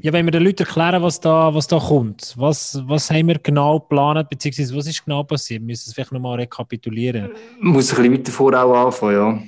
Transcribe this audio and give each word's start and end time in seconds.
Ja, 0.00 0.12
wenn 0.12 0.24
wir 0.26 0.30
den 0.30 0.44
Leuten 0.44 0.62
erklären, 0.62 1.02
was 1.02 1.18
da, 1.18 1.52
was 1.52 1.66
da 1.66 1.78
kommt, 1.78 2.34
was, 2.36 2.80
was 2.86 3.10
haben 3.10 3.26
wir 3.26 3.38
genau 3.40 3.80
geplant, 3.80 4.30
beziehungsweise 4.30 4.76
was 4.76 4.86
ist 4.86 5.04
genau 5.04 5.24
passiert? 5.24 5.60
Wir 5.60 5.66
müssen 5.66 5.88
es 5.88 5.94
vielleicht 5.94 6.12
nochmal 6.12 6.38
rekapitulieren. 6.38 7.32
Man 7.58 7.72
muss 7.72 7.90
ein 7.90 7.96
bisschen 7.96 8.12
weiter 8.12 8.32
vor 8.32 8.54
auch 8.54 8.86
anfangen, 8.86 9.14
ja. 9.14 9.42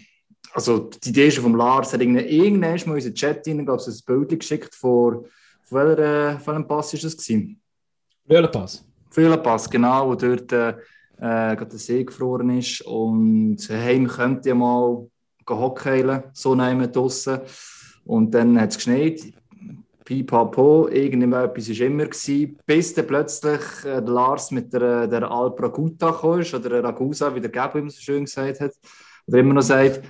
Also 0.52 0.90
die 0.90 1.10
Idee 1.10 1.28
ist 1.28 1.38
vom 1.38 1.54
Lars, 1.54 1.92
hat 1.92 2.00
irgendwann 2.00 2.60
mal 2.60 2.76
in 2.76 2.90
unseren 2.90 3.14
Chat 3.14 3.46
rein, 3.46 3.64
glaube 3.64 3.80
ich, 3.80 3.94
ein 3.94 4.00
Bild 4.04 4.40
geschickt, 4.40 4.74
vor, 4.74 5.24
von, 5.62 5.78
welcher, 5.78 6.40
von 6.40 6.54
welchem 6.54 6.66
Pass 6.66 6.92
war 6.94 7.00
das? 7.00 7.16
Gewesen? 7.16 7.60
Höhlenpass. 8.28 8.84
Höhlenpass, 9.14 9.70
genau, 9.70 10.08
wo 10.08 10.14
dort 10.16 10.52
äh, 10.52 10.74
gerade 11.16 11.66
der 11.66 11.78
See 11.78 12.02
gefroren 12.02 12.58
ist 12.58 12.80
und 12.82 13.58
hey, 13.68 14.00
wir 14.00 14.08
könnten 14.08 14.48
ja 14.48 14.54
mal 14.56 15.06
hockeilen, 15.48 16.24
so 16.32 16.56
nehmen 16.56 16.90
draussen. 16.90 17.40
Und 18.04 18.32
dann 18.32 18.60
hat 18.60 18.70
es 18.70 18.76
geschneit 18.76 19.20
pipapo, 20.10 20.88
irgendetwas 20.88 21.68
war 21.68 21.86
immer, 21.86 22.06
gewesen, 22.06 22.58
bis 22.66 22.92
dann 22.94 23.06
plötzlich 23.06 23.60
äh, 23.84 24.00
Lars 24.00 24.50
mit 24.50 24.72
der, 24.72 25.06
der 25.06 25.30
Alpraguta 25.30 26.10
kam, 26.10 26.40
oder 26.40 26.82
Ragusa, 26.82 27.32
wie 27.32 27.40
der 27.40 27.74
immer 27.76 27.90
so 27.90 28.00
schön 28.00 28.24
gesagt 28.24 28.58
hat, 28.60 28.72
oder 29.28 29.38
immer 29.38 29.54
noch 29.54 29.62
sagt. 29.62 30.00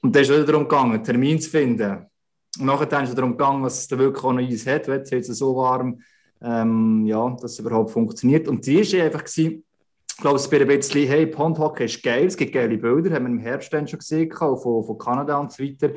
Und 0.00 0.14
dann 0.14 0.22
ist 0.22 0.30
es 0.30 0.36
wieder 0.36 0.46
darum 0.46 0.68
gegangen, 0.68 0.92
einen 0.92 1.02
Termin 1.02 1.40
zu 1.40 1.50
finden. 1.50 2.06
Und 2.60 2.66
nachher 2.66 3.02
ist 3.02 3.08
es 3.08 3.14
darum 3.16 3.32
gegangen, 3.32 3.64
dass 3.64 3.80
es 3.80 3.88
da 3.88 3.98
wirklich 3.98 4.22
auch 4.22 4.32
noch 4.32 4.42
Eis 4.42 4.64
hat, 4.64 4.86
weil 4.86 5.00
es 5.00 5.26
so 5.26 5.56
warm, 5.56 6.00
ähm, 6.40 7.04
ja, 7.06 7.36
dass 7.40 7.52
es 7.52 7.58
überhaupt 7.58 7.90
funktioniert. 7.90 8.46
Und 8.46 8.64
die 8.64 8.78
war 8.78 9.04
einfach, 9.04 9.24
gewesen, 9.24 9.64
ich 10.08 10.16
glaube, 10.18 10.36
es 10.36 10.52
ein 10.52 10.66
bisschen, 10.68 11.08
hey, 11.08 11.26
Pondhockey 11.26 11.86
ist 11.86 12.00
geil, 12.00 12.26
es 12.26 12.36
gibt 12.36 12.52
geile 12.52 12.78
Bilder, 12.78 13.12
haben 13.12 13.24
wir 13.24 13.30
im 13.30 13.38
Herbst 13.40 13.72
dann 13.72 13.88
schon 13.88 13.98
gesehen, 13.98 14.30
von, 14.30 14.56
von 14.56 14.98
Kanada 14.98 15.36
und 15.38 15.50
so 15.50 15.64
weiter. 15.64 15.90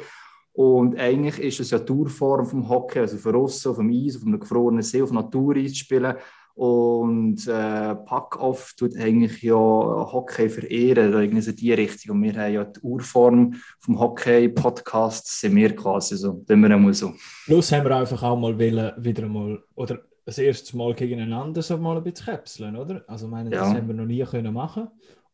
Und 0.55 0.98
eigentlich 0.98 1.40
ist 1.40 1.59
es 1.59 1.72
ja 1.72 1.80
die 1.80 1.86
Tourform 1.86 2.45
vom 2.45 2.70
Hockey, 2.70 3.00
also 3.00 3.18
von 3.18 3.36
außen, 3.36 3.72
auf 3.72 3.77
dem 3.77 3.91
Eis, 3.91 4.16
auf 4.16 4.23
einem 4.26 4.40
gefrorenen 4.40 4.84
See, 4.84 5.02
auf 5.02 5.12
Natureis 5.12 5.73
zu 5.73 5.80
spielen. 5.80 6.16
Und 6.54 7.46
äh, 7.46 7.93
Pack-Off 7.93 8.74
tut 8.77 8.96
eigentlich 8.96 9.41
ja 9.41 9.54
Hockey 9.54 10.48
verehren, 10.48 11.12
irgendwie 11.12 11.41
so 11.41 11.52
die 11.52 11.74
Richtung. 11.74 12.15
Und 12.15 12.24
wir 12.24 12.41
haben 12.41 12.54
ja 12.54 12.63
die 12.63 12.80
Urform 12.80 13.55
vom 13.82 13.99
Hockey-Podcast, 13.99 15.41
sind 15.41 15.57
wir 15.57 15.76
quasi 15.76 16.15
so, 16.15 16.32
tun 16.48 16.62
wir 16.62 16.71
einmal 16.71 16.93
so. 16.93 17.12
Plus 17.43 17.74
haben 17.74 17.84
wir 17.84 17.98
einfach 17.98 18.24
auch 18.24 18.40
mal 18.40 18.58
wollen, 18.58 18.93
wieder 18.96 19.27
mal, 19.27 19.62
oder 19.76 19.99
das 20.24 20.37
erste 20.37 20.77
Mal 20.77 20.93
gegeneinander 20.93 21.62
so 21.62 21.77
mal 21.77 21.98
ein 21.98 22.04
bisschen 22.04 22.27
käpseln, 22.27 22.77
oder? 22.77 23.04
Also 23.08 23.27
meine, 23.27 23.49
das 23.49 23.68
ja. 23.68 23.76
haben 23.76 23.90
wir 23.90 23.93
noch 23.93 24.05
nie 24.05 24.24
können 24.24 24.54
machen. 24.54 24.87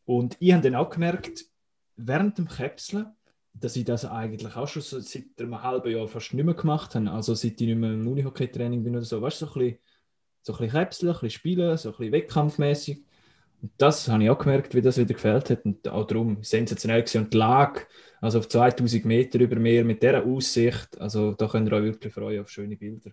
Und 0.05 0.35
ich 0.39 0.51
habe 0.51 0.63
dann 0.63 0.73
auch 0.73 0.89
gemerkt, 0.89 1.45
während 1.95 2.39
dem 2.39 2.47
Käpseln, 2.47 3.05
dass 3.53 3.75
ich 3.75 3.85
das 3.85 4.05
eigentlich 4.05 4.55
auch 4.55 4.67
schon 4.67 4.81
seit 4.81 5.23
einem 5.39 5.61
halben 5.61 5.91
Jahr 5.91 6.07
fast 6.07 6.33
nicht 6.33 6.43
mehr 6.43 6.55
gemacht 6.55 6.95
habe. 6.95 7.11
Also 7.11 7.35
seit 7.35 7.59
ich 7.61 7.67
nicht 7.67 7.77
mehr 7.77 7.93
im 7.93 8.07
Unihockey-Training 8.07 8.83
bin 8.83 8.95
oder 8.95 9.05
so. 9.05 9.21
Weißt 9.21 9.41
du, 9.41 9.45
so 9.45 9.53
ein 9.53 9.59
bisschen, 9.59 9.79
so 10.41 10.53
ein 10.53 10.57
bisschen 10.57 10.71
Käpseln, 10.71 11.09
ein 11.09 11.13
bisschen 11.13 11.29
spielen, 11.29 11.77
so 11.77 11.89
ein 11.89 11.95
bisschen 11.97 12.11
wettkampfmäßig. 12.13 13.03
Und 13.61 13.71
das 13.77 14.07
habe 14.07 14.23
ich 14.23 14.29
auch 14.29 14.39
gemerkt, 14.39 14.73
wie 14.73 14.81
das 14.81 14.97
wieder 14.97 15.13
gefällt 15.13 15.49
hat. 15.49 15.65
Und 15.65 15.87
auch 15.87 16.07
darum 16.07 16.43
sensationell 16.43 17.03
gewesen. 17.03 17.25
Und 17.25 17.33
die 17.33 17.37
Lage, 17.37 17.81
also 18.19 18.39
auf 18.39 18.49
2000 18.49 19.05
Meter 19.05 19.39
über 19.39 19.57
Meer 19.57 19.83
mit 19.83 20.01
dieser 20.01 20.25
Aussicht, 20.25 20.99
also 20.99 21.33
da 21.33 21.47
könnt 21.47 21.69
ihr 21.69 21.75
euch 21.75 21.83
wirklich 21.83 22.13
freuen 22.13 22.41
auf 22.41 22.49
schöne 22.49 22.77
Bilder. 22.77 23.11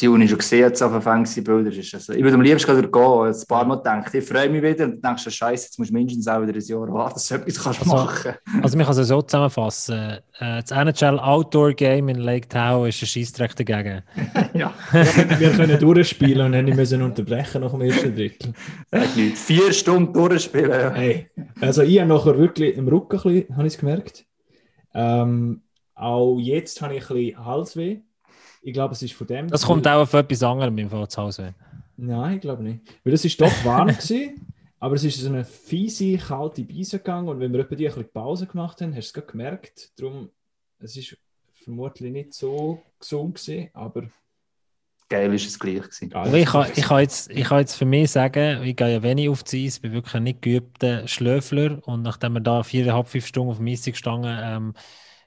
Die 0.00 0.08
Uni 0.08 0.26
schon 0.26 0.38
gesehen, 0.38 0.60
jetzt 0.60 0.82
auf 0.82 1.00
fancy 1.00 1.42
Bilder 1.42 1.70
ist. 1.70 1.94
Also, 1.94 2.12
ich 2.12 2.24
würde 2.24 2.34
am 2.34 2.40
liebsten 2.40 2.74
gehen, 2.74 2.84
ein 2.92 3.46
paar 3.46 3.64
Mal 3.64 3.76
gedacht, 3.76 4.12
ich 4.12 4.24
freue 4.24 4.48
mich 4.48 4.62
wieder 4.62 4.84
und 4.84 5.00
dann 5.00 5.12
denkst 5.12 5.24
du, 5.24 5.30
Scheiße, 5.30 5.66
jetzt 5.66 5.78
musst 5.78 5.90
du 5.90 5.94
mindestens 5.94 6.26
auch 6.26 6.42
wieder 6.42 6.54
ein 6.54 6.60
Jahr 6.60 6.92
warten, 6.92 7.14
dass 7.14 7.28
du 7.28 7.34
etwas 7.36 7.62
kannst 7.62 7.80
also, 7.82 7.94
machen 7.94 8.34
Also, 8.62 8.76
man 8.76 8.86
kann 8.86 8.98
es 8.98 9.06
so 9.06 9.22
zusammenfassen. 9.22 10.18
Äh, 10.40 10.62
das 10.62 10.72
NHL 10.72 11.20
Outdoor 11.20 11.72
Game 11.72 12.08
in 12.08 12.18
Lake 12.18 12.48
Tahoe 12.48 12.88
ist 12.88 13.00
ein 13.00 13.06
Scheissdreck 13.06 13.54
dagegen. 13.54 14.02
ja. 14.54 14.74
wir 15.38 15.50
können 15.52 15.78
durchspielen 15.78 16.52
und 16.52 16.64
nicht 16.64 16.76
müssen 16.76 17.00
unterbrechen 17.02 17.60
nach 17.60 17.70
dem 17.70 17.82
ersten 17.82 18.14
Drittel. 18.14 18.52
Sag 18.90 19.16
nicht. 19.16 19.38
Vier 19.38 19.72
Stunden 19.72 20.12
durchspielen. 20.12 20.70
Ja. 20.70 20.90
Hey. 20.90 21.30
Also, 21.60 21.82
ich 21.82 22.00
habe 22.00 22.08
nachher 22.08 22.36
wirklich 22.36 22.76
im 22.76 22.88
Rücken 22.88 23.18
ein 23.18 23.22
bisschen, 23.22 23.56
habe 23.56 23.68
ich 23.68 23.74
es 23.74 23.78
gemerkt. 23.78 24.26
Ähm, 24.94 25.62
auch 25.94 26.38
jetzt 26.40 26.82
habe 26.82 26.96
ich 26.96 27.08
ein 27.08 27.16
bisschen 27.16 27.44
Halsweh. 27.44 28.00
Ich 28.62 28.72
glaube, 28.72 28.92
es 28.94 29.02
ist 29.02 29.14
von 29.14 29.26
dem. 29.26 29.48
Das 29.48 29.64
kommt 29.64 29.86
auch 29.88 30.02
auf 30.02 30.12
etwas 30.12 30.42
anderes 30.42 30.72
im 30.76 30.90
Fall 30.90 31.08
zu 31.08 31.22
Hause. 31.22 31.54
Nein, 31.96 32.36
ich 32.36 32.40
glaube 32.40 32.62
nicht. 32.62 32.80
Weil 33.04 33.12
es 33.12 33.24
ist 33.24 33.40
doch 33.40 33.52
warm 33.64 33.88
gewesen, 33.88 34.46
aber 34.78 34.94
es 34.94 35.04
ist 35.04 35.18
so 35.18 35.28
eine 35.28 35.44
fiese, 35.44 36.16
kalte 36.16 36.62
Beise 36.62 36.98
gegangen 36.98 37.28
und 37.28 37.40
wenn 37.40 37.52
wir 37.52 37.60
etwa 37.60 37.74
die 37.74 37.86
ein 37.86 37.94
bisschen 37.94 38.12
Pause 38.12 38.46
gemacht 38.46 38.80
haben, 38.80 38.94
hast 38.94 39.14
du 39.14 39.20
es 39.20 39.26
gemerkt. 39.26 39.90
Darum, 39.98 40.30
es 40.78 40.96
ist 40.96 41.16
vermutlich 41.62 42.12
nicht 42.12 42.34
so 42.34 42.82
gesund 42.98 43.34
gewesen, 43.34 43.70
aber 43.74 44.04
geil 45.10 45.34
ist 45.34 45.46
es 45.46 45.58
gleich 45.58 45.82
gewesen. 45.82 46.12
Aber 46.14 46.34
ich 46.34 46.46
kann, 46.46 46.70
ich, 46.74 46.84
kann 46.84 47.00
jetzt, 47.00 47.30
ich 47.30 47.44
kann 47.44 47.58
jetzt 47.58 47.74
für 47.74 47.84
mich 47.84 48.10
sagen, 48.10 48.62
ich 48.62 48.76
gehe 48.76 48.92
ja 48.92 49.02
wenig 49.02 49.28
auf 49.28 49.42
die 49.42 49.66
Eis, 49.66 49.80
bin 49.80 49.92
wirklich 49.92 50.14
ein 50.14 50.22
nicht 50.22 50.40
geübter 50.40 51.06
Schlöfler 51.06 51.86
und 51.86 52.02
nachdem 52.02 52.34
wir 52.34 52.40
da 52.40 52.62
viereinhalb, 52.62 53.08
fünf 53.08 53.26
Stunden 53.26 53.50
auf 53.50 53.58
dem 53.58 53.66
Eis 53.66 53.84
gestanden 53.84 54.38
ähm, 54.40 54.74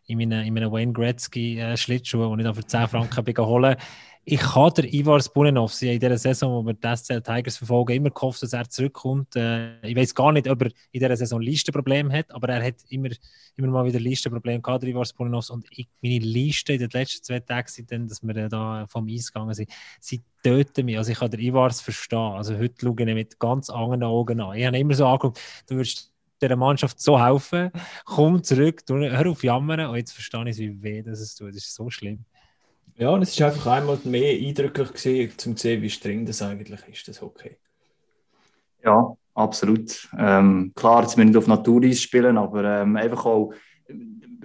in 0.07 0.17
meinen, 0.17 0.45
in 0.45 0.53
meinen 0.53 0.71
Wayne 0.71 0.93
Gretzky 0.93 1.59
äh, 1.59 1.75
die 1.75 1.93
ich 1.93 2.11
da 2.11 2.53
für 2.53 2.65
10 2.65 2.87
Franken 2.87 3.23
bin 3.23 3.37
holen 3.37 3.75
ich 4.25 4.55
habe 4.55 4.81
der 4.81 4.93
Ivar 4.93 5.19
Spunenov 5.19 5.81
in 5.81 5.99
dieser 5.99 6.17
Saison, 6.17 6.53
wo 6.53 6.65
wir 6.65 6.73
die 6.73 6.95
SCL 6.95 7.21
Tigers 7.21 7.57
verfolgen, 7.57 7.93
immer 7.93 8.09
gehofft, 8.09 8.41
dass 8.41 8.53
er 8.53 8.69
zurückkommt. 8.69 9.35
Äh, 9.35 9.85
ich 9.85 9.95
weiß 9.97 10.15
gar 10.15 10.31
nicht, 10.31 10.47
ob 10.47 10.61
er 10.61 10.67
in 10.91 11.01
dieser 11.01 11.17
Saison 11.17 11.41
Listenprobleme 11.41 12.17
hat, 12.17 12.33
aber 12.33 12.47
er 12.49 12.65
hat 12.65 12.75
immer, 12.87 13.09
immer 13.57 13.67
mal 13.67 13.85
wieder 13.85 13.99
Listenprobleme 13.99 14.61
gehabt, 14.61 14.83
der 14.83 14.91
Ivar 14.91 15.03
Spunenov. 15.03 15.49
Und 15.49 15.67
ich, 15.71 15.89
meine 16.01 16.19
Liste 16.19 16.73
in 16.73 16.79
den 16.79 16.89
letzten 16.91 17.23
zwei 17.23 17.41
Tagen, 17.41 17.67
seitdem, 17.69 18.07
dass 18.07 18.23
wir 18.23 18.47
da 18.47 18.85
vom 18.87 19.07
Eis 19.09 19.31
gegangen 19.31 19.53
sind, 19.53 19.69
sie 19.99 20.21
töten 20.41 20.85
mich. 20.85 20.97
Also 20.97 21.11
ich 21.11 21.19
kann 21.19 21.31
der 21.31 21.41
Ivars 21.41 21.81
verstehen. 21.81 22.19
Also 22.19 22.57
heute 22.57 22.75
schaue 22.79 22.95
ich 22.97 23.13
mit 23.13 23.39
ganz 23.39 23.69
anderen 23.69 24.03
Augen 24.03 24.39
an. 24.39 24.55
Ich 24.55 24.65
habe 24.65 24.77
immer 24.77 24.93
so 24.93 25.05
angeguckt, 25.05 25.41
du 25.67 25.75
würdest 25.75 26.12
dieser 26.43 26.55
Mannschaft 26.55 26.99
so 26.99 27.23
helfen. 27.23 27.71
Komm 28.05 28.43
zurück, 28.43 28.83
hör 28.87 29.27
auf 29.27 29.43
jammern. 29.43 29.87
Und 29.87 29.95
jetzt 29.95 30.13
verstehe 30.13 30.47
ich, 30.49 30.57
wie 30.57 30.81
weh 30.81 31.01
das 31.01 31.19
es 31.19 31.35
tut. 31.35 31.49
Das 31.49 31.57
ist 31.57 31.75
so 31.75 31.89
schlimm. 31.89 32.25
Ja, 32.95 33.09
und 33.09 33.23
es 33.23 33.29
ist 33.29 33.41
einfach 33.41 33.67
einmal 33.67 33.97
mehr 34.03 34.37
eindrücklich 34.37 34.93
gewesen, 34.93 35.31
um 35.45 35.57
zu 35.57 35.61
sehen, 35.61 35.81
wie 35.81 35.89
streng 35.89 36.25
das 36.25 36.41
eigentlich 36.41 36.87
ist, 36.87 37.07
das 37.07 37.21
Hockey. 37.21 37.57
Ja, 38.83 39.15
absolut. 39.33 40.09
Ähm, 40.17 40.73
klar, 40.75 41.01
jetzt 41.01 41.17
müssen 41.17 41.19
wir 41.19 41.25
nicht 41.25 41.37
auf 41.37 41.47
Natureis 41.47 42.01
spielen, 42.01 42.37
aber 42.37 42.63
ähm, 42.81 42.95
einfach 42.95 43.25
auch 43.25 43.53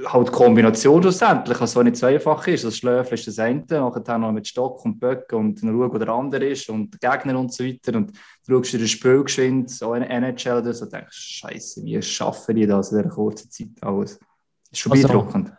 halt 0.06 0.32
Kombination 0.32 1.02
schlussendlich, 1.02 1.60
was 1.60 1.72
so 1.72 1.82
nicht 1.82 1.96
zweifach 1.96 2.46
ist. 2.46 2.64
Das 2.64 2.76
Schläfen 2.76 3.14
ist 3.14 3.26
das 3.26 3.38
eine, 3.38 3.64
nachher 3.68 4.18
noch 4.18 4.32
mit 4.32 4.46
Stock 4.46 4.84
und 4.84 4.98
Böck 4.98 5.32
und 5.32 5.62
dann 5.62 5.70
schauen, 5.70 5.92
wo 5.92 5.98
der 5.98 6.08
andere 6.08 6.46
ist 6.46 6.68
und 6.68 7.00
Gegner 7.00 7.38
und 7.38 7.52
so 7.52 7.64
weiter. 7.64 7.96
Und 7.96 8.12
du 8.46 8.54
schaust 8.56 8.72
dir 8.72 8.78
das 8.78 8.90
Spiel 8.90 9.22
geschwind, 9.24 9.70
so 9.70 9.94
in 9.94 10.02
NHL 10.02 10.58
oder 10.58 10.72
so, 10.72 10.84
und 10.84 10.92
denkst, 10.92 11.16
Scheiße, 11.16 11.84
wie 11.84 12.00
schaffen 12.02 12.56
die 12.56 12.66
das 12.66 12.92
in 12.92 12.98
dieser 12.98 13.10
kurzen 13.10 13.50
Zeit 13.50 13.82
alles? 13.82 14.18
Das 14.18 14.72
ist 14.72 14.78
schon 14.78 14.92
also, 14.92 15.08
beeindruckend. 15.08 15.52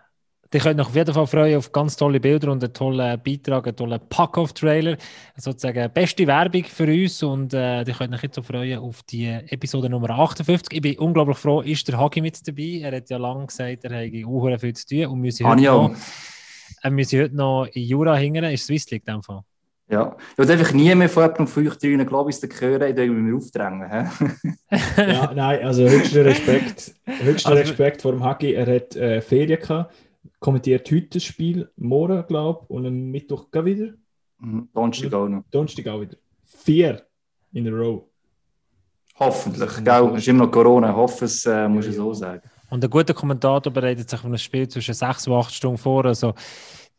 Ihr 0.51 0.59
könnt 0.59 0.79
euch 0.79 0.87
auf 0.87 0.95
jeden 0.95 1.13
Fall 1.13 1.27
freuen 1.27 1.57
auf 1.57 1.71
ganz 1.71 1.95
tolle 1.95 2.19
Bilder 2.19 2.51
und 2.51 2.63
einen 2.63 2.73
tollen 2.73 3.21
Beitrag, 3.21 3.67
einen 3.67 3.75
tollen 3.75 3.99
Pack-Off-Trailer. 4.09 4.97
Sozusagen 5.37 5.93
beste 5.93 6.25
Werbung 6.25 6.63
für 6.63 6.87
uns 6.87 7.21
und 7.21 7.53
äh, 7.53 7.83
ihr 7.83 7.93
könnt 7.93 8.15
euch 8.15 8.23
jetzt 8.23 8.33
so 8.33 8.41
freuen 8.41 8.79
auf 8.79 9.03
die 9.03 9.27
Episode 9.27 9.89
Nummer 9.89 10.09
58. 10.09 10.73
Ich 10.73 10.81
bin 10.81 10.97
unglaublich 10.97 11.37
froh, 11.37 11.61
ist 11.61 11.87
der 11.87 11.99
Hagi 11.99 12.21
mit 12.21 12.47
dabei. 12.47 12.81
Er 12.81 12.97
hat 12.97 13.11
ja 13.11 13.17
lange 13.17 13.45
gesagt, 13.45 13.83
er 13.83 13.91
hätte 13.91 14.25
auch 14.25 14.59
viel 14.59 14.75
zu 14.75 14.87
tun 14.87 15.05
und 15.05 15.19
müsse 15.19 15.43
heute, 15.43 15.61
noch, 15.61 15.95
äh, 16.81 16.89
müsse 16.89 17.21
heute 17.21 17.35
noch 17.35 17.67
in 17.71 17.83
Jura 17.83 18.15
hingern. 18.15 18.45
Ist 18.45 18.65
Swiss 18.65 18.89
League 18.89 19.03
in 19.05 19.13
dem 19.13 19.21
Fall? 19.23 19.41
Ja, 19.87 20.15
ich 20.31 20.37
will 20.39 20.51
einfach 20.51 20.73
nie 20.73 20.95
mehr 20.95 21.09
von 21.09 21.23
jemandem 21.23 21.47
von 21.47 21.67
euch 21.67 21.77
drinnen, 21.77 22.07
glaube 22.07 22.31
ich, 22.31 22.37
hören, 22.59 22.91
ich 22.91 22.97
irgendwie 22.97 23.21
mir 23.21 23.37
aufdrängen. 23.37 24.09
ja, 24.97 25.31
nein, 25.31 25.63
also 25.63 25.87
höchster 25.87 26.25
Respekt, 26.25 26.95
höchster 27.05 27.51
also, 27.51 27.61
Respekt 27.61 28.01
vor 28.01 28.13
dem 28.13 28.23
Hagi. 28.23 28.53
Er 28.53 28.75
hat 28.75 28.95
äh, 28.95 29.21
Ferien 29.21 29.59
gehabt 29.59 29.93
kommentiert 30.39 30.89
heute 30.91 31.07
das 31.07 31.23
Spiel, 31.23 31.69
morgen, 31.75 32.25
glaube 32.27 32.61
ich, 32.63 32.69
und 32.69 32.85
am 32.85 33.11
Mittwoch 33.11 33.51
gar 33.51 33.65
wieder. 33.65 33.93
Mhm. 34.39 34.69
Donnerstag 34.73 35.13
auch 35.13 35.27
noch. 35.27 35.43
Donnerstag 35.51 35.87
auch 35.87 36.01
wieder. 36.01 36.17
Vier 36.45 37.01
in 37.53 37.67
a 37.67 37.71
row. 37.71 38.03
Hoffentlich, 39.19 39.83
gell? 39.83 40.11
Es 40.13 40.21
ist 40.21 40.27
immer 40.29 40.45
noch 40.45 40.51
Corona, 40.51 40.91
ich 40.91 40.95
hoffe 40.95 41.25
es, 41.25 41.45
äh, 41.45 41.67
muss 41.67 41.87
ich 41.87 41.95
so 41.95 42.13
sagen. 42.13 42.41
Und 42.69 42.83
ein 42.83 42.89
guter 42.89 43.13
Kommentator 43.13 43.73
bereitet 43.73 44.09
sich 44.09 44.19
auf 44.19 44.25
ein 44.25 44.37
Spiel 44.37 44.67
zwischen 44.67 44.93
sechs 44.93 45.27
und 45.27 45.33
acht 45.33 45.53
Stunden 45.53 45.77
vor. 45.77 46.05
Also 46.05 46.33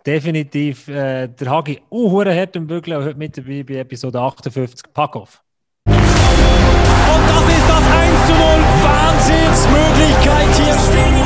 definitiv 0.05 0.89
äh, 0.89 1.29
der 1.29 1.51
Hagi 1.51 1.81
uh, 1.91 2.25
hart 2.25 2.57
im 2.57 2.67
Bügel, 2.67 3.03
heute 3.03 3.17
mit 3.17 3.39
dabei 3.39 3.63
bei 3.63 3.77
Episode 3.77 4.21
58. 4.21 4.93
Pack 4.93 5.17
auf. 5.17 5.43
Und 5.87 5.97
das 5.97 7.49
ist 7.49 7.69
das 7.69 7.87
1 7.87 8.27
zu 8.27 8.33
0. 8.33 8.41
Wahnsinnsmöglichkeit 8.83 10.55
hier. 10.57 11.20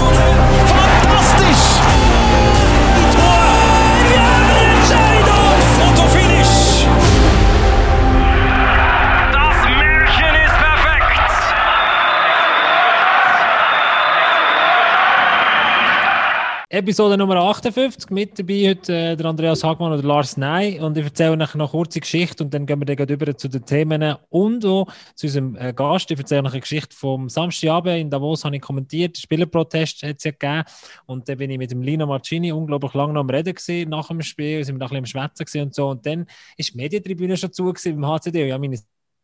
Episode 16.74 17.16
Nummer 17.16 17.36
58. 17.36 18.10
Mit 18.10 18.36
dabei 18.36 18.70
heute 18.70 18.92
äh, 18.92 19.16
der 19.16 19.26
Andreas 19.26 19.62
Hagmann 19.62 19.92
oder 19.92 20.02
Lars 20.02 20.36
Ney. 20.36 20.80
Und 20.80 20.98
ich 20.98 21.04
erzähle 21.04 21.30
euch 21.30 21.36
noch 21.36 21.54
eine 21.54 21.68
kurze 21.68 22.00
Geschichte 22.00 22.42
und 22.42 22.52
dann 22.52 22.66
gehen 22.66 22.80
wir 22.80 22.96
dann 22.96 23.06
über 23.06 23.36
zu 23.36 23.46
den 23.46 23.64
Themen 23.64 24.16
und 24.28 24.66
auch 24.66 24.88
zu 25.14 25.28
unserem 25.28 25.54
äh, 25.54 25.72
Gast. 25.72 26.10
Ich 26.10 26.18
erzähle 26.18 26.42
euch 26.42 26.50
eine 26.50 26.60
Geschichte 26.60 26.96
vom 26.96 27.28
Samstagabend 27.28 28.00
in 28.00 28.10
Davos, 28.10 28.44
habe 28.44 28.56
ich 28.56 28.62
kommentiert. 28.62 29.16
Spielerprotest 29.16 30.02
hat 30.02 30.16
es 30.16 30.24
ja 30.24 30.32
gegeben. 30.32 30.64
Und 31.06 31.28
dann 31.28 31.38
bin 31.38 31.48
ich 31.50 31.58
mit 31.58 31.70
dem 31.70 31.80
Lino 31.80 32.08
Marcini 32.08 32.50
unglaublich 32.50 32.92
lange 32.94 33.12
noch 33.12 33.20
am 33.20 33.30
Reden 33.30 33.54
gewesen, 33.54 33.90
nach 33.90 34.08
dem 34.08 34.20
Spiel. 34.22 34.56
Wir 34.56 34.64
sind 34.64 34.78
noch 34.78 34.90
ein 34.90 35.00
bisschen 35.00 35.20
am 35.20 35.28
Schwätzen 35.30 35.62
und 35.62 35.74
so. 35.76 35.90
Und 35.90 36.04
dann 36.04 36.26
ist 36.56 36.74
die 36.74 36.76
Medientribüne 36.76 37.36
schon 37.36 37.52
zu 37.52 37.72
gewesen 37.72 38.00
beim 38.00 38.10
HCD. 38.10 38.46
Ich 38.46 38.52
habe 38.52 38.60
meine 38.60 38.80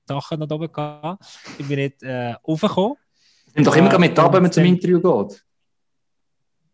Sachen 0.07 0.39
noch 0.39 0.51
oben 0.53 0.71
gehabt. 0.71 1.25
Ich 1.59 1.67
bin 1.67 1.81
nicht 1.81 2.01
äh, 2.05 2.35
raufgekommen. 2.47 2.95
Nimm 3.57 3.65
doch 3.65 3.75
immer 3.75 3.93
äh, 3.93 3.99
mit 3.99 4.17
ab, 4.17 4.33
wenn 4.35 4.43
man 4.43 4.53
zum 4.53 4.65
Interview 4.65 5.01
geht. 5.01 5.43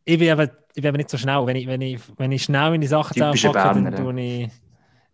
Ich 0.08 0.18
bin 0.18 0.30
aber 0.30 0.44
ich 0.44 0.82
bin 0.82 0.86
aber 0.86 0.98
nicht 0.98 1.10
so 1.10 1.18
schnell. 1.18 1.44
Wenn 1.46 1.56
ich, 1.56 1.66
wenn 1.66 1.80
ich, 1.80 2.00
wenn 2.16 2.32
ich 2.32 2.44
schnell 2.44 2.70
meine 2.70 2.86
Sachen 2.86 3.14
zusammenpacke, 3.14 3.82
dann 3.82 3.96
tue 3.96 4.20
ich. 4.20 4.50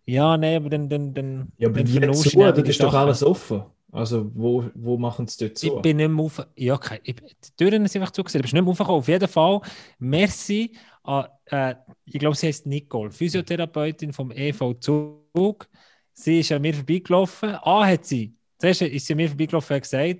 Ja, 0.05 0.37
nein, 0.37 0.57
aber 0.57 0.69
dann. 0.69 0.87
dann, 0.87 1.13
dann 1.13 1.51
ja, 1.57 1.69
aber 1.69 1.79
wie 1.79 2.11
zu, 2.11 2.29
schnell 2.29 2.53
dann 2.53 2.65
ist 2.65 2.81
doch 2.81 2.93
alles 2.93 3.23
offen. 3.23 3.63
Also, 3.91 4.29
wo, 4.33 4.65
wo 4.75 4.97
machen 4.97 5.27
sie 5.27 5.45
dort 5.45 5.57
so? 5.57 5.77
Ich 5.77 5.81
bin 5.81 5.97
nicht 5.97 6.09
mehr 6.09 6.25
auf. 6.25 6.45
Ja, 6.55 6.73
okay. 6.75 6.99
Ich, 7.03 7.15
die 7.15 7.55
Türen 7.55 7.87
sind 7.87 8.01
einfach 8.01 8.11
zugesehen. 8.11 8.43
Ich 8.43 8.51
bin 8.51 8.57
nicht 8.57 8.65
mehr 8.65 8.71
aufgekommen. 8.71 8.99
Auf 8.99 9.07
jeden 9.07 9.27
Fall, 9.27 9.61
merci 9.99 10.75
an, 11.03 11.27
äh, 11.45 11.75
ich 12.05 12.19
glaube, 12.19 12.35
sie 12.35 12.47
heißt 12.47 12.65
Nicole, 12.65 13.11
Physiotherapeutin 13.11 14.11
vom 14.11 14.31
EV 14.31 14.73
Zug. 14.79 15.67
Sie 16.11 16.39
ist 16.39 16.51
an 16.51 16.61
mir 16.61 16.73
vorbeigelaufen. 16.73 17.55
Ah, 17.61 17.85
hat 17.85 18.05
sie. 18.05 18.35
Zuerst 18.57 18.81
ist 18.81 19.05
sie 19.07 19.13
an 19.13 19.17
mir 19.17 19.29
vorbeigelaufen 19.29 19.73
und 19.73 19.75
hat 19.75 19.83
gesagt, 19.83 20.19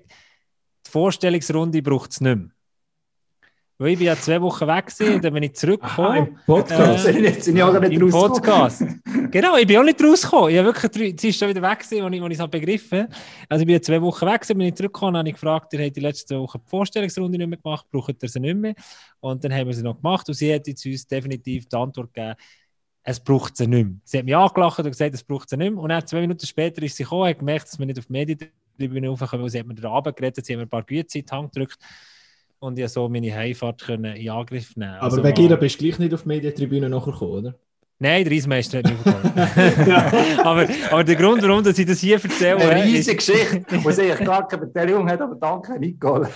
die 0.86 0.90
Vorstellungsrunde 0.90 1.82
braucht 1.82 2.12
es 2.12 2.20
nicht 2.20 2.36
mehr. 2.36 2.53
Weil 3.76 3.90
ich 3.90 3.98
bin 3.98 4.06
ja 4.06 4.14
zwei 4.14 4.40
Wochen 4.40 4.68
weg 4.68 4.86
gewesen, 4.86 5.14
und 5.16 5.24
dann 5.24 5.34
bin 5.34 5.42
ich 5.42 5.54
zurückgekommen. 5.54 6.08
Aha, 6.08 6.16
Im 6.18 6.38
Podcast? 6.46 7.06
Äh, 7.06 7.18
jetzt 7.22 7.42
sind 7.42 7.56
ja 7.56 7.66
auch 7.66 7.80
nicht 7.80 8.00
Im 8.00 8.08
Podcast. 8.08 8.84
genau, 9.32 9.56
ich 9.56 9.66
bin 9.66 9.78
auch 9.78 9.82
nicht 9.82 10.00
rausgekommen. 10.00 10.50
Ich 10.50 10.58
habe 10.58 10.66
wirklich, 10.66 11.20
sie 11.20 11.30
ist 11.30 11.38
schon 11.40 11.48
wieder 11.48 11.60
weg 11.60 11.80
gewesen, 11.80 12.04
als 12.04 12.14
ich, 12.14 12.22
ich 12.22 12.40
es 12.40 12.50
begriffen 12.50 13.08
Also 13.48 13.62
ich 13.62 13.66
bin 13.66 13.74
ja 13.74 13.82
zwei 13.82 14.00
Wochen 14.00 14.26
weg 14.26 14.42
gewesen, 14.42 14.58
bin 14.58 14.68
ich 14.68 14.74
zurückgekommen 14.76 15.14
und 15.14 15.18
habe 15.18 15.28
ich 15.28 15.34
gefragt, 15.34 15.72
ihr 15.72 15.84
habt 15.84 15.96
die 15.96 16.00
letzte 16.00 16.38
Woche 16.38 16.60
die 16.60 16.70
Vorstellungsrunde 16.70 17.36
nicht 17.36 17.48
mehr 17.48 17.58
gemacht, 17.58 17.86
braucht 17.90 18.22
ihr 18.22 18.28
sie 18.28 18.38
nicht 18.38 18.56
mehr? 18.56 18.74
Und 19.18 19.42
dann 19.42 19.52
haben 19.52 19.66
wir 19.66 19.74
sie 19.74 19.82
noch 19.82 19.96
gemacht 19.96 20.28
und 20.28 20.34
sie 20.34 20.54
hat 20.54 20.68
jetzt 20.68 20.86
uns 20.86 21.04
definitiv 21.08 21.66
die 21.66 21.76
Antwort 21.76 22.14
gegeben, 22.14 22.36
es 23.02 23.18
braucht 23.18 23.56
sie 23.56 23.66
nicht 23.66 23.86
mehr. 23.86 23.96
Sie 24.04 24.18
hat 24.18 24.24
mich 24.24 24.36
angelacht 24.36 24.78
und 24.78 24.86
gesagt, 24.86 25.14
es 25.14 25.24
braucht 25.24 25.50
sie 25.50 25.56
nicht 25.56 25.72
mehr. 25.72 25.82
Und 25.82 25.88
dann 25.88 26.06
zwei 26.06 26.20
Minuten 26.20 26.46
später 26.46 26.80
ist 26.80 26.96
sie 26.96 27.02
gekommen, 27.02 27.28
hat 27.28 27.40
gemerkt, 27.40 27.66
dass 27.66 27.78
wir 27.78 27.86
nicht 27.86 27.98
auf 27.98 28.06
die 28.06 28.12
Medientribüne 28.12 29.08
raufkommen, 29.08 29.42
weil 29.42 29.50
sie 29.50 29.58
hat 29.58 29.66
mir 29.66 29.74
den 29.74 29.84
Abend 29.84 30.16
geredet, 30.16 30.46
sie 30.46 30.52
haben 30.52 30.60
mir 30.60 30.66
ein 30.66 30.70
paar 30.70 30.84
Güte 30.84 31.18
in 31.18 31.26
die 31.26 31.32
Hand 31.32 31.52
gedrückt 31.52 31.78
und 32.64 32.78
ja 32.78 32.88
so 32.88 33.08
meine 33.08 33.32
Heimfahrt 33.34 33.82
können 33.82 34.16
in 34.16 34.30
Angriff 34.30 34.76
nehmen. 34.76 34.94
Aber 34.94 35.04
also 35.04 35.22
wegen 35.22 35.50
ihr 35.50 35.56
bist 35.56 35.80
du 35.80 35.84
gleich 35.84 35.98
nicht 35.98 36.14
auf 36.14 36.22
die 36.22 36.28
Medientribüne 36.28 36.88
nachgekommen, 36.88 37.32
oder? 37.34 37.54
Nein, 38.00 38.24
der 38.24 38.32
Reismeister 38.32 38.78
hat 38.78 38.86
nicht 38.86 39.04
gekommen. 39.04 40.38
aber, 40.44 40.66
aber 40.90 41.04
der 41.04 41.14
Grund, 41.14 41.42
warum 41.42 41.62
dass 41.62 41.78
ich 41.78 41.86
das 41.86 42.00
hier 42.00 42.20
erzähle. 42.22 42.56
Eine 42.56 42.84
riesige 42.84 43.16
Geschichte, 43.16 43.64
wo 43.82 43.90
sie 43.90 44.02
eigentlich 44.02 44.26
gar 44.26 44.48
keine 44.48 44.66
Beteiligung 44.66 45.08
hat, 45.08 45.20
aber 45.20 45.36
danke, 45.36 45.78
Nicole. 45.78 46.28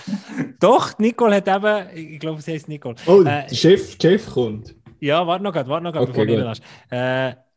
Doch, 0.59 0.97
Nicole 0.99 1.35
hat 1.35 1.47
eben, 1.47 2.13
ich 2.13 2.19
glaube, 2.19 2.41
sie 2.41 2.53
heißt 2.53 2.69
Nicole. 2.69 2.95
Oh, 3.05 3.21
äh, 3.21 3.45
der 3.47 3.55
Chef, 3.55 3.97
Chef 4.01 4.29
kommt. 4.31 4.75
Ja, 5.01 5.25
warte 5.27 5.43
noch, 5.43 5.53
warte 5.55 5.83
noch, 5.83 5.95
okay, 5.95 6.05
bevor 6.05 6.25
du 6.25 6.35
lässt. 6.37 6.61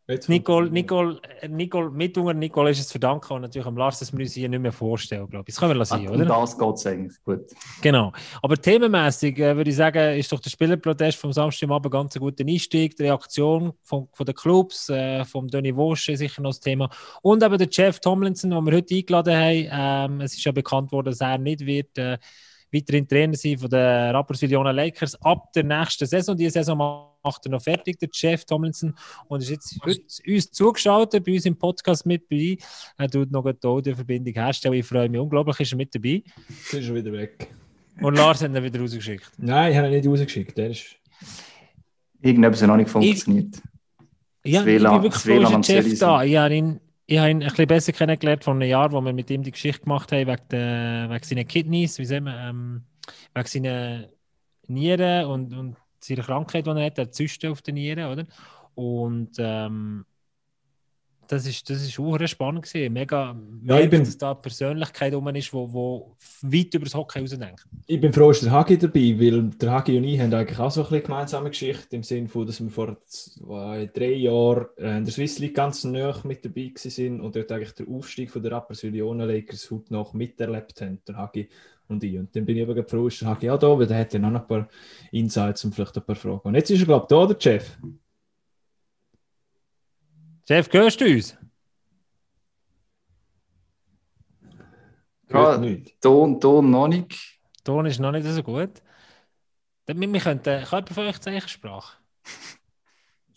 Äh, 0.09 0.19
Nicole, 0.27 0.71
Nicole, 0.71 1.21
Nicole, 1.49 1.91
Mittunger, 1.91 2.35
Nicole 2.35 2.71
ist 2.71 2.81
es 2.81 2.87
zu 2.89 2.93
verdanken 2.93 3.35
und 3.35 3.43
natürlich 3.43 3.67
am 3.67 3.77
Lars, 3.77 4.01
dass 4.01 4.13
wir 4.13 4.21
uns 4.21 4.33
hier 4.33 4.49
nicht 4.49 4.61
mehr 4.61 4.73
vorstellen, 4.73 5.29
glaube 5.29 5.45
ich. 5.47 5.55
Das 5.55 5.61
können 5.61 5.73
wir 5.73 5.79
lassen, 5.79 6.09
oder? 6.09 6.25
das 6.25 6.59
geht 6.59 6.87
eigentlich, 6.87 7.25
gut. 7.25 7.41
Genau. 7.81 8.13
Aber 8.43 8.57
themenmäßig 8.57 9.39
äh, 9.39 9.57
würde 9.57 9.71
ich 9.71 9.77
sagen, 9.77 10.19
ist 10.19 10.33
doch 10.33 10.41
der 10.41 10.51
Spielerprotest 10.51 11.19
vom 11.19 11.33
Samstagabend 11.33 11.93
ganz 11.93 12.17
ein 12.17 12.21
guter 12.21 12.45
Einstieg. 12.45 12.97
Die 12.97 13.05
Reaktion 13.05 13.73
von, 13.83 14.09
von 14.13 14.27
den 14.27 14.35
Clubs, 14.35 14.89
äh, 14.89 15.25
vom 15.25 15.47
Donny 15.47 15.75
Wosche 15.77 16.17
sicher 16.17 16.43
noch 16.43 16.51
das 16.51 16.61
Thema. 16.61 16.91
Und 17.23 17.43
eben 17.43 17.59
der 17.59 17.69
Jeff 17.71 18.01
Tomlinson, 18.01 18.51
den 18.51 18.65
wir 18.65 18.77
heute 18.77 18.95
eingeladen 18.95 19.37
haben. 19.37 20.13
Ähm, 20.13 20.21
es 20.23 20.35
ist 20.35 20.45
ja 20.45 20.53
bekannt 20.53 20.91
worden, 20.91 21.11
dass 21.11 21.21
er 21.21 21.39
nicht 21.39 21.65
wird. 21.65 21.97
Äh, 21.97 22.19
weiterhin 22.73 23.07
Trainer 23.07 23.35
sein 23.35 23.59
von 23.59 23.69
den 23.69 24.15
Rappers 24.15 24.43
Millionen 24.43 24.75
Lakers 24.75 25.15
ab 25.23 25.53
der 25.53 25.65
nächsten 25.65 26.07
Saison. 26.07 26.37
Diese 26.37 26.53
Saison 26.53 26.79
macht 27.23 27.47
er 27.47 27.51
noch 27.51 27.63
fertig, 27.63 27.99
der 27.99 28.09
Jeff 28.13 28.45
Tomlinson, 28.45 28.95
und 29.29 29.43
ist 29.43 29.51
jetzt 29.51 29.79
heute 29.85 30.03
uns 30.27 30.51
zugeschaltet, 30.51 31.25
bei 31.25 31.35
uns 31.35 31.47
im 31.47 31.57
Podcast 31.57 32.07
mit 32.07 32.25
dabei. 32.31 32.57
Er 32.99 33.09
tut 33.09 33.31
noch 33.31 33.45
eine 33.45 33.57
Audioverbindung 33.63 34.35
herstellen. 34.35 34.75
Ich 34.75 34.87
freue 34.87 35.09
mich 35.09 35.21
unglaublich, 35.21 35.61
ist 35.61 35.73
er 35.73 35.77
mit 35.77 35.95
dabei. 35.95 36.23
Er 36.73 36.79
ist 36.79 36.87
schon 36.87 36.95
wieder 36.95 37.13
weg. 37.13 37.49
Und 38.01 38.17
Lars 38.17 38.43
hat 38.43 38.51
ihn 38.51 38.63
wieder 38.63 38.81
rausgeschickt. 38.81 39.31
Nein, 39.39 39.73
ich 39.73 39.79
habe 39.79 39.89
ihn 39.89 39.95
nicht 39.95 40.07
rausgeschickt. 40.09 40.57
Der 40.57 40.71
ist... 40.71 40.97
Irgendetwas 42.21 42.63
hat 42.63 42.69
noch 42.69 42.77
nicht 42.77 42.91
funktioniert. 42.91 43.61
Ich, 44.45 44.55
ja, 44.55 44.61
ich 44.61 44.67
bin 44.67 44.83
wirklich 44.83 45.15
froh, 45.15 45.59
ist 45.59 45.69
Jeff 45.69 45.99
da. 45.99 46.25
Ich 46.25 46.37
habe 46.37 46.55
ihn 46.55 46.81
ich 47.13 47.19
habe 47.19 47.31
ihn 47.31 47.43
ein 47.43 47.49
bisschen 47.49 47.67
besser 47.67 47.93
kennengelernt 47.93 48.43
vor 48.43 48.55
einem 48.55 48.69
Jahr, 48.69 48.91
wo 48.91 49.01
wir 49.03 49.13
mit 49.13 49.31
ihm 49.31 49.43
die 49.43 49.51
Geschichte 49.51 49.83
gemacht 49.83 50.11
haben, 50.13 50.27
wegen, 50.27 50.49
der, 50.51 51.11
wegen 51.11 51.25
seiner 51.25 51.45
Kidneys, 51.45 51.99
wie 51.99 52.07
sagen 52.07 52.25
wir, 52.25 52.39
ähm, 52.39 52.85
wegen 53.35 53.47
seiner 53.49 54.09
Nieren 54.67 55.27
und, 55.27 55.53
und 55.53 55.77
seiner 56.01 56.23
Krankheit, 56.23 56.67
die 56.67 56.71
er 56.71 56.87
hat, 56.87 56.99
er 56.99 57.11
Zyste 57.11 57.51
auf 57.51 57.61
den 57.61 57.75
Nieren, 57.75 58.11
oder? 58.11 58.27
Und 58.75 59.33
ähm, 59.39 60.07
das 61.33 61.47
ist, 61.47 61.69
das 61.71 61.83
ist 61.83 61.99
auch 61.99 62.19
spannend 62.27 62.63
gewesen. 62.63 62.93
Mega, 62.93 63.35
ja, 63.65 63.81
ich 63.81 63.89
bin, 63.89 64.05
dass 64.05 64.19
da 64.19 64.35
Persönlichkeit 64.35 65.15
rum 65.15 65.29
ist, 65.29 65.49
die 65.49 65.53
wo, 65.55 65.73
wo 65.73 66.17
weit 66.43 66.75
über 66.75 66.85
das 66.85 66.95
Hockey 66.95 67.21
hinausdenkt. 67.21 67.67
Ich 67.87 68.01
bin 68.01 68.13
froh, 68.13 68.29
dass 68.29 68.41
der 68.41 68.51
Hagi 68.51 68.77
dabei 68.77 69.19
weil 69.19 69.45
der 69.45 69.71
Hagi 69.71 69.97
und 69.97 70.05
ich 70.05 70.21
haben 70.21 70.35
eigentlich 70.35 70.59
auch 70.59 70.71
so 70.71 70.87
eine 70.87 71.01
gemeinsame 71.01 71.49
Geschichte, 71.49 71.97
im 71.97 72.03
Sinne 72.03 72.29
von, 72.29 72.47
dass 72.47 72.63
wir 72.63 72.71
vor 72.71 72.99
zwei, 73.07 73.87
drei 73.87 74.13
Jahren 74.13 74.67
äh, 74.77 74.99
in 74.99 75.05
der 75.05 75.13
Swiss 75.13 75.39
League 75.39 75.55
ganz 75.55 75.85
nah 75.85 76.15
mit 76.25 76.45
dabei 76.45 76.71
waren 76.75 77.21
und 77.23 77.35
dort 77.35 77.51
eigentlich 77.51 77.73
den 77.73 77.89
Aufstieg 77.89 78.31
von 78.31 78.43
der 78.43 78.53
Rappers 78.53 78.83
Millionen 78.83 79.27
Lakers 79.27 79.71
heute 79.71 79.91
noch 79.95 80.13
miterlebt 80.13 80.83
haben, 80.83 81.01
der 81.09 81.17
Hagi 81.17 81.49
und 81.89 82.05
ich. 82.05 82.19
Und 82.19 82.37
dann 82.37 82.45
bin 82.45 82.59
ich 82.59 82.63
aber 82.63 82.85
froh, 82.85 83.09
dass 83.09 83.21
der 83.21 83.29
Hagi 83.29 83.49
auch 83.49 83.59
da, 83.59 83.79
weil 83.79 83.87
der 83.87 83.99
hat 83.99 84.13
ja 84.13 84.19
noch 84.19 84.35
ein 84.35 84.47
paar 84.47 84.69
Insights 85.11 85.65
und 85.65 85.75
vielleicht 85.75 85.97
ein 85.97 86.05
paar 86.05 86.17
Fragen. 86.17 86.41
Und 86.43 86.57
jetzt 86.57 86.71
ist 86.71 86.81
er, 86.81 86.87
glaube 86.87 87.05
ich, 87.05 87.09
da, 87.09 87.27
der 87.27 87.41
Chef. 87.41 87.79
Chef, 90.53 90.71
hörst 90.71 91.01
du 91.01 91.07
uns? 91.07 91.35
Ja, 95.31 95.59
Ton, 95.99 96.39
Ton 96.39 96.71
noch 96.71 96.89
nicht. 96.89 97.41
Ton 97.65 97.87
ist 97.87 97.99
noch 97.99 98.13
nicht 98.13 98.27
so 98.27 98.43
gut. 98.43 98.83
Wir, 99.87 99.99
wir 99.99 100.21
könnten, 100.21 100.63
kann 100.63 100.65
jemand 100.65 100.89
von 100.91 101.07
euch 101.07 101.19
Zeichensprache? 101.21 101.97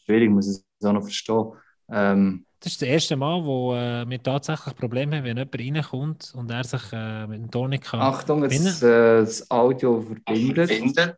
Schwierig, 0.03 0.29
muss 0.29 0.50
ich 0.50 0.62
es 0.77 0.85
auch 0.85 0.91
noch 0.91 1.03
verstehen. 1.03 1.53
Ähm, 1.89 2.45
das 2.59 2.73
ist 2.73 2.81
das 2.81 2.89
erste 2.89 3.15
Mal, 3.15 3.45
wo 3.45 3.73
äh, 3.73 4.03
wir 4.09 4.21
tatsächlich 4.21 4.75
Probleme 4.75 5.15
haben, 5.15 5.24
wenn 5.24 5.38
jemand 5.38 5.57
reinkommt 5.57 6.34
und 6.36 6.51
er 6.51 6.65
sich 6.65 6.84
äh, 6.91 7.27
mit 7.27 7.39
dem 7.43 7.50
Ton 7.50 7.69
nicht 7.69 7.86
kann. 7.86 8.01
Achtung, 8.01 8.43
jetzt, 8.43 8.84
äh, 8.84 9.22
das 9.22 9.50
Audio 9.50 10.01
verbindet. 10.01 11.17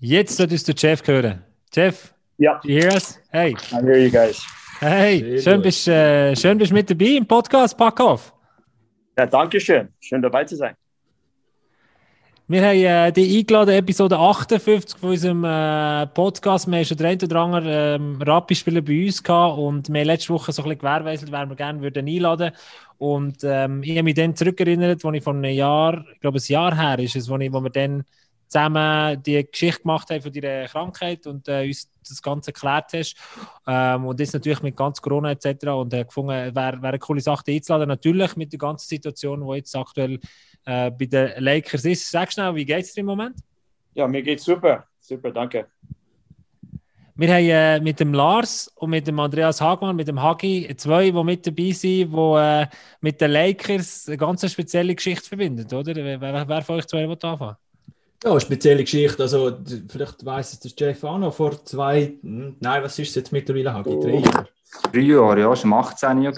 Jetzt 0.00 0.36
wird 0.40 0.50
uns 0.50 0.64
der 0.64 0.76
Chef 0.76 1.06
hören. 1.06 1.44
Jeff, 1.72 2.12
ja. 2.38 2.58
do 2.58 2.68
you 2.68 2.80
hear 2.82 2.92
us? 2.92 3.20
Hey. 3.30 3.54
I 3.70 3.76
hear 3.76 3.96
you 3.96 4.10
guys. 4.10 4.44
Hey, 4.82 5.38
schön 5.42 5.60
bist, 5.60 5.86
äh, 5.88 6.34
schön 6.34 6.56
bist 6.56 6.72
mit 6.72 6.88
dabei 6.88 7.18
im 7.18 7.26
Podcast 7.26 7.76
Pack 7.76 8.00
auf. 8.00 8.32
Ja, 9.14 9.26
danke 9.26 9.60
schön. 9.60 9.90
Schön 10.00 10.22
dabei 10.22 10.44
zu 10.44 10.56
sein. 10.56 10.74
Wir 12.48 12.62
haben 12.62 12.78
äh, 12.78 13.12
die 13.12 13.38
eingeladen, 13.38 13.74
Episode 13.74 14.18
58 14.18 14.98
von 14.98 15.10
unserem 15.10 15.44
äh, 15.44 16.06
Podcast. 16.06 16.66
Wir 16.66 16.78
haben 16.78 16.84
schon 16.86 16.96
den 16.96 17.18
oder 17.22 17.36
anderen 17.36 17.66
ähm, 17.68 18.22
Rappi-Spieler 18.22 18.80
bei 18.80 19.04
uns 19.04 19.22
gehabt 19.22 19.58
und 19.58 19.92
wir 19.92 20.00
haben 20.00 20.06
letzte 20.06 20.32
Woche 20.32 20.50
so 20.50 20.62
ein 20.62 20.70
bisschen 20.70 20.78
gewährleistet, 20.78 21.30
wer 21.30 21.46
wir 21.46 21.56
gerne 21.56 21.82
würden 21.82 22.08
einladen 22.08 22.52
Und 22.96 23.36
ähm, 23.44 23.82
ich 23.82 23.90
habe 23.90 24.04
mich 24.04 24.14
dann 24.14 24.34
zurückerinnert, 24.34 25.04
als 25.04 25.14
ich 25.14 25.22
vor 25.22 25.34
einem 25.34 25.52
Jahr, 25.52 26.06
ich 26.14 26.20
glaube 26.20 26.38
ein 26.38 26.44
Jahr 26.46 26.74
her 26.74 26.98
ist 27.00 27.16
es, 27.16 27.28
wo, 27.28 27.36
ich, 27.36 27.52
wo 27.52 27.60
wir 27.60 27.68
dann 27.68 28.04
zusammen 28.50 29.22
die 29.22 29.48
Geschichte 29.48 29.82
gemacht 29.82 30.10
haben 30.10 30.20
von 30.20 30.32
deiner 30.32 30.66
Krankheit 30.66 31.26
und 31.26 31.46
äh, 31.48 31.66
uns 31.66 31.88
das 32.06 32.20
Ganze 32.20 32.50
erklärt 32.50 32.92
hast. 32.92 33.16
Ähm, 33.66 34.06
und 34.06 34.18
das 34.18 34.32
natürlich 34.32 34.62
mit 34.62 34.76
ganz 34.76 35.00
Corona 35.00 35.30
etc. 35.30 35.66
Und 35.68 35.94
äh, 35.94 36.04
gefunden, 36.04 36.30
wäre 36.30 36.54
wär 36.54 36.88
eine 36.88 36.98
coole 36.98 37.20
Sache 37.20 37.44
einzuladen. 37.48 37.88
Natürlich 37.88 38.36
mit 38.36 38.52
der 38.52 38.58
ganzen 38.58 38.88
Situation, 38.88 39.46
die 39.46 39.56
jetzt 39.56 39.74
aktuell 39.76 40.18
äh, 40.66 40.90
bei 40.90 41.06
den 41.06 41.42
Lakers 41.42 41.84
ist. 41.84 42.10
Sag 42.10 42.32
schnell, 42.32 42.54
wie 42.56 42.64
geht 42.64 42.84
es 42.84 42.92
dir 42.92 43.00
im 43.00 43.06
Moment? 43.06 43.36
Ja, 43.94 44.08
mir 44.08 44.22
geht's 44.22 44.44
super. 44.44 44.84
Super, 44.98 45.30
danke. 45.30 45.66
Wir 47.14 47.28
haben 47.34 47.48
äh, 47.50 47.80
mit 47.80 48.00
dem 48.00 48.14
Lars 48.14 48.68
und 48.76 48.90
mit 48.90 49.06
dem 49.06 49.20
Andreas 49.20 49.60
Hagmann, 49.60 49.94
mit 49.94 50.08
dem 50.08 50.22
Hagi, 50.22 50.74
zwei, 50.76 51.10
die 51.10 51.24
mit 51.24 51.46
dabei 51.46 51.70
sind, 51.72 52.12
die 52.12 52.34
äh, 52.36 52.66
mit 53.00 53.20
den 53.20 53.30
Lakers 53.30 54.08
eine 54.08 54.16
ganz 54.16 54.50
spezielle 54.50 54.94
Geschichte 54.94 55.28
verbinden, 55.28 55.66
oder? 55.74 55.94
Wer, 55.94 56.20
wer, 56.20 56.48
wer 56.48 56.62
von 56.62 56.76
euch 56.76 56.86
zwei 56.86 57.06
will 57.06 57.18
anfangen? 57.20 57.56
Ja, 58.22 58.32
eine 58.32 58.40
spezielle 58.40 58.82
Geschichte. 58.82 59.22
Also, 59.22 59.58
vielleicht 59.88 60.24
weiss 60.24 60.52
es 60.52 60.60
der 60.60 60.72
Jeff 60.76 61.04
auch 61.04 61.18
noch 61.18 61.32
vor 61.32 61.64
zwei, 61.64 62.18
hm, 62.20 62.56
nein, 62.60 62.82
was 62.82 62.98
ist 62.98 63.10
es 63.10 63.14
jetzt 63.14 63.32
mittlerweile? 63.32 63.72
Hagi? 63.72 63.98
Drei 63.98 64.18
Jahre? 64.18 64.48
Drei 64.92 65.00
Jahre, 65.00 65.40
ja, 65.40 65.56
schon 65.56 65.72
18 65.72 66.22
Jahre. 66.22 66.36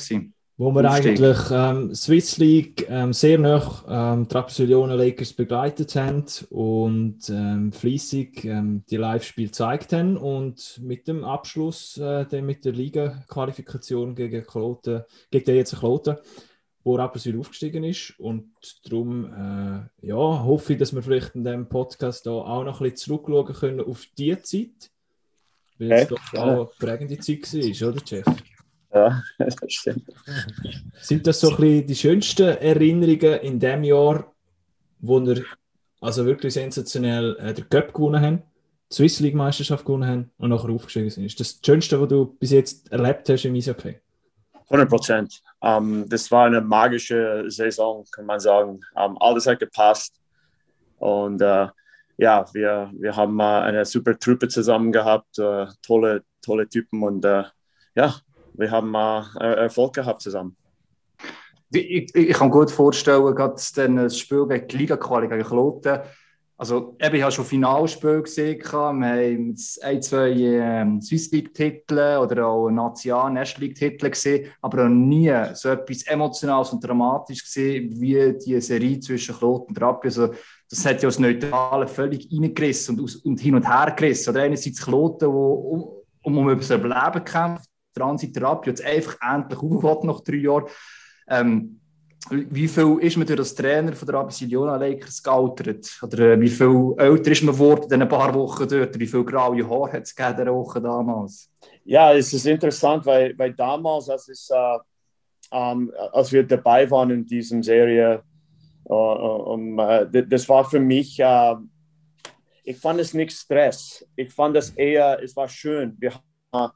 wo 0.58 0.70
wir 0.70 0.88
Aufstieg. 0.88 1.20
eigentlich 1.20 1.38
ähm, 1.50 1.94
Swiss 1.94 2.38
League 2.38 2.86
ähm, 2.88 3.12
sehr 3.12 3.38
nah 3.38 3.56
ähm, 3.88 4.20
ähm, 4.20 4.28
Trapsilionen 4.28 4.96
Lakers 4.96 5.32
begleitet 5.32 5.96
haben 5.96 6.24
und 6.50 7.28
ähm, 7.30 7.72
fließig 7.72 8.44
ähm, 8.44 8.84
die 8.88 8.96
Live-Spiel 8.96 9.46
gezeigt 9.46 9.92
haben 9.92 10.16
und 10.16 10.80
mit 10.82 11.08
dem 11.08 11.24
Abschluss 11.24 11.98
äh, 11.98 12.42
mit 12.42 12.64
der 12.64 12.72
Liga-Qualifikation 12.72 14.14
gegen 14.14 14.44
Kloten, 14.44 15.02
gegen 15.30 15.44
den 15.46 15.56
jetzt 15.56 15.76
Kloten, 15.76 16.16
wo 16.84 16.96
Rapperswil 16.96 17.38
aufgestiegen 17.38 17.84
ist 17.84 18.18
und 18.18 18.50
darum 18.84 19.26
äh, 19.26 20.06
ja, 20.06 20.16
hoffe 20.16 20.72
ich, 20.72 20.78
dass 20.78 20.94
wir 20.94 21.02
vielleicht 21.02 21.34
in 21.34 21.44
diesem 21.44 21.68
Podcast 21.68 22.26
da 22.26 22.30
auch 22.32 22.64
noch 22.64 22.80
ein 22.80 22.90
bisschen 22.90 23.16
zurückschauen 23.16 23.54
können 23.54 23.80
auf 23.80 24.04
die 24.18 24.36
Zeit, 24.42 24.90
weil 25.78 25.92
es 25.92 26.08
doch 26.08 26.34
auch 26.34 26.42
eine 26.42 26.68
prägende 26.78 27.18
Zeit 27.18 27.52
war, 27.52 27.88
oder 27.88 28.02
Jeff? 28.04 28.26
Ja, 28.92 29.22
das 29.38 29.56
stimmt. 29.68 30.04
Sind 31.00 31.26
das 31.26 31.40
so 31.40 31.50
ein 31.50 31.56
bisschen 31.56 31.86
die 31.86 31.96
schönsten 31.96 32.48
Erinnerungen 32.48 33.40
in 33.40 33.58
dem 33.58 33.84
Jahr, 33.84 34.32
wo 35.00 35.24
wir 35.24 35.44
also 36.00 36.26
wirklich 36.26 36.52
sensationell 36.54 37.36
äh, 37.38 37.54
den 37.54 37.68
Cup 37.68 37.94
gewonnen 37.94 38.20
haben, 38.20 38.42
die 38.90 38.94
Swiss 38.96 39.20
League 39.20 39.34
Meisterschaft 39.34 39.84
gewonnen 39.84 40.06
haben 40.06 40.30
und 40.36 40.50
nachher 40.50 40.70
aufgestiegen 40.70 41.10
sind? 41.10 41.24
Ist 41.24 41.38
das 41.38 41.60
das 41.60 41.66
Schönste, 41.66 42.00
was 42.00 42.08
du 42.08 42.26
bis 42.26 42.50
jetzt 42.50 42.90
erlebt 42.90 43.28
hast 43.28 43.44
im 43.44 43.54
Eishockey? 43.54 43.96
100 44.64 44.88
Prozent. 44.88 45.42
Um, 45.60 46.08
das 46.08 46.30
war 46.30 46.46
eine 46.46 46.60
magische 46.60 47.44
Saison, 47.48 48.04
kann 48.10 48.26
man 48.26 48.40
sagen. 48.40 48.80
Um, 48.94 49.16
alles 49.20 49.46
hat 49.46 49.60
gepasst. 49.60 50.20
Und 50.98 51.40
uh, 51.42 51.68
ja, 52.16 52.46
wir, 52.52 52.90
wir 52.94 53.16
haben 53.16 53.38
uh, 53.38 53.42
eine 53.42 53.84
super 53.84 54.18
Truppe 54.18 54.48
zusammen 54.48 54.92
gehabt, 54.92 55.38
uh, 55.38 55.66
tolle, 55.82 56.24
tolle 56.40 56.68
Typen 56.68 57.02
und 57.02 57.24
ja, 57.94 58.14
wir 58.54 58.70
haben 58.70 58.94
äh, 58.94 59.54
Erfolg 59.54 59.94
gehabt 59.94 60.22
zusammen. 60.22 60.56
Ich, 61.72 62.14
ich, 62.14 62.14
ich 62.14 62.36
kann 62.36 62.50
gut 62.50 62.70
vorstellen, 62.70 63.34
gerade 63.34 63.54
das 63.54 64.18
Spiel 64.18 64.46
gegen 64.46 64.68
die 64.68 64.76
Liga-Quali 64.78 65.28
gegen 65.28 65.42
Kloten. 65.42 66.00
Also, 66.62 66.96
eben, 67.00 67.16
ich 67.16 67.22
habe 67.22 67.32
schon 67.32 67.44
Finalspiel 67.44 68.22
gesehen. 68.22 68.60
Wir 68.62 68.70
haben 68.70 69.02
ein, 69.02 69.56
zwei 69.56 70.30
ähm, 70.30 71.02
Swiss 71.02 71.32
League-Titel 71.32 72.18
oder 72.22 72.46
auch 72.46 72.70
National 72.70 73.32
National 73.32 73.66
League-Titel 73.66 74.08
gesehen, 74.08 74.46
aber 74.60 74.84
noch 74.84 74.90
nie 74.90 75.34
so 75.54 75.70
etwas 75.70 76.04
Emotionales 76.04 76.70
und 76.70 76.84
Dramatisches 76.84 77.46
gesehen 77.46 78.00
wie 78.00 78.38
die 78.38 78.60
Serie 78.60 79.00
zwischen 79.00 79.34
Kloten 79.34 79.70
und 79.70 79.82
Rappi. 79.82 80.06
Also, 80.06 80.28
das 80.70 80.86
hat 80.86 81.02
ja 81.02 81.08
als 81.08 81.18
Neutrale 81.18 81.88
völlig 81.88 82.28
reingerissen 82.30 83.00
und, 83.00 83.24
und 83.24 83.40
hin 83.40 83.56
und 83.56 83.66
her 83.66 83.92
gerissen. 83.96 84.30
Oder 84.30 84.42
einerseits 84.42 84.80
Kloten, 84.80 85.32
wo 85.32 86.04
um, 86.22 86.38
um, 86.38 86.56
das 86.56 86.70
Überleben 86.70 87.24
kämpft, 87.24 87.68
Transittherapie 87.92 88.70
jetzt 88.70 88.84
einfach 88.84 89.16
endlich 89.20 89.58
aufgeholt 89.58 90.04
nach 90.04 90.20
drei 90.20 90.36
Jahren. 90.36 90.66
Ähm, 91.26 91.80
wie 92.30 92.68
viel 92.68 92.98
ist 93.00 93.16
man 93.16 93.26
durch 93.26 93.38
als 93.38 93.54
Trainer 93.54 93.92
von 93.92 94.06
der 94.06 94.16
Abyssiniana 94.16 94.76
Lakers 94.76 95.22
gealtert? 95.22 95.98
Oder 96.02 96.32
äh, 96.32 96.40
wie 96.40 96.48
viel 96.48 96.94
älter 96.96 97.30
ist 97.32 97.42
man 97.42 97.54
geworden 97.54 97.92
in 97.92 98.02
ein 98.02 98.08
paar 98.08 98.32
Wochen 98.34 98.68
dort? 98.68 98.98
Wie 98.98 99.06
viel 99.06 99.24
graue 99.24 99.68
Haare 99.68 99.92
hat 99.92 100.02
es 100.02 100.12
in 100.12 100.36
dieser 100.36 100.54
Woche 100.54 100.80
damals? 100.80 101.50
Ja, 101.84 102.12
es 102.12 102.32
ist 102.32 102.46
interessant, 102.46 103.04
weil, 103.06 103.36
weil 103.36 103.52
damals, 103.54 104.08
als, 104.08 104.28
es, 104.28 104.50
äh, 104.50 104.78
ähm, 105.50 105.92
als 106.12 106.30
wir 106.32 106.44
dabei 106.44 106.88
waren 106.90 107.10
in 107.10 107.26
dieser 107.26 107.62
Serie, 107.62 108.22
äh, 108.84 108.92
um, 108.92 109.78
äh, 109.78 110.06
das 110.26 110.48
war 110.48 110.64
für 110.64 110.80
mich, 110.80 111.18
äh, 111.18 111.54
ich 112.64 112.78
fand 112.78 113.00
es 113.00 113.14
nicht 113.14 113.32
Stress. 113.32 114.06
Ich 114.14 114.32
fand 114.32 114.56
es 114.56 114.70
eher, 114.70 115.20
es 115.22 115.34
war 115.34 115.48
schön. 115.48 115.96
Wir 115.98 116.12
haben 116.54 116.72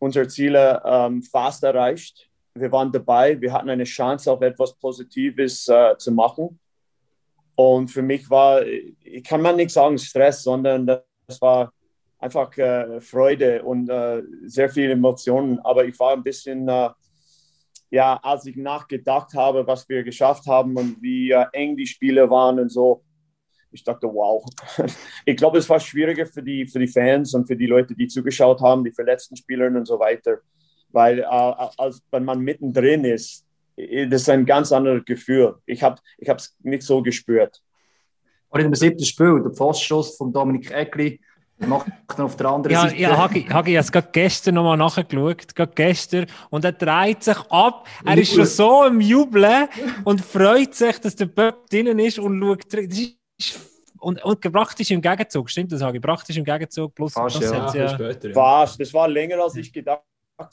unsere 0.00 0.28
Ziele 0.28 0.82
ähm, 0.84 1.22
fast 1.22 1.62
erreicht. 1.62 2.29
Wir 2.54 2.72
waren 2.72 2.90
dabei, 2.90 3.40
wir 3.40 3.52
hatten 3.52 3.70
eine 3.70 3.84
Chance 3.84 4.30
auf 4.30 4.42
etwas 4.42 4.74
Positives 4.74 5.68
äh, 5.68 5.96
zu 5.98 6.12
machen. 6.12 6.58
Und 7.54 7.88
für 7.88 8.02
mich 8.02 8.28
war, 8.30 8.64
ich 8.66 9.22
kann 9.22 9.42
man 9.42 9.56
nicht 9.56 9.70
sagen 9.70 9.98
Stress, 9.98 10.42
sondern 10.42 10.86
das 10.86 11.40
war 11.40 11.72
einfach 12.18 12.56
äh, 12.58 13.00
Freude 13.00 13.62
und 13.62 13.88
äh, 13.88 14.22
sehr 14.46 14.70
viele 14.70 14.92
Emotionen. 14.92 15.58
Aber 15.60 15.84
ich 15.84 15.98
war 15.98 16.12
ein 16.12 16.22
bisschen, 16.22 16.68
äh, 16.68 16.90
ja, 17.90 18.18
als 18.22 18.46
ich 18.46 18.56
nachgedacht 18.56 19.34
habe, 19.34 19.66
was 19.66 19.88
wir 19.88 20.02
geschafft 20.02 20.46
haben 20.46 20.76
und 20.76 21.00
wie 21.02 21.30
äh, 21.30 21.44
eng 21.52 21.76
die 21.76 21.86
Spiele 21.86 22.28
waren 22.30 22.58
und 22.60 22.70
so, 22.70 23.02
ich 23.72 23.84
dachte, 23.84 24.06
wow. 24.08 24.44
Ich 25.24 25.36
glaube, 25.36 25.58
es 25.58 25.68
war 25.68 25.78
schwieriger 25.80 26.26
für 26.26 26.42
die, 26.42 26.66
für 26.66 26.78
die 26.78 26.88
Fans 26.88 27.34
und 27.34 27.46
für 27.46 27.56
die 27.56 27.66
Leute, 27.66 27.94
die 27.94 28.08
zugeschaut 28.08 28.60
haben, 28.60 28.84
die 28.84 28.90
verletzten 28.90 29.36
Spieler 29.36 29.66
und 29.66 29.86
so 29.86 29.98
weiter. 29.98 30.38
Weil 30.92 31.20
äh, 31.20 31.24
als, 31.24 32.02
wenn 32.10 32.24
man 32.24 32.40
mittendrin 32.40 33.04
ist, 33.04 33.44
das 33.76 34.22
ist 34.22 34.28
ein 34.28 34.44
ganz 34.44 34.72
anderes 34.72 35.04
Gefühl. 35.04 35.56
Ich 35.66 35.82
habe 35.82 36.00
es 36.16 36.56
nicht 36.62 36.82
so 36.82 37.02
gespürt. 37.02 37.62
Und 38.48 38.60
in 38.60 38.66
dem 38.66 38.74
siebten 38.74 39.04
Spiel, 39.04 39.42
der 39.42 39.50
Postschuss 39.50 40.16
von 40.16 40.32
Dominik 40.32 40.70
Egli, 40.72 41.20
macht 41.66 41.86
dann 42.08 42.26
auf 42.26 42.36
der 42.36 42.48
anderen 42.48 42.72
ja, 42.72 42.82
Seite. 42.82 42.96
Ja, 42.96 43.16
Hagi, 43.16 43.42
Hagi, 43.44 43.72
ich 43.72 43.76
habe 43.76 43.84
es 43.84 43.92
gerade 43.92 44.08
gestern 44.12 44.54
nochmal 44.54 44.76
nachgeschaut, 44.76 45.54
gerade 45.54 45.72
gestern, 45.74 46.26
und 46.48 46.64
er 46.64 46.72
dreht 46.72 47.22
sich 47.22 47.38
ab. 47.50 47.86
Er 48.04 48.16
ist 48.16 48.34
schon 48.34 48.46
so 48.46 48.84
im 48.84 49.00
Jubeln 49.00 49.68
und 50.04 50.20
freut 50.20 50.74
sich, 50.74 50.98
dass 51.00 51.14
der 51.16 51.26
Böck 51.26 51.68
drinnen 51.70 51.98
ist 51.98 52.18
und 52.18 52.40
schaut. 52.40 52.72
Das 52.72 52.80
ist 52.80 53.70
und, 53.98 54.24
und 54.24 54.40
praktisch 54.40 54.90
im 54.90 55.02
Gegenzug, 55.02 55.50
stimmt 55.50 55.72
das, 55.72 55.82
Hagi? 55.82 56.00
Praktisch 56.00 56.36
im 56.36 56.44
Gegenzug 56.44 56.94
plus 56.94 57.12
Fast, 57.12 57.36
das 57.36 57.74
ja. 57.74 57.74
ja. 57.74 57.88
Später, 57.90 58.28
ja. 58.28 58.34
Fast, 58.34 58.80
das 58.80 58.94
war 58.94 59.06
länger, 59.06 59.42
als 59.42 59.56
ich 59.56 59.70
gedacht 59.70 60.00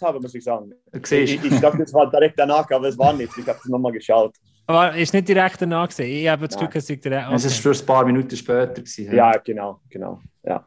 habe, 0.01 0.19
muss 0.19 0.33
ich 0.35 0.43
sagen. 0.43 0.73
Ich, 0.91 1.11
ich, 1.11 1.43
ich 1.43 1.59
dachte, 1.59 1.79
das 1.79 1.93
war 1.93 2.09
direkt 2.09 2.37
danach, 2.37 2.69
aber 2.71 2.87
es 2.87 2.97
war 2.97 3.13
nichts. 3.13 3.37
Ich 3.37 3.47
habe 3.47 3.59
es 3.59 3.65
nochmal 3.65 3.91
geschaut. 3.91 4.35
Aber 4.65 4.95
ist 4.95 5.13
nicht 5.13 5.27
direkt 5.27 5.61
danach 5.61 5.87
gesehen. 5.87 6.23
Ich 6.23 6.27
habe 6.27 6.47
das 6.47 6.57
Glück, 6.57 6.71
dass 6.71 6.89
ich 6.89 6.99
direkt. 6.99 7.27
Okay. 7.27 7.35
Es 7.35 7.45
ist 7.45 7.59
für 7.59 7.71
ein 7.71 7.85
paar 7.85 8.05
Minuten 8.05 8.35
später 8.35 8.81
gewesen. 8.81 9.15
Ja, 9.15 9.31
genau, 9.37 9.79
genau. 9.89 10.19
Ja. 10.43 10.65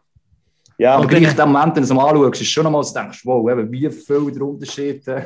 Ja, 0.78 0.96
aber 0.96 1.06
gleich 1.06 1.36
dem 1.36 1.52
Moment, 1.52 1.76
wenn 1.76 1.82
du 1.82 1.88
es 1.88 1.92
mal 1.92 2.08
anschaust, 2.08 2.40
ist 2.40 2.50
schon 2.50 2.64
einmal 2.64 2.82
so 2.82 2.94
denkst, 2.94 3.20
wow, 3.24 3.50
eben, 3.50 3.70
wie 3.70 3.90
viel 3.90 4.32
der 4.32 4.42
Unterschied. 4.42 5.06
Äh. 5.08 5.24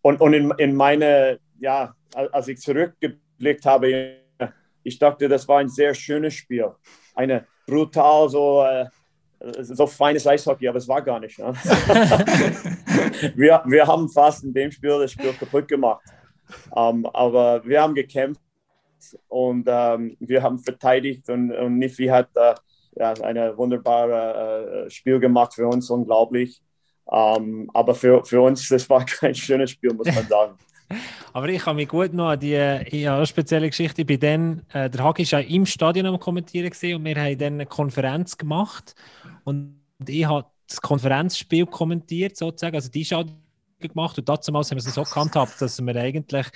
Und, 0.00 0.18
und 0.18 0.32
in, 0.32 0.50
in 0.56 0.74
meine, 0.74 1.38
ja, 1.58 1.92
als 2.14 2.48
ich 2.48 2.58
zurückgeblickt 2.58 3.66
habe 3.66 4.20
ich 4.82 4.98
dachte, 4.98 5.28
das 5.28 5.46
war 5.48 5.58
ein 5.58 5.68
sehr 5.68 5.94
schönes 5.94 6.34
Spiel. 6.34 6.70
Eine 7.14 7.46
brutal, 7.66 8.28
so, 8.28 8.62
äh, 8.64 8.86
so 9.60 9.86
feines 9.86 10.26
Eishockey, 10.26 10.68
aber 10.68 10.78
es 10.78 10.88
war 10.88 11.02
gar 11.02 11.18
nicht. 11.18 11.38
Ne? 11.38 11.52
wir, 13.34 13.62
wir 13.66 13.86
haben 13.86 14.08
fast 14.08 14.44
in 14.44 14.52
dem 14.52 14.70
Spiel 14.70 14.98
das 14.98 15.12
Spiel 15.12 15.32
kaputt 15.32 15.66
gemacht. 15.68 16.02
Um, 16.70 17.04
ähm, 17.04 17.06
aber 17.12 17.64
wir 17.64 17.80
haben 17.80 17.94
gekämpft 17.94 18.40
und 19.28 19.68
um, 19.68 19.74
ähm, 19.74 20.16
wir 20.18 20.42
haben 20.42 20.58
verteidigt 20.58 21.28
und, 21.30 21.52
und 21.52 21.78
Nifi 21.78 22.06
hat 22.06 22.28
uh, 22.36 22.54
ja, 22.96 23.12
ein 23.22 23.56
wunderbares 23.56 24.86
uh, 24.86 24.90
Spiel 24.90 25.20
gemacht 25.20 25.54
für 25.54 25.68
uns, 25.68 25.88
unglaublich. 25.90 26.60
Um, 27.04 27.36
ähm, 27.36 27.70
aber 27.72 27.94
für, 27.94 28.24
für 28.24 28.40
uns, 28.40 28.68
das 28.68 28.88
war 28.90 29.04
kein 29.06 29.34
schönes 29.34 29.70
Spiel, 29.70 29.94
muss 29.94 30.06
man 30.06 30.26
sagen. 30.26 30.58
Aber 31.32 31.48
ich 31.48 31.62
kann 31.62 31.76
mich 31.76 31.88
gut 31.88 32.12
noch 32.12 32.30
an 32.30 32.40
die 32.40 32.50
ja, 32.50 33.24
spezielle 33.26 33.68
Geschichte. 33.68 34.04
Bei 34.04 34.16
dann, 34.16 34.62
äh, 34.72 34.90
der 34.90 35.04
Hagi 35.04 35.30
war 35.32 35.42
im 35.42 35.66
Stadion 35.66 36.06
am 36.06 36.18
Kommentieren 36.18 36.70
gewesen, 36.70 36.96
und 36.96 37.04
wir 37.04 37.16
haben 37.16 37.38
dann 37.38 37.54
eine 37.54 37.66
Konferenz 37.66 38.36
gemacht. 38.36 38.94
Und 39.44 39.80
ich 40.06 40.24
habe 40.24 40.46
das 40.66 40.80
Konferenzspiel 40.80 41.66
kommentiert, 41.66 42.36
sozusagen, 42.36 42.76
also 42.76 42.90
die 42.90 43.04
Schau 43.04 43.24
gemacht. 43.78 44.18
Und 44.18 44.28
dazu 44.28 44.52
haben 44.52 44.70
wir 44.70 44.76
es 44.76 44.94
so 44.94 45.02
gehandhabt, 45.02 45.60
dass 45.60 45.80
wir 45.80 45.96
eigentlich, 45.96 46.46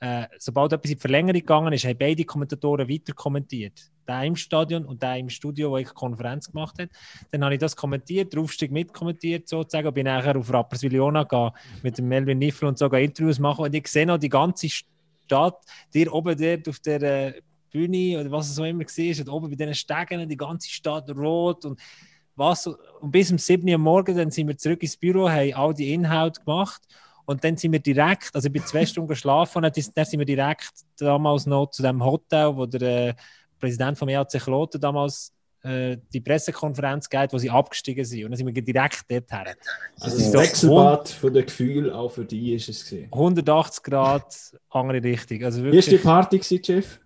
äh, 0.00 0.26
sobald 0.38 0.72
etwas 0.72 0.90
in 0.90 0.96
die 0.96 1.00
Verlängerung 1.00 1.40
gegangen 1.40 1.72
ist, 1.72 1.84
haben 1.84 1.98
beide 1.98 2.24
Kommentatoren 2.24 2.88
weiter 2.88 3.12
kommentiert 3.12 3.90
der 4.06 4.22
im 4.24 4.36
Stadion 4.36 4.84
und 4.84 5.02
der 5.02 5.16
im 5.16 5.28
Studio, 5.28 5.70
wo 5.70 5.78
ich 5.78 5.92
Konferenz 5.92 6.50
gemacht 6.50 6.78
habe. 6.78 6.90
Dann 7.30 7.44
habe 7.44 7.54
ich 7.54 7.60
das 7.60 7.76
kommentiert, 7.76 8.32
den 8.32 8.40
Aufstieg 8.40 8.70
mitkommentiert 8.70 9.48
sozusagen 9.48 9.88
und 9.88 9.94
bin 9.94 10.04
nachher 10.04 10.36
auf 10.36 10.52
Rapperswil-Jona 10.52 11.52
mit 11.82 11.98
dem 11.98 12.08
Melvin 12.08 12.38
Niffel 12.38 12.68
und 12.68 12.78
sogar 12.78 13.00
Interviews 13.00 13.38
machen 13.38 13.64
und 13.64 13.74
ich 13.74 13.88
sehe 13.88 14.06
noch 14.06 14.18
die 14.18 14.28
ganze 14.28 14.68
Stadt, 14.68 15.58
dir 15.92 16.12
oben 16.12 16.36
dort 16.36 16.68
auf 16.68 16.78
der 16.80 17.02
äh, 17.02 17.40
Bühne 17.70 18.20
oder 18.20 18.30
was 18.30 18.50
es 18.50 18.58
auch 18.58 18.64
immer 18.64 18.84
war, 18.84 19.20
und 19.20 19.28
oben 19.28 19.50
bei 19.50 19.56
diesen 19.56 19.74
Stegen, 19.74 20.28
die 20.28 20.36
ganze 20.36 20.68
Stadt 20.68 21.10
rot 21.10 21.64
und 21.64 21.80
was. 22.36 22.66
Und 22.66 23.10
bis 23.10 23.32
um 23.32 23.38
7 23.38 23.68
Uhr 23.68 23.78
morgens 23.78 24.34
sind 24.34 24.46
wir 24.46 24.56
zurück 24.56 24.82
ins 24.82 24.96
Büro, 24.96 25.28
haben 25.28 25.54
all 25.54 25.74
die 25.74 25.92
Inhalte 25.92 26.40
gemacht 26.40 26.82
und 27.26 27.42
dann 27.42 27.56
sind 27.56 27.72
wir 27.72 27.80
direkt, 27.80 28.34
also 28.34 28.46
ich 28.46 28.52
bin 28.52 28.64
zwei 28.64 28.84
Stunden 28.86 29.08
geschlafen 29.08 29.64
und 29.64 29.76
dann 29.76 30.04
sind 30.04 30.18
wir 30.18 30.26
direkt 30.26 30.72
damals 30.98 31.46
noch 31.46 31.70
zu 31.70 31.82
dem 31.82 32.04
Hotel, 32.04 32.56
wo 32.56 32.66
der 32.66 33.08
äh, 33.08 33.14
Präsident 33.58 33.98
vom 33.98 34.08
EAC 34.08 34.32
Kloten 34.40 34.80
damals 34.80 35.32
äh, 35.64 35.96
die 36.12 36.20
Pressekonferenz 36.20 37.08
gegeben, 37.08 37.32
wo 37.32 37.38
sie 37.38 37.48
abgestiegen 37.48 38.04
sind. 38.04 38.24
Und 38.24 38.32
dann 38.32 38.36
sind 38.36 38.54
wir 38.54 38.62
direkt 38.62 39.04
dort 39.08 39.32
her. 39.32 39.54
Also 39.98 40.18
das 40.18 40.32
Wechselbad 40.34 41.08
von 41.08 41.32
den 41.32 41.46
Gefühlen 41.46 41.90
auch 41.90 42.10
für 42.10 42.24
die 42.24 42.54
ist 42.54 42.68
es 42.68 42.84
gewesen. 42.84 43.08
180 43.10 43.82
Grad 43.82 44.52
andere 44.68 45.02
Richtung. 45.02 45.42
Also 45.42 45.62
wirklich... 45.62 45.86
Wie 45.86 45.92
war 45.92 45.98
die 46.28 46.36
Party, 46.36 46.38
gewesen, 46.38 46.60
Jeff? 46.62 47.00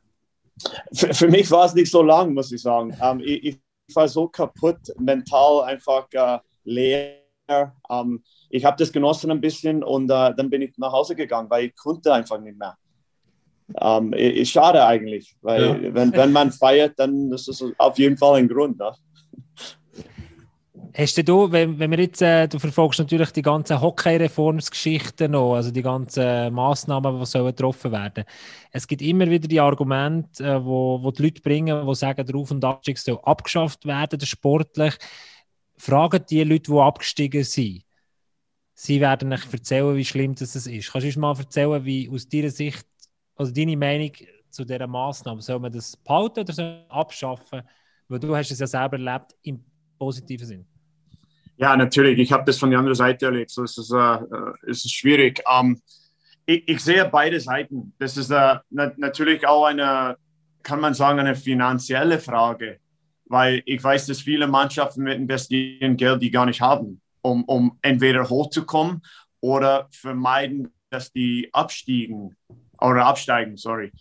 Für, 0.92 1.14
für, 1.14 1.28
mich 1.28 1.48
war 1.52 1.66
es 1.66 1.74
nicht 1.74 1.90
so 1.90 2.02
lang, 2.02 2.34
muss 2.34 2.50
ich 2.50 2.60
sagen. 2.60 2.96
Ähm, 3.00 3.20
ich, 3.20 3.44
ich, 3.44 3.58
war 3.94 4.08
so 4.08 4.28
kaputt, 4.28 4.80
mental 4.98 5.62
einfach 5.62 6.08
äh, 6.12 6.38
leer. 6.64 7.17
Ähm, 7.48 8.22
ich 8.50 8.64
habe 8.64 8.76
das 8.78 8.92
genossen 8.92 9.30
ein 9.30 9.40
bisschen 9.40 9.82
und 9.82 10.10
äh, 10.10 10.34
dann 10.36 10.50
bin 10.50 10.62
ich 10.62 10.76
nach 10.78 10.92
Hause 10.92 11.14
gegangen, 11.14 11.50
weil 11.50 11.66
ich 11.66 11.76
konnte 11.76 12.12
einfach 12.12 12.40
nicht 12.40 12.58
mehr. 12.58 12.76
Ähm, 13.80 14.12
ist 14.14 14.50
schade 14.50 14.84
eigentlich, 14.84 15.36
weil 15.42 15.84
ja. 15.84 15.94
wenn, 15.94 16.12
wenn 16.12 16.32
man 16.32 16.50
feiert, 16.52 16.98
dann 16.98 17.30
ist 17.32 17.48
das 17.48 17.62
auf 17.76 17.98
jeden 17.98 18.16
Fall 18.16 18.38
ein 18.38 18.48
Grund. 18.48 18.78
Ne? 18.78 18.92
Hast 20.98 21.28
du, 21.28 21.52
wenn, 21.52 21.78
wenn 21.78 21.92
wir 21.92 22.00
jetzt, 22.00 22.22
äh, 22.22 22.48
du 22.48 22.58
verfolgst 22.58 22.98
natürlich 22.98 23.30
die 23.30 23.42
ganzen 23.42 23.80
Hockey-Reformsgeschichten 23.80 25.30
noch, 25.30 25.54
also 25.54 25.70
die 25.70 25.82
ganzen 25.82 26.52
Massnahmen, 26.52 27.20
die 27.20 27.24
sollen 27.26 27.46
getroffen 27.46 27.92
werden. 27.92 28.24
Es 28.72 28.88
gibt 28.88 29.02
immer 29.02 29.30
wieder 29.30 29.46
die 29.46 29.60
Argumente, 29.60 30.42
äh, 30.42 30.64
wo, 30.64 31.00
wo 31.00 31.12
die 31.12 31.22
Leute 31.22 31.40
bringen, 31.40 31.86
die 31.86 31.94
sagen, 31.94 32.26
der 32.26 32.34
Auf- 32.34 32.50
und 32.50 32.64
Abstieg 32.64 32.98
soll 32.98 33.20
abgeschafft 33.22 33.86
werden, 33.86 34.18
der 34.18 34.26
sportlich. 34.26 34.94
Fragen 35.78 36.24
die 36.28 36.42
Leute, 36.44 36.72
die 36.72 36.78
abgestiegen 36.78 37.44
sind. 37.44 37.84
Sie 38.74 39.00
werden 39.00 39.32
euch 39.32 39.52
erzählen, 39.52 39.96
wie 39.96 40.04
schlimm 40.04 40.34
das 40.34 40.54
ist. 40.54 40.92
Kannst 40.92 41.04
du 41.04 41.08
uns 41.08 41.16
mal 41.16 41.36
erzählen, 41.36 41.84
wie 41.84 42.08
aus 42.08 42.28
deiner 42.28 42.50
Sicht, 42.50 42.86
also 43.34 43.52
deine 43.52 43.76
Meinung 43.76 44.12
zu 44.50 44.64
dieser 44.64 44.86
Massnahme, 44.86 45.42
soll 45.42 45.58
man 45.58 45.72
das 45.72 45.96
behalten 45.96 46.40
oder 46.40 46.52
soll 46.52 46.64
man 46.64 46.90
abschaffen? 46.90 47.62
Weil 48.08 48.18
du 48.20 48.36
hast 48.36 48.50
es 48.50 48.58
ja 48.58 48.66
selber 48.66 48.98
erlebt 48.98 49.34
im 49.42 49.64
positiven 49.98 50.46
Sinn. 50.46 50.66
Ja, 51.56 51.76
natürlich. 51.76 52.18
Ich 52.18 52.32
habe 52.32 52.44
das 52.44 52.58
von 52.58 52.70
der 52.70 52.78
anderen 52.78 52.94
Seite 52.94 53.26
erlebt. 53.26 53.50
So 53.50 53.64
ist 53.64 53.76
es, 53.78 53.90
äh, 53.90 54.18
ist 54.66 54.84
es 54.84 54.92
schwierig. 54.92 55.42
Ähm, 55.52 55.80
ich, 56.46 56.68
ich, 56.68 56.80
sehe 56.80 57.04
beide 57.04 57.40
Seiten. 57.40 57.92
Das 57.98 58.16
ist 58.16 58.30
äh, 58.30 58.56
na 58.70 58.92
natürlich 58.96 59.46
auch 59.46 59.64
eine, 59.64 60.16
kann 60.62 60.80
man 60.80 60.94
sagen, 60.94 61.18
eine 61.18 61.34
finanzielle 61.34 62.20
Frage, 62.20 62.78
weil 63.28 63.62
ich 63.66 63.82
weiß, 63.82 64.06
dass 64.06 64.20
viele 64.20 64.46
Mannschaften 64.46 65.02
mit 65.02 65.16
investieren 65.16 65.96
Geld, 65.96 66.22
die 66.22 66.30
gar 66.30 66.46
nicht 66.46 66.60
haben, 66.60 67.00
um, 67.22 67.44
um 67.44 67.78
entweder 67.82 68.28
hochzukommen 68.28 69.02
oder 69.40 69.88
vermeiden, 69.90 70.72
dass 70.90 71.12
die 71.12 71.48
abstiegen 71.52 72.36
oder 72.80 73.06
absteigen. 73.06 73.56
Sorry. 73.56 73.92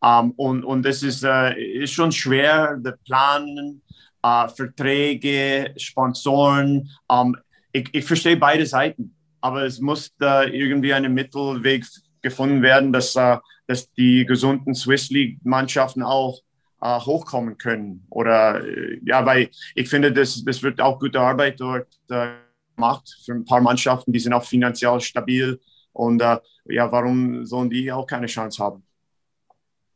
Um, 0.00 0.32
und, 0.32 0.64
und 0.64 0.84
das 0.84 1.02
ist, 1.02 1.24
äh, 1.24 1.54
ist 1.54 1.92
schon 1.92 2.12
schwer, 2.12 2.76
der 2.76 2.98
Planen 3.04 3.82
äh, 4.22 4.48
Verträge, 4.48 5.72
Sponsoren. 5.76 6.90
Ähm, 7.10 7.36
ich, 7.72 7.88
ich 7.92 8.04
verstehe 8.04 8.36
beide 8.36 8.66
Seiten, 8.66 9.14
aber 9.40 9.64
es 9.64 9.80
muss 9.80 10.14
da 10.18 10.44
irgendwie 10.44 10.92
ein 10.92 11.12
Mittelweg 11.12 11.84
gefunden 12.22 12.62
werden, 12.62 12.92
dass, 12.92 13.16
äh, 13.16 13.38
dass 13.66 13.90
die 13.92 14.26
gesunden 14.26 14.74
Swiss 14.74 15.10
League-Mannschaften 15.10 16.02
auch 16.02 16.40
äh, 16.86 17.00
hochkommen 17.00 17.58
können. 17.58 18.06
Oder 18.10 18.64
äh, 18.64 19.00
ja, 19.04 19.24
weil 19.26 19.50
ich 19.74 19.88
finde, 19.88 20.12
das, 20.12 20.44
das 20.44 20.62
wird 20.62 20.80
auch 20.80 20.98
gute 20.98 21.20
Arbeit 21.20 21.60
dort 21.60 21.88
äh, 22.10 22.28
gemacht 22.76 23.16
für 23.24 23.32
ein 23.32 23.44
paar 23.44 23.60
Mannschaften, 23.60 24.12
die 24.12 24.20
sind 24.20 24.32
auch 24.32 24.44
finanziell 24.44 25.00
stabil. 25.00 25.58
Und 25.92 26.20
äh, 26.20 26.38
ja, 26.66 26.90
warum 26.92 27.44
sollen 27.44 27.70
die 27.70 27.90
auch 27.90 28.06
keine 28.06 28.26
Chance 28.26 28.62
haben? 28.62 28.84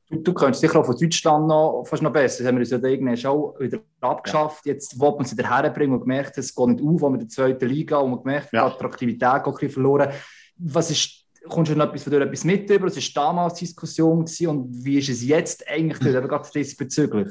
Du, 0.09 0.17
du 0.17 0.35
könntest 0.35 0.63
sicher 0.63 0.81
auch 0.81 0.87
von 0.87 0.97
Deutschland 0.97 1.47
noch 1.47 1.85
fast 1.85 2.03
noch 2.03 2.13
besser. 2.13 2.43
Das 2.43 2.49
haben 2.49 2.57
wir 2.57 2.63
uns 2.63 2.71
ja 2.71 2.79
irgendwann 2.79 3.17
schon 3.17 3.53
wieder 3.61 3.79
abgeschafft. 4.01 4.67
Ja. 4.67 4.73
Jetzt 4.73 4.99
wollen 4.99 5.19
wir 5.19 5.27
sie 5.27 5.37
herbringen 5.37 5.95
und 5.95 6.01
gemerkt, 6.01 6.37
es 6.39 6.55
geht 6.55 6.67
nicht 6.67 6.83
auf, 6.83 7.01
wo 7.01 7.09
wir 7.09 7.15
in 7.15 7.21
der 7.21 7.29
zweiten 7.29 7.69
Liga 7.69 7.99
und 7.99 8.11
man 8.11 8.23
gemerkt, 8.23 8.53
ja. 8.53 8.67
die 8.69 8.75
Attraktivität 8.75 9.45
geht 9.45 9.63
ein 9.63 9.71
verloren. 9.71 10.11
Was 10.57 10.91
ist, 10.91 11.20
kommst 11.49 11.73
du 11.73 11.77
noch 11.77 11.93
etwas 11.93 12.07
etwas 12.07 12.45
mit 12.45 12.69
über? 12.71 12.87
Was 12.87 12.97
war 12.97 13.27
damals 13.27 13.55
Diskussion 13.55 14.25
gewesen 14.25 14.47
und 14.49 14.85
wie 14.85 14.99
ist 14.99 15.09
es 15.09 15.25
jetzt 15.25 15.67
eigentlich 15.69 15.99
dort, 15.99 16.29
gerade 16.29 16.49
diesbezüglich? 16.55 17.29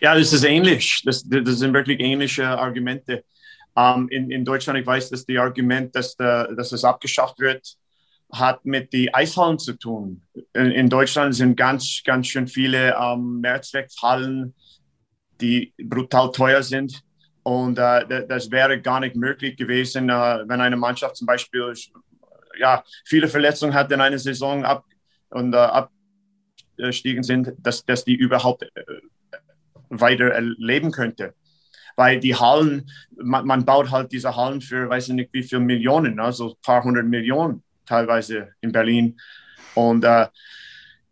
Ja, 0.00 0.14
das 0.14 0.32
ist 0.32 0.44
ähnlich. 0.44 1.02
Das, 1.04 1.24
das 1.28 1.58
sind 1.58 1.72
wirklich 1.72 2.00
ähnliche 2.00 2.46
Argumente. 2.46 3.24
Um, 3.74 3.82
ähm, 3.84 4.08
in, 4.08 4.30
in 4.30 4.44
Deutschland, 4.44 4.78
ich 4.78 4.86
weiß, 4.86 5.10
dass 5.10 5.26
die 5.26 5.38
Argument, 5.38 5.94
dass, 5.94 6.16
der, 6.16 6.54
dass 6.54 6.72
es 6.72 6.82
abgeschafft 6.82 7.38
wird, 7.38 7.76
hat 8.32 8.64
mit 8.64 8.92
den 8.92 9.12
Eishallen 9.12 9.58
zu 9.58 9.74
tun. 9.74 10.22
In, 10.54 10.70
in 10.70 10.88
Deutschland 10.88 11.34
sind 11.34 11.56
ganz, 11.56 12.00
ganz 12.04 12.26
schön 12.26 12.48
viele 12.48 12.96
ähm, 12.98 13.40
Mehrzweckhallen, 13.42 14.54
die 15.40 15.74
brutal 15.82 16.32
teuer 16.32 16.62
sind. 16.62 17.02
Und 17.42 17.78
äh, 17.78 18.26
das 18.26 18.50
wäre 18.50 18.80
gar 18.80 19.00
nicht 19.00 19.14
möglich 19.14 19.56
gewesen, 19.56 20.08
äh, 20.08 20.44
wenn 20.46 20.60
eine 20.60 20.76
Mannschaft 20.76 21.16
zum 21.16 21.26
Beispiel 21.26 21.72
ja, 22.58 22.84
viele 23.04 23.28
Verletzungen 23.28 23.74
hat 23.74 23.90
in 23.92 24.00
einer 24.00 24.18
Saison 24.18 24.64
ab 24.64 24.84
und 25.30 25.54
äh, 25.54 25.56
abgestiegen 25.56 27.22
sind, 27.22 27.52
dass, 27.58 27.84
dass 27.84 28.04
die 28.04 28.14
überhaupt 28.14 28.62
äh, 28.62 28.68
weiter 29.88 30.40
leben 30.40 30.90
könnte. 30.90 31.34
Weil 31.96 32.20
die 32.20 32.34
Hallen, 32.34 32.90
man, 33.16 33.46
man, 33.46 33.64
baut 33.64 33.90
halt 33.90 34.12
diese 34.12 34.36
Hallen 34.36 34.60
für, 34.60 34.88
weiß 34.88 35.08
ich 35.08 35.14
nicht 35.14 35.32
wie 35.32 35.42
viele 35.42 35.62
Millionen, 35.62 36.20
also 36.20 36.50
ein 36.50 36.60
paar 36.62 36.84
hundert 36.84 37.06
Millionen 37.06 37.62
teilweise 37.86 38.48
in 38.60 38.72
Berlin. 38.72 39.18
Und 39.74 40.04
äh, 40.04 40.26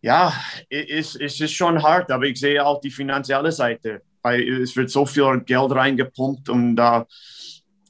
ja, 0.02 0.34
es, 0.68 1.16
es 1.16 1.40
ist 1.40 1.52
schon 1.52 1.82
hart, 1.82 2.10
aber 2.10 2.24
ich 2.24 2.38
sehe 2.38 2.64
auch 2.64 2.80
die 2.80 2.90
finanzielle 2.90 3.52
Seite, 3.52 4.02
weil 4.20 4.42
es 4.60 4.76
wird 4.76 4.90
so 4.90 5.06
viel 5.06 5.40
Geld 5.40 5.72
reingepumpt 5.72 6.50
und, 6.50 6.78
äh, 6.78 7.04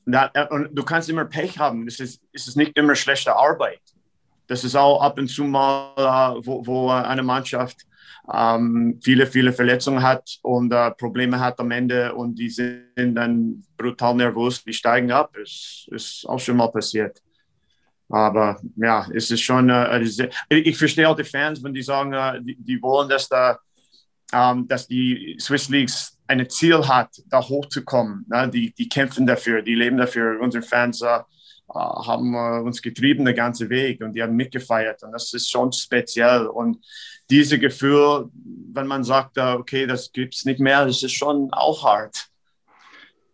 und 0.06 0.68
du 0.72 0.82
kannst 0.84 1.08
immer 1.08 1.24
Pech 1.24 1.58
haben. 1.58 1.86
Es 1.86 2.00
ist, 2.00 2.20
es 2.32 2.46
ist 2.46 2.56
nicht 2.56 2.76
immer 2.76 2.94
schlechte 2.94 3.34
Arbeit. 3.34 3.80
Das 4.46 4.64
ist 4.64 4.76
auch 4.76 5.00
ab 5.00 5.18
und 5.18 5.28
zu 5.28 5.44
mal, 5.44 5.92
äh, 5.96 6.46
wo, 6.46 6.66
wo 6.66 6.90
eine 6.90 7.22
Mannschaft 7.22 7.86
ähm, 8.32 8.98
viele, 9.02 9.26
viele 9.26 9.52
Verletzungen 9.52 10.02
hat 10.02 10.38
und 10.42 10.72
äh, 10.72 10.90
Probleme 10.92 11.38
hat 11.40 11.58
am 11.60 11.70
Ende 11.70 12.14
und 12.14 12.38
die 12.38 12.48
sind 12.48 13.14
dann 13.14 13.62
brutal 13.76 14.14
nervös, 14.14 14.62
die 14.64 14.72
steigen 14.72 15.12
ab. 15.12 15.32
Das 15.34 15.86
ist 15.90 16.26
auch 16.26 16.38
schon 16.38 16.56
mal 16.56 16.68
passiert. 16.68 17.20
Aber 18.08 18.60
ja, 18.76 19.06
es 19.14 19.30
ist 19.30 19.40
schon, 19.40 19.68
äh, 19.70 20.00
ich 20.48 20.76
verstehe 20.76 21.08
auch 21.08 21.16
die 21.16 21.24
Fans, 21.24 21.62
wenn 21.62 21.74
die 21.74 21.82
sagen, 21.82 22.12
äh, 22.12 22.40
die, 22.42 22.56
die, 22.56 22.82
wollen, 22.82 23.08
dass, 23.08 23.28
da, 23.28 23.58
ähm, 24.32 24.68
dass 24.68 24.86
die 24.86 25.36
Swiss 25.40 25.68
Leagues 25.68 26.13
ein 26.26 26.48
Ziel 26.48 26.86
hat, 26.86 27.22
da 27.26 27.40
hochzukommen. 27.40 28.24
Ne? 28.28 28.48
Die, 28.50 28.72
die 28.72 28.88
kämpfen 28.88 29.26
dafür, 29.26 29.62
die 29.62 29.74
leben 29.74 29.96
dafür. 29.96 30.40
Unsere 30.40 30.62
Fans 30.62 31.02
äh, 31.02 31.20
haben 31.68 32.34
äh, 32.34 32.60
uns 32.60 32.80
getrieben 32.80 33.24
den 33.24 33.34
ganzen 33.34 33.68
Weg 33.68 34.02
und 34.02 34.14
die 34.14 34.22
haben 34.22 34.36
mitgefeiert. 34.36 35.02
Und 35.02 35.12
das 35.12 35.32
ist 35.32 35.50
schon 35.50 35.72
speziell. 35.72 36.46
Und 36.46 36.78
dieses 37.30 37.60
Gefühl, 37.60 38.30
wenn 38.72 38.86
man 38.86 39.04
sagt, 39.04 39.36
äh, 39.38 39.54
okay, 39.54 39.86
das 39.86 40.12
gibt 40.12 40.34
es 40.34 40.44
nicht 40.44 40.60
mehr, 40.60 40.86
das 40.86 41.02
ist 41.02 41.12
schon 41.12 41.48
auch 41.52 41.84
hart 41.84 42.28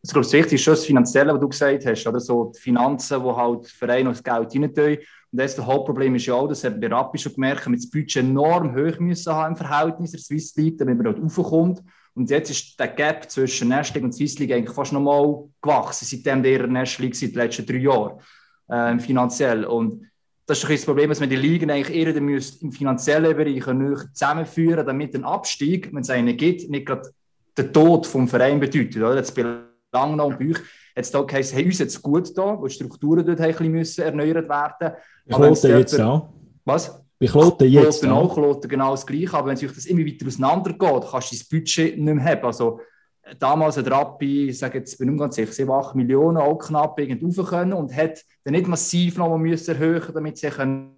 ich 0.02 0.10
glaube, 0.10 0.24
das 0.24 0.32
Wichtigste 0.32 0.54
ist 0.54 0.62
schon 0.62 0.74
das 0.74 0.86
Finanzielle, 0.86 1.32
was 1.34 1.40
du 1.40 1.48
gesagt 1.48 1.86
hast, 1.86 2.06
oder 2.06 2.20
so 2.20 2.52
die 2.54 2.60
Finanzen, 2.60 3.22
wo 3.22 3.36
halt 3.36 3.66
Vereine 3.66 4.10
das 4.10 4.22
Geld 4.22 4.54
rein 4.54 4.74
tun. 4.74 4.98
Und 5.32 5.38
das, 5.38 5.56
das 5.56 5.66
Hauptproblem 5.66 6.14
ist 6.14 6.26
ja 6.26 6.34
auch, 6.34 6.48
das 6.48 6.64
haben 6.64 6.80
wir 6.80 6.90
Rappi 6.90 7.18
schon 7.18 7.34
gemerkt, 7.34 7.66
wir 7.66 7.76
das 7.76 7.90
Budget 7.90 8.16
enorm 8.16 8.74
hoch 8.74 8.98
müssen 8.98 9.32
haben 9.32 9.52
im 9.52 9.56
Verhältnis 9.56 10.12
der 10.12 10.20
Swiss 10.20 10.56
League, 10.56 10.78
damit 10.78 10.96
man 10.96 11.04
dort 11.04 11.22
raufkommt. 11.22 11.82
Und 12.20 12.28
jetzt 12.28 12.50
ist 12.50 12.78
der 12.78 12.88
Gap 12.88 13.30
zwischen 13.30 13.70
League 13.94 14.04
und 14.04 14.12
Swiss 14.12 14.38
League 14.38 14.52
eigentlich 14.52 14.74
fast 14.74 14.92
nochmal 14.92 15.44
gewachsen, 15.62 16.04
seitdem 16.04 16.42
der 16.42 16.66
League 16.98 17.16
seit 17.16 17.30
den 17.30 17.38
letzten 17.38 17.64
drei 17.64 17.78
Jahren, 17.78 18.20
äh, 18.68 18.98
finanziell. 18.98 19.64
Und 19.64 20.06
das 20.44 20.58
ist 20.58 20.64
doch 20.64 20.70
das 20.70 20.84
Problem, 20.84 21.08
dass 21.08 21.20
man 21.20 21.30
die 21.30 21.36
Ligen 21.36 21.70
eigentlich 21.70 21.96
eher 21.96 22.14
im 22.14 22.72
finanziellen 22.72 23.34
Bereich 23.34 23.64
zusammenführen 24.12 24.86
damit 24.86 25.14
ein 25.14 25.24
Abstieg, 25.24 25.88
wenn 25.94 26.02
es 26.02 26.10
einen 26.10 26.36
gibt, 26.36 26.68
nicht 26.68 26.84
gerade 26.84 27.10
der 27.56 27.72
Tod 27.72 28.06
vom 28.06 28.28
Verein 28.28 28.60
bedeutet. 28.60 28.98
Oder? 28.98 29.14
Das 29.14 29.34
lange 29.90 30.16
noch 30.16 30.26
und 30.26 30.38
bei 30.38 30.50
euch 30.50 30.58
hat 30.58 31.04
es 31.04 31.10
da 31.10 31.22
geheißen, 31.22 31.56
hey, 31.56 31.64
uns 31.64 31.78
jetzt 31.78 32.02
gut 32.02 32.36
da, 32.36 32.60
wo 32.60 32.66
die 32.66 32.74
Strukturen 32.74 33.24
dort 33.24 33.40
ein 33.40 33.72
bisschen 33.72 34.04
erneuert 34.04 34.46
werden 34.46 34.92
müssen. 35.24 35.42
Kloten 35.42 35.78
jetzt 35.78 35.98
auch. 35.98 36.28
Was? 36.66 36.99
Bei 37.20 37.26
Kloten 37.26 37.68
jetzt 37.68 38.00
Kloten 38.00 38.16
auch. 38.16 38.34
Kloten 38.34 38.68
genau 38.68 38.92
das 38.92 39.06
Gleiche, 39.06 39.34
aber 39.34 39.48
wenn 39.48 39.54
es 39.54 39.74
das 39.74 39.84
immer 39.84 40.06
weiter 40.06 40.26
auseinander 40.26 40.70
geht, 40.70 41.10
kannst 41.10 41.32
du 41.32 41.36
das 41.36 41.44
Budget 41.44 41.98
nicht 41.98 42.14
mehr 42.14 42.24
haben. 42.24 42.46
Also, 42.46 42.80
damals 43.38 43.76
hat 43.76 43.90
Rappi, 43.90 44.48
ich 44.48 44.58
sage 44.58 44.78
jetzt, 44.78 44.98
bin 44.98 45.12
ich 45.12 45.18
ganz 45.18 45.34
sicher, 45.34 45.52
7, 45.52 45.70
8 45.70 45.94
Millionen 45.94 46.38
auch 46.38 46.56
knapp 46.56 46.98
irgendwie 46.98 47.42
können 47.42 47.74
und 47.74 47.94
hat 47.94 48.24
dann 48.42 48.54
nicht 48.54 48.66
massiv 48.66 49.18
noch 49.18 49.36
müssen 49.36 49.74
erhöhen, 49.74 50.02
damit 50.14 50.38
sie 50.38 50.48
können. 50.48 50.96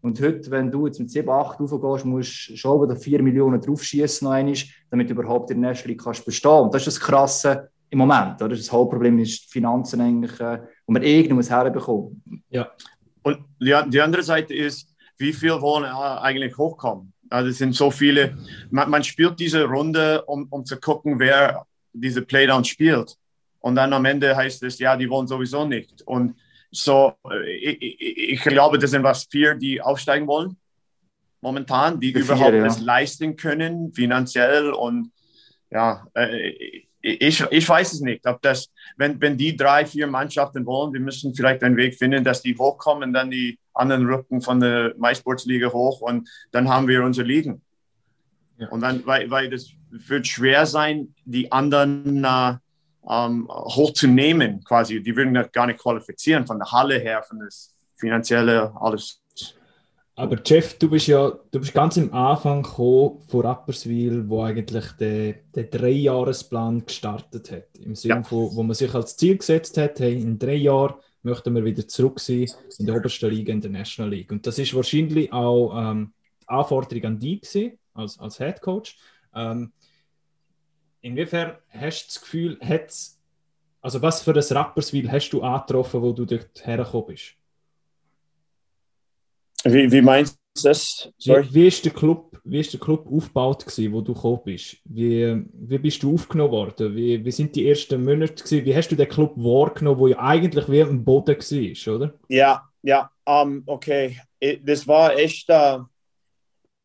Und 0.00 0.18
heute, 0.22 0.50
wenn 0.50 0.70
du 0.70 0.86
jetzt 0.86 0.98
mit 0.98 1.10
7, 1.10 1.28
8 1.28 1.60
raufgehst, 1.60 2.06
musst 2.06 2.48
du 2.48 2.56
schon 2.56 2.82
wieder 2.82 2.96
4 2.96 3.22
Millionen 3.22 3.60
draufschießen, 3.60 4.54
damit 4.90 5.10
du 5.10 5.14
überhaupt 5.14 5.50
in 5.50 5.60
der 5.60 5.72
Nächste 5.72 5.94
kannst 5.94 6.24
bestehen. 6.24 6.50
Und 6.52 6.74
das 6.74 6.86
ist 6.86 6.96
das 6.96 7.00
Krasse 7.00 7.68
im 7.90 7.98
Moment. 7.98 8.40
Oder? 8.40 8.56
Das 8.56 8.72
Hauptproblem 8.72 9.18
ist 9.18 9.44
die 9.44 9.50
Finanzen 9.50 10.00
eigentlich, 10.00 10.40
äh, 10.40 10.60
wo 10.86 10.92
man 10.94 11.02
irgendwie 11.02 11.34
muss 11.34 11.50
herbekommen. 11.50 12.22
Ja. 12.48 12.70
Und 13.22 13.40
die, 13.60 13.76
die 13.90 14.00
andere 14.00 14.22
Seite 14.22 14.54
ist, 14.54 14.89
wie 15.20 15.32
viel 15.32 15.60
wollen 15.60 15.84
eigentlich 15.84 16.56
hochkommen? 16.56 17.12
Also 17.28 17.50
es 17.50 17.58
sind 17.58 17.74
so 17.74 17.90
viele, 17.90 18.36
man, 18.70 18.90
man 18.90 19.04
spielt 19.04 19.38
diese 19.38 19.64
Runde, 19.64 20.22
um, 20.24 20.48
um 20.50 20.64
zu 20.64 20.78
gucken, 20.80 21.18
wer 21.18 21.66
diese 21.92 22.22
Playdown 22.22 22.64
spielt. 22.64 23.16
Und 23.60 23.76
dann 23.76 23.92
am 23.92 24.04
Ende 24.04 24.34
heißt 24.34 24.62
es, 24.62 24.78
ja, 24.78 24.96
die 24.96 25.08
wollen 25.08 25.28
sowieso 25.28 25.66
nicht. 25.66 26.02
Und 26.02 26.36
so, 26.70 27.12
äh, 27.30 27.50
ich, 27.50 28.00
ich 28.00 28.40
glaube, 28.42 28.78
das 28.78 28.90
sind 28.90 29.02
was 29.02 29.24
vier, 29.24 29.54
die 29.54 29.80
aufsteigen 29.80 30.26
wollen 30.26 30.56
momentan, 31.40 32.00
die 32.00 32.12
vier, 32.12 32.22
überhaupt 32.22 32.54
ja. 32.54 32.66
es 32.66 32.80
leisten 32.80 33.36
können, 33.36 33.92
finanziell 33.92 34.70
und 34.70 35.12
ja, 35.70 36.06
äh, 36.14 36.82
ich, 37.02 37.40
ich 37.50 37.68
weiß 37.68 37.92
es 37.92 38.00
nicht, 38.00 38.26
ob 38.26 38.42
das, 38.42 38.70
wenn, 38.96 39.20
wenn 39.20 39.36
die 39.36 39.56
drei, 39.56 39.86
vier 39.86 40.06
Mannschaften 40.06 40.66
wollen, 40.66 40.92
wir 40.92 41.00
müssen 41.00 41.34
vielleicht 41.34 41.62
einen 41.62 41.76
Weg 41.76 41.94
finden, 41.96 42.24
dass 42.24 42.42
die 42.42 42.56
hochkommen, 42.56 43.12
dann 43.12 43.30
die 43.30 43.58
anderen 43.72 44.06
rücken 44.06 44.40
von 44.40 44.60
der 44.60 44.94
MySports-Liga 44.98 45.72
hoch 45.72 46.00
und 46.02 46.28
dann 46.52 46.68
haben 46.68 46.88
wir 46.88 47.02
unsere 47.02 47.26
Ligen. 47.26 47.62
Ja. 48.58 48.68
Und 48.68 48.82
dann, 48.82 49.04
weil, 49.06 49.30
weil 49.30 49.48
das 49.48 49.70
wird 49.90 50.26
schwer 50.26 50.66
sein, 50.66 51.14
die 51.24 51.50
anderen 51.50 52.22
äh, 52.22 52.54
ähm, 53.08 53.48
hochzunehmen, 53.48 54.62
quasi. 54.64 55.02
Die 55.02 55.16
würden 55.16 55.34
gar 55.52 55.66
nicht 55.66 55.80
qualifizieren 55.80 56.46
von 56.46 56.58
der 56.58 56.70
Halle 56.70 56.98
her, 56.98 57.22
von 57.22 57.38
das 57.40 57.74
finanzielle, 57.96 58.72
alles. 58.78 59.19
Aber 60.20 60.38
Jeff, 60.44 60.78
du 60.78 60.90
bist 60.90 61.06
ja 61.06 61.30
du 61.50 61.60
bist 61.60 61.72
ganz 61.72 61.96
am 61.96 62.12
Anfang 62.12 62.62
gekommen 62.62 63.22
von 63.26 63.40
Rapperswil, 63.40 64.28
wo 64.28 64.42
eigentlich 64.42 64.84
der, 64.98 65.36
der 65.54 65.64
Dreijahresplan 65.64 66.84
gestartet 66.84 67.50
hat. 67.50 67.78
Im 67.78 67.94
Sinne 67.94 68.16
ja. 68.16 68.22
von, 68.22 68.54
wo 68.54 68.62
man 68.62 68.74
sich 68.74 68.94
als 68.94 69.16
Ziel 69.16 69.38
gesetzt 69.38 69.78
hat, 69.78 69.98
hey, 69.98 70.20
in 70.20 70.38
drei 70.38 70.56
Jahren 70.56 70.96
möchten 71.22 71.54
wir 71.54 71.64
wieder 71.64 71.88
zurück 71.88 72.20
sein 72.20 72.46
in 72.78 72.84
der 72.84 72.96
obersten 72.96 73.30
Liga, 73.30 73.50
in 73.50 73.62
der 73.62 73.70
National 73.70 74.10
League. 74.10 74.30
Und 74.30 74.46
das 74.46 74.58
ist 74.58 74.74
wahrscheinlich 74.74 75.32
auch 75.32 75.72
ähm, 75.74 76.12
die 76.42 76.48
Anforderung 76.48 77.04
an 77.04 77.18
dich 77.18 77.40
gewesen, 77.40 77.78
als, 77.94 78.18
als 78.18 78.36
Head 78.36 78.60
Coach. 78.60 78.98
Ähm, 79.34 79.72
inwiefern 81.00 81.56
hast 81.70 82.02
du 82.02 82.06
das 82.08 82.20
Gefühl, 82.20 82.58
hat's, 82.60 83.18
also 83.80 84.02
was 84.02 84.20
für 84.20 84.34
ein 84.34 84.56
Rapperswil 84.56 85.10
hast 85.10 85.30
du 85.30 85.40
angetroffen, 85.40 86.02
wo 86.02 86.12
du 86.12 86.26
dort 86.26 86.66
hergekommen 86.66 87.06
bist? 87.06 87.39
Wie, 89.64 89.90
wie 89.92 90.00
meinst 90.00 90.38
du 90.54 90.68
das? 90.68 91.12
Wie, 91.24 91.54
wie, 91.54 91.66
ist 91.66 91.84
der 91.84 91.92
Club, 91.92 92.40
wie 92.44 92.60
ist 92.60 92.72
der 92.72 92.80
Club 92.80 93.06
aufgebaut 93.10 93.66
gewesen, 93.66 93.92
wo 93.92 94.00
du 94.00 94.14
gekommen 94.14 94.40
bist? 94.44 94.76
Wie, 94.84 95.44
wie 95.52 95.78
bist 95.78 96.02
du 96.02 96.14
aufgenommen 96.14 96.52
worden? 96.52 96.96
Wie, 96.96 97.22
wie 97.24 97.30
sind 97.30 97.54
die 97.54 97.68
ersten 97.68 98.02
Monate 98.02 98.42
gewesen? 98.42 98.64
Wie 98.64 98.74
hast 98.74 98.88
du 98.88 98.96
den 98.96 99.08
Club 99.08 99.34
wahrgenommen, 99.36 99.98
wo 99.98 100.08
ja 100.08 100.18
eigentlich 100.18 100.68
wie 100.70 100.82
am 100.82 101.04
Boden 101.04 101.36
war, 101.36 101.94
oder? 101.94 102.14
Ja, 102.28 102.68
ja, 102.82 103.10
um, 103.24 103.62
okay. 103.66 104.18
Das 104.62 104.88
war 104.88 105.16
echt, 105.16 105.50
uh, 105.50 105.84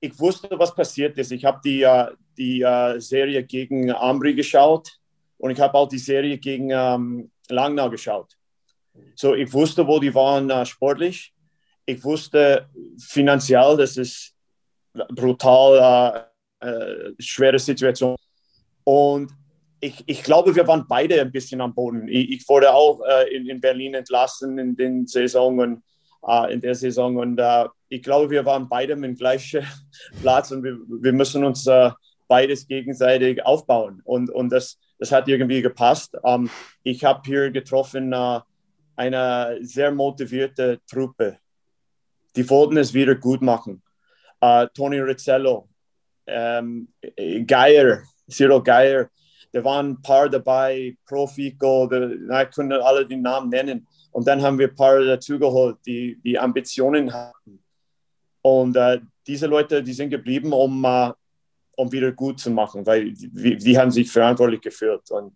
ich 0.02 0.18
wusste, 0.20 0.50
was 0.52 0.76
passiert 0.76 1.18
ist. 1.18 1.32
Ich 1.32 1.46
habe 1.46 1.62
die, 1.64 1.86
uh, 1.86 2.08
die 2.38 2.64
uh, 2.64 3.00
Serie 3.00 3.44
gegen 3.44 3.92
Ambri 3.92 4.36
geschaut 4.36 4.92
und 5.38 5.52
ich 5.52 5.60
habe 5.60 5.74
auch 5.76 5.88
die 5.88 5.98
Serie 5.98 6.38
gegen 6.38 6.66
um, 6.66 6.74
ähm, 6.74 7.32
Langnau 7.50 7.90
geschaut. 7.90 8.36
So, 9.16 9.34
ich 9.34 9.52
wusste, 9.52 9.88
wo 9.88 10.00
die 10.00 10.14
waren 10.14 10.66
sportlich 10.66 11.35
ich 11.86 12.04
wusste 12.04 12.68
finanziell, 12.98 13.78
das 13.78 13.98
ist 13.98 14.34
brutal 15.10 16.26
äh, 16.62 16.68
äh, 16.68 17.14
schwere 17.20 17.60
Situation. 17.60 18.16
Und 18.84 19.32
ich, 19.80 20.04
ich 20.06 20.24
glaube, 20.24 20.56
wir 20.56 20.68
waren 20.68 20.86
beide 20.88 21.22
ein 21.22 21.32
bisschen 21.32 21.62
am 21.62 21.74
Boden. 21.74 22.08
Ich, 22.08 22.32
ich 22.32 22.50
wurde 22.50 22.74
auch 22.74 23.02
äh, 23.02 23.36
in, 23.36 23.48
in 23.48 23.62
Berlin 23.62 23.94
entlassen 23.94 24.58
in 24.58 24.76
den 24.76 25.06
Saisonen, 25.06 25.84
äh, 26.28 26.54
in 26.54 26.62
der 26.62 26.76
Saison. 26.76 27.18
Und 27.18 27.40
äh, 27.40 27.66
ich 27.90 28.02
glaube, 28.02 28.30
wir 28.30 28.46
waren 28.46 28.68
beide 28.70 28.94
im 28.94 29.16
gleichen 29.16 29.66
Platz 30.22 30.52
und 30.52 30.64
wir, 30.64 30.78
wir 30.88 31.14
müssen 31.14 31.44
uns 31.44 31.68
äh, 31.68 31.92
beides 32.28 32.68
gegenseitig 32.68 33.46
aufbauen. 33.46 34.02
Und, 34.06 34.30
und 34.32 34.50
das, 34.50 34.80
das 34.98 35.12
hat 35.12 35.28
irgendwie 35.28 35.62
gepasst. 35.62 36.18
Ähm, 36.24 36.50
ich 36.84 37.04
habe 37.04 37.22
hier 37.26 37.52
getroffen 37.52 38.14
eine 38.96 39.58
sehr 39.62 39.92
motivierte 39.92 40.80
Truppe 40.90 41.38
die 42.36 42.50
wollten 42.50 42.78
es 42.78 42.94
wieder 42.94 43.16
gut 43.16 43.42
machen. 43.42 43.82
Uh, 44.44 44.68
Tony 44.74 45.00
Rizzello, 45.00 45.70
ähm, 46.28 46.90
Geier, 47.48 48.04
Cyril 48.30 48.62
Geier, 48.62 49.10
da 49.56 49.64
waren 49.64 49.92
ein 49.92 50.02
paar 50.02 50.30
dabei, 50.30 50.98
Profico, 51.06 51.90
ich 51.90 52.52
könnte 52.52 52.84
alle 52.84 53.08
die 53.08 53.16
Namen 53.16 53.50
nennen. 53.50 53.88
Und 54.12 54.28
dann 54.28 54.42
haben 54.42 54.60
wir 54.60 54.68
ein 54.68 54.76
paar 54.76 55.02
dazugeholt, 55.02 55.78
die, 55.86 56.20
die 56.22 56.38
Ambitionen 56.38 57.12
hatten. 57.14 57.64
Und 58.42 58.76
äh, 58.76 59.00
diese 59.26 59.48
Leute, 59.48 59.82
die 59.82 59.94
sind 59.94 60.10
geblieben, 60.10 60.52
um, 60.52 60.84
äh, 60.84 61.12
um 61.78 61.92
wieder 61.92 62.12
gut 62.12 62.40
zu 62.40 62.52
machen, 62.52 62.86
weil 62.86 63.14
die, 63.14 63.58
die 63.58 63.78
haben 63.78 63.92
sich 63.92 64.12
verantwortlich 64.12 64.60
geführt. 64.60 65.10
Und 65.12 65.34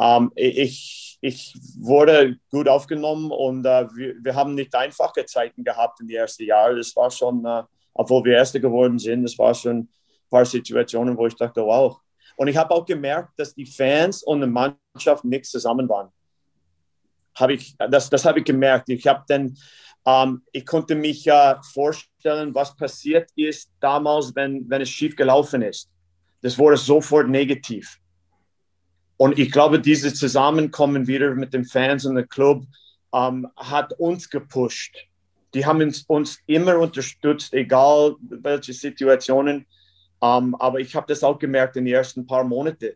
ähm, 0.00 0.30
ich, 0.36 1.18
ich 1.20 1.54
wurde 1.78 2.36
gut 2.50 2.68
aufgenommen 2.68 3.30
und 3.30 3.64
äh, 3.64 3.86
wir, 3.94 4.14
wir, 4.22 4.34
haben 4.34 4.54
nicht 4.54 4.74
einfache 4.74 5.24
Zeiten 5.26 5.64
gehabt 5.64 6.00
in 6.00 6.06
den 6.06 6.18
ersten 6.18 6.44
Jahren. 6.44 6.76
Das 6.76 6.94
war 6.94 7.10
schon, 7.10 7.44
äh, 7.44 7.64
obwohl 7.94 8.24
wir 8.24 8.36
Erste 8.36 8.60
geworden 8.60 8.98
sind, 8.98 9.24
das 9.24 9.36
war 9.38 9.54
schon 9.54 9.78
ein 9.78 9.88
paar 10.30 10.44
Situationen, 10.44 11.16
wo 11.16 11.26
ich 11.26 11.34
dachte, 11.34 11.62
wow. 11.62 11.98
Und 12.36 12.46
ich 12.46 12.56
habe 12.56 12.72
auch 12.72 12.86
gemerkt, 12.86 13.30
dass 13.36 13.52
die 13.52 13.66
Fans 13.66 14.22
und 14.22 14.40
die 14.40 14.46
Mannschaft 14.46 15.24
nicht 15.24 15.46
zusammen 15.46 15.88
waren. 15.88 16.10
Hab 17.34 17.50
ich, 17.50 17.76
das 17.76 18.08
das 18.08 18.24
habe 18.24 18.38
ich 18.38 18.44
gemerkt. 18.44 18.88
Ich 18.90 19.06
habe 19.08 19.24
dann, 19.26 19.56
ähm, 20.06 20.42
ich 20.52 20.64
konnte 20.64 20.94
mich 20.94 21.26
äh, 21.26 21.56
vorstellen, 21.72 22.54
was 22.54 22.76
passiert 22.76 23.30
ist 23.34 23.68
damals, 23.80 24.34
wenn, 24.36 24.68
wenn 24.70 24.82
es 24.82 24.90
schief 24.90 25.16
gelaufen 25.16 25.62
ist. 25.62 25.90
Das 26.40 26.56
wurde 26.56 26.76
sofort 26.76 27.28
negativ. 27.28 27.98
Und 29.18 29.36
ich 29.36 29.50
glaube, 29.50 29.80
dieses 29.80 30.14
Zusammenkommen 30.14 31.08
wieder 31.08 31.34
mit 31.34 31.52
den 31.52 31.64
Fans 31.64 32.06
und 32.06 32.14
dem 32.14 32.28
Club 32.28 32.64
ähm, 33.12 33.48
hat 33.56 33.92
uns 33.94 34.30
gepusht. 34.30 34.96
Die 35.54 35.66
haben 35.66 35.82
uns, 35.82 36.02
uns 36.02 36.38
immer 36.46 36.78
unterstützt, 36.78 37.52
egal 37.52 38.14
welche 38.20 38.72
Situationen. 38.72 39.66
Ähm, 40.22 40.54
aber 40.54 40.78
ich 40.78 40.94
habe 40.94 41.06
das 41.08 41.24
auch 41.24 41.36
gemerkt 41.36 41.76
in 41.76 41.84
den 41.84 41.94
ersten 41.94 42.28
paar 42.28 42.44
Monaten, 42.44 42.92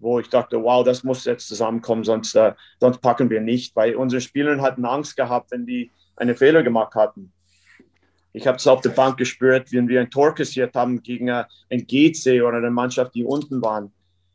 wo 0.00 0.20
ich 0.20 0.28
dachte, 0.28 0.62
wow, 0.62 0.84
das 0.84 1.02
muss 1.02 1.24
jetzt 1.24 1.48
zusammenkommen, 1.48 2.04
sonst, 2.04 2.34
äh, 2.34 2.52
sonst 2.78 3.00
packen 3.00 3.30
wir 3.30 3.40
nicht. 3.40 3.74
Weil 3.74 3.96
unsere 3.96 4.20
Spieler 4.20 4.60
hatten 4.60 4.84
Angst 4.84 5.16
gehabt, 5.16 5.50
wenn 5.50 5.64
die 5.64 5.90
einen 6.16 6.36
Fehler 6.36 6.62
gemacht 6.62 6.94
hatten. 6.94 7.32
Ich 8.34 8.46
habe 8.46 8.58
es 8.58 8.66
auf 8.66 8.82
der 8.82 8.90
Bank 8.90 9.16
gespürt, 9.16 9.72
wenn 9.72 9.88
wir 9.88 10.02
ein 10.02 10.10
Tor 10.10 10.34
kassiert 10.34 10.74
haben 10.74 11.02
gegen 11.02 11.28
äh, 11.28 11.44
ein 11.70 11.86
GC 11.86 12.42
oder 12.42 12.58
eine 12.58 12.70
Mannschaft, 12.70 13.14
die 13.14 13.24
unten 13.24 13.62
waren 13.62 13.93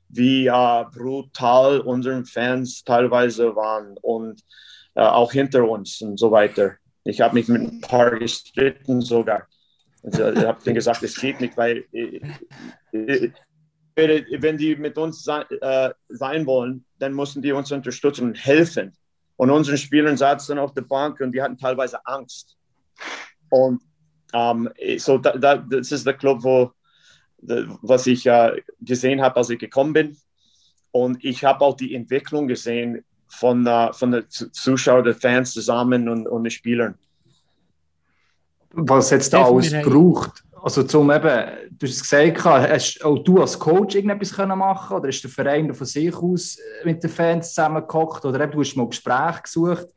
wie 0.10 0.48
äh, 0.48 0.86
brutal 0.94 1.80
unsere 1.82 2.26
Fans 2.26 2.84
teilweise 2.84 3.56
waren 3.56 3.96
und 4.02 4.42
äh, 4.96 5.02
auch 5.02 5.32
hinter 5.32 5.68
uns 5.70 6.02
und 6.02 6.20
so 6.20 6.32
weiter. 6.32 6.74
Ich 7.04 7.22
habe 7.22 7.36
mich 7.36 7.48
mit 7.48 7.62
ein 7.62 7.82
paar 7.82 8.18
gestritten 8.18 9.02
sogar. 9.02 9.48
Also, 10.04 10.32
ich 10.32 10.46
habe 10.46 10.64
denen 10.64 10.76
gesagt, 10.76 11.04
es 11.04 11.16
geht 11.16 11.40
nicht, 11.42 11.56
weil 11.58 11.86
äh, 11.92 12.22
äh, 12.92 13.32
wenn 13.96 14.58
die 14.58 14.76
mit 14.76 14.98
uns 14.98 15.24
sein, 15.24 15.44
äh, 15.62 15.90
sein 16.10 16.46
wollen, 16.46 16.86
dann 17.00 17.14
müssen 17.14 17.42
die 17.42 17.52
uns 17.52 17.72
unterstützen 17.72 18.30
und 18.30 18.36
helfen. 18.36 18.94
Und 19.36 19.52
unsere 19.52 19.78
Spieler 19.78 20.16
saßen 20.16 20.58
auf 20.58 20.74
der 20.74 20.82
Bank 20.82 21.20
und 21.22 21.34
die 21.34 21.42
hatten 21.42 21.58
teilweise 21.58 22.06
Angst. 22.06 22.58
Und 23.50 23.82
ähm, 24.34 24.70
so 24.98 25.18
da, 25.18 25.38
da, 25.38 25.58
das 25.58 25.92
ist 25.92 26.06
der 26.06 26.14
Club, 26.14 26.44
wo 26.44 26.72
was 27.42 28.08
ich 28.08 28.26
äh, 28.26 28.62
gesehen 28.82 29.22
habe, 29.22 29.38
als 29.38 29.50
ich 29.50 29.60
gekommen 29.60 29.94
bin. 29.94 30.18
Und 30.92 31.24
ich 31.24 31.44
habe 31.44 31.64
auch 31.64 31.76
die 31.76 31.96
Entwicklung 31.96 32.48
gesehen 32.48 33.04
von, 33.28 33.66
äh, 33.66 33.94
von 33.94 34.12
den 34.12 34.26
Zuschauern, 34.30 35.04
den 35.04 35.16
Fans 35.16 35.54
zusammen 35.54 36.10
und, 36.10 36.28
und 36.28 36.44
den 36.44 36.52
Spielern. 36.52 36.96
Was 38.72 39.10
jetzt 39.10 39.34
da 39.34 39.46
alles 39.46 39.74
braucht, 39.84 40.44
also 40.62 40.84
zum 40.84 41.10
eben, 41.12 41.48
du 41.72 41.88
hast 41.88 41.96
es 41.96 42.02
gesagt, 42.02 42.44
hast 42.44 43.04
auch 43.04 43.18
du 43.20 43.42
als 43.42 43.58
Coach 43.58 43.96
irgendetwas 43.96 44.34
können 44.34 44.58
machen 44.58 44.98
oder 44.98 45.10
ist 45.10 45.24
der 45.24 45.32
Verein 45.32 45.74
von 45.74 45.88
sich 45.88 46.14
aus 46.16 46.58
mit 46.84 47.02
den 47.02 47.10
Fans 47.10 47.50
zusammengekocht 47.50 48.26
oder 48.26 48.42
eben, 48.42 48.52
du 48.52 48.60
hast 48.60 48.76
mal 48.76 48.88
Gespräche 48.88 49.42
gesucht? 49.44 49.88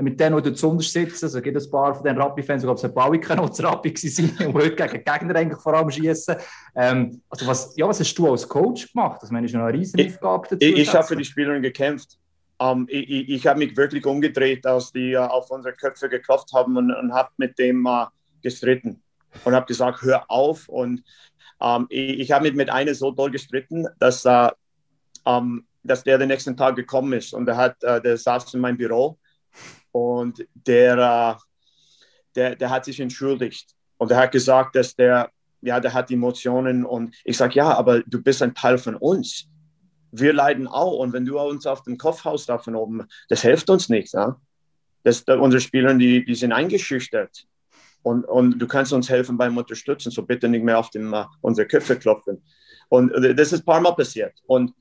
Mit 0.00 0.18
denen, 0.18 0.42
die 0.42 0.52
dort 0.52 0.82
sitzen. 0.82 1.24
Also, 1.24 1.38
es 1.38 1.42
gibt 1.44 1.56
ein 1.56 1.70
paar 1.70 1.94
von 1.94 2.04
den 2.04 2.16
Rappi-Fans, 2.16 2.62
ich 2.62 2.66
glaube, 2.66 2.78
es 2.78 2.84
hat 2.84 2.94
Bauiken 2.94 3.36
noch 3.36 3.50
zu 3.50 3.62
Rappi 3.62 3.94
waren, 3.94 4.36
die 4.38 4.54
heute 4.54 4.76
gegen 4.76 5.04
Gegner 5.04 5.36
eigentlich 5.36 5.60
vor 5.60 5.74
allem 5.74 5.90
schießen. 5.90 6.36
Ähm, 6.74 7.20
also, 7.28 7.46
was, 7.46 7.76
ja, 7.76 7.86
was 7.86 8.00
hast 8.00 8.14
du 8.14 8.30
als 8.30 8.48
Coach 8.48 8.92
gemacht? 8.92 9.22
Das 9.22 9.30
meine 9.30 9.46
ich 9.46 9.52
noch 9.52 9.62
eine 9.62 9.78
riesen 9.78 10.00
Aufgabe 10.00 10.48
dazu. 10.50 10.58
Ich, 10.60 10.78
ich 10.78 10.94
habe 10.94 11.06
für 11.06 11.16
die 11.16 11.24
Spieler 11.24 11.58
gekämpft. 11.60 12.18
Um, 12.58 12.80
ähm, 12.80 12.86
ich, 12.90 13.28
ich, 13.30 13.46
habe 13.46 13.58
mich 13.58 13.74
wirklich 13.74 14.04
umgedreht, 14.04 14.66
als 14.66 14.92
die 14.92 15.14
uh, 15.14 15.20
auf 15.20 15.50
unsere 15.50 15.74
Köpfe 15.74 16.10
geklopft 16.10 16.52
haben 16.52 16.76
und, 16.76 16.92
und 16.92 17.14
habe 17.14 17.30
mit 17.38 17.58
dem 17.58 17.86
uh, 17.86 18.04
gestritten 18.42 19.02
und 19.44 19.54
habe 19.54 19.64
gesagt, 19.64 20.02
hör 20.02 20.30
auf. 20.30 20.68
Und 20.68 21.02
um, 21.58 21.82
ähm, 21.82 21.86
ich, 21.88 22.20
ich 22.20 22.32
habe 22.32 22.44
mit, 22.44 22.56
mit 22.56 22.68
einem 22.68 22.92
so 22.92 23.12
doll 23.12 23.30
gestritten, 23.30 23.86
dass, 23.98 24.26
uh, 24.26 24.48
um, 25.24 25.64
dass 25.82 26.04
der 26.04 26.18
den 26.18 26.28
nächsten 26.28 26.54
Tag 26.54 26.76
gekommen 26.76 27.14
ist 27.14 27.32
und 27.32 27.46
der, 27.46 27.56
hat, 27.56 27.82
der 27.82 28.18
saß 28.18 28.52
in 28.52 28.60
meinem 28.60 28.76
Büro 28.76 29.16
und 29.92 30.46
der, 30.54 30.96
äh, 30.98 31.40
der, 32.34 32.56
der 32.56 32.70
hat 32.70 32.84
sich 32.84 33.00
entschuldigt 33.00 33.74
und 33.98 34.10
er 34.10 34.18
hat 34.18 34.32
gesagt, 34.32 34.76
dass 34.76 34.94
der, 34.94 35.30
ja, 35.60 35.80
der 35.80 35.92
hat 35.92 36.10
Emotionen 36.10 36.84
und 36.84 37.14
ich 37.24 37.36
sage, 37.36 37.54
ja, 37.54 37.72
aber 37.74 38.00
du 38.00 38.22
bist 38.22 38.42
ein 38.42 38.54
Teil 38.54 38.78
von 38.78 38.96
uns. 38.96 39.46
Wir 40.12 40.32
leiden 40.32 40.66
auch 40.66 40.98
und 40.98 41.12
wenn 41.12 41.24
du 41.24 41.38
uns 41.38 41.66
auf 41.66 41.82
den 41.82 41.98
Kopf 41.98 42.24
haust 42.24 42.48
da 42.48 42.58
von 42.58 42.74
oben, 42.74 43.06
das 43.28 43.42
hilft 43.42 43.70
uns 43.70 43.88
nicht. 43.88 44.12
Ja? 44.14 44.40
Das, 45.02 45.22
unsere 45.22 45.60
Spieler, 45.60 45.94
die, 45.94 46.24
die 46.24 46.34
sind 46.34 46.52
eingeschüchtert 46.52 47.46
und, 48.02 48.24
und 48.24 48.58
du 48.58 48.66
kannst 48.66 48.92
uns 48.92 49.08
helfen 49.08 49.36
beim 49.36 49.56
Unterstützen, 49.56 50.10
so 50.10 50.22
bitte 50.22 50.48
nicht 50.48 50.64
mehr 50.64 50.78
auf 50.78 50.90
den, 50.90 51.12
uh, 51.12 51.26
unsere 51.40 51.68
Köpfe 51.68 51.96
klopfen. 51.96 52.42
Und 52.88 53.12
das 53.12 53.52
ist 53.52 53.60
ein 53.60 53.64
paar 53.64 53.80
Mal 53.80 53.92
passiert. 53.92 54.34
Und 54.46 54.72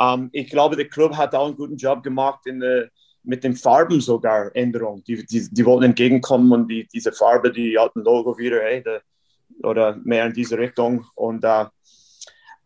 ähm, 0.00 0.28
ich 0.32 0.50
glaube, 0.50 0.76
der 0.76 0.88
Club 0.88 1.16
hat 1.16 1.34
auch 1.34 1.46
einen 1.46 1.56
guten 1.56 1.76
Job 1.76 2.02
gemacht 2.02 2.46
in 2.46 2.60
der, 2.60 2.90
mit 3.24 3.42
den 3.42 3.56
Farben 3.56 4.00
sogar 4.00 4.54
Änderungen. 4.54 5.02
Die, 5.04 5.24
die, 5.26 5.48
die 5.50 5.64
wollten 5.64 5.84
entgegenkommen 5.84 6.52
und 6.52 6.68
die, 6.68 6.86
diese 6.86 7.12
Farbe, 7.12 7.50
die 7.50 7.78
alten 7.78 8.00
Logo 8.00 8.36
wieder, 8.38 8.60
hey, 8.60 8.82
der, 8.82 9.02
oder 9.62 9.96
mehr 10.04 10.26
in 10.26 10.32
diese 10.32 10.58
Richtung. 10.58 11.06
Und 11.14 11.44
äh, 11.44 11.64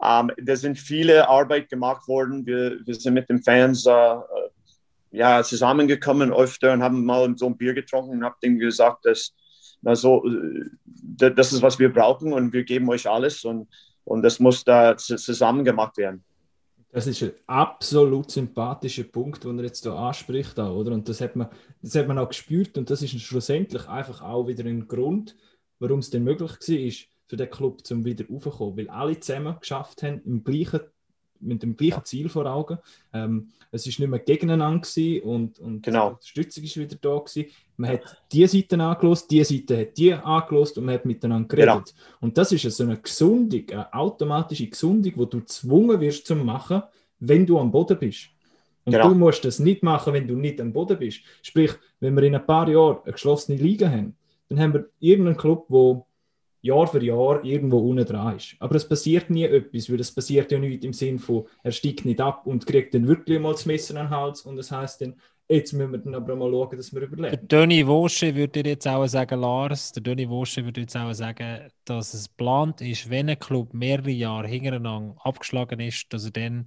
ähm, 0.02 0.30
da 0.36 0.56
sind 0.56 0.78
viele 0.78 1.28
Arbeit 1.28 1.68
gemacht 1.68 2.06
worden. 2.08 2.44
Wir, 2.46 2.78
wir 2.84 2.94
sind 2.94 3.14
mit 3.14 3.28
den 3.28 3.42
Fans 3.42 3.86
äh, 3.86 4.16
ja, 5.10 5.42
zusammengekommen 5.42 6.32
öfter 6.32 6.72
und 6.72 6.82
haben 6.82 7.04
mal 7.04 7.32
so 7.36 7.46
ein 7.46 7.56
Bier 7.56 7.74
getrunken 7.74 8.18
und 8.18 8.24
haben 8.24 8.36
denen 8.42 8.58
gesagt, 8.58 9.06
dass 9.06 9.32
na 9.80 9.94
so, 9.94 10.24
äh, 10.26 10.70
das 10.84 11.52
ist, 11.52 11.62
was 11.62 11.78
wir 11.78 11.92
brauchen 11.92 12.32
und 12.32 12.52
wir 12.52 12.64
geben 12.64 12.88
euch 12.88 13.08
alles 13.08 13.44
und, 13.44 13.68
und 14.04 14.22
das 14.22 14.40
muss 14.40 14.64
da 14.64 14.96
zusammen 14.96 15.64
gemacht 15.64 15.96
werden. 15.96 16.24
Das 16.90 17.06
ist 17.06 17.22
ein 17.22 17.32
absolut 17.46 18.30
sympathischer 18.30 19.04
Punkt, 19.04 19.44
den 19.44 19.58
er 19.58 19.66
jetzt 19.66 19.82
hier 19.82 19.92
anspricht, 19.92 20.58
auch, 20.58 20.74
oder? 20.74 20.92
Und 20.92 21.08
das 21.08 21.20
hat, 21.20 21.36
man, 21.36 21.48
das 21.82 21.94
hat 21.94 22.08
man 22.08 22.18
auch 22.18 22.28
gespürt 22.28 22.78
und 22.78 22.88
das 22.88 23.02
ist 23.02 23.20
schlussendlich 23.20 23.86
einfach 23.88 24.22
auch 24.22 24.46
wieder 24.46 24.64
ein 24.64 24.88
Grund, 24.88 25.36
warum 25.78 25.98
es 25.98 26.10
denn 26.10 26.24
möglich 26.24 26.50
war, 26.50 27.08
für 27.26 27.36
den 27.36 27.50
Club 27.50 27.86
zum 27.86 28.04
wieder 28.04 28.26
raufzukommen, 28.26 28.78
weil 28.78 28.88
alle 28.88 29.20
zusammen 29.20 29.56
geschafft 29.60 30.02
haben, 30.02 30.22
im 30.24 30.42
gleichen, 30.42 30.80
mit 31.40 31.62
dem 31.62 31.76
gleichen 31.76 32.04
Ziel 32.04 32.28
vor 32.30 32.46
Augen. 32.46 32.78
Ähm, 33.12 33.50
es 33.70 33.84
war 33.84 33.88
nicht 33.88 34.10
mehr 34.10 34.18
gegeneinander 34.18 34.88
und, 35.24 35.58
und 35.58 35.82
genau. 35.82 36.08
die 36.08 36.14
Unterstützung 36.14 36.64
ist 36.64 36.76
wieder 36.78 36.96
da 36.96 37.18
gewesen. 37.18 37.50
Man 37.78 37.92
hat 37.92 38.18
die 38.32 38.46
Seite 38.46 38.78
angelost, 38.78 39.30
die 39.30 39.44
Seite 39.44 39.78
hat 39.78 39.96
die 39.96 40.12
angelost 40.12 40.76
und 40.78 40.84
man 40.84 40.96
hat 40.96 41.06
miteinander 41.06 41.48
geredet. 41.48 41.94
Genau. 41.94 42.16
Und 42.20 42.36
das 42.36 42.50
ist 42.50 42.68
so 42.76 42.82
eine 42.82 42.98
Gesundung, 42.98 43.70
eine 43.70 43.94
automatische 43.94 44.66
Gesundung, 44.66 45.12
wo 45.14 45.24
du 45.24 45.40
gezwungen 45.40 46.00
wirst 46.00 46.26
zu 46.26 46.34
machen, 46.34 46.82
wenn 47.20 47.46
du 47.46 47.58
am 47.58 47.70
Boden 47.70 47.96
bist. 47.98 48.30
Und 48.84 48.92
genau. 48.92 49.08
du 49.10 49.14
musst 49.14 49.44
das 49.44 49.60
nicht 49.60 49.82
machen, 49.82 50.12
wenn 50.12 50.26
du 50.26 50.34
nicht 50.34 50.60
am 50.60 50.72
Boden 50.72 50.98
bist. 50.98 51.20
Sprich, 51.42 51.72
wenn 52.00 52.16
wir 52.16 52.22
in 52.24 52.34
ein 52.34 52.44
paar 52.44 52.68
Jahren 52.68 52.98
eine 53.04 53.12
geschlossene 53.12 53.58
Liga 53.58 53.88
haben, 53.88 54.16
dann 54.48 54.58
haben 54.58 54.72
wir 54.72 54.88
irgendeinen 54.98 55.36
Club, 55.36 55.66
wo 55.68 56.06
Jahr 56.62 56.86
für 56.86 57.02
Jahr 57.02 57.44
irgendwo 57.44 57.78
unten 57.78 58.04
dran 58.04 58.36
ist. 58.36 58.56
Aber 58.58 58.74
es 58.74 58.88
passiert 58.88 59.30
nie 59.30 59.44
etwas, 59.44 59.90
weil 59.90 60.00
es 60.00 60.12
passiert 60.12 60.50
ja 60.50 60.58
nicht 60.58 60.84
im 60.84 60.92
Sinn 60.92 61.18
von, 61.18 61.46
er 61.62 61.70
steigt 61.70 62.04
nicht 62.04 62.20
ab 62.20 62.46
und 62.46 62.66
kriegt 62.66 62.94
dann 62.94 63.06
wirklich 63.06 63.38
mal 63.38 63.52
das 63.52 63.66
Messer 63.66 63.94
an 63.96 64.06
den 64.06 64.10
Hals 64.10 64.42
und 64.42 64.56
das 64.56 64.72
heißt 64.72 65.00
dann, 65.00 65.14
jetzt 65.48 65.72
müssen 65.72 65.92
wir 65.92 65.98
dann 65.98 66.14
aber 66.14 66.36
mal 66.36 66.50
schauen, 66.50 66.76
dass 66.76 66.92
wir 66.92 67.02
überleben. 67.02 67.30
Der 67.30 67.60
Döni 67.60 67.86
Wosche 67.86 68.34
würde 68.34 68.62
dir 68.62 68.70
jetzt 68.70 68.86
auch 68.86 69.06
sagen, 69.06 69.40
Lars, 69.40 69.92
der 69.92 70.02
Döni 70.02 70.28
Wosche 70.28 70.64
würde 70.64 70.82
jetzt 70.82 70.96
auch 70.96 71.12
sagen, 71.12 71.70
dass 71.84 72.14
es 72.14 72.28
geplant 72.28 72.80
ist, 72.80 73.08
wenn 73.10 73.30
ein 73.30 73.38
Club 73.38 73.72
mehrere 73.74 74.10
Jahre 74.10 74.48
hintereinander 74.48 75.16
abgeschlagen 75.22 75.80
ist, 75.80 76.12
dass 76.12 76.26
er 76.26 76.30
dann 76.32 76.66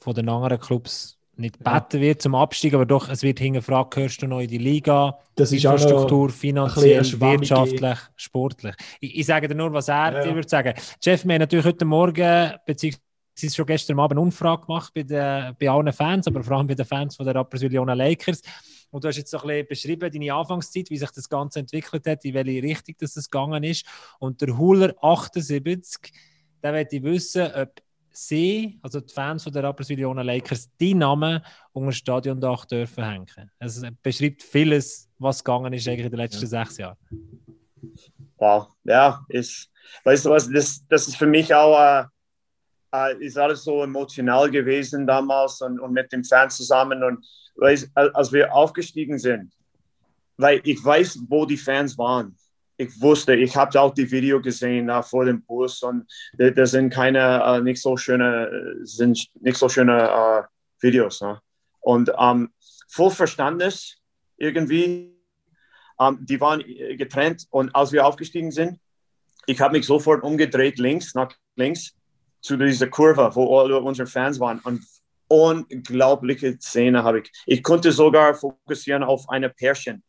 von 0.00 0.14
den 0.14 0.28
anderen 0.28 0.60
Clubs 0.60 1.18
nicht 1.36 1.58
gebeten 1.58 2.00
wird 2.00 2.22
zum 2.22 2.34
Abstieg, 2.34 2.74
aber 2.74 2.86
doch, 2.86 3.08
es 3.08 3.22
wird 3.22 3.40
hingefragt, 3.40 3.94
gehörst 3.94 4.22
du 4.22 4.26
noch 4.26 4.40
in 4.40 4.48
die 4.48 4.58
Liga? 4.58 5.18
Das 5.34 5.50
ist 5.50 5.64
Infrastruktur, 5.64 6.30
finanziell, 6.30 7.02
wirtschaftlich, 7.20 7.98
sportlich. 8.14 8.74
Ich, 9.00 9.18
ich, 9.18 9.26
sage 9.26 9.48
dir 9.48 9.54
nur, 9.54 9.72
was 9.72 9.88
er 9.88 10.12
ja. 10.12 10.22
dir 10.22 10.34
würde 10.34 10.48
sagen. 10.48 10.74
Jeff, 11.02 11.24
wir 11.24 11.34
haben 11.34 11.40
natürlich 11.40 11.64
heute 11.66 11.84
Morgen, 11.84 12.52
beziehungsweise 12.66 13.02
schon 13.36 13.66
gestern 13.66 13.98
Abend 13.98 14.18
eine 14.18 14.20
Umfrage 14.20 14.66
gemacht 14.66 14.92
bei, 14.94 15.02
den, 15.02 15.56
bei 15.58 15.68
allen 15.68 15.92
Fans, 15.92 16.26
aber 16.26 16.42
vor 16.42 16.56
allem 16.56 16.66
bei 16.66 16.74
den 16.74 16.86
Fans 16.86 17.16
von 17.16 17.26
der 17.26 17.34
Rappers 17.34 17.62
Villona 17.62 17.94
Lakers. 17.94 18.42
Und 18.90 19.02
du 19.02 19.08
hast 19.08 19.16
jetzt 19.16 19.30
so 19.30 19.38
ein 19.38 19.48
bisschen 19.48 19.66
beschrieben, 19.66 20.12
deine 20.12 20.34
Anfangszeit, 20.34 20.88
wie 20.88 20.96
sich 20.96 21.10
das 21.10 21.28
Ganze 21.28 21.58
entwickelt 21.58 22.06
hat, 22.06 22.24
in 22.24 22.34
welche 22.34 22.62
Richtung 22.62 22.94
das 23.00 23.14
gegangen 23.14 23.64
ist. 23.64 23.84
Und 24.20 24.40
der 24.40 24.56
Huller 24.56 24.94
78, 25.02 26.12
der 26.62 26.72
möchte 26.72 27.02
wissen, 27.02 27.50
ob 27.54 27.82
sie, 28.12 28.78
also 28.82 29.00
die 29.00 29.12
Fans 29.12 29.42
von 29.42 29.52
der 29.52 29.64
Rappers 29.64 29.88
Lakers, 29.88 30.70
die 30.78 30.94
Namen 30.94 31.40
unter 31.72 31.88
das 31.88 31.96
Stadiondach 31.96 32.64
dürfen 32.66 33.04
hängen. 33.04 33.50
Es 33.58 33.82
beschreibt 34.02 34.42
vieles, 34.42 35.10
was 35.18 35.42
gegangen 35.42 35.72
ist 35.72 35.88
eigentlich 35.88 36.06
in 36.06 36.12
den 36.12 36.20
letzten 36.20 36.42
ja. 36.42 36.64
sechs 36.64 36.76
Jahren. 36.78 36.96
Wow, 38.36 38.68
ja, 38.84 39.24
ist, 39.28 39.70
weißt 40.04 40.26
du 40.26 40.30
was, 40.30 40.50
das, 40.50 40.84
das 40.88 41.08
ist 41.08 41.16
für 41.16 41.26
mich 41.26 41.52
auch, 41.54 41.78
äh, 41.78 42.04
äh, 42.94 43.16
ist 43.24 43.36
alles 43.36 43.64
so 43.64 43.82
emotional 43.82 44.50
gewesen 44.50 45.06
damals 45.06 45.60
und, 45.60 45.80
und 45.80 45.92
mit 45.92 46.12
den 46.12 46.24
Fans 46.24 46.56
zusammen 46.56 47.02
und 47.02 47.24
als 47.94 48.32
wir 48.32 48.52
aufgestiegen 48.52 49.18
sind, 49.18 49.52
weil 50.36 50.60
ich 50.64 50.84
weiß, 50.84 51.20
wo 51.28 51.46
die 51.46 51.56
Fans 51.56 51.96
waren 51.96 52.36
ich 52.76 53.00
wusste, 53.00 53.34
ich 53.34 53.54
habe 53.56 53.80
auch 53.80 53.94
die 53.94 54.10
Video 54.10 54.40
gesehen 54.40 54.90
uh, 54.90 55.02
vor 55.02 55.24
dem 55.24 55.42
Bus 55.42 55.82
und 55.82 56.06
das 56.36 56.72
sind 56.72 56.90
keine 56.90 57.42
uh, 57.46 57.60
nicht 57.62 57.80
so 57.80 57.96
schöne 57.96 58.76
sind 58.82 59.28
nicht 59.40 59.56
so 59.56 59.68
schöne 59.68 60.10
uh, 60.10 60.42
Videos. 60.80 61.20
Ne? 61.20 61.40
Und 61.80 62.10
ähm, 62.18 62.52
voll 62.88 63.10
Verstandes 63.10 63.96
irgendwie, 64.36 65.14
ähm, 66.00 66.18
die 66.22 66.40
waren 66.40 66.64
getrennt 66.96 67.46
und 67.50 67.74
als 67.74 67.92
wir 67.92 68.06
aufgestiegen 68.06 68.50
sind, 68.50 68.80
ich 69.46 69.60
habe 69.60 69.76
mich 69.76 69.86
sofort 69.86 70.22
umgedreht 70.22 70.78
links 70.78 71.14
nach 71.14 71.32
links 71.56 71.94
zu 72.44 72.56
dieser 72.56 72.88
Kurve, 72.88 73.30
wo 73.34 73.58
alle 73.58 73.80
unsere 73.80 74.06
Fans 74.06 74.38
waren 74.38 74.60
und 74.60 74.84
unglaubliche 75.28 76.58
Szene 76.60 77.02
habe 77.02 77.20
ich. 77.20 77.32
Ich 77.46 77.62
konnte 77.62 77.90
sogar 77.90 78.34
fokussieren 78.34 79.02
auf 79.02 79.28
eine 79.28 79.48
Pärchen 79.48 80.02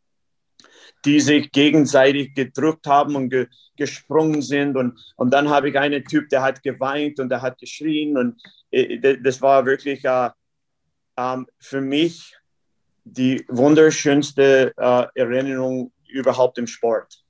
die 1.04 1.20
sich 1.20 1.52
gegenseitig 1.52 2.34
gedrückt 2.34 2.86
haben 2.86 3.16
und 3.16 3.30
ge 3.30 3.46
gesprungen 3.76 4.40
sind. 4.40 4.76
Und, 4.76 4.98
und 5.16 5.30
dann 5.30 5.50
habe 5.50 5.68
ich 5.68 5.78
einen 5.78 6.02
Typ, 6.04 6.30
der 6.30 6.42
hat 6.42 6.62
geweint 6.62 7.20
und 7.20 7.28
der 7.28 7.42
hat 7.42 7.58
geschrien. 7.58 8.16
Und 8.16 8.40
äh, 8.70 9.18
das 9.18 9.42
war 9.42 9.66
wirklich 9.66 10.04
äh, 10.04 10.30
äh, 11.16 11.36
für 11.60 11.80
mich 11.80 12.34
die 13.04 13.44
wunderschönste 13.48 14.72
äh, 14.76 15.06
Erinnerung 15.14 15.92
überhaupt 16.08 16.56
im 16.58 16.66
Sport. 16.66 17.22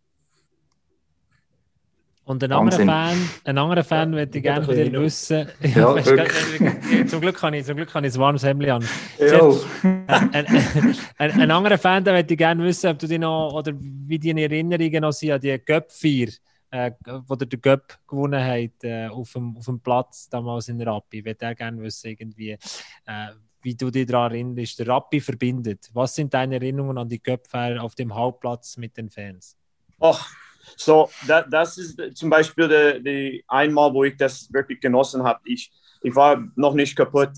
Und 2.27 2.43
ein 2.43 2.51
anderer 2.51 2.85
Fan, 2.85 3.31
ein 3.45 3.57
anderer 3.57 3.85
Fan 3.85 4.12
ja, 4.12 4.19
würde 4.19 4.37
ich 4.37 4.43
gerne 4.43 4.67
von 4.67 4.75
dir 4.75 4.91
wissen. 5.01 5.49
Ja, 5.62 5.95
weißt, 5.95 6.12
grad, 6.12 7.09
zum, 7.09 7.21
Glück 7.21 7.37
kann 7.37 7.55
ich, 7.55 7.65
zum 7.65 7.77
Glück 7.77 7.89
kann 7.89 8.03
ich 8.03 8.15
ein 8.15 8.21
warmes 8.21 8.43
Hemd 8.43 8.69
an. 8.69 8.85
Ein, 9.21 10.33
ein, 10.33 10.47
ein, 11.19 11.41
ein, 11.41 11.51
anderer 11.53 11.79
Fan, 11.79 12.03
der 12.03 12.15
würde 12.15 12.35
ich 12.35 12.37
gerne 12.37 12.65
wissen, 12.65 12.91
ob 12.91 12.99
du 12.99 13.07
dich 13.07 13.21
noch, 13.21 13.53
oder 13.53 13.73
wie 13.79 14.19
deine 14.19 14.43
Erinnerungen 14.43 15.03
noch 15.03 15.12
sind 15.12 15.31
an 15.31 15.41
die 15.41 15.57
Göpp-Vier, 15.57 16.33
äh, 16.73 16.91
wo 17.29 17.37
der 17.37 17.47
Göpp 17.47 17.97
gewonnen 18.09 18.43
hat, 18.43 18.83
äh, 18.83 19.07
auf, 19.07 19.33
dem, 19.33 19.57
auf 19.57 19.67
dem 19.67 19.79
Platz 19.79 20.29
damals 20.29 20.67
in 20.67 20.83
Rappi. 20.83 21.21
Ich 21.21 21.25
würde 21.25 21.55
gerne 21.55 21.81
wissen, 21.81 22.09
irgendwie, 22.09 22.51
äh, 22.51 23.29
wie 23.62 23.77
du 23.77 23.89
dich 23.89 24.05
daran 24.05 24.33
erinnerst. 24.33 24.81
Der 24.81 24.89
Rappi 24.89 25.21
verbindet. 25.21 25.91
Was 25.93 26.17
sind 26.17 26.35
deine 26.35 26.57
Erinnerungen 26.57 26.99
an 26.99 27.09
die 27.09 27.23
Göpp-Feier 27.23 27.81
auf 27.81 27.95
dem 27.95 28.12
Hauptplatz 28.12 28.79
mit 28.79 28.97
den 28.97 29.11
Fans? 29.11 29.57
Och, 30.01 30.27
so, 30.76 31.11
da, 31.26 31.42
das 31.42 31.79
ist 31.79 32.00
zum 32.16 32.31
Beispiel 32.31 32.68
die, 32.68 33.02
die 33.02 33.44
einmal, 33.46 33.92
wo 33.92 34.05
ich 34.05 34.16
das 34.16 34.52
wirklich 34.52 34.81
genossen 34.81 35.22
habe. 35.22 35.40
Ich, 35.44 35.70
ich 36.02 36.14
war 36.14 36.42
noch 36.57 36.74
nicht 36.74 36.96
kaputt. 36.96 37.31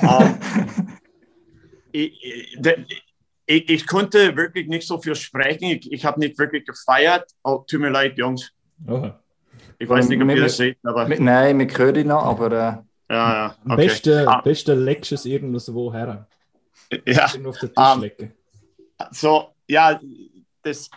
ähm, 0.02 0.38
ich, 1.92 2.22
ich, 3.46 3.70
ich, 3.70 3.86
konnte 3.86 4.36
wirklich 4.36 4.68
nicht 4.68 4.86
so 4.86 4.98
viel 4.98 5.14
sprechen. 5.14 5.70
Ich, 5.70 5.92
ich 5.92 6.04
habe 6.04 6.20
nicht 6.20 6.38
wirklich 6.38 6.64
gefeiert. 6.64 7.30
Oh, 7.42 7.64
tut 7.66 7.80
mir 7.80 7.90
leid, 7.90 8.18
Jungs. 8.18 8.52
Oh. 8.86 9.10
Ich 9.78 9.88
weiß 9.88 10.08
nicht, 10.08 10.22
ob 10.22 10.28
ihr 10.28 10.40
das 10.40 10.56
seht, 10.56 10.78
aber. 10.82 11.08
Nein, 11.08 11.58
wir 11.58 11.78
hören 11.78 11.96
ihn 11.96 12.08
noch, 12.08 12.24
aber. 12.24 12.52
Äh, 12.52 13.12
ja, 13.14 13.34
ja. 13.34 13.56
Okay. 13.64 13.76
Beste, 13.76 14.28
ah. 14.28 14.40
beste 14.40 14.74
Lectures 14.74 15.24
irgendwo 15.24 15.92
her. 15.92 16.26
Ja. 17.04 17.24
Auf 17.24 17.32
den 17.32 17.52
Tisch 17.52 17.70
um, 17.76 18.04
ähm, 18.04 18.32
So, 19.10 19.54
ja, 19.68 20.00
das, 20.62 20.90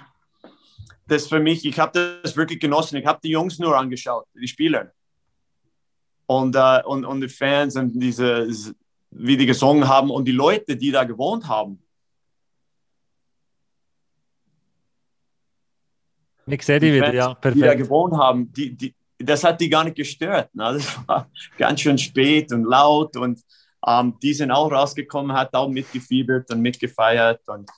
das 1.12 1.28
für 1.28 1.40
mich, 1.40 1.66
ich 1.66 1.80
habe 1.80 2.20
das 2.24 2.36
wirklich 2.36 2.60
genossen. 2.60 2.98
Ich 2.98 3.06
habe 3.06 3.20
die 3.24 3.30
Jungs 3.30 3.60
nur 3.60 3.78
angeschaut, 3.78 4.26
die 4.34 4.48
Spieler. 4.48 4.92
Und, 6.26 6.56
äh, 6.56 6.82
und, 6.86 7.06
und 7.06 7.22
die 7.22 7.30
Fans 7.30 7.76
und 7.76 8.00
diese, 8.00 8.48
wie 9.12 9.38
die 9.38 9.46
gesungen 9.46 9.88
haben 9.88 10.12
und 10.12 10.26
die 10.26 10.32
Leute, 10.32 10.78
die 10.78 10.92
da 10.92 11.04
gewohnt 11.04 11.48
haben. 11.48 11.82
Ich 16.46 16.64
sehe 16.64 16.80
die, 16.80 16.88
die 16.88 16.96
wieder, 16.96 17.14
ja, 17.14 17.34
perfekt. 17.34 17.64
Die 17.64 17.68
da 17.68 17.76
gewohnt 17.76 18.16
haben, 18.16 18.52
die, 18.52 18.76
die, 18.76 18.96
das 19.18 19.44
hat 19.44 19.60
die 19.62 19.70
gar 19.70 19.84
nicht 19.84 19.96
gestört. 19.96 20.54
Ne? 20.54 20.74
Das 20.74 20.98
war 21.08 21.30
ganz 21.58 21.82
schön 21.82 21.98
spät 21.98 22.52
und 22.52 22.64
laut 22.64 23.16
und 23.18 23.40
ähm, 23.86 24.18
die 24.22 24.34
sind 24.34 24.52
auch 24.52 24.72
rausgekommen, 24.72 25.36
hat 25.36 25.54
auch 25.54 25.70
mitgefiebert 25.70 26.52
und 26.52 26.62
mitgefeiert 26.62 27.42
und 27.48 27.70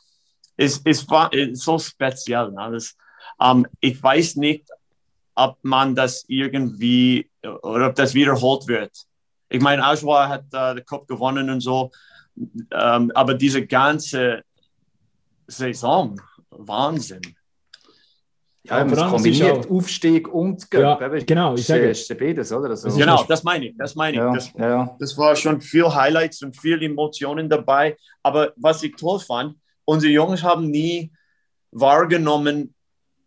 es, 0.58 0.82
es 0.84 1.10
war 1.10 1.32
so 1.54 1.80
speziell. 1.80 2.52
Ne? 2.52 2.70
Das, 2.72 2.96
ähm, 3.42 3.68
ich 3.80 4.02
weiß 4.02 4.36
nicht, 4.38 4.70
ob 5.36 5.58
man 5.64 5.96
das 5.96 6.26
irgendwie 6.28 7.30
oder 7.44 7.88
ob 7.88 7.96
das 7.96 8.14
wiederholt 8.14 8.68
wird. 8.68 8.92
Ich 9.50 9.62
meine, 9.62 9.84
Ajoa 9.84 10.30
hat 10.30 10.46
äh, 10.54 10.76
den 10.76 10.86
Cup 10.86 11.08
gewonnen 11.08 11.50
und 11.50 11.62
so, 11.62 11.92
ähm, 12.72 13.12
aber 13.14 13.34
diese 13.34 13.66
ganze 13.66 14.44
Saison, 15.48 16.20
Wahnsinn. 16.50 17.22
Ja, 18.64 18.78
ja 18.78 18.86
man 18.86 19.10
kombiniert. 19.10 19.70
Aufstieg 19.70 20.28
und 20.28 20.70
Göpp. 20.70 21.02
Ja, 21.02 21.08
genau, 21.08 21.56
ich 21.56 21.66
sage 21.66 21.90
ist 21.90 22.18
beides, 22.18 22.52
oder? 22.52 22.70
Also, 22.70 22.96
genau, 22.96 23.24
das 23.24 23.44
meine 23.44 23.70
ich. 23.70 23.76
Das 23.78 23.96
meine 23.96 24.18
ich. 24.18 24.24
Ja, 24.24 24.34
das, 24.34 24.54
ja. 24.54 24.96
das 25.00 25.18
war 25.18 25.36
schon 25.36 25.60
viel 25.60 25.92
Highlights 25.94 26.44
und 26.44 26.56
viel 26.56 26.82
Emotionen 26.84 27.50
dabei. 27.50 27.98
Aber 28.22 28.54
was 28.56 28.84
ich 28.84 28.96
toll 28.96 29.20
fand, 29.20 29.56
unsere 29.84 30.14
Jungs 30.14 30.44
haben 30.44 30.70
nie 30.70 31.12
wahrgenommen, 31.72 32.76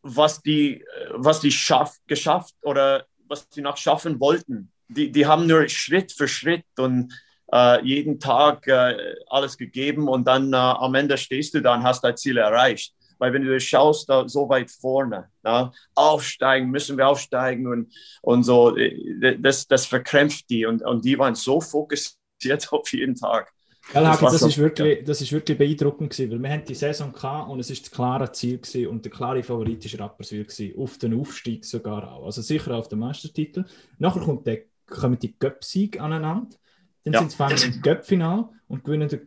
was 0.05 0.43
die, 0.43 0.85
was 1.11 1.41
die 1.41 1.51
schaff, 1.51 1.97
geschafft 2.07 2.55
oder 2.63 3.07
was 3.27 3.49
sie 3.51 3.63
noch 3.63 3.79
schaffen 3.79 4.21
wollten. 4.21 4.71
Die, 4.89 5.11
die 5.11 5.27
haben 5.27 5.47
nur 5.47 5.69
Schritt 5.69 6.13
für 6.13 6.29
Schritt 6.29 6.67
und 6.79 7.13
äh, 7.53 7.83
jeden 7.85 8.21
Tag 8.21 8.67
äh, 8.69 9.15
alles 9.29 9.57
gegeben 9.57 10.09
und 10.09 10.27
dann 10.27 10.53
äh, 10.53 10.57
am 10.57 10.95
Ende 10.95 11.17
stehst 11.17 11.55
du 11.55 11.61
da 11.61 11.75
und 11.75 11.83
hast 11.83 12.05
dein 12.05 12.17
Ziel 12.17 12.37
erreicht. 12.37 12.95
Weil 13.19 13.33
wenn 13.33 13.45
du 13.45 13.59
schaust, 13.59 14.11
da 14.11 14.29
so 14.29 14.49
weit 14.49 14.71
vorne, 14.71 15.31
na, 15.43 15.73
aufsteigen, 15.95 16.71
müssen 16.71 16.99
wir 16.99 17.09
aufsteigen 17.09 17.67
und, 17.67 17.95
und 18.21 18.43
so, 18.43 18.77
äh, 18.77 19.39
das, 19.39 19.67
das 19.67 19.87
verkrämpft 19.87 20.51
die 20.51 20.67
und, 20.67 20.83
und 20.83 21.05
die 21.05 21.19
waren 21.19 21.35
so 21.35 21.63
fokussiert 21.63 22.19
auf 22.71 22.93
jeden 22.93 23.15
Tag. 23.15 23.54
Ja, 23.93 24.01
das, 24.01 24.21
das, 24.21 24.43
ist 24.43 24.59
wirklich, 24.59 25.05
das 25.05 25.21
ist 25.21 25.31
wirklich 25.31 25.59
beeindruckend 25.59 26.11
gewesen, 26.11 26.33
weil 26.33 26.43
wir 26.43 26.51
haben 26.51 26.65
die 26.65 26.75
Saison 26.75 27.13
gehabt 27.13 27.51
und 27.51 27.61
es 27.61 27.71
ist 27.71 27.85
das 27.85 27.91
klare 27.91 28.33
Ziel 28.33 28.59
gewesen 28.59 28.89
und 28.89 29.05
der 29.05 29.13
klare 29.13 29.43
Favorit 29.43 29.85
ist 29.85 29.99
Rapperswil 30.01 30.45
gewesen, 30.45 30.79
auf 30.79 30.99
den 30.99 31.21
Aufstieg 31.21 31.65
sogar 31.65 32.11
auch, 32.11 32.25
also 32.25 32.41
sicher 32.41 32.75
auf 32.75 32.89
den 32.89 33.01
Meistertitel. 33.01 33.65
Nachher 33.99 34.23
kommt 34.23 34.47
der, 34.47 34.63
kommen 34.87 35.19
die 35.19 35.39
Göpp-Sieg 35.39 36.01
aneinander, 36.01 36.57
dann 37.05 37.13
ja. 37.13 37.21
sind 37.21 37.33
sie 37.33 37.37
fangen 37.37 37.59
im 37.63 37.83
Göpp-Final 37.83 38.49
und 38.69 38.85
gewinnen 38.85 39.09
den 39.09 39.25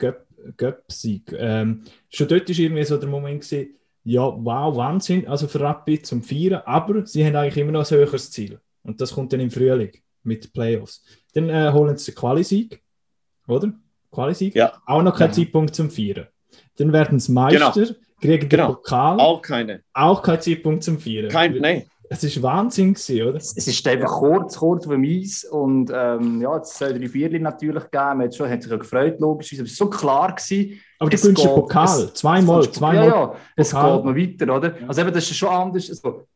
Göpp-Sieg. 0.57 1.33
Ähm, 1.37 1.83
schon 2.09 2.27
dort 2.27 2.49
war 2.49 2.57
irgendwie 2.57 2.83
so 2.83 2.97
der 2.97 3.09
Moment 3.09 3.41
gewesen, 3.41 3.75
ja, 4.03 4.21
wow, 4.21 4.75
Wahnsinn, 4.75 5.27
also 5.27 5.47
für 5.47 5.59
Rapid 5.59 6.05
zum 6.05 6.23
Feiern, 6.23 6.61
aber 6.65 7.05
sie 7.05 7.25
haben 7.25 7.35
eigentlich 7.35 7.57
immer 7.57 7.73
noch 7.73 7.91
ein 7.91 7.97
höheres 7.97 8.31
Ziel 8.31 8.59
und 8.83 9.01
das 9.01 9.13
kommt 9.13 9.33
dann 9.33 9.41
im 9.41 9.51
Frühling 9.51 9.91
mit 10.23 10.51
Playoffs. 10.51 11.03
Dann 11.33 11.49
äh, 11.49 11.71
holen 11.71 11.97
sie 11.97 12.11
den 12.11 12.15
Quali-Sieg, 12.15 12.81
oder? 13.47 13.73
Quali-Sieg. 14.17 14.55
Ja. 14.55 14.73
Auch 14.87 15.03
noch 15.03 15.15
kein 15.15 15.27
ja. 15.27 15.33
Zeitpunkt 15.33 15.75
zum 15.75 15.91
Feiern. 15.91 16.25
Dann 16.77 16.91
werden 16.91 17.19
sie 17.19 17.31
Meister, 17.31 17.71
genau. 17.71 17.95
kriegen 18.19 18.49
genau. 18.49 18.67
den 18.67 18.75
Pokal. 18.75 19.19
Auch 19.19 19.41
keine. 19.41 19.81
Auch 19.93 20.23
kein 20.23 20.41
Zeitpunkt 20.41 20.83
zum 20.83 20.97
Feiern. 20.99 21.29
Kein, 21.29 21.57
nein. 21.59 21.83
Es 22.09 22.23
ist 22.23 22.41
Wahnsinn 22.41 22.93
gewesen, 22.93 23.27
oder? 23.27 23.37
Es 23.37 23.53
ist 23.53 23.87
einfach 23.87 24.09
kurz, 24.09 24.57
kurz 24.57 24.85
vor 24.85 24.95
dem 24.95 25.03
Eis 25.03 25.43
und 25.43 25.91
ähm, 25.93 26.41
ja, 26.41 26.57
es 26.57 26.77
soll 26.77 26.97
drei 26.97 27.07
Viertel 27.09 27.41
natürlich 27.41 27.83
geben. 27.91 28.17
Man 28.17 28.21
hat, 28.21 28.35
schon, 28.35 28.49
hat 28.49 28.63
sich 28.63 28.71
auch 28.71 28.79
gefreut, 28.79 29.19
logisch. 29.19 29.53
Es 29.53 29.59
war 29.59 29.65
so 29.65 29.89
klar 29.89 30.33
gewesen. 30.33 30.79
Aber 30.99 31.09
du 31.09 31.17
gewinnst 31.17 31.43
den 31.43 31.49
Pokal, 31.49 31.83
es, 31.83 32.13
zweimal, 32.13 32.71
zweimal. 32.71 33.07
Ja, 33.07 33.15
ja, 33.15 33.35
es 33.57 33.71
geht 33.71 33.81
noch 33.81 34.15
weiter, 34.15 34.55
oder? 34.55 34.73
Also 34.87 35.01
eben, 35.01 35.13
das 35.13 35.29
ist 35.29 35.35
schon 35.35 35.49
anders. 35.49 35.89
Also, 35.89 36.27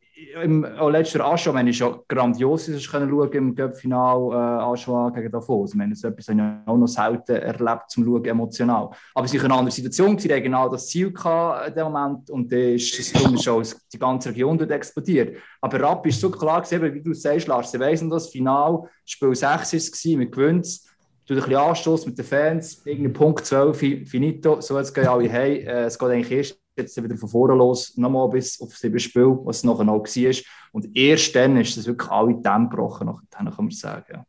im 0.43 0.65
letzten 0.89 1.21
Aschau, 1.21 1.53
wenn 1.53 1.67
ich 1.67 1.77
schon 1.77 1.99
grandios 2.07 2.67
ist, 2.67 2.89
können 2.89 3.09
schauen 3.09 3.31
im 3.31 3.55
Cup-Final 3.55 4.31
äh, 4.31 4.63
Aschau 4.63 5.11
gegen 5.11 5.31
Davos. 5.31 5.71
Ich 5.71 5.75
meine, 5.75 5.95
so 5.95 6.07
etwas 6.07 6.27
habe 6.27 6.39
ich 6.39 6.69
auch 6.69 6.77
noch 6.77 6.87
selten 6.87 7.35
erlebt 7.35 7.89
zum 7.89 8.05
Schauen, 8.05 8.25
emotional. 8.25 8.89
Aber 9.15 9.25
es 9.25 9.33
war 9.33 9.43
eine 9.45 9.53
andere 9.53 9.71
Situation, 9.71 10.17
sie 10.17 10.31
hatten 10.31 10.43
genau 10.43 10.69
das 10.69 10.87
Ziel 10.87 11.07
in 11.07 11.73
dem 11.73 11.83
Moment 11.91 12.29
und 12.29 12.51
dann 12.51 12.75
ist 12.75 12.99
es 12.99 13.13
darum 13.13 13.37
schon 13.37 13.65
die 13.91 13.99
ganze 13.99 14.29
Region 14.29 14.57
dort 14.57 14.71
explodiert. 14.71 15.37
Aber 15.59 15.79
Rapp 15.79 16.05
ist 16.05 16.19
so 16.19 16.29
klar 16.29 16.61
gewesen, 16.61 16.93
wie 16.93 17.01
du 17.01 17.13
sagst, 17.13 17.47
Lars, 17.47 17.71
sie 17.71 17.79
weiss 17.79 18.07
das 18.07 18.29
Final, 18.29 18.83
Spiel 19.05 19.35
6 19.35 19.43
war 19.43 19.61
es, 19.61 20.05
wir 20.05 20.25
gewinnen 20.25 20.59
es, 20.59 20.87
du 21.25 21.33
ein 21.33 21.39
bisschen 21.39 21.55
Anstoß 21.55 22.05
mit 22.05 22.17
den 22.17 22.25
Fans, 22.25 22.81
irgendein 22.85 23.13
Punkt 23.13 23.45
12, 23.45 23.77
finito, 24.09 24.61
so 24.61 24.77
jetzt 24.77 24.93
gehen 24.93 25.07
alle 25.07 25.29
hey, 25.29 25.59
äh, 25.59 25.85
es 25.85 25.97
geht 25.97 26.09
eigentlich 26.09 26.31
erst 26.31 26.60
jetzt 26.81 27.01
wieder 27.01 27.17
von 27.17 27.29
vorne 27.29 27.55
los, 27.55 27.95
nochmal 27.97 28.29
bis 28.29 28.59
auf 28.61 28.75
sieben 28.75 28.99
Spiel, 28.99 29.37
was 29.43 29.57
es 29.57 29.63
nachher 29.63 29.83
noch 29.83 30.03
war. 30.03 30.35
Und 30.71 30.95
erst 30.95 31.35
dann 31.35 31.57
ist 31.57 31.77
das 31.77 31.85
wirklich 31.85 32.09
alle 32.09 32.35
Dämme 32.35 32.69
gebrochen, 32.69 33.07
nachher 33.07 33.25
kann 33.31 33.65
man 33.65 33.71
sagen. 33.71 34.05
Ja. 34.13 34.25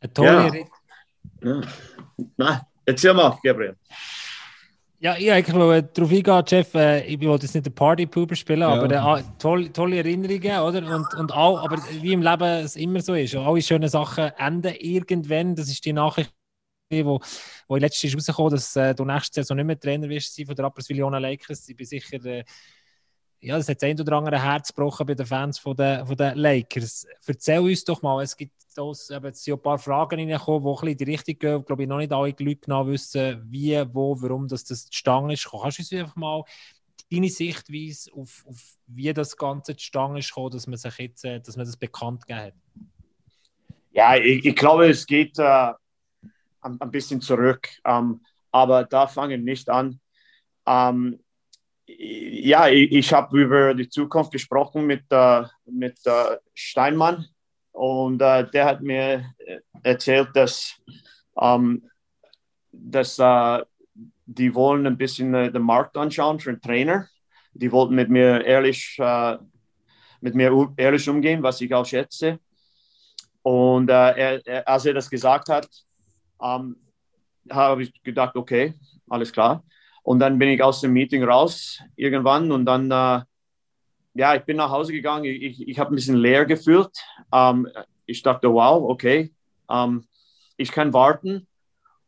Eine 0.00 0.12
tolle 0.12 0.66
ja. 1.42 1.50
ja. 1.50 1.60
Nein, 2.36 2.60
erzähl 2.84 3.14
mal, 3.14 3.38
Gabriel. 3.42 3.76
Ja, 5.04 5.16
ich 5.18 5.30
eigentlich 5.30 5.54
wollte 5.54 5.90
darauf 5.92 6.10
eingehen, 6.10 6.44
Jeff. 6.46 6.74
Äh, 6.74 7.04
ich 7.06 7.20
wollte 7.20 7.44
jetzt 7.44 7.54
nicht 7.54 7.66
den 7.66 7.74
Party-Pooper 7.74 8.34
spielen, 8.34 8.60
ja. 8.60 8.68
aber 8.68 9.18
äh, 9.18 9.22
tolle, 9.38 9.70
tolle 9.70 9.98
Erinnerungen, 9.98 10.60
oder? 10.60 10.96
Und, 10.96 11.14
und 11.14 11.30
auch, 11.30 11.62
aber 11.62 11.76
wie 12.00 12.14
im 12.14 12.22
Leben 12.22 12.64
es 12.64 12.74
immer 12.76 13.00
so 13.00 13.12
ist, 13.12 13.34
alle 13.34 13.60
schönen 13.60 13.90
Sachen 13.90 14.30
enden 14.38 14.74
irgendwann. 14.78 15.56
Das 15.56 15.68
ist 15.68 15.84
die 15.84 15.92
Nachricht, 15.92 16.32
wo, 16.90 17.20
wo 17.68 17.76
letztes 17.76 18.10
Jahr 18.10 18.14
rausgekommen 18.14 18.50
dass 18.52 18.76
äh, 18.76 18.94
du 18.94 19.04
nächste 19.04 19.42
Saison 19.42 19.56
nicht 19.56 19.66
mehr 19.66 19.80
Trainer 19.80 20.08
wirst 20.08 20.40
von 20.44 20.54
der 20.54 20.64
Rapperswil 20.64 20.98
Lakers. 20.98 21.68
Ich 21.68 21.76
bin 21.76 21.86
sicher, 21.86 22.24
äh, 22.24 22.44
ja, 23.40 23.56
das 23.56 23.68
hat 23.68 23.82
das 23.82 23.88
ein 23.88 24.00
oder 24.00 24.16
andere 24.16 24.42
Herz 24.42 24.68
gebrochen 24.68 25.06
bei 25.06 25.14
den 25.14 25.26
Fans 25.26 25.58
von 25.58 25.76
den, 25.76 26.06
von 26.06 26.16
den 26.16 26.36
Lakers. 26.36 27.06
Erzähl 27.26 27.58
uns 27.58 27.84
doch 27.84 28.00
mal, 28.02 28.22
es 28.22 28.36
gibt 28.36 28.52
eben, 28.76 28.90
es 28.90 29.44
sind 29.44 29.54
ein 29.54 29.62
paar 29.62 29.78
Fragen 29.78 30.18
reingekommen, 30.18 30.76
die 30.82 30.92
in 30.92 30.96
die 30.96 31.04
Richtung 31.04 31.38
gehen. 31.38 31.60
Ich 31.60 31.66
glaube, 31.66 31.86
noch 31.86 31.98
nicht 31.98 32.12
alle 32.12 32.34
Leute 32.38 32.56
genau 32.56 32.86
wissen, 32.86 33.42
wie, 33.50 33.82
wo, 33.92 34.20
warum 34.20 34.48
das, 34.48 34.64
das 34.64 34.86
zustande 34.86 35.34
ist. 35.34 35.48
Kannst 35.50 35.78
du 35.78 35.82
uns 35.82 35.92
einfach 35.92 36.16
mal 36.16 36.42
deine 37.12 37.28
Sichtweise 37.28 38.10
auf, 38.14 38.44
auf 38.46 38.76
wie 38.86 39.12
das 39.12 39.36
Ganze 39.36 39.76
zustande 39.76 40.20
ist 40.20 40.32
dass 40.50 40.66
man 40.66 40.78
sich 40.78 40.98
jetzt, 40.98 41.24
äh, 41.24 41.40
dass 41.40 41.56
man 41.56 41.66
das 41.66 41.76
bekannt 41.76 42.26
gegeben 42.26 42.46
hat? 42.46 42.54
Ja, 43.92 44.16
ich, 44.16 44.44
ich 44.44 44.56
glaube, 44.56 44.88
es 44.88 45.06
geht 45.06 45.38
äh, 45.38 45.72
ein, 46.64 46.80
ein 46.80 46.90
bisschen 46.90 47.20
zurück. 47.20 47.68
Ähm, 47.84 48.20
aber 48.50 48.84
da 48.84 49.06
fangen 49.06 49.44
nicht 49.44 49.68
an. 49.68 50.00
Ähm, 50.66 51.20
ja, 51.86 52.68
ich, 52.68 52.92
ich 52.92 53.12
habe 53.12 53.38
über 53.38 53.74
die 53.74 53.88
Zukunft 53.88 54.32
gesprochen 54.32 54.86
mit, 54.86 55.04
äh, 55.10 55.42
mit 55.66 55.98
äh, 56.06 56.38
Steinmann 56.54 57.26
und 57.72 58.22
äh, 58.22 58.48
der 58.50 58.64
hat 58.64 58.80
mir 58.80 59.34
erzählt, 59.82 60.28
dass, 60.34 60.80
ähm, 61.40 61.90
dass 62.72 63.18
äh, 63.18 63.64
die 64.26 64.54
wollen 64.54 64.86
ein 64.86 64.96
bisschen 64.96 65.34
äh, 65.34 65.52
den 65.52 65.62
Markt 65.62 65.96
anschauen 65.96 66.40
für 66.40 66.50
einen 66.50 66.62
Trainer. 66.62 67.08
Die 67.52 67.70
wollten 67.70 67.94
mit 67.94 68.08
mir 68.08 68.44
ehrlich, 68.44 68.96
äh, 68.98 69.36
mit 70.20 70.34
mir 70.34 70.72
ehrlich 70.76 71.08
umgehen, 71.08 71.42
was 71.42 71.60
ich 71.60 71.74
auch 71.74 71.84
schätze. 71.84 72.38
Und 73.42 73.90
er, 73.90 74.46
er, 74.46 74.66
als 74.66 74.86
er 74.86 74.94
das 74.94 75.10
gesagt 75.10 75.48
hat, 75.50 75.68
ähm, 76.44 76.76
habe 77.50 77.82
ich 77.82 78.02
gedacht, 78.02 78.36
okay, 78.36 78.74
alles 79.08 79.32
klar. 79.32 79.64
Und 80.02 80.20
dann 80.20 80.38
bin 80.38 80.50
ich 80.50 80.62
aus 80.62 80.80
dem 80.80 80.92
Meeting 80.92 81.24
raus 81.24 81.80
irgendwann 81.96 82.52
und 82.52 82.66
dann, 82.66 82.90
äh, 82.90 83.22
ja, 84.14 84.34
ich 84.34 84.42
bin 84.42 84.58
nach 84.58 84.70
Hause 84.70 84.92
gegangen. 84.92 85.24
Ich, 85.24 85.66
ich, 85.66 85.78
habe 85.78 85.92
ein 85.92 85.96
bisschen 85.96 86.16
leer 86.16 86.44
gefühlt. 86.44 86.90
Ähm, 87.32 87.68
ich 88.06 88.22
dachte, 88.22 88.52
wow, 88.52 88.82
okay, 88.88 89.32
ähm, 89.70 90.04
ich 90.56 90.70
kann 90.70 90.92
warten. 90.92 91.46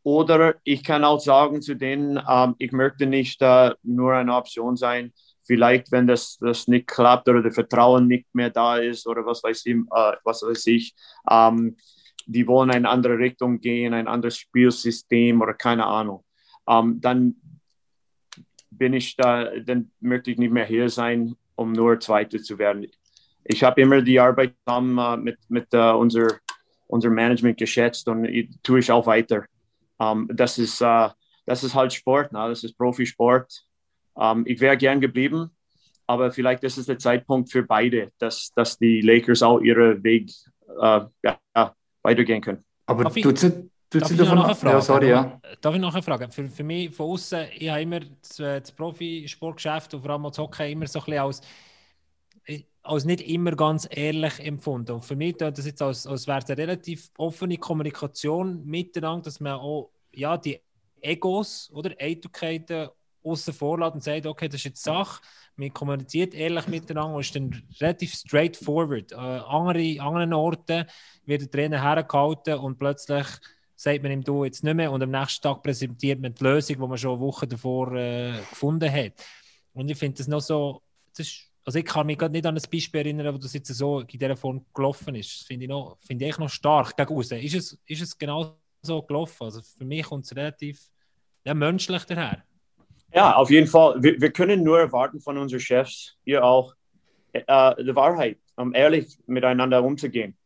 Oder 0.02 0.54
ich 0.62 0.84
kann 0.84 1.04
auch 1.04 1.18
sagen 1.18 1.62
zu 1.62 1.74
denen, 1.74 2.22
ähm, 2.28 2.54
ich 2.58 2.70
möchte 2.70 3.06
nicht 3.06 3.42
äh, 3.42 3.72
nur 3.82 4.12
eine 4.12 4.36
Option 4.36 4.76
sein. 4.76 5.12
Vielleicht, 5.42 5.90
wenn 5.90 6.06
das, 6.06 6.38
das 6.38 6.68
nicht 6.68 6.86
klappt 6.86 7.28
oder 7.28 7.42
das 7.42 7.54
Vertrauen 7.54 8.06
nicht 8.06 8.26
mehr 8.32 8.50
da 8.50 8.76
ist 8.76 9.06
oder 9.06 9.24
was 9.26 9.42
weiß 9.42 9.66
ich, 9.66 9.74
äh, 9.74 10.12
was 10.22 10.42
weiß 10.42 10.66
ich 10.66 10.94
ähm, 11.28 11.76
die 12.26 12.46
wollen 12.46 12.70
in 12.70 12.76
eine 12.76 12.88
andere 12.88 13.18
Richtung 13.18 13.60
gehen, 13.60 13.94
ein 13.94 14.08
anderes 14.08 14.36
Spielsystem 14.36 15.40
oder 15.40 15.54
keine 15.54 15.86
Ahnung, 15.86 16.24
ähm, 16.68 17.00
dann 17.00 17.36
bin 18.70 18.92
ich 18.92 19.16
da, 19.16 19.58
dann 19.60 19.90
möchte 20.00 20.30
ich 20.30 20.38
nicht 20.38 20.52
mehr 20.52 20.66
hier 20.66 20.88
sein, 20.88 21.34
um 21.54 21.72
nur 21.72 21.98
Zweiter 22.00 22.38
zu 22.38 22.58
werden. 22.58 22.86
Ich 23.44 23.62
habe 23.62 23.80
immer 23.80 24.02
die 24.02 24.18
Arbeit 24.18 24.54
zusammen 24.66 24.98
äh, 24.98 25.16
mit, 25.16 25.38
mit 25.48 25.72
uh, 25.72 25.96
unser, 25.96 26.38
unser 26.88 27.10
Management 27.10 27.58
geschätzt 27.58 28.08
und 28.08 28.24
ich, 28.24 28.50
tue 28.62 28.80
ich 28.80 28.90
auch 28.90 29.06
weiter. 29.06 29.44
Ähm, 30.00 30.28
das, 30.32 30.58
ist, 30.58 30.82
uh, 30.82 31.08
das 31.46 31.62
ist 31.62 31.74
halt 31.74 31.92
Sport, 31.92 32.32
ne? 32.32 32.48
das 32.48 32.64
ist 32.64 32.76
Profisport. 32.76 33.64
Ähm, 34.18 34.44
ich 34.46 34.60
wäre 34.60 34.76
gern 34.76 35.00
geblieben, 35.00 35.50
aber 36.06 36.32
vielleicht 36.32 36.64
ist 36.64 36.76
es 36.76 36.86
der 36.86 36.98
Zeitpunkt 36.98 37.50
für 37.50 37.62
beide, 37.62 38.10
dass, 38.18 38.50
dass 38.54 38.78
die 38.78 39.00
Lakers 39.00 39.42
auch 39.42 39.60
ihren 39.60 40.02
Weg 40.02 40.32
uh, 40.68 41.06
ja, 41.22 41.38
weitergehen 42.06 42.40
können. 42.40 42.64
Aber 42.86 43.04
Darf 43.04 43.14
tut 43.14 43.38
sie, 43.38 43.50
tut 43.90 44.06
sie 44.06 44.16
davon 44.16 44.38
noch 44.38 44.62
Ja, 44.62 44.80
sorry, 44.80 45.10
ja. 45.10 45.40
Darf 45.60 45.74
ich 45.74 45.80
noch 45.80 45.92
eine 45.92 46.02
Frage? 46.02 46.30
Für, 46.30 46.48
für 46.48 46.64
mich 46.64 46.94
von 46.94 47.10
außen, 47.10 47.46
ich 47.58 47.68
habe 47.68 47.82
immer 47.82 48.00
das, 48.00 48.40
äh, 48.40 48.60
das 48.60 48.72
Profisportgeschäft 48.72 49.94
und 49.94 50.02
vor 50.02 50.10
allem 50.10 50.22
das 50.22 50.38
Hockey 50.38 50.72
immer 50.72 50.86
so 50.86 51.00
ein 51.00 51.04
bisschen 51.04 51.20
als, 51.20 51.40
äh, 52.46 52.62
als 52.82 53.04
nicht 53.04 53.20
immer 53.22 53.52
ganz 53.52 53.88
ehrlich 53.90 54.40
empfunden. 54.40 54.92
Und 54.92 55.04
für 55.04 55.16
mich 55.16 55.36
das 55.36 55.66
jetzt 55.66 55.82
als, 55.82 56.06
als 56.06 56.26
wäre 56.26 56.38
es 56.38 56.46
eine 56.46 56.58
relativ 56.58 57.10
offene 57.18 57.58
Kommunikation 57.58 58.64
miteinander, 58.64 59.24
dass 59.24 59.40
man 59.40 59.54
auch 59.54 59.90
ja, 60.12 60.36
die 60.36 60.60
Egos 61.00 61.70
oder 61.72 61.90
Eitelkeiten 61.98 62.88
außen 63.26 63.52
vorlässt 63.52 63.94
und 63.94 64.02
sagt, 64.02 64.26
okay, 64.26 64.48
das 64.48 64.60
ist 64.60 64.64
jetzt 64.64 64.82
Sache 64.82 65.20
man 65.56 65.72
kommuniziert 65.72 66.34
ehrlich 66.34 66.66
miteinander 66.68 67.14
und 67.14 67.20
ist 67.20 67.34
dann 67.34 67.62
relativ 67.80 68.14
straightforward. 68.14 69.12
An 69.12 69.38
äh, 69.38 69.42
andere, 69.44 70.02
anderen 70.02 70.32
Orten 70.32 70.86
wird 71.24 71.42
der 71.42 71.50
Trainer 71.50 71.82
hergehalten 71.82 72.58
und 72.58 72.78
plötzlich 72.78 73.26
sagt 73.74 74.02
man 74.02 74.12
ihm 74.12 74.22
du 74.22 74.44
jetzt 74.44 74.64
nicht 74.64 74.74
mehr 74.74 74.92
und 74.92 75.02
am 75.02 75.10
nächsten 75.10 75.42
Tag 75.42 75.62
präsentiert 75.62 76.20
man 76.20 76.34
die 76.34 76.44
Lösung, 76.44 76.76
die 76.76 76.86
man 76.86 76.98
schon 76.98 77.12
eine 77.12 77.20
Woche 77.20 77.46
davor 77.46 77.92
äh, 77.92 78.38
gefunden 78.50 78.90
hat. 78.90 79.12
Und 79.72 79.90
ich 79.90 79.98
finde 79.98 80.18
das 80.18 80.28
noch 80.28 80.40
so, 80.40 80.82
das 81.10 81.26
ist 81.26 81.42
also 81.64 81.80
ich 81.80 81.84
kann 81.84 82.06
mich 82.06 82.16
gerade 82.16 82.30
nicht 82.30 82.46
an 82.46 82.56
ein 82.56 82.62
Beispiel 82.70 83.00
erinnern, 83.00 83.34
wo 83.34 83.38
das 83.38 83.52
jetzt 83.52 83.74
so 83.74 83.98
in 83.98 84.06
dieser 84.06 84.36
Form 84.36 84.64
gelaufen 84.72 85.16
ist. 85.16 85.40
Das 85.40 85.46
finde 85.48 85.64
ich, 85.64 85.68
noch, 85.68 85.98
find 85.98 86.22
ich 86.22 86.38
noch 86.38 86.48
stark 86.48 86.96
gegen. 86.96 87.20
Ist 87.20 87.54
es, 87.56 87.76
ist 87.86 88.02
es 88.02 88.16
genau 88.16 88.56
so 88.82 89.02
gelaufen? 89.02 89.42
Also 89.42 89.60
für 89.62 89.84
mich 89.84 90.04
kommt 90.04 90.26
es 90.26 90.36
relativ 90.36 90.80
ja, 91.44 91.54
menschlich 91.54 92.04
daher. 92.04 92.44
Ja, 93.16 93.34
auf 93.36 93.48
jeden 93.50 93.66
Fall. 93.66 94.02
Wir, 94.02 94.20
wir 94.20 94.30
können 94.30 94.62
nur 94.62 94.78
erwarten 94.78 95.20
von 95.20 95.38
unseren 95.38 95.58
Chefs, 95.58 96.18
ihr 96.26 96.44
auch, 96.44 96.74
äh, 97.32 97.74
die 97.82 97.96
Wahrheit, 97.96 98.36
um 98.56 98.74
ehrlich 98.74 99.18
miteinander 99.26 99.82
umzugehen. 99.82 100.36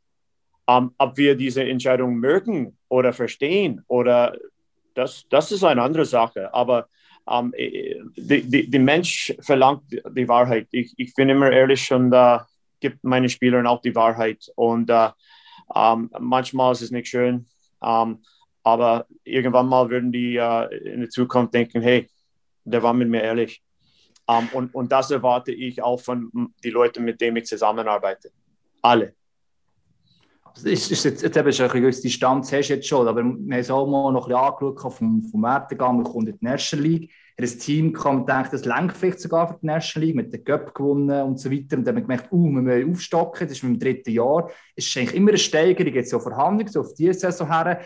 Um, 0.67 0.95
ob 0.99 1.17
wir 1.17 1.35
diese 1.35 1.65
Entscheidung 1.65 2.15
mögen 2.15 2.79
oder 2.89 3.13
verstehen, 3.13 3.83
oder 3.89 4.37
das, 4.95 5.27
das 5.29 5.51
ist 5.51 5.65
eine 5.65 5.83
andere 5.83 6.05
Sache. 6.05 6.55
Aber 6.55 6.87
um, 7.25 7.53
die, 7.57 8.43
die, 8.43 8.71
die 8.71 8.79
Mensch 8.79 9.35
verlangt 9.41 9.83
die 9.91 10.29
Wahrheit. 10.29 10.69
Ich, 10.71 10.95
ich 10.97 11.13
bin 11.15 11.29
immer 11.29 11.51
ehrlich 11.51 11.93
und 11.93 12.15
uh, 12.15 12.39
gibt 12.79 13.03
meinen 13.03 13.29
Spielern 13.29 13.67
auch 13.67 13.81
die 13.81 13.97
Wahrheit. 13.97 14.49
Und 14.55 14.89
uh, 14.93 15.09
um, 15.67 16.09
manchmal 16.21 16.71
ist 16.71 16.83
es 16.83 16.93
nicht 16.93 17.09
schön, 17.09 17.47
aber 17.81 19.07
irgendwann 19.25 19.67
mal 19.67 19.91
würden 19.91 20.13
die 20.13 20.39
uh, 20.39 20.69
in 20.71 21.01
der 21.01 21.11
Zukunft 21.11 21.53
denken, 21.53 21.83
hey, 21.83 22.09
der 22.65 22.83
war 22.83 22.93
mit 22.93 23.09
mir 23.09 23.23
ehrlich. 23.23 23.63
Um, 24.27 24.49
und, 24.53 24.75
und 24.75 24.93
das 24.93 25.11
erwarte 25.11 25.51
ich 25.51 25.83
auch 25.83 26.01
von 26.01 26.31
den 26.63 26.73
Leuten, 26.73 27.05
mit 27.05 27.21
denen 27.21 27.39
ich 27.39 27.47
zusammenarbeite. 27.47 28.31
Alle. 28.81 29.15
Ist, 30.63 30.91
ist 30.91 31.05
jetzt, 31.05 31.23
jetzt 31.23 31.37
eben 31.37 31.49
eine 31.49 31.81
gewisse 31.81 32.03
Distanz 32.03 32.53
hast 32.53 32.69
du 32.69 32.75
jetzt 32.75 32.87
schon, 32.87 33.09
aber 33.09 33.23
wir 33.23 33.31
haben 33.31 33.53
es 33.53 33.71
auch 33.71 33.87
mal 33.87 34.13
noch 34.13 34.27
ein 34.27 34.33
bisschen 34.33 34.73
angeschaut 34.73 34.97
vom, 34.97 35.23
vom 35.23 35.43
Wertegang, 35.43 35.97
man 35.97 36.05
kommt 36.05 36.29
in 36.29 36.39
die 36.39 36.45
National 36.45 36.87
League. 36.87 37.11
Das 37.37 37.57
Team 37.57 37.93
kann 37.93 38.27
denken, 38.27 38.51
das 38.53 38.65
lenkt 38.67 38.97
vielleicht 38.97 39.21
sogar 39.21 39.49
für 39.49 39.59
die 39.61 39.67
National 39.67 40.07
League, 40.07 40.17
mit 40.17 40.33
der 40.33 40.45
Cup 40.45 40.75
gewonnen 40.75 41.23
und 41.23 41.41
so 41.41 41.51
weiter. 41.51 41.79
Und 41.79 41.85
dann 41.85 41.95
haben 41.95 41.97
wir 41.97 42.03
gemerkt, 42.03 42.31
uh, 42.31 42.51
wir 42.53 42.61
müssen 42.61 42.93
aufstocken, 42.93 43.49
das 43.49 43.57
ist 43.57 43.63
mit 43.63 43.81
dem 43.81 43.81
dritten 43.81 44.11
Jahr. 44.11 44.51
Es 44.77 44.87
ist 44.87 44.97
eigentlich 44.97 45.15
immer 45.15 45.31
eine 45.31 45.39
Steigerung, 45.39 45.95
jetzt 45.95 46.11
so 46.11 46.21
Verhandlungen, 46.21 46.71
so 46.71 46.81
auf 46.81 46.95
diese 46.95 47.15
Saison 47.15 47.49
her 47.49 47.81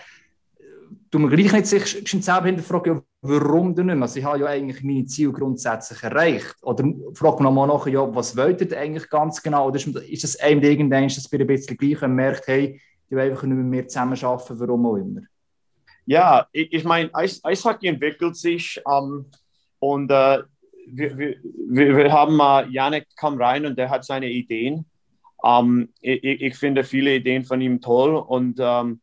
du 1.15 1.19
mir 1.21 1.29
gleich 1.29 1.53
nicht 1.53 1.67
sich 1.67 2.25
selber 2.25 2.47
hinterfragen, 2.47 3.03
warum 3.27 3.75
du 3.75 3.83
nicht 3.83 3.95
mehr? 3.95 4.03
Also 4.03 4.19
ich 4.19 4.25
habe 4.25 4.41
ja 4.41 4.47
eigentlich 4.47 4.83
meine 4.83 5.07
Ziele 5.07 5.33
grundsätzlich 5.33 6.03
erreicht. 6.03 6.55
Oder 6.63 6.85
frage 7.15 7.43
nochmal 7.43 7.69
nach, 7.69 7.87
ja, 7.87 8.15
was 8.15 8.37
wollt 8.37 8.61
ihr 8.61 8.79
eigentlich 8.79 9.09
ganz 9.09 9.43
genau? 9.43 9.69
Oder 9.69 9.77
ist 9.77 10.25
es 10.25 10.39
einem 10.41 10.63
irgendwann, 10.63 11.09
dass 11.09 11.33
wir 11.33 11.41
ein 11.41 11.47
bisschen 11.47 11.77
gleich 11.77 12.03
und 12.03 12.15
merkt, 12.15 12.47
hey, 12.47 12.81
die 13.09 13.17
wollen 13.17 13.31
einfach 13.31 13.45
nicht 13.45 13.57
mit 13.57 13.67
mir 13.67 13.89
zusammenarbeiten, 13.89 14.61
warum 14.61 14.87
auch 14.87 14.97
immer? 14.97 15.23
Ja, 16.07 16.47
ich, 16.53 16.85
meine, 16.85 17.15
Eis, 17.15 17.43
Eishockey 17.43 17.89
entwickelt 17.89 18.37
sich 18.37 18.81
ähm, 18.87 19.25
und 19.79 20.13
uh, 20.13 20.43
wir, 20.87 21.17
wir, 21.17 21.97
wir, 21.97 22.13
haben 22.13 22.39
uh, 22.39 22.71
Janik 22.71 23.07
kam 23.17 23.41
rein 23.41 23.65
und 23.65 23.79
der 23.79 23.89
hat 23.89 24.05
seine 24.05 24.29
Ideen. 24.29 24.85
Ähm, 25.43 25.89
ich, 26.03 26.23
ich, 26.23 26.57
finde 26.57 26.85
viele 26.85 27.15
Ideen 27.15 27.45
von 27.45 27.59
ihm 27.63 27.81
toll 27.81 28.17
und 28.17 28.59
ähm, 28.61 29.01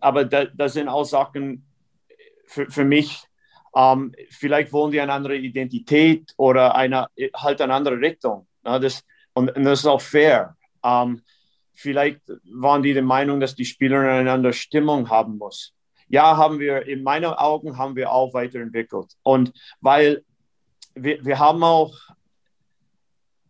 aber 0.00 0.24
da, 0.24 0.44
das 0.44 0.74
sind 0.74 0.88
auch 0.88 1.04
Sachen 1.04 1.64
für, 2.46 2.70
für 2.70 2.84
mich, 2.84 3.24
ähm, 3.74 4.14
vielleicht 4.30 4.72
wollen 4.72 4.92
die 4.92 5.00
eine 5.00 5.12
andere 5.12 5.36
Identität 5.36 6.32
oder 6.36 6.74
eine, 6.74 7.08
halt 7.34 7.60
eine 7.60 7.74
andere 7.74 7.98
Richtung. 7.98 8.46
Ne? 8.64 8.80
Das, 8.80 9.04
und, 9.32 9.54
und, 9.56 9.64
das 9.64 9.80
ist 9.80 9.86
auch 9.86 10.00
fair. 10.00 10.56
Ähm, 10.84 11.22
vielleicht 11.72 12.20
waren 12.44 12.82
die 12.82 12.92
der 12.92 13.02
Meinung, 13.02 13.40
dass 13.40 13.54
die 13.54 13.64
Spieler 13.64 14.00
eine 14.00 14.32
andere 14.32 14.52
Stimmung 14.52 15.08
haben 15.08 15.38
muss. 15.38 15.74
Ja, 16.08 16.36
haben 16.36 16.58
wir, 16.58 16.86
in 16.86 17.02
meinen 17.02 17.32
Augen 17.32 17.78
haben 17.78 17.96
wir 17.96 18.12
auch 18.12 18.34
weiterentwickelt. 18.34 19.16
Und 19.22 19.52
weil 19.80 20.24
wir, 20.94 21.24
wir 21.24 21.38
haben 21.38 21.62
auch, 21.64 21.94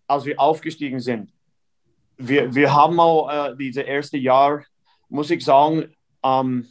als 0.07 0.25
wir 0.25 0.39
aufgestiegen 0.39 1.01
sind, 1.01 1.33
wir, 2.17 2.55
wir 2.55 2.73
haben 2.73 3.01
auch 3.01 3.29
äh, 3.29 3.57
diese 3.57 3.83
erste 3.83 4.19
Jahr, 4.19 4.65
muss 5.09 5.31
ich 5.31 5.45
sagen, 5.45 5.93
ähm, 6.23 6.69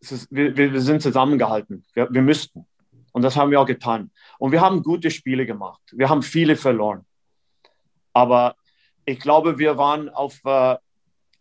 ist, 0.00 0.26
wir, 0.30 0.56
wir, 0.56 0.80
sind 0.80 1.02
zusammengehalten. 1.02 1.84
Wir, 1.94 2.08
wir 2.10 2.22
müssten. 2.22 2.66
Und 3.12 3.22
das 3.22 3.36
haben 3.36 3.50
wir 3.50 3.60
auch 3.60 3.66
getan. 3.66 4.10
Und 4.38 4.52
wir 4.52 4.60
haben 4.60 4.82
gute 4.82 5.10
Spiele 5.10 5.46
gemacht. 5.46 5.80
Wir 5.92 6.08
haben 6.08 6.22
viele 6.22 6.56
verloren. 6.56 7.04
Aber 8.12 8.56
ich 9.04 9.18
glaube, 9.18 9.58
wir 9.58 9.76
waren 9.76 10.08
auf 10.08 10.40
äh, 10.44 10.76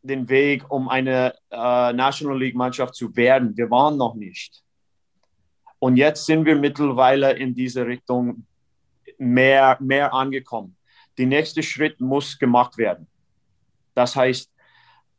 den 0.02 0.30
Weg, 0.30 0.70
um 0.72 0.90
eine 0.90 1.34
äh, 1.50 1.94
National 1.94 2.40
League-Mannschaft 2.40 2.96
zu 2.96 3.16
werden. 3.16 3.56
Wir 3.56 3.70
waren 3.70 3.98
noch 3.98 4.16
nicht. 4.16 4.64
Und 5.80 5.98
jetzt 5.98 6.26
sind 6.26 6.46
wir 6.46 6.56
mittlerweile 6.56 7.34
in 7.34 7.54
diese 7.54 7.86
Richtung 7.86 8.46
mehr, 9.18 9.78
mehr 9.80 10.14
angekommen. 10.14 10.76
Der 11.18 11.28
nächste 11.28 11.64
Schritt 11.64 12.00
muss 12.00 12.38
gemacht 12.38 12.78
werden. 12.78 13.08
Das 13.94 14.16
heißt, 14.16 14.52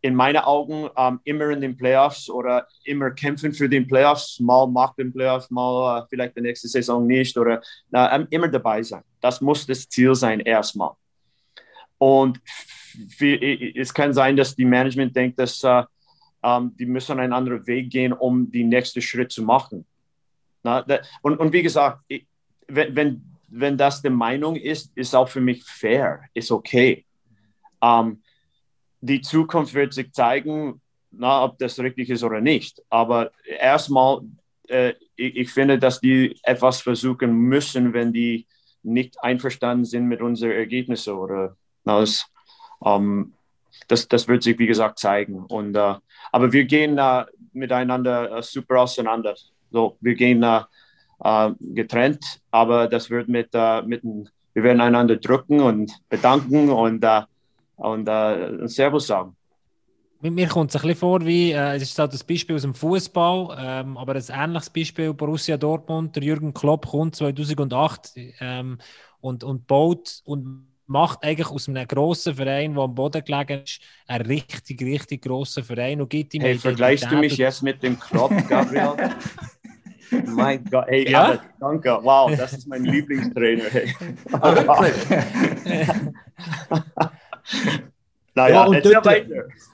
in 0.02 0.14
meinen 0.14 0.38
Augen 0.38 0.88
ähm, 0.96 1.20
immer 1.24 1.50
in 1.50 1.60
den 1.60 1.76
Playoffs 1.76 2.30
oder 2.30 2.66
immer 2.84 3.10
kämpfen 3.10 3.52
für 3.52 3.68
den 3.68 3.86
Playoffs, 3.86 4.40
mal 4.40 4.66
macht 4.66 4.98
den 4.98 5.12
Playoffs, 5.12 5.50
mal 5.50 5.98
äh, 5.98 6.06
vielleicht 6.08 6.36
die 6.36 6.40
nächste 6.40 6.68
Saison 6.68 7.06
nicht 7.06 7.36
oder 7.36 7.60
äh, 7.92 8.24
immer 8.30 8.48
dabei 8.48 8.82
sein. 8.82 9.02
Das 9.20 9.40
muss 9.40 9.66
das 9.66 9.88
Ziel 9.88 10.14
sein 10.14 10.40
erstmal. 10.40 10.92
Und 11.98 12.40
es 13.18 13.92
kann 13.92 14.14
sein, 14.14 14.36
dass 14.36 14.56
die 14.56 14.64
Management 14.64 15.14
denkt, 15.14 15.38
dass 15.38 15.62
äh, 15.64 15.82
ähm, 16.42 16.74
die 16.78 16.86
müssen 16.86 17.20
einen 17.20 17.32
anderen 17.32 17.66
Weg 17.66 17.90
gehen, 17.90 18.12
um 18.12 18.50
den 18.50 18.70
nächsten 18.70 19.02
Schritt 19.02 19.30
zu 19.30 19.42
machen. 19.42 19.84
Na, 20.62 20.82
da, 20.82 21.00
und, 21.22 21.38
und 21.38 21.52
wie 21.52 21.62
gesagt, 21.62 22.00
ich, 22.08 22.26
wenn, 22.66 22.96
wenn, 22.96 23.22
wenn 23.48 23.76
das 23.76 24.00
die 24.00 24.10
Meinung 24.10 24.56
ist, 24.56 24.96
ist 24.96 25.14
auch 25.14 25.28
für 25.28 25.40
mich 25.40 25.62
fair, 25.64 26.22
ist 26.32 26.50
okay. 26.50 27.04
Ähm, 27.82 28.22
die 29.00 29.20
Zukunft 29.20 29.74
wird 29.74 29.92
sich 29.92 30.12
zeigen, 30.12 30.80
na, 31.10 31.44
ob 31.44 31.58
das 31.58 31.78
richtig 31.78 32.10
ist 32.10 32.22
oder 32.22 32.40
nicht. 32.40 32.82
Aber 32.88 33.30
erstmal, 33.44 34.20
äh, 34.68 34.94
ich, 35.16 35.36
ich, 35.36 35.50
finde, 35.50 35.78
dass 35.78 36.00
die 36.00 36.36
etwas 36.42 36.80
versuchen 36.80 37.32
müssen, 37.32 37.92
wenn 37.92 38.12
die 38.12 38.46
nicht 38.82 39.22
einverstanden 39.22 39.84
sind 39.84 40.06
mit 40.06 40.20
unseren 40.20 40.52
Ergebnissen. 40.52 41.14
Oder, 41.14 41.56
na, 41.84 42.00
das, 42.00 42.26
ähm, 42.84 43.32
das, 43.88 44.06
das 44.08 44.28
wird 44.28 44.42
sich, 44.42 44.58
wie 44.58 44.66
gesagt, 44.66 44.98
zeigen. 44.98 45.44
Und, 45.46 45.76
äh, 45.76 45.94
aber 46.32 46.52
wir 46.52 46.64
gehen 46.64 46.98
äh, 46.98 47.24
miteinander 47.52 48.38
äh, 48.38 48.42
super 48.42 48.82
auseinander. 48.82 49.34
So, 49.70 49.96
wir 50.00 50.14
gehen 50.14 50.42
äh, 50.42 50.62
äh, 51.24 51.50
getrennt, 51.60 52.40
aber 52.50 52.86
das 52.86 53.10
wird 53.10 53.28
mit, 53.28 53.52
mit 53.86 54.02
wir 54.52 54.64
werden 54.64 54.80
einander 54.80 55.16
drücken 55.16 55.60
und 55.60 55.92
bedanken 56.08 56.70
und 56.70 57.04
und 57.80 58.08
äh, 58.08 58.68
Servus 58.68 59.06
sagen. 59.06 59.36
Mir 60.22 60.48
kommt 60.48 60.70
es 60.70 60.76
ein 60.76 60.82
bisschen 60.82 60.98
vor, 60.98 61.24
wie 61.24 61.52
äh, 61.52 61.76
es 61.76 61.82
ist 61.82 61.98
halt 61.98 62.12
das 62.12 62.22
Beispiel 62.22 62.54
aus 62.54 62.62
dem 62.62 62.74
Fußball, 62.74 63.56
ähm, 63.58 63.96
aber 63.96 64.14
ein 64.14 64.24
ähnliches 64.28 64.68
Beispiel 64.68 65.14
Borussia 65.14 65.56
Dortmund. 65.56 66.14
Der 66.14 66.22
Jürgen 66.22 66.52
Klopp 66.52 66.86
kommt 66.86 67.16
2008 67.16 68.12
ähm, 68.40 68.76
und, 69.22 69.42
und 69.44 69.66
baut 69.66 70.20
und 70.24 70.66
macht 70.86 71.24
eigentlich 71.24 71.48
aus 71.48 71.68
einem 71.68 71.88
grossen 71.88 72.34
Verein, 72.34 72.74
der 72.74 72.82
am 72.82 72.94
Boden 72.94 73.24
gelegen 73.24 73.62
ist, 73.62 73.80
einen 74.06 74.26
richtig, 74.26 74.82
richtig 74.82 75.22
grossen 75.22 75.64
Verein 75.64 76.02
und 76.02 76.10
gibt 76.10 76.34
ihm 76.34 76.42
Hey, 76.42 76.58
vergleichst 76.58 77.10
du 77.10 77.16
mich 77.16 77.38
jetzt 77.38 77.62
mit 77.62 77.82
dem 77.82 77.98
Klopp, 77.98 78.32
Gabriel? 78.46 78.96
mein 80.26 80.62
Gott, 80.64 80.84
hey, 80.88 81.10
ja? 81.10 81.24
aber, 81.24 81.40
danke, 81.60 81.98
wow, 82.02 82.30
das 82.36 82.52
ist 82.52 82.66
mein 82.66 82.84
Lieblingstrainer. 82.84 83.64
Hey. 83.70 83.94
naja, 88.34 88.54
ja, 88.54 88.64
und, 88.64 88.84
dort, 88.84 89.06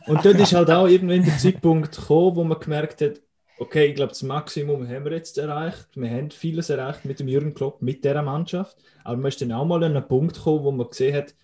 und 0.07 0.25
dort 0.25 0.41
ist 0.41 0.55
halt 0.55 0.71
auch 0.73 0.87
irgendwann 0.87 1.25
der 1.25 1.39
Zeitpunkt 1.39 1.97
gekommen, 1.97 2.37
wo 2.37 2.45
man 2.45 2.59
gemerkt 2.59 3.01
hat, 3.01 3.21
okay, 3.59 3.87
ich 3.87 3.95
glaube, 3.95 4.11
das 4.11 4.23
Maximum 4.23 4.89
haben 4.89 5.05
wir 5.05 5.13
jetzt 5.13 5.39
erreicht. 5.39 5.89
Wir 5.95 6.11
haben 6.11 6.31
vieles 6.31 6.71
erreicht 6.71 7.05
mit 7.05 7.21
dem 7.21 7.29
Jürgen 7.29 7.55
Klopp, 7.55 7.83
mit 7.83 8.05
dieser 8.05 8.23
Mannschaft. 8.23 8.77
Aber 9.05 9.17
man 9.17 9.29
ist 9.29 9.41
dann 9.41 9.53
auch 9.53 9.65
mal 9.65 9.83
an 9.83 9.97
einen 9.97 10.07
Punkt 10.07 10.37
gekommen, 10.37 10.65
wo 10.65 10.73
man 10.73 10.89
gesehen 10.89 11.17
hat, 11.17 11.35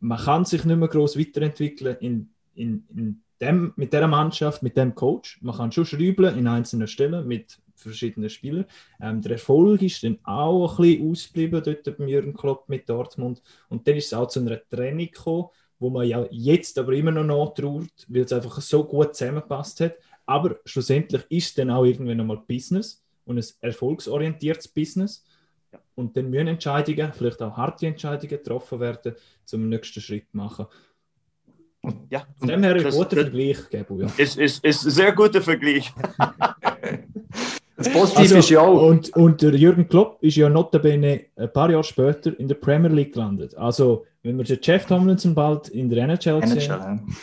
man 0.00 0.18
kann 0.18 0.44
sich 0.44 0.64
nicht 0.64 0.76
mehr 0.76 0.88
groß 0.88 1.18
weiterentwickeln 1.18 1.96
in, 2.00 2.30
in, 2.54 2.86
in 2.94 3.23
dem, 3.40 3.72
mit 3.76 3.92
dieser 3.92 4.06
Mannschaft, 4.06 4.62
mit 4.62 4.76
dem 4.76 4.94
Coach. 4.94 5.38
Man 5.42 5.56
kann 5.56 5.72
schon 5.72 5.86
schrübeln 5.86 6.38
in 6.38 6.46
einzelnen 6.46 6.86
Stellen 6.86 7.26
mit 7.26 7.58
verschiedenen 7.74 8.30
Spielern. 8.30 8.66
Ähm, 9.00 9.20
der 9.20 9.32
Erfolg 9.32 9.82
ist 9.82 10.02
dann 10.04 10.18
auch 10.24 10.78
ein 10.78 10.82
bisschen 10.82 11.10
ausgeblieben 11.10 11.62
dort 11.64 11.98
beim 11.98 12.08
Jürgen 12.08 12.34
Klopp 12.34 12.68
mit 12.68 12.88
Dortmund. 12.88 13.42
Und 13.68 13.86
dann 13.86 13.96
ist 13.96 14.06
es 14.06 14.14
auch 14.14 14.28
zu 14.28 14.40
einer 14.40 14.60
Trennung 14.68 15.06
gekommen, 15.06 15.48
wo 15.78 15.90
man 15.90 16.06
ja 16.06 16.26
jetzt 16.30 16.78
aber 16.78 16.92
immer 16.92 17.10
noch 17.10 17.24
nachtraut, 17.24 17.90
weil 18.08 18.22
es 18.22 18.32
einfach 18.32 18.60
so 18.60 18.84
gut 18.84 19.14
zusammengepasst 19.14 19.80
hat. 19.80 19.96
Aber 20.26 20.56
schlussendlich 20.64 21.22
ist 21.28 21.48
es 21.48 21.54
dann 21.54 21.70
auch 21.70 21.84
irgendwann 21.84 22.20
einmal 22.20 22.42
Business 22.48 23.04
und 23.24 23.38
ein 23.38 23.44
erfolgsorientiertes 23.60 24.68
Business. 24.68 25.24
Und 25.94 26.16
dann 26.16 26.30
müssen 26.30 26.48
Entscheidungen, 26.48 27.12
vielleicht 27.12 27.42
auch 27.42 27.56
harte 27.56 27.86
Entscheidungen 27.86 28.30
getroffen 28.30 28.80
werden, 28.80 29.14
zum 29.44 29.68
nächsten 29.68 30.00
Schritt 30.00 30.32
machen. 30.32 30.66
Ja, 32.10 32.26
Von 32.38 32.48
dem 32.48 32.62
her 32.62 32.74
ein 32.74 32.90
guter 32.90 33.16
Vergleich, 33.16 33.68
Gebu. 33.70 34.00
Ja. 34.00 34.08
Ist, 34.16 34.38
ist, 34.38 34.64
ist 34.64 34.84
ein 34.84 34.90
sehr 34.90 35.12
guter 35.12 35.42
Vergleich. 35.42 35.92
Das 37.76 37.92
Positive 37.92 38.20
also, 38.20 38.38
ist 38.38 38.50
ja 38.50 38.60
auch. 38.60 38.88
Und, 38.88 39.16
und 39.16 39.42
der 39.42 39.54
Jürgen 39.54 39.88
Klopp 39.88 40.22
ist 40.22 40.36
ja 40.36 40.48
notabene 40.48 41.22
ein 41.36 41.52
paar 41.52 41.70
Jahre 41.70 41.82
später 41.82 42.38
in 42.38 42.46
der 42.46 42.54
Premier 42.54 42.90
League 42.90 43.12
gelandet. 43.14 43.56
Also, 43.56 44.06
wenn 44.22 44.36
wir 44.36 44.44
den 44.44 44.58
Jeff 44.62 44.86
Tomlinson 44.86 45.34
bald 45.34 45.68
in 45.68 45.90
der 45.90 46.04
NHL, 46.04 46.40
NHL 46.40 46.60
sehen. 46.60 47.16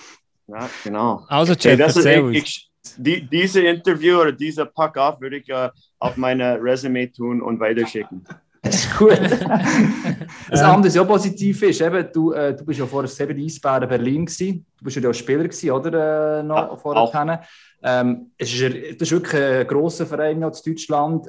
Ja, 0.47 0.69
genau. 0.83 1.23
Also, 1.27 1.53
Jeff, 1.53 1.79
okay, 1.79 1.81
erzähl 1.81 2.35
ich, 2.35 2.43
ich, 2.43 2.71
die, 2.97 3.27
diese 3.27 3.61
Interview 3.61 4.19
oder 4.19 4.33
dieser 4.33 4.65
Pack-Off 4.65 5.21
würde 5.21 5.37
ich 5.37 5.49
uh, 5.51 5.69
auf 5.99 6.17
meine 6.17 6.61
Resume 6.61 7.11
tun 7.11 7.41
und 7.41 7.59
weiterschicken. 7.59 8.25
Das 8.63 8.75
ist 8.75 8.95
gut. 8.95 9.11
das 10.49 10.61
andere, 10.61 10.85
was 10.85 10.95
ja 10.95 11.03
positiv 11.03 11.63
ist, 11.63 11.81
eben, 11.81 12.07
du, 12.13 12.31
äh, 12.31 12.55
du 12.55 12.63
bist 12.63 12.79
ja 12.79 12.85
vorher 12.85 13.09
selber 13.09 13.33
Eisbären 13.33 13.89
Berlin 13.89 14.25
gewesen. 14.25 14.65
Du 14.77 14.85
bist 14.85 14.97
ja 14.97 15.09
auch 15.09 15.13
Spieler 15.13 15.43
gewesen, 15.43 15.71
oder? 15.71 16.39
Äh, 16.39 16.43
noch 16.43 16.69
ja, 16.69 16.75
vorher. 16.75 17.41
Ähm, 17.83 18.31
es 18.37 18.53
ist, 18.53 19.01
das 19.01 19.07
ist 19.07 19.11
wirklich 19.11 19.41
ein 19.41 19.67
grosser 19.67 20.05
Verein 20.05 20.41
in 20.41 20.41
Deutschland. 20.41 21.27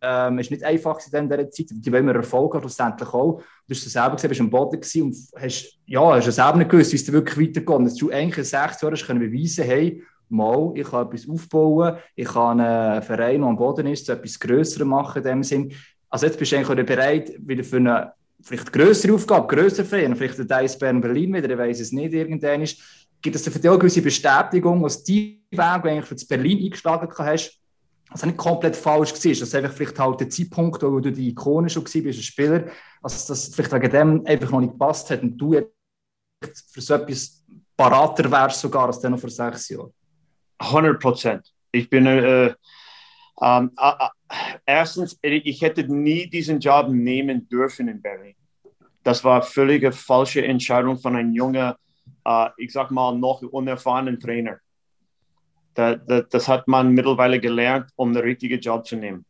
Ähm, 0.00 0.38
es 0.38 0.46
ist 0.46 0.50
nicht 0.52 0.62
einfach 0.62 1.00
in 1.12 1.28
dieser 1.28 1.50
Zeit, 1.50 1.66
die 1.70 1.92
wollen 1.92 2.06
wir 2.06 2.14
Erfolg 2.14 2.54
haben, 2.54 2.60
schlussendlich 2.60 3.08
auch. 3.08 3.42
Du 3.66 3.74
hast 3.74 3.84
es 3.84 3.92
selber 3.92 4.14
gesehen, 4.14 4.28
bist 4.28 4.40
am 4.40 4.50
Boden 4.50 4.80
gewesen 4.80 5.02
und 5.02 5.16
hast, 5.42 5.78
ja, 5.86 6.14
hast 6.14 6.30
selber 6.30 6.58
nicht 6.58 6.70
gewusst, 6.70 6.92
wie 6.92 6.96
es 6.96 7.12
wirklich 7.12 7.48
weitergeht. 7.48 7.86
Dass 7.86 7.94
du 7.96 8.10
eigentlich 8.10 8.38
in 8.38 8.44
sechs 8.44 8.80
Jahren 8.80 8.94
können 8.94 9.18
beweisen 9.18 9.64
hey, 9.64 10.02
mal, 10.28 10.72
ich 10.76 10.88
kann 10.88 11.06
etwas 11.06 11.28
aufbauen, 11.28 11.96
ich 12.14 12.28
kann 12.28 12.60
einen 12.60 13.02
Verein, 13.02 13.40
der 13.40 13.48
am 13.48 13.56
Boden 13.56 13.86
ist, 13.88 14.06
zu 14.06 14.12
etwas 14.12 14.38
Größerem 14.38 14.88
machen 14.88 15.18
in 15.18 15.28
dem 15.28 15.42
Sinn. 15.42 15.72
Also 16.10 16.26
jetzt 16.26 16.38
bist 16.38 16.52
du 16.52 16.56
eigentlich 16.56 16.86
bereit, 16.86 17.32
wieder 17.38 17.64
für 17.64 17.76
eine 17.76 18.12
vielleicht 18.40 18.72
größere 18.72 19.14
Aufgabe, 19.14 19.54
größere 19.54 19.84
Verein, 19.84 20.16
vielleicht 20.16 20.38
der 20.38 20.56
Eisbären 20.56 21.00
Berlin 21.00 21.34
wieder, 21.34 21.50
ich 21.50 21.58
weiß 21.58 21.80
es 21.80 21.92
nicht, 21.92 22.12
irgendwann 22.12 22.62
ist. 22.62 22.80
Gibt 23.20 23.34
es 23.34 23.42
für 23.42 23.50
dich 23.50 23.68
auch 23.68 23.72
eine 23.72 23.80
gewisse 23.80 24.00
Bestätigung, 24.00 24.82
dass 24.82 25.02
die 25.02 25.42
Weg, 25.50 25.60
eigentlich 25.60 26.04
für 26.04 26.14
das 26.14 26.24
Berlin 26.24 26.64
eingeschlagen 26.64 27.08
hast, 27.18 27.58
also 28.10 28.26
nicht 28.26 28.38
komplett 28.38 28.76
falsch 28.76 29.12
war, 29.12 29.32
dass 29.32 29.54
einfach 29.54 29.72
vielleicht 29.72 29.98
halt 29.98 30.20
der 30.20 30.30
Zeitpunkt, 30.30 30.82
wo 30.82 31.00
du 31.00 31.12
die 31.12 31.28
Ikone 31.28 31.68
schon 31.68 31.84
warst, 31.84 31.96
als 31.96 32.24
Spieler, 32.24 32.64
dass 33.02 33.54
vielleicht 33.54 33.72
wegen 33.72 33.90
dem 33.90 34.26
einfach 34.26 34.50
noch 34.50 34.60
nicht 34.60 34.72
gepasst 34.72 35.10
hat 35.10 35.22
und 35.22 35.36
du 35.36 35.60
für 36.72 36.80
so 36.80 36.94
etwas 36.94 37.44
parater 37.76 38.30
wärst 38.30 38.60
sogar 38.60 38.86
als 38.86 39.00
dann 39.00 39.12
noch 39.12 39.20
vor 39.20 39.30
sechs 39.30 39.68
Jahren? 39.68 39.92
100 40.58 41.00
Prozent. 41.00 41.52
Ich 41.70 41.90
bin 41.90 42.06
äh, 42.06 42.54
ähm, 43.42 43.70
äh, 43.76 44.08
erstens, 44.66 45.18
ich 45.22 45.62
hätte 45.62 45.84
nie 45.84 46.26
diesen 46.28 46.60
Job 46.60 46.88
nehmen 46.88 47.48
dürfen 47.48 47.88
in 47.88 48.00
Berlin. 48.00 48.34
Das 49.02 49.24
war 49.24 49.42
völlige 49.42 49.92
falsche 49.92 50.44
Entscheidung 50.44 50.98
von 50.98 51.16
einem 51.16 51.32
jungen, 51.32 51.74
äh, 52.24 52.48
ich 52.58 52.72
sag 52.72 52.90
mal, 52.90 53.16
noch 53.16 53.42
unerfahrenen 53.42 54.20
Trainer. 54.20 54.58
Da, 55.74 55.94
da, 55.94 56.22
das 56.22 56.48
hat 56.48 56.66
man 56.68 56.92
mittlerweile 56.92 57.40
gelernt, 57.40 57.90
um 57.96 58.12
den 58.12 58.22
richtigen 58.22 58.60
Job 58.60 58.86
zu 58.86 58.96
nehmen. 58.96 59.24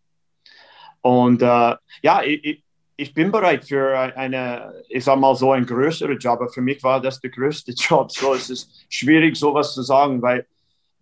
Und 1.00 1.42
äh, 1.42 1.76
ja, 2.02 2.22
ich, 2.24 2.62
ich 2.96 3.14
bin 3.14 3.30
bereit 3.30 3.64
für 3.64 3.96
eine, 3.96 4.82
ich 4.88 5.04
sag 5.04 5.18
mal 5.18 5.34
so, 5.36 5.52
ein 5.52 5.64
größerer 5.64 6.14
Job. 6.14 6.40
Aber 6.40 6.48
für 6.48 6.60
mich 6.60 6.82
war 6.82 7.00
das 7.00 7.20
der 7.20 7.30
größte 7.30 7.72
Job. 7.76 8.10
So 8.10 8.34
es 8.34 8.50
ist 8.50 8.86
schwierig, 8.88 9.36
sowas 9.36 9.74
zu 9.74 9.82
sagen, 9.82 10.20
weil 10.20 10.46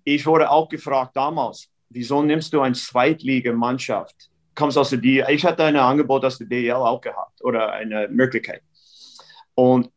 ich 0.05 0.26
wurde 0.26 0.51
auch 0.51 0.68
gefragt 0.68 1.16
damals, 1.16 1.70
wieso 1.89 2.22
nimmst 2.22 2.53
du 2.53 2.61
eine 2.61 2.74
Zweitligamannschaft? 2.74 4.30
Kommst 4.55 4.78
aus 4.78 4.91
der 4.91 4.99
DL? 4.99 5.26
Ich 5.30 5.45
hatte 5.45 5.64
ein 5.64 5.76
Angebot 5.76 6.24
aus 6.24 6.39
der 6.39 6.47
DL 6.47 6.72
auch 6.72 7.01
gehabt 7.01 7.43
oder 7.43 7.72
eine 7.72 8.09
Möglichkeit. 8.09 8.62
Und 9.55 9.91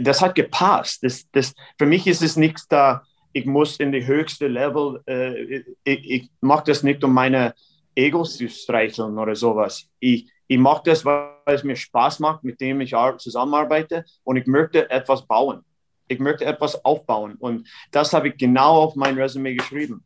das 0.00 0.20
hat 0.20 0.34
gepasst. 0.34 1.02
Das, 1.02 1.30
das, 1.30 1.54
für 1.78 1.86
mich 1.86 2.06
ist 2.06 2.22
es 2.22 2.36
nichts 2.36 2.66
da, 2.68 3.02
ich 3.32 3.46
muss 3.46 3.76
in 3.76 3.92
die 3.92 4.06
höchste 4.06 4.48
Level, 4.48 5.00
äh, 5.06 5.62
ich, 5.84 6.10
ich 6.10 6.30
mache 6.40 6.64
das 6.66 6.82
nicht, 6.82 7.02
um 7.02 7.14
meine 7.14 7.54
Ego 7.94 8.22
zu 8.24 8.48
streicheln 8.48 9.18
oder 9.18 9.34
sowas. 9.34 9.88
Ich, 10.00 10.30
ich 10.46 10.58
mache 10.58 10.82
das, 10.86 11.04
weil 11.04 11.30
es 11.46 11.64
mir 11.64 11.76
Spaß 11.76 12.20
macht, 12.20 12.44
mit 12.44 12.60
dem 12.60 12.80
ich 12.80 12.94
zusammenarbeite 13.18 14.04
und 14.24 14.36
ich 14.36 14.46
möchte 14.46 14.90
etwas 14.90 15.26
bauen. 15.26 15.64
Ich 16.08 16.18
möchte 16.18 16.44
etwas 16.44 16.84
aufbauen 16.84 17.36
und 17.36 17.68
das 17.90 18.12
habe 18.12 18.28
ich 18.28 18.36
genau 18.36 18.82
auf 18.82 18.96
mein 18.96 19.16
Resume 19.16 19.54
geschrieben. 19.54 20.04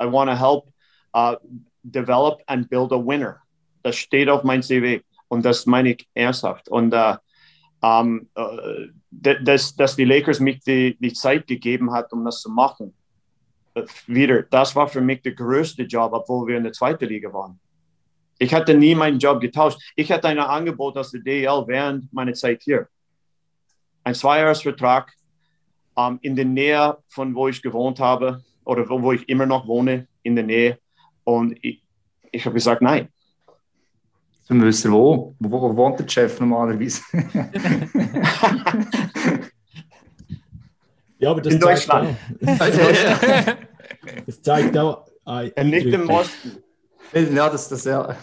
I 0.00 0.06
want 0.06 0.30
to 0.30 0.36
help 0.36 0.72
uh, 1.14 1.36
develop 1.82 2.42
and 2.46 2.68
build 2.68 2.92
a 2.92 2.98
winner. 2.98 3.42
Das 3.82 3.96
steht 3.96 4.28
auf 4.28 4.44
mein 4.44 4.62
CV 4.62 5.02
und 5.28 5.44
das 5.44 5.66
meine 5.66 5.90
ich 5.90 6.08
ernsthaft. 6.14 6.68
Und 6.68 6.94
uh, 6.94 7.16
um, 7.82 8.28
uh, 8.36 8.90
dass, 9.10 9.74
dass 9.74 9.96
die 9.96 10.04
Lakers 10.04 10.40
mich 10.40 10.60
die, 10.60 10.96
die 10.98 11.12
Zeit 11.12 11.46
gegeben 11.46 11.92
hat, 11.92 12.12
um 12.12 12.24
das 12.24 12.40
zu 12.40 12.50
machen. 12.50 12.94
Wieder, 14.06 14.42
das 14.42 14.74
war 14.76 14.88
für 14.88 15.00
mich 15.00 15.22
der 15.22 15.32
größte 15.32 15.84
Job, 15.84 16.12
obwohl 16.12 16.48
wir 16.48 16.56
in 16.56 16.64
der 16.64 16.72
zweiten 16.72 17.06
Liga 17.06 17.32
waren. 17.32 17.58
Ich 18.38 18.52
hatte 18.54 18.74
nie 18.74 18.94
meinen 18.94 19.18
Job 19.18 19.40
getauscht. 19.40 19.80
Ich 19.96 20.10
hatte 20.10 20.28
ein 20.28 20.38
Angebot 20.38 20.96
aus 20.96 21.10
der 21.10 21.20
DL 21.20 21.64
während 21.66 22.12
meiner 22.12 22.32
Zeit 22.32 22.62
hier. 22.62 22.88
Ein 24.02 24.14
Zweijahresvertrag 24.14 25.12
um, 25.94 26.18
in 26.22 26.34
der 26.34 26.46
Nähe 26.46 26.96
von 27.08 27.34
wo 27.34 27.48
ich 27.48 27.60
gewohnt 27.60 28.00
habe 28.00 28.42
oder 28.70 28.88
wo, 28.88 29.02
wo 29.02 29.12
ich 29.12 29.28
immer 29.28 29.46
noch 29.46 29.66
wohne, 29.66 30.06
in 30.22 30.36
der 30.36 30.44
Nähe. 30.44 30.78
Und 31.24 31.58
ich, 31.60 31.82
ich 32.30 32.44
habe 32.46 32.54
gesagt, 32.54 32.80
nein. 32.82 33.08
Wir 34.46 34.62
wissen 34.62 34.92
wo. 34.92 35.34
wo. 35.40 35.60
Wo 35.60 35.76
wohnt 35.76 35.98
der 35.98 36.08
Chef 36.08 36.38
normalerweise? 36.38 37.02
ja, 41.18 41.30
aber 41.32 41.40
das 41.40 41.54
in 41.54 41.60
Deutschland. 41.60 42.16
Auch, 42.46 42.58
das 44.26 44.42
zeigt 44.42 44.78
auch. 44.78 45.04
Nicht 45.62 45.86
im 45.86 46.08
Osten. 46.08 46.62
Ja, 47.12 47.50
das, 47.50 47.68
das 47.68 47.84
ja. 47.84 48.16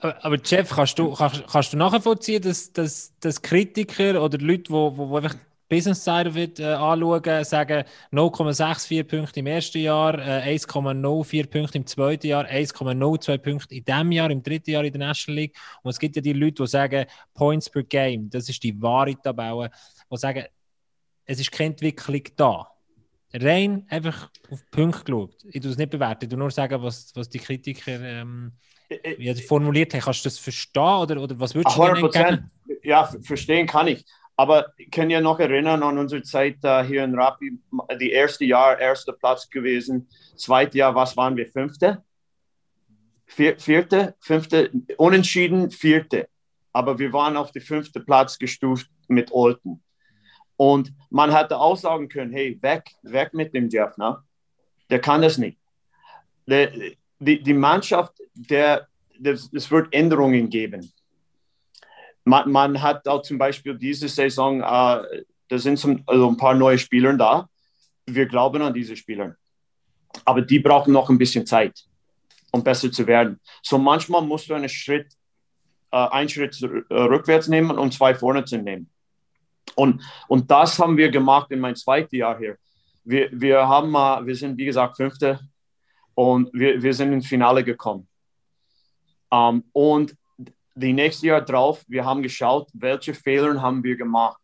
aber, 0.00 0.38
Jeff, 0.42 0.70
kannst 0.70 0.98
du, 0.98 1.12
kannst, 1.12 1.46
kannst 1.46 1.74
du 1.74 1.76
nachvollziehen, 1.76 2.40
dass, 2.40 2.72
dass, 2.72 3.12
dass 3.20 3.42
Kritiker 3.42 4.22
oder 4.22 4.38
Leute, 4.38 4.62
die 4.64 4.70
wo, 4.70 4.96
wo 4.96 5.16
einfach 5.16 5.36
Business 5.68 6.04
Side 6.04 6.34
wird, 6.34 6.60
äh, 6.60 6.64
anschauen, 6.64 7.44
sagen 7.44 7.84
0,64 8.12 9.04
Punkte 9.04 9.40
im 9.40 9.46
ersten 9.46 9.78
Jahr, 9.78 10.18
äh, 10.18 10.54
1,04 10.54 11.46
Punkte 11.46 11.78
im 11.78 11.86
zweiten 11.86 12.26
Jahr, 12.26 12.44
1,02 12.46 13.38
Punkte 13.38 13.74
in 13.74 13.84
diesem 13.84 14.12
Jahr, 14.12 14.30
im 14.30 14.42
dritten 14.42 14.70
Jahr 14.70 14.84
in 14.84 14.92
der 14.92 15.06
National 15.08 15.40
League. 15.40 15.56
Und 15.82 15.90
es 15.90 15.98
gibt 15.98 16.16
ja 16.16 16.22
die 16.22 16.32
Leute, 16.32 16.62
die 16.62 16.66
sagen, 16.66 17.06
Points 17.32 17.70
per 17.70 17.82
Game, 17.82 18.28
das 18.30 18.48
ist 18.48 18.62
die 18.62 18.80
wahre 18.80 19.14
Tabelle, 19.20 19.70
die 20.10 20.16
sagen, 20.16 20.44
es 21.24 21.40
ist 21.40 21.50
keine 21.50 21.70
Entwicklung 21.70 22.22
da. 22.36 22.68
Rein 23.32 23.84
einfach 23.88 24.30
auf 24.50 24.60
Punkte 24.70 25.04
geschaut. 25.04 25.36
Ich 25.50 25.60
tue 25.60 25.70
es 25.70 25.78
nicht 25.78 25.90
bewerten, 25.90 26.24
ich 26.24 26.30
tue 26.30 26.38
nur 26.38 26.50
sagen, 26.50 26.80
was, 26.82 27.10
was 27.14 27.28
die 27.28 27.38
Kritiker 27.38 28.00
ähm, 28.00 28.52
wie 28.88 29.34
formuliert 29.34 29.92
haben. 29.94 30.02
Kannst 30.02 30.24
du 30.24 30.28
das 30.28 30.38
verstehen 30.38 30.82
oder, 30.82 31.20
oder 31.20 31.40
was 31.40 31.54
würdest 31.54 31.76
du 31.76 31.82
100%, 31.82 32.44
Ja, 32.82 33.10
verstehen 33.22 33.66
kann 33.66 33.88
ich. 33.88 34.04
Aber 34.36 34.72
ich 34.76 34.90
kann 34.90 35.10
ja 35.10 35.20
noch 35.20 35.38
erinnern 35.38 35.82
an 35.82 35.98
unsere 35.98 36.22
Zeit 36.22 36.56
uh, 36.64 36.82
hier 36.82 37.04
in 37.04 37.14
Rapi, 37.14 37.58
die 38.00 38.10
erste 38.10 38.44
Jahr 38.44 38.78
erster 38.78 39.12
Platz 39.12 39.48
gewesen, 39.48 40.08
zweite 40.36 40.78
Jahr, 40.78 40.94
was 40.94 41.16
waren 41.16 41.36
wir, 41.36 41.46
fünfte? 41.46 42.02
Vier, 43.26 43.58
vierte, 43.58 44.16
fünfte, 44.20 44.70
unentschieden, 44.96 45.70
vierte. 45.70 46.28
Aber 46.72 46.98
wir 46.98 47.12
waren 47.12 47.36
auf 47.36 47.52
den 47.52 47.62
fünften 47.62 48.04
Platz 48.04 48.38
gestuft 48.38 48.90
mit 49.06 49.30
Olten. 49.32 49.82
Und 50.56 50.92
man 51.10 51.34
hätte 51.34 51.58
auch 51.58 51.76
sagen 51.76 52.08
können, 52.08 52.32
hey, 52.32 52.58
weg, 52.60 52.90
weg 53.02 53.34
mit 53.34 53.54
dem 53.54 53.68
Jeff, 53.68 53.96
ne? 53.96 54.18
der 54.90 55.00
kann 55.00 55.22
das 55.22 55.38
nicht. 55.38 55.58
Der, 56.46 56.72
die, 57.18 57.42
die 57.42 57.54
Mannschaft, 57.54 58.12
der, 58.34 58.88
es 59.22 59.70
wird 59.70 59.92
Änderungen 59.92 60.50
geben 60.50 60.92
man, 62.24 62.50
man 62.50 62.82
hat 62.82 63.06
auch 63.06 63.22
zum 63.22 63.38
Beispiel 63.38 63.76
diese 63.76 64.08
Saison, 64.08 64.60
äh, 64.60 65.24
da 65.48 65.58
sind 65.58 65.78
zum, 65.78 66.02
also 66.06 66.28
ein 66.28 66.36
paar 66.36 66.54
neue 66.54 66.78
Spieler 66.78 67.12
da. 67.14 67.48
Wir 68.06 68.26
glauben 68.26 68.62
an 68.62 68.74
diese 68.74 68.96
Spieler. 68.96 69.36
Aber 70.24 70.42
die 70.42 70.58
brauchen 70.58 70.92
noch 70.92 71.10
ein 71.10 71.18
bisschen 71.18 71.46
Zeit, 71.46 71.84
um 72.50 72.62
besser 72.62 72.90
zu 72.90 73.06
werden. 73.06 73.40
So 73.62 73.78
manchmal 73.78 74.22
musst 74.22 74.48
du 74.48 74.54
einen 74.54 74.68
Schritt, 74.68 75.12
äh, 75.90 75.96
einen 75.96 76.28
Schritt 76.28 76.60
äh, 76.62 76.94
rückwärts 76.94 77.48
nehmen 77.48 77.70
und 77.72 77.92
zwei 77.92 78.14
vorne 78.14 78.44
zu 78.44 78.58
nehmen. 78.58 78.90
Und, 79.74 80.02
und 80.28 80.50
das 80.50 80.78
haben 80.78 80.96
wir 80.96 81.10
gemacht 81.10 81.50
in 81.50 81.60
meinem 81.60 81.76
zweiten 81.76 82.16
Jahr 82.16 82.38
hier. 82.38 82.56
Wir, 83.04 83.28
wir, 83.32 83.68
haben, 83.68 83.94
äh, 83.94 84.26
wir 84.26 84.36
sind, 84.36 84.56
wie 84.56 84.64
gesagt, 84.66 84.96
Fünfte 84.96 85.40
und 86.14 86.50
wir, 86.52 86.82
wir 86.82 86.94
sind 86.94 87.12
ins 87.12 87.26
Finale 87.26 87.64
gekommen. 87.64 88.08
Um, 89.30 89.56
ähm, 89.56 89.64
und 89.72 90.16
die 90.74 90.92
nächste 90.92 91.28
Jahr 91.28 91.40
drauf, 91.40 91.84
wir 91.88 92.04
haben 92.04 92.22
geschaut, 92.22 92.68
welche 92.72 93.14
Fehler 93.14 93.60
haben 93.60 93.82
wir 93.82 93.96
gemacht. 93.96 94.40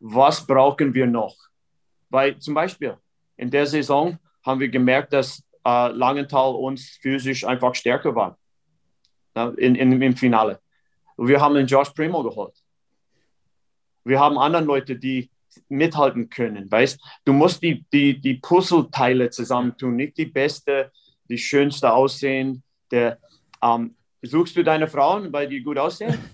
Was 0.00 0.44
brauchen 0.46 0.92
wir 0.94 1.06
noch? 1.06 1.36
Weil 2.10 2.38
zum 2.38 2.54
Beispiel 2.54 2.96
in 3.36 3.50
der 3.50 3.66
Saison 3.66 4.18
haben 4.44 4.60
wir 4.60 4.68
gemerkt, 4.68 5.12
dass 5.12 5.42
äh, 5.64 5.88
Langenthal 5.88 6.54
uns 6.54 6.98
physisch 7.00 7.44
einfach 7.44 7.74
stärker 7.74 8.14
war 8.14 8.36
in, 9.56 9.76
in, 9.76 10.02
im 10.02 10.16
Finale. 10.16 10.60
Wir 11.16 11.40
haben 11.40 11.54
den 11.54 11.66
Josh 11.66 11.90
Primo 11.90 12.22
geholt. 12.22 12.54
Wir 14.04 14.18
haben 14.18 14.36
andere 14.36 14.64
Leute, 14.64 14.96
die 14.96 15.30
mithalten 15.68 16.28
können. 16.28 16.70
Weißt 16.70 17.00
du, 17.24 17.32
musst 17.32 17.62
die, 17.62 17.84
die, 17.92 18.20
die 18.20 18.34
Puzzleteile 18.34 19.30
zusammentun, 19.30 19.96
nicht 19.96 20.16
die 20.16 20.26
beste 20.26 20.90
die 21.32 21.38
schönste 21.38 21.92
Aussehen. 21.92 22.62
Der, 22.90 23.18
ähm, 23.62 23.96
suchst 24.22 24.56
du 24.56 24.62
deine 24.62 24.88
Frauen, 24.88 25.32
weil 25.32 25.48
die 25.48 25.62
gut 25.62 25.78
aussehen? 25.78 26.18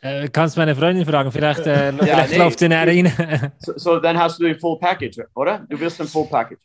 Äh, 0.00 0.28
kannst 0.28 0.58
meine 0.58 0.76
Freundin 0.76 1.06
fragen, 1.06 1.32
vielleicht, 1.32 1.66
äh, 1.66 1.86
ja, 1.90 1.96
vielleicht 1.96 2.32
nee, 2.32 2.36
läuft 2.36 2.58
sie 2.58 2.68
näher 2.68 2.86
rein. 2.86 3.52
so, 3.58 3.72
so, 3.74 3.98
dann 3.98 4.18
hast 4.18 4.38
du 4.38 4.44
den 4.44 4.60
Full 4.60 4.78
Package, 4.78 5.22
oder? 5.34 5.64
Du 5.66 5.80
wirst 5.80 5.98
ein 5.98 6.06
Full 6.06 6.26
Package. 6.26 6.60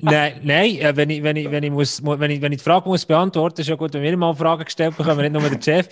nein, 0.00 0.40
nein 0.42 0.76
äh, 0.78 0.96
wenn, 0.96 1.08
ich, 1.10 1.22
wenn, 1.22 1.36
ich, 1.36 1.48
wenn, 1.48 1.62
ich 1.62 1.70
muss, 1.70 2.04
wenn, 2.04 2.32
ich, 2.32 2.42
wenn 2.42 2.50
ich 2.50 2.58
die 2.58 2.64
Frage 2.64 2.88
muss 2.88 3.06
beantworten, 3.06 3.60
ist 3.60 3.68
ja 3.68 3.76
gut, 3.76 3.94
wenn 3.94 4.02
wir 4.02 4.16
mal 4.16 4.34
Fragen 4.34 4.64
gestellt 4.64 4.96
bekommen, 4.96 5.20
nicht 5.20 5.32
nur 5.32 5.48
der 5.48 5.62
Chef. 5.62 5.88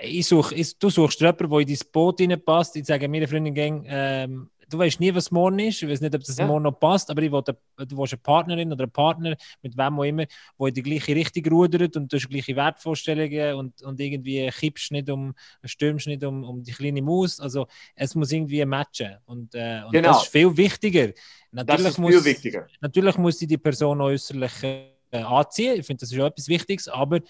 Ich 0.00 0.26
such, 0.26 0.50
ich, 0.50 0.76
du 0.76 0.90
suchst 0.90 1.20
jemanden, 1.20 1.48
der 1.48 1.60
in 1.60 1.66
dein 1.68 1.78
Boot 1.92 2.20
reinpasst. 2.20 2.74
Ich 2.74 2.86
sage 2.86 3.08
meine 3.08 3.28
Freundin, 3.28 3.84
ähm, 3.86 4.50
du 4.72 4.78
weißt 4.78 5.00
nie, 5.00 5.14
was 5.14 5.30
morgen 5.30 5.58
ist. 5.58 5.82
Ich 5.82 5.88
weiß 5.88 6.00
nicht, 6.00 6.14
ob 6.14 6.24
das 6.24 6.36
ja. 6.36 6.46
morgen 6.46 6.62
noch 6.64 6.78
passt, 6.78 7.10
aber 7.10 7.22
ich 7.22 7.30
will, 7.30 7.42
du 7.42 7.98
willst 7.98 8.14
eine 8.14 8.20
Partnerin 8.22 8.72
oder 8.72 8.84
einen 8.84 8.92
Partner, 8.92 9.36
mit 9.62 9.76
wem 9.76 9.98
auch 9.98 10.04
immer, 10.04 10.26
der 10.26 10.68
in 10.68 10.74
die 10.74 10.82
gleiche 10.82 11.14
Richtung 11.14 11.44
rudert 11.52 11.96
und 11.96 12.12
du 12.12 12.16
hast 12.16 12.28
gleiche 12.28 12.56
Wertvorstellungen 12.56 13.54
und, 13.54 13.82
und 13.82 14.00
irgendwie 14.00 14.48
kippst 14.50 14.92
nicht 14.92 15.10
um, 15.10 15.34
stürmst 15.64 16.06
nicht 16.06 16.24
um, 16.24 16.44
um 16.44 16.62
die 16.62 16.72
kleine 16.72 17.02
Maus. 17.02 17.40
Also 17.40 17.66
es 17.94 18.14
muss 18.14 18.32
irgendwie 18.32 18.64
matchen. 18.64 19.16
Und, 19.26 19.54
äh, 19.54 19.82
und 19.84 19.92
genau. 19.92 20.08
das 20.08 20.24
ist 20.24 20.32
viel 20.32 20.56
wichtiger. 20.56 21.12
Natürlich 21.50 21.82
das 21.82 21.92
ist 21.92 21.98
muss, 21.98 22.14
viel 22.14 22.24
wichtiger. 22.24 22.66
Natürlich 22.80 23.16
muss 23.18 23.38
die 23.38 23.58
Person 23.58 24.00
äußerlich 24.00 24.52
äh, 24.62 25.18
anziehen. 25.18 25.80
Ich 25.80 25.86
finde, 25.86 26.00
das 26.00 26.12
ist 26.12 26.18
auch 26.18 26.26
etwas 26.26 26.48
Wichtiges, 26.48 26.88
aber 26.88 27.20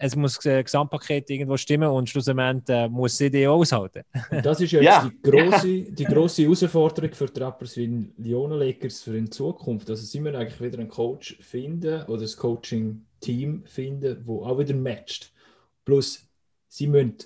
es 0.00 0.14
muss 0.14 0.38
das 0.38 0.64
Gesamtpaket 0.64 1.28
irgendwo 1.28 1.56
stimmen 1.56 1.88
und 1.88 2.08
schlussendlich 2.08 2.68
äh, 2.68 2.88
muss 2.88 3.18
sie 3.18 3.30
die 3.30 3.46
aushalten. 3.46 4.02
Und 4.30 4.46
das 4.46 4.60
ist 4.60 4.70
jetzt 4.72 4.84
ja. 4.84 5.10
die, 5.10 5.30
grosse, 5.30 5.82
die 5.82 6.04
grosse 6.04 6.42
Herausforderung 6.42 7.12
für 7.12 7.26
die 7.26 7.40
Rapperswil 7.40 8.12
Lionen 8.16 8.58
Lakers 8.58 9.02
für 9.02 9.16
in 9.16 9.30
Zukunft. 9.30 9.90
Also 9.90 10.04
sie 10.04 10.20
müssen 10.20 10.36
eigentlich 10.36 10.60
wieder 10.60 10.78
einen 10.78 10.88
Coach 10.88 11.36
finden 11.40 12.04
oder 12.04 12.22
das 12.22 12.36
Coaching-Team 12.36 13.64
finden, 13.66 14.22
wo 14.24 14.44
auch 14.44 14.58
wieder 14.58 14.74
matcht. 14.74 15.32
Plus, 15.84 16.28
sie 16.68 16.86
müssen 16.86 17.16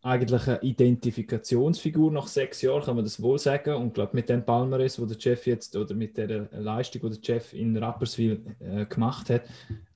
eigentlich 0.00 0.48
eine 0.48 0.62
Identifikationsfigur 0.62 2.10
nach 2.10 2.26
sechs 2.26 2.62
Jahren, 2.62 2.82
kann 2.84 2.96
man 2.96 3.04
das 3.04 3.20
wohl 3.20 3.38
sagen. 3.38 3.74
Und 3.74 3.88
ich 3.88 3.94
glaube, 3.94 4.16
mit 4.16 4.30
dem 4.30 4.44
Palmares, 4.44 4.98
wo 4.98 5.04
der 5.04 5.20
Chef 5.20 5.46
jetzt, 5.46 5.76
oder 5.76 5.94
mit 5.94 6.16
der 6.16 6.48
Leistung, 6.52 7.02
die 7.02 7.20
der 7.20 7.24
Chef 7.24 7.52
in 7.52 7.76
Rapperswil 7.76 8.42
äh, 8.60 8.86
gemacht 8.86 9.28
hat, 9.28 9.42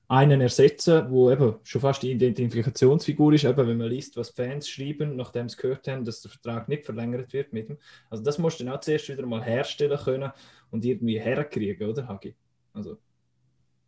einen 0.09 0.39
ersetzen, 0.39 1.09
wo 1.09 1.29
eben 1.29 1.55
schon 1.63 1.81
fast 1.81 2.01
die 2.01 2.11
Identifikationsfigur 2.11 3.33
ist, 3.33 3.43
eben 3.43 3.67
wenn 3.67 3.77
man 3.77 3.89
liest, 3.89 4.15
was 4.15 4.29
Fans 4.29 4.69
schreiben, 4.69 5.15
nachdem 5.17 5.49
sie 5.49 5.57
gehört 5.57 5.87
haben, 5.87 6.05
dass 6.05 6.21
der 6.21 6.31
Vertrag 6.31 6.69
nicht 6.69 6.85
verlängert 6.85 7.33
wird 7.33 7.51
mit 7.51 7.69
ihm. 7.69 7.77
Also 8.09 8.23
das 8.23 8.37
musst 8.37 8.59
du 8.59 8.63
dann 8.63 8.73
auch 8.73 8.79
zuerst 8.79 9.09
wieder 9.09 9.25
mal 9.25 9.43
herstellen 9.43 9.97
können 9.97 10.31
und 10.71 10.85
irgendwie 10.85 11.19
herkriegen, 11.19 11.89
oder 11.89 12.07
Hagi? 12.07 12.35
Also. 12.73 12.97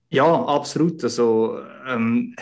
Ja, 0.09 0.45
absolut. 0.45 1.01
Also 1.03 1.61
ähm, 1.87 2.35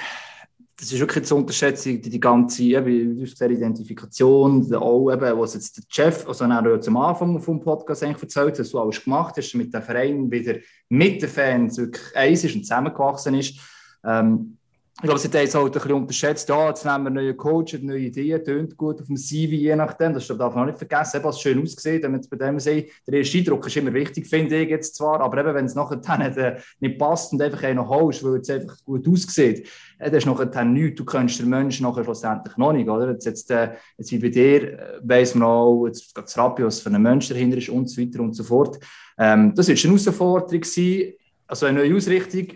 das 0.80 0.92
ist 0.92 1.00
wirklich 1.00 1.26
zu 1.26 1.36
unterschätzen, 1.36 2.00
die, 2.02 2.10
die 2.10 2.20
ganze 2.20 2.62
eben, 2.62 3.20
Identifikation, 3.20 4.74
auch 4.76 5.12
eben, 5.12 5.40
was 5.40 5.56
jetzt 5.56 5.78
der 5.78 5.84
Chef, 5.90 6.28
also 6.28 6.46
er 6.46 6.82
zum 6.82 6.98
Anfang 6.98 7.42
vom 7.42 7.60
Podcast 7.60 8.04
eigentlich 8.04 8.22
erzählt, 8.22 8.60
was 8.60 8.70
du 8.70 8.80
alles 8.80 9.04
gemacht 9.04 9.36
hast, 9.38 9.56
mit 9.56 9.74
dem 9.74 9.82
Verein 9.82 10.30
wieder 10.30 10.56
mit 10.90 11.22
den 11.22 11.30
Fans 11.30 11.80
wirklich 11.80 12.16
eins 12.16 12.44
ist 12.44 12.56
und 12.56 12.62
zusammengewachsen 12.62 13.34
ist. 13.34 13.60
Ähm, 14.06 14.58
ich 15.00 15.04
glaube, 15.04 15.20
sie 15.20 15.28
haben 15.28 15.46
es 15.46 15.54
halt 15.54 15.66
ein 15.68 15.72
bisschen 15.74 15.94
unterschätzt. 15.94 16.50
Ja, 16.50 16.70
jetzt 16.70 16.84
nehmen 16.84 17.04
wir 17.04 17.10
neue 17.12 17.36
Coach, 17.36 17.78
neue 17.84 18.00
Ideen, 18.00 18.44
tönt 18.44 18.76
gut 18.76 19.00
auf 19.00 19.06
dem 19.06 19.16
CV, 19.16 19.54
je 19.54 19.76
nachdem. 19.76 20.12
Das 20.12 20.26
darf 20.26 20.56
man 20.56 20.64
auch 20.64 20.66
nicht 20.66 20.80
vergessen. 20.80 21.22
Es 21.24 21.40
schön 21.40 21.62
ausgesehen, 21.62 22.02
wenn 22.02 22.14
wir 22.14 22.22
bei 22.28 22.38
dem 22.38 22.60
sehen. 22.60 22.86
Der 23.06 23.20
erste 23.20 23.38
Eindruck 23.38 23.68
ist 23.68 23.78
immer 23.78 23.94
wichtig, 23.94 24.26
finde 24.26 24.58
ich 24.58 24.70
jetzt 24.70 24.96
zwar, 24.96 25.22
aber 25.22 25.38
eben, 25.38 25.54
wenn 25.54 25.66
es 25.66 25.76
nachher 25.76 25.98
dann 25.98 26.22
äh, 26.22 26.58
nicht 26.80 26.98
passt 26.98 27.32
und 27.32 27.40
einfach 27.44 27.62
einen 27.62 27.88
holst, 27.88 28.24
weil 28.24 28.40
es 28.40 28.50
einfach 28.50 28.84
gut 28.84 29.08
aussieht, 29.08 29.68
äh, 30.00 30.06
dann 30.06 30.16
ist 30.16 30.26
nachher 30.26 30.48
dann 30.48 30.74
nichts. 30.74 30.98
Du 30.98 31.06
kennst 31.06 31.40
den 31.40 31.50
Menschen 31.50 31.84
nachher 31.84 32.04
schlussendlich 32.04 32.58
noch 32.58 32.74
nicht, 32.74 32.90
oder? 32.90 33.12
Jetzt, 33.12 33.26
jetzt, 33.28 33.52
äh, 33.52 33.74
jetzt 34.00 34.12
wie 34.12 34.18
bei 34.18 34.30
dir, 34.30 34.80
äh, 34.80 35.00
weiss 35.04 35.36
man 35.36 35.48
auch, 35.48 35.86
jetzt 35.86 36.16
geht 36.16 36.26
es 36.26 36.36
Rappi, 36.36 36.66
was 36.66 36.80
für 36.80 36.90
ein 36.90 37.00
Mensch 37.00 37.30
dahinter 37.30 37.58
ist 37.58 37.70
und 37.70 37.88
so 37.88 38.02
weiter 38.02 38.20
und 38.22 38.34
so 38.34 38.44
fort. 38.44 38.80
Ähm, 39.20 39.54
das 39.54 39.68
wird 39.68 39.78
eine 39.78 39.94
Herausforderung 39.94 40.64
sein, 40.64 41.14
also 41.46 41.68
eine 41.68 41.82
neue 41.82 41.96
Ausrichtung 41.96 42.48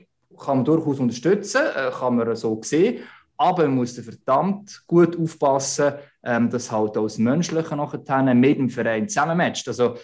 kann 0.43 0.57
man 0.57 0.65
durchaus 0.65 0.99
unterstützen, 0.99 1.61
äh, 1.75 1.91
kann 1.91 2.15
man 2.15 2.35
so 2.35 2.59
sehen. 2.63 3.03
Aber 3.37 3.63
man 3.63 3.75
muss 3.75 3.97
verdammt 3.97 4.83
gut 4.85 5.17
aufpassen, 5.17 5.93
ähm, 6.23 6.49
dass 6.49 6.71
halt 6.71 6.97
auch 6.97 7.03
das 7.03 7.17
Menschliche 7.17 7.75
nachher 7.75 8.33
mit 8.35 8.57
dem 8.57 8.69
Verein 8.69 9.07
zusammenmatcht. 9.07 9.67
Also, 9.67 9.95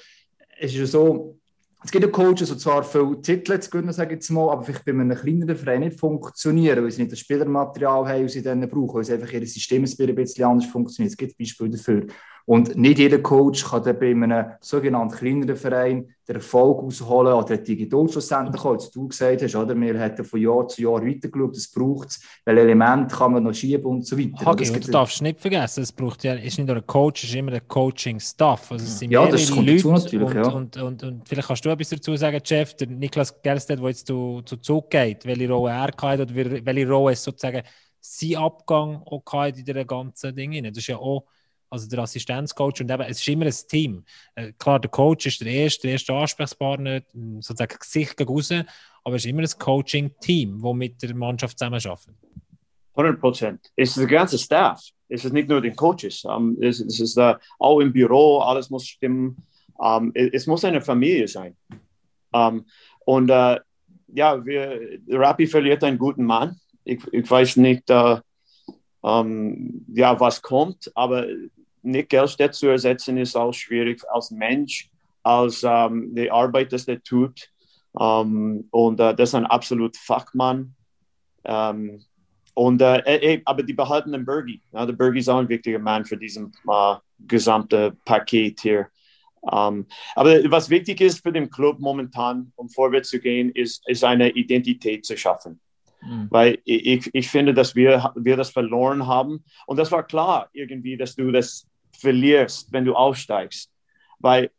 es 0.59 0.71
ist 0.71 0.79
ja 0.79 0.85
so, 0.85 1.37
es 1.83 1.91
gibt 1.91 2.03
ja 2.03 2.09
Coaches, 2.09 2.49
die 2.49 2.57
zwar 2.57 2.83
viele 2.83 3.21
Titel 3.21 3.59
zu 3.59 3.69
gewinnen, 3.69 3.93
sage 3.93 4.17
ich 4.19 4.29
mal, 4.31 4.49
aber 4.49 4.63
vielleicht 4.63 4.83
bei 4.83 4.91
einem 4.91 5.15
kleineren 5.15 5.55
Verein 5.55 5.81
nicht 5.81 5.99
funktionieren, 5.99 6.83
weil 6.83 6.91
sie 6.91 7.03
nicht 7.03 7.11
das 7.11 7.19
Spielermaterial 7.19 8.07
haben, 8.07 8.23
das 8.23 8.33
sie 8.33 8.41
dann 8.41 8.67
brauchen, 8.67 8.95
weil 8.95 9.03
sie 9.03 9.13
einfach 9.13 9.31
ihr 9.31 9.45
System 9.45 9.83
ein 9.83 10.15
bisschen 10.15 10.45
anders 10.45 10.65
funktioniert. 10.65 11.11
Es 11.11 11.17
gibt 11.17 11.37
Beispiele 11.37 11.69
dafür. 11.69 12.07
Und 12.49 12.77
nicht 12.77 12.97
jeder 12.97 13.19
Coach 13.19 13.65
kann 13.65 13.83
dann 13.83 13.99
bei 13.99 14.11
einem 14.11 14.53
sogenannten 14.61 15.17
kleineren 15.17 15.57
Verein 15.57 16.15
den 16.25 16.35
Erfolg 16.37 16.81
ausholen 16.81 17.33
oder 17.33 17.57
die 17.57 17.75
Geduld 17.75 18.09
schlussendlich 18.09 18.61
auch, 18.61 18.71
als 18.71 18.89
du 18.89 19.09
gesagt 19.09 19.41
hast, 19.41 19.53
oder? 19.53 19.75
Wir 19.75 19.99
hätten 19.99 20.23
von 20.23 20.39
Jahr 20.39 20.65
zu 20.65 20.81
Jahr 20.81 21.05
weitergeschaut, 21.05 21.57
es 21.57 21.69
braucht 21.69 22.07
es, 22.07 22.21
welche 22.45 22.61
Elemente 22.61 23.13
kann 23.13 23.33
man 23.33 23.43
noch 23.43 23.53
schieben 23.53 23.85
und 23.85 24.07
so 24.07 24.17
weiter. 24.17 24.45
Hagi, 24.45 24.63
du 24.79 24.91
darfst 24.91 25.21
nicht 25.21 25.41
vergessen, 25.41 25.83
es 25.83 25.91
braucht 25.91 26.23
ja, 26.23 26.35
ist 26.35 26.57
nicht 26.57 26.67
nur 26.67 26.77
ein 26.77 26.87
Coach, 26.87 27.25
es 27.25 27.31
ist 27.31 27.35
immer 27.35 27.51
ein 27.51 27.67
Coaching-Staff. 27.67 28.71
Also 28.71 28.85
es 28.85 28.97
sind 28.97 29.11
ja, 29.11 29.27
das 29.27 29.51
kommt 29.51 29.67
Leute 29.67 29.87
natürlich, 29.89 30.25
und, 30.25 30.35
ja. 30.35 30.47
Und, 30.47 30.77
und, 30.77 31.03
und, 31.03 31.27
vielleicht 31.27 31.49
kannst 31.49 31.65
du 31.65 31.69
etwas 31.69 31.89
dazu 31.89 32.15
sagen, 32.15 32.39
Chef, 32.41 32.75
der 32.75 32.87
Niklas 32.87 33.41
Gerstedt, 33.41 33.79
der 33.81 33.87
jetzt 33.89 34.07
zu, 34.07 34.41
zu 34.45 34.55
Zug 34.55 34.89
geht, 34.89 35.25
welche 35.25 35.51
Rolle 35.51 35.73
er 35.73 35.81
hat 35.81 36.01
oder 36.01 36.33
welche 36.33 36.89
Rolle 36.89 37.11
es 37.11 37.21
sozusagen 37.25 37.63
sein 37.99 38.37
Abgang 38.37 39.01
auch 39.03 39.45
in 39.47 39.53
dieser 39.53 39.83
ganzen 39.83 40.33
Ding. 40.33 40.63
Das 40.63 40.77
ist 40.77 40.87
ja 40.87 40.95
auch 40.95 41.25
also 41.69 41.87
der 41.87 41.99
Assistenzcoach. 41.99 42.81
Und 42.81 42.91
eben, 42.91 43.03
es 43.03 43.19
ist 43.19 43.27
immer 43.27 43.45
ein 43.45 43.53
Team. 43.67 44.03
Äh, 44.35 44.53
klar, 44.53 44.79
der 44.79 44.89
Coach 44.89 45.25
ist 45.25 45.41
der 45.41 45.47
erste, 45.47 45.83
der 45.83 45.91
erste 45.93 46.13
Ansprechpartner, 46.13 47.01
sozusagen 47.39 47.77
Gesicht 47.79 48.17
gegen 48.17 48.29
raus, 48.29 48.51
aber 49.03 49.15
es 49.15 49.25
ist 49.25 49.29
immer 49.29 49.41
ein 49.41 49.59
Coaching-Team, 49.59 50.61
das 50.61 50.73
mit 50.73 51.01
der 51.01 51.15
Mannschaft 51.15 51.57
zusammenarbeitet. 51.57 52.15
100 52.97 53.19
Prozent. 53.19 53.71
Es 53.75 53.89
ist 53.89 53.97
der 53.97 54.07
ganze 54.07 54.37
Staff. 54.37 54.81
Es 55.07 55.23
ist 55.23 55.31
nicht 55.31 55.47
nur 55.47 55.61
die 55.61 55.71
Coaches. 55.71 56.25
Um, 56.25 56.57
es, 56.59 56.79
es, 56.79 56.99
ist 56.99 57.17
uh, 57.17 57.35
auch 57.59 57.79
im 57.79 57.93
Büro, 57.93 58.39
alles 58.39 58.69
muss 58.69 58.87
stimmen. 58.87 59.37
Um, 59.75 60.11
es, 60.15 60.29
es, 60.33 60.47
muss 60.47 60.65
eine 60.65 60.81
Familie 60.81 61.27
sein. 61.27 61.55
Um, 62.31 62.65
und 63.05 63.29
uh, 63.29 63.57
ja, 64.07 64.43
wir, 64.43 64.99
Rappi 65.09 65.45
verliert 65.45 65.83
einen 65.83 65.99
guten 65.99 66.25
Mann. 66.25 66.59
Ich, 66.83 67.01
ich 67.11 67.29
weiß 67.29 67.57
nicht, 67.57 67.89
uh, 67.91 68.19
ja, 69.03 70.19
was 70.19 70.41
kommt, 70.41 70.91
aber 70.95 71.27
Nick 71.91 72.09
Gelstedt 72.09 72.53
zu 72.53 72.67
ersetzen, 72.67 73.17
ist 73.17 73.35
auch 73.35 73.53
schwierig 73.53 74.01
als 74.09 74.31
Mensch, 74.31 74.89
als 75.23 75.63
ähm, 75.63 76.13
die 76.15 76.31
Arbeit, 76.31 76.71
die 76.71 76.91
er 76.91 77.03
tut. 77.03 77.49
Ähm, 77.99 78.67
und 78.71 78.99
äh, 78.99 79.15
das 79.15 79.29
ist 79.29 79.35
ein 79.35 79.45
absolut 79.45 79.97
Fachmann. 79.97 80.75
Ähm, 81.43 82.03
und, 82.53 82.81
äh, 82.81 83.01
ey, 83.05 83.41
aber 83.45 83.63
die 83.63 83.73
behalten 83.73 84.11
den 84.11 84.25
Bergie. 84.25 84.61
Ja, 84.73 84.85
der 84.85 84.93
Bergie 84.93 85.19
ist 85.19 85.29
auch 85.29 85.37
ein 85.37 85.49
wichtiger 85.49 85.79
Mann 85.79 86.05
für 86.05 86.17
diesen 86.17 86.51
äh, 86.67 86.95
gesamte 87.19 87.95
Paket 88.03 88.59
hier. 88.61 88.87
Um, 89.41 89.85
aber 90.15 90.43
was 90.51 90.69
wichtig 90.69 90.99
ist 90.99 91.21
für 91.21 91.31
den 91.31 91.49
Club 91.49 91.79
momentan, 91.79 92.51
um 92.55 92.69
vorwärts 92.69 93.09
zu 93.09 93.19
gehen, 93.19 93.51
ist, 93.51 93.87
ist 93.87 94.03
eine 94.03 94.29
Identität 94.31 95.05
zu 95.05 95.15
schaffen. 95.15 95.61
Mhm. 96.01 96.27
Weil 96.29 96.59
ich, 96.65 97.09
ich 97.13 97.29
finde, 97.29 97.53
dass 97.53 97.75
wir, 97.75 98.11
wir 98.15 98.35
das 98.35 98.49
verloren 98.49 99.07
haben. 99.07 99.43
Und 99.65 99.77
das 99.77 99.91
war 99.91 100.03
klar 100.03 100.49
irgendwie, 100.53 100.97
dass 100.97 101.15
du 101.15 101.31
das 101.31 101.65
verlierst, 101.99 102.71
wenn 102.71 102.85
du 102.85 102.95
aufsteigst. 102.95 103.71
Weil 104.19 104.51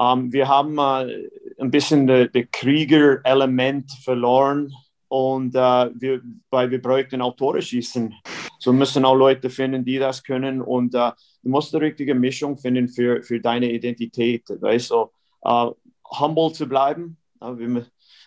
ähm, 0.00 0.32
wir 0.32 0.48
haben 0.48 0.78
äh, 0.78 1.28
ein 1.58 1.70
bisschen 1.70 2.06
das 2.06 2.28
Krieger-Element 2.52 3.92
verloren 4.02 4.72
und 5.08 5.54
äh, 5.54 5.90
wir, 5.94 6.22
weil 6.50 6.70
wir 6.70 6.80
bräuchten 6.80 7.20
auch 7.20 7.36
Tore 7.36 7.60
schießen. 7.60 8.14
So 8.58 8.72
müssen 8.72 9.04
auch 9.04 9.14
Leute 9.14 9.50
finden, 9.50 9.84
die 9.84 9.98
das 9.98 10.22
können 10.22 10.60
und 10.62 10.94
äh, 10.94 11.10
du 11.42 11.50
musst 11.50 11.72
die 11.72 11.78
richtige 11.78 12.14
Mischung 12.14 12.56
finden 12.56 12.88
für, 12.88 13.22
für 13.22 13.40
deine 13.40 13.70
Identität. 13.70 14.44
Weißt 14.48 14.90
du, 14.90 15.10
uh, 15.44 15.72
humble 16.18 16.52
zu 16.52 16.68
bleiben. 16.68 17.16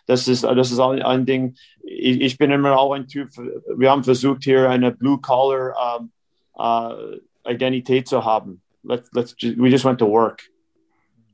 Das 0.06 0.28
ist, 0.28 0.44
das 0.44 0.72
ist 0.72 0.80
ein, 0.80 1.02
ein 1.02 1.26
Ding. 1.26 1.56
Ich, 1.84 2.38
bin 2.38 2.52
immer 2.52 2.78
auch 2.78 2.94
ein 2.94 3.08
Typ, 3.08 3.30
wir 3.38 3.92
haben 3.92 4.04
versucht, 4.04 4.44
hier 4.44 4.70
eine 4.70 4.92
Blue-Collar 4.92 6.00
um, 6.00 6.12
uh, 6.58 7.18
Identität 7.46 8.08
zu 8.08 8.24
haben. 8.24 8.62
Let's, 8.84 9.10
let's 9.14 9.36
just, 9.38 9.58
we 9.58 9.70
just 9.70 9.86
went 9.86 10.00
to 10.00 10.08
work. 10.08 10.44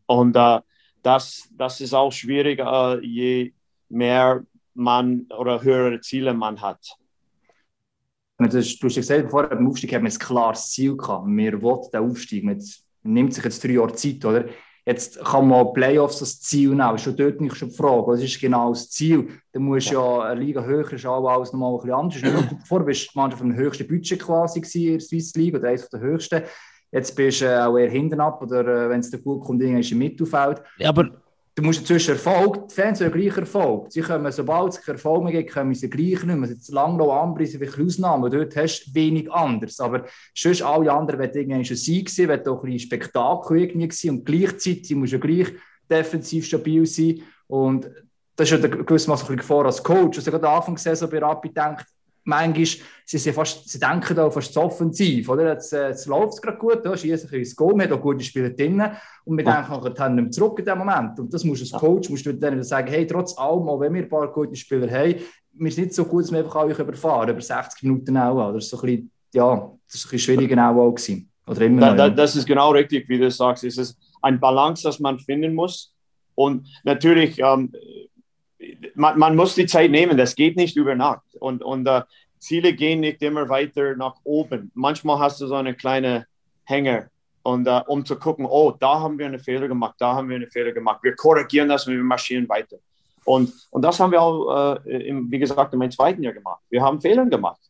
Und 0.05 0.35
uh, 0.35 0.59
das, 1.03 1.49
das 1.57 1.81
ist 1.81 1.93
auch 1.93 2.11
schwieriger, 2.11 2.95
uh, 2.95 2.99
je 3.01 3.53
mehr 3.89 4.43
man 4.73 5.27
oder 5.37 5.61
höhere 5.61 5.99
Ziele 6.01 6.33
man 6.33 6.61
hat. 6.61 6.95
Du 8.37 8.45
hast 8.45 8.79
gesagt, 8.79 9.23
bevor 9.23 9.47
dem 9.49 9.67
Aufstieg 9.67 9.93
haben 9.93 10.05
wir 10.05 10.11
ein 10.11 10.17
klares 10.17 10.71
Ziel 10.71 10.95
gehabt. 10.95 11.27
Wir 11.27 11.61
wollen 11.61 11.91
den 11.91 12.09
Aufstieg. 12.09 12.45
Man 12.45 12.63
nimmt 13.03 13.33
sich 13.33 13.43
jetzt 13.43 13.61
drei 13.61 13.71
Jahre 13.71 13.93
Zeit, 13.93 14.23
oder? 14.23 14.45
Jetzt 14.89 15.23
kann 15.23 15.47
man 15.47 15.71
Playoffs 15.71 16.19
als 16.19 16.41
Ziel 16.41 16.69
nehmen, 16.69 16.97
schon 16.97 17.15
dort 17.15 17.39
nicht 17.39 17.55
schon 17.55 17.69
die 17.69 17.75
Frage, 17.75 18.07
was 18.07 18.23
ist 18.23 18.41
genau 18.41 18.69
das 18.69 18.89
Ziel? 18.89 19.27
Da 19.51 19.59
muss 19.59 19.87
ja, 19.87 20.01
ja 20.01 20.23
eine 20.23 20.41
Liga 20.41 20.63
höher 20.63 20.83
auch 21.05 21.29
alles 21.29 21.53
nochmal 21.53 21.73
ein 21.73 22.09
bisschen 22.09 22.25
anders. 22.25 22.55
Vorher 22.67 22.87
bist 22.87 23.05
du 23.05 23.11
manchmal 23.13 23.37
vom 23.37 23.53
höchsten 23.53 23.87
Budget 23.87 24.19
quasi 24.19 24.59
in 24.59 24.93
der 24.93 24.99
Swiss 24.99 25.35
League 25.35 25.53
oder 25.53 25.67
eines 25.67 25.87
der 25.89 25.99
höchsten. 25.99 26.41
Jetzt 26.91 27.15
bist 27.15 27.41
du 27.41 27.45
äh, 27.45 27.59
auch 27.59 27.77
eher 27.77 27.91
hinten 27.91 28.19
ab 28.19 28.41
oder 28.41 28.61
äh, 28.61 28.89
wenn 28.89 29.01
es 29.01 29.11
dir 29.11 29.19
gut 29.19 29.43
kommt, 29.43 29.61
ist 29.61 29.91
im 29.91 29.99
Mittelfeld. 29.99 30.63
Ja, 30.79 30.89
aber 30.89 31.21
du 31.59 31.65
musst 31.65 31.81
inzwischen 31.81 32.11
Erfolg, 32.11 32.69
die 32.69 32.73
Fans 32.73 33.01
haben 33.01 33.11
gleich 33.11 33.35
Erfolg. 33.35 33.91
Sie 33.91 33.99
kommen, 34.01 34.31
sobald 34.31 34.73
es 34.73 34.87
Erfolg 34.87 35.23
mehr 35.23 35.33
gibt, 35.33 35.53
kommen 35.53 35.75
sie 35.75 35.89
gleich 35.89 36.23
nicht 36.23 36.37
mehr. 36.37 36.49
Jetzt 36.49 36.71
lang 36.71 36.95
noch 36.95 37.11
andere 37.11 37.45
sind 37.45 37.59
vielleicht 37.59 37.79
Ausnahmen, 37.79 38.31
dort 38.31 38.55
hast 38.55 38.85
du 38.85 38.95
wenig 38.95 39.29
anders. 39.29 39.79
Aber 39.81 40.05
sonst 40.33 40.61
alle 40.61 40.91
anderen 40.91 41.19
werden 41.19 41.41
irgendwie 41.41 41.65
schon 41.65 41.75
sein 41.75 42.05
gewesen, 42.05 42.27
wird 42.29 42.47
auch 42.47 42.63
ein 42.63 42.71
bisschen 42.71 42.87
Spektakel 42.87 43.57
irgendwie 43.59 43.87
gewesen. 43.89 44.09
und 44.11 44.25
gleichzeitig 44.25 44.95
muss 44.95 45.11
ja 45.11 45.17
gleich 45.17 45.47
defensiv 45.89 46.45
stabil 46.45 46.85
sein 46.85 47.21
und 47.47 47.89
das 48.35 48.49
ist 48.49 48.63
ja 48.63 48.67
gewissermaßen 48.69 49.25
ein 49.25 49.35
bisschen 49.35 49.37
Gefahr 49.37 49.65
als 49.65 49.83
Coach. 49.83 50.17
Also 50.17 50.31
gerade 50.31 50.47
am 50.47 50.55
Anfang 50.55 50.75
gesehen, 50.75 50.95
so 50.95 51.09
bei 51.09 51.19
Rapid 51.19 51.57
denkt, 51.57 51.85
manchmal 52.29 52.65
sie, 53.09 53.17
sind 53.17 53.33
fast, 53.33 53.67
sie 53.67 53.79
denken 53.79 54.15
da 54.15 54.29
fast 54.29 54.53
zu 54.53 54.61
offensiv. 54.61 55.27
Oder? 55.29 55.53
Jetzt, 55.53 55.73
äh, 55.73 55.89
jetzt 55.89 56.05
läuft 56.05 56.33
es 56.33 56.41
gerade 56.41 56.57
gut, 56.57 56.85
da 56.85 56.95
schießen 56.95 57.29
ins 57.31 57.55
Goal, 57.55 57.75
wir 57.75 57.85
haben 57.85 57.93
auch 57.93 58.01
gute 58.01 58.23
Spieler 58.23 58.51
drin 58.51 58.83
und 59.25 59.37
wir 59.37 59.43
ja. 59.43 59.61
denken 59.61 59.93
dann 59.95 60.15
nicht 60.15 60.23
mehr 60.23 60.31
zurück 60.31 60.59
in 60.59 60.65
dem 60.65 60.77
Moment. 60.77 61.19
Und 61.19 61.33
das 61.33 61.43
musst 61.43 61.61
du 61.61 61.75
als 61.75 61.81
Coach 61.81 62.09
musst 62.09 62.25
du 62.25 62.33
dann 62.33 62.63
sagen, 62.63 62.87
hey, 62.87 63.07
trotz 63.07 63.37
allem, 63.37 63.67
auch 63.67 63.79
wenn 63.79 63.93
wir 63.93 64.03
ein 64.03 64.09
paar 64.09 64.31
gute 64.31 64.55
Spieler 64.55 64.89
haben, 64.89 65.15
wir 65.53 65.71
sind 65.71 65.85
nicht 65.85 65.95
so 65.95 66.05
gut, 66.05 66.23
dass 66.23 66.31
wir 66.31 66.39
einfach 66.39 66.55
euch 66.55 66.77
überfahren, 66.77 67.29
über 67.29 67.41
60 67.41 67.83
Minuten 67.83 68.15
auch. 68.17 68.53
Das 68.53 68.65
ist 68.65 68.69
so 68.69 68.77
ein 68.77 68.85
bisschen, 68.85 69.11
ja, 69.33 69.71
das 69.85 69.95
ist 69.95 70.05
ein 70.05 70.11
bisschen 70.11 70.19
schwieriger 70.19 70.69
auch 70.69 70.91
gewesen. 70.91 71.29
Oder 71.47 71.61
immer 71.61 71.81
da, 71.81 71.93
da, 71.95 72.09
das 72.09 72.35
ist 72.35 72.45
genau 72.45 72.71
richtig, 72.71 73.09
wie 73.09 73.17
du 73.17 73.29
sagst. 73.31 73.63
Es 73.63 73.77
ist 73.77 73.97
ein 74.21 74.39
Balance, 74.39 74.83
das 74.83 74.99
man 74.99 75.19
finden 75.19 75.55
muss. 75.55 75.93
Und 76.35 76.67
natürlich, 76.83 77.39
ähm, 77.39 77.71
man, 78.95 79.17
man, 79.17 79.35
muss 79.35 79.55
die 79.55 79.65
Zeit 79.65 79.91
nehmen, 79.91 80.17
das 80.17 80.35
geht 80.35 80.55
nicht 80.55 80.75
über 80.75 80.95
Nacht. 80.95 81.23
Und, 81.39 81.63
und 81.63 81.87
uh, 81.87 82.01
Ziele 82.39 82.73
gehen 82.73 83.01
nicht 83.01 83.21
immer 83.21 83.49
weiter 83.49 83.95
nach 83.95 84.15
oben. 84.23 84.71
Manchmal 84.73 85.19
hast 85.19 85.41
du 85.41 85.47
so 85.47 85.55
eine 85.55 85.75
kleine 85.75 86.25
Hänger, 86.63 87.09
und, 87.43 87.67
uh, 87.67 87.81
um 87.87 88.05
zu 88.05 88.17
gucken, 88.17 88.45
oh, 88.45 88.71
da 88.71 88.99
haben 88.99 89.17
wir 89.17 89.25
einen 89.25 89.39
Fehler 89.39 89.67
gemacht, 89.67 89.95
da 89.99 90.13
haben 90.13 90.29
wir 90.29 90.35
einen 90.35 90.51
Fehler 90.51 90.71
gemacht. 90.71 90.99
Wir 91.03 91.15
korrigieren 91.15 91.69
das 91.69 91.87
und 91.87 91.93
wir 91.93 92.03
marschieren 92.03 92.47
weiter. 92.49 92.77
Und, 93.25 93.51
und 93.71 93.81
das 93.81 93.99
haben 93.99 94.11
wir 94.11 94.21
auch, 94.21 94.77
uh, 94.85 94.89
im, 94.89 95.29
wie 95.31 95.39
gesagt, 95.39 95.73
in 95.73 95.79
meinem 95.79 95.91
zweiten 95.91 96.23
Jahr 96.23 96.33
gemacht. 96.33 96.61
Wir 96.69 96.81
haben 96.81 96.99
Fehler 96.99 97.25
gemacht. 97.25 97.61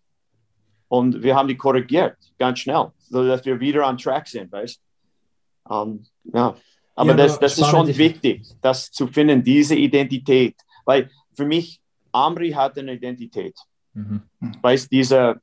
Und 0.87 1.21
wir 1.21 1.35
haben 1.35 1.47
die 1.47 1.57
korrigiert, 1.57 2.17
ganz 2.37 2.59
schnell, 2.59 2.91
sodass 3.09 3.45
wir 3.45 3.59
wieder 3.59 3.87
on 3.87 3.97
track 3.97 4.27
sind, 4.27 4.51
weißt 4.51 4.81
um, 5.65 6.03
Ja, 6.23 6.55
aber 6.99 7.11
ja, 7.11 7.17
das, 7.17 7.39
das 7.39 7.57
ist 7.57 7.67
schon 7.67 7.87
wichtig, 7.95 8.45
das 8.61 8.91
zu 8.91 9.07
finden, 9.07 9.41
diese 9.41 9.73
Identität. 9.73 10.55
Weil 10.89 11.11
für 11.35 11.45
mich, 11.45 11.79
Amri 12.11 12.49
hat 12.49 12.75
eine 12.79 12.93
Identität. 12.93 13.55
Mhm. 13.93 14.23
Weißt 14.59 14.91
diese, 14.91 15.39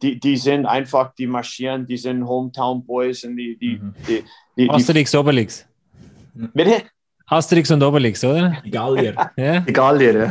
die, 0.00 0.20
die 0.20 0.36
sind 0.36 0.66
einfach, 0.66 1.12
die 1.14 1.26
marschieren, 1.26 1.84
die 1.84 1.96
sind 1.96 2.24
Hometown 2.24 2.86
Boys 2.86 3.24
und 3.24 3.36
die. 3.36 3.56
die, 3.56 3.78
mhm. 3.78 3.92
die, 4.06 4.24
die 4.56 4.70
Asterix, 4.70 5.12
Obelix. 5.16 5.66
Bitte? 6.54 6.84
Asterix 7.26 7.72
und 7.72 7.82
Obelix, 7.82 8.22
oder? 8.22 8.62
Die 8.64 8.70
Gallier. 8.70 9.32
ja? 9.36 9.60
Die 9.60 9.72
Gallier, 9.72 10.30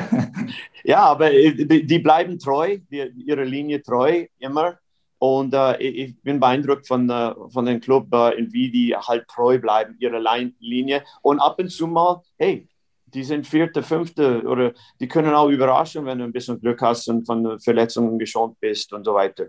ja. 0.86 1.00
aber 1.00 1.30
die, 1.30 1.86
die 1.86 2.00
bleiben 2.00 2.40
treu, 2.40 2.78
die, 2.90 3.12
ihre 3.26 3.44
Linie 3.44 3.84
treu, 3.84 4.28
immer. 4.40 4.78
Und 5.20 5.54
äh, 5.54 5.78
ich 5.78 6.22
bin 6.22 6.40
beeindruckt 6.40 6.88
von, 6.88 7.10
äh, 7.10 7.34
von 7.50 7.66
dem 7.66 7.82
Club, 7.82 8.14
äh, 8.14 8.32
wie 8.50 8.72
die 8.72 8.96
halt 8.96 9.28
treu 9.28 9.60
bleiben, 9.60 9.98
ihre 10.00 10.20
Linie. 10.60 11.04
Und 11.22 11.40
ab 11.40 11.60
und 11.60 11.70
zu 11.70 11.86
mal, 11.86 12.22
hey, 12.38 12.68
die 13.14 13.24
sind 13.24 13.48
vierte, 13.48 13.84
fünfte 13.84 14.44
oder 14.44 14.74
die 15.00 15.08
können 15.08 15.34
auch 15.34 15.50
überraschen, 15.50 16.06
wenn 16.06 16.20
du 16.20 16.24
ein 16.24 16.32
bisschen 16.32 16.60
Glück 16.60 16.82
hast 16.82 17.08
und 17.08 17.26
von 17.26 17.60
Verletzungen 17.60 18.18
geschont 18.18 18.60
bist 18.60 18.94
und 18.94 19.06
so 19.06 19.14
weiter. 19.14 19.48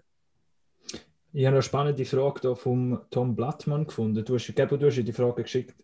Ich 1.32 1.46
habe 1.46 1.56
eine 1.56 1.62
spannende 1.62 2.04
Frage 2.04 2.40
da 2.42 2.54
vom 2.54 3.00
Tom 3.10 3.34
Blattmann 3.34 3.86
gefunden. 3.86 4.24
Du 4.24 4.34
hast, 4.34 4.46
du 4.46 4.86
hast 4.86 4.96
die 4.96 5.12
Frage 5.12 5.42
geschickt. 5.42 5.74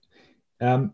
Ähm, 0.61 0.93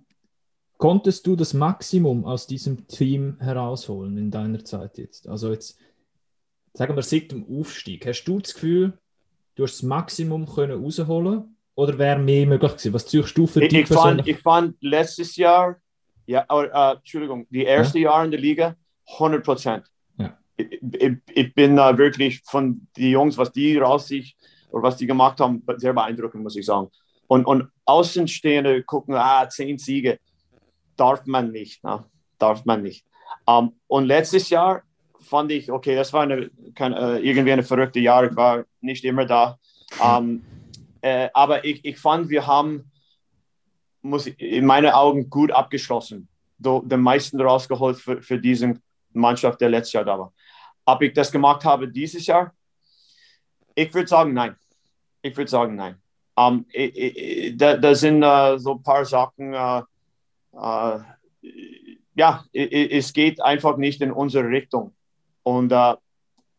konntest 0.76 1.26
du 1.26 1.34
das 1.34 1.54
Maximum 1.54 2.24
aus 2.24 2.46
diesem 2.46 2.86
Team 2.86 3.36
herausholen 3.40 4.16
in 4.16 4.30
deiner 4.30 4.64
Zeit 4.64 4.98
jetzt? 4.98 5.28
Also 5.28 5.50
jetzt, 5.50 5.78
sagen 6.72 6.94
wir 6.94 7.02
seit 7.02 7.32
dem 7.32 7.44
Aufstieg, 7.48 8.06
hast 8.06 8.24
du 8.24 8.38
das 8.38 8.54
Gefühl, 8.54 8.98
du 9.56 9.64
hast 9.64 9.74
das 9.74 9.82
Maximum 9.82 10.46
können 10.46 10.84
rausholen 10.84 11.56
oder 11.74 11.98
wäre 11.98 12.20
mehr 12.20 12.46
möglich 12.46 12.72
gewesen? 12.72 12.92
Was 12.92 13.10
suchst 13.10 13.36
du 13.36 13.46
für 13.48 13.64
ich, 13.64 13.72
ich 13.72 13.88
fand, 13.88 14.26
ich 14.28 14.38
fand 14.38 14.76
letztes 14.80 15.34
Jahr 15.34 15.80
ja, 16.26 16.44
aber, 16.48 16.68
uh, 16.72 16.96
Entschuldigung, 16.96 17.46
die 17.50 17.64
erste 17.64 17.98
ja? 17.98 18.10
Jahr 18.10 18.24
in 18.24 18.30
der 18.30 18.40
Liga, 18.40 18.76
100 19.14 19.44
Prozent. 19.44 19.84
Ja. 20.16 20.38
Ich, 20.56 20.80
ich, 20.82 21.12
ich, 21.32 21.54
bin 21.54 21.78
uh, 21.78 21.96
wirklich 21.98 22.40
von 22.44 22.86
den 22.96 23.10
Jungs, 23.10 23.36
was 23.36 23.52
die 23.52 23.76
raus 23.76 24.08
sich 24.08 24.36
oder 24.70 24.82
was 24.82 24.96
die 24.96 25.06
gemacht 25.06 25.40
haben, 25.40 25.62
sehr 25.76 25.92
beeindruckend, 25.92 26.42
muss 26.42 26.56
ich 26.56 26.66
sagen. 26.66 26.88
Und, 27.26 27.46
und 27.46 27.68
Außenstehende 27.84 28.82
gucken, 28.82 29.14
ah, 29.14 29.48
zehn 29.48 29.78
Siege, 29.78 30.18
darf 30.96 31.24
man 31.26 31.50
nicht, 31.50 31.80
na? 31.82 32.04
darf 32.38 32.64
man 32.64 32.82
nicht. 32.82 33.04
Um, 33.46 33.66
ähm, 33.66 33.72
und 33.86 34.04
letztes 34.06 34.50
Jahr 34.50 34.82
fand 35.20 35.52
ich, 35.52 35.70
okay, 35.70 35.94
das 35.94 36.12
war 36.12 36.22
eine, 36.22 36.50
keine, 36.74 37.18
uh, 37.18 37.22
irgendwie 37.22 37.52
eine 37.52 37.62
verrückte 37.62 38.00
Jahr, 38.00 38.24
ich 38.24 38.36
war 38.36 38.64
nicht 38.80 39.04
immer 39.04 39.26
da. 39.26 39.58
Um, 39.98 40.42
äh, 41.02 41.28
aber 41.34 41.64
ich, 41.64 41.84
ich 41.84 41.98
fand, 41.98 42.28
wir 42.30 42.46
haben 42.46 42.90
muss 44.04 44.26
in 44.26 44.66
meinen 44.66 44.92
Augen 44.92 45.30
gut 45.30 45.50
abgeschlossen. 45.50 46.28
Do, 46.58 46.82
den 46.82 47.00
meisten 47.00 47.40
rausgeholt 47.40 47.98
für, 47.98 48.22
für 48.22 48.38
diese 48.38 48.74
Mannschaft, 49.12 49.60
der 49.60 49.70
letztes 49.70 49.94
Jahr 49.94 50.04
da 50.04 50.18
war. 50.18 50.32
Ob 50.84 51.02
ich 51.02 51.12
das 51.12 51.32
gemacht 51.32 51.64
habe 51.64 51.88
dieses 51.88 52.26
Jahr? 52.26 52.54
Ich 53.74 53.92
würde 53.92 54.06
sagen, 54.06 54.34
nein. 54.34 54.56
Ich 55.22 55.36
würde 55.36 55.50
sagen, 55.50 55.74
nein. 55.74 55.96
Um, 56.36 56.66
ich, 56.72 56.96
ich, 56.96 57.56
da, 57.56 57.76
da, 57.76 57.94
sind 57.94 58.22
uh, 58.22 58.58
so 58.58 58.72
ein 58.72 58.82
paar 58.82 59.04
Sachen, 59.04 59.54
uh, 59.54 59.82
uh, 60.52 61.00
ja, 62.16 62.44
es 62.52 63.12
geht 63.12 63.40
einfach 63.40 63.76
nicht 63.76 64.00
in 64.00 64.12
unsere 64.12 64.48
Richtung. 64.48 64.94
Und 65.42 65.72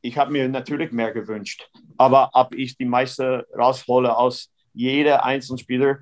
ich 0.02 0.18
habe 0.18 0.32
mir 0.32 0.50
natürlich 0.50 0.92
mehr 0.92 1.12
gewünscht. 1.12 1.70
Aber 1.98 2.30
ob 2.34 2.54
ich 2.54 2.78
die 2.78 2.86
meiste 2.86 3.48
raushole 3.58 4.16
aus 4.16 4.52
jeder 4.74 5.24
einzelnen 5.24 5.58
Spieler, 5.58 6.00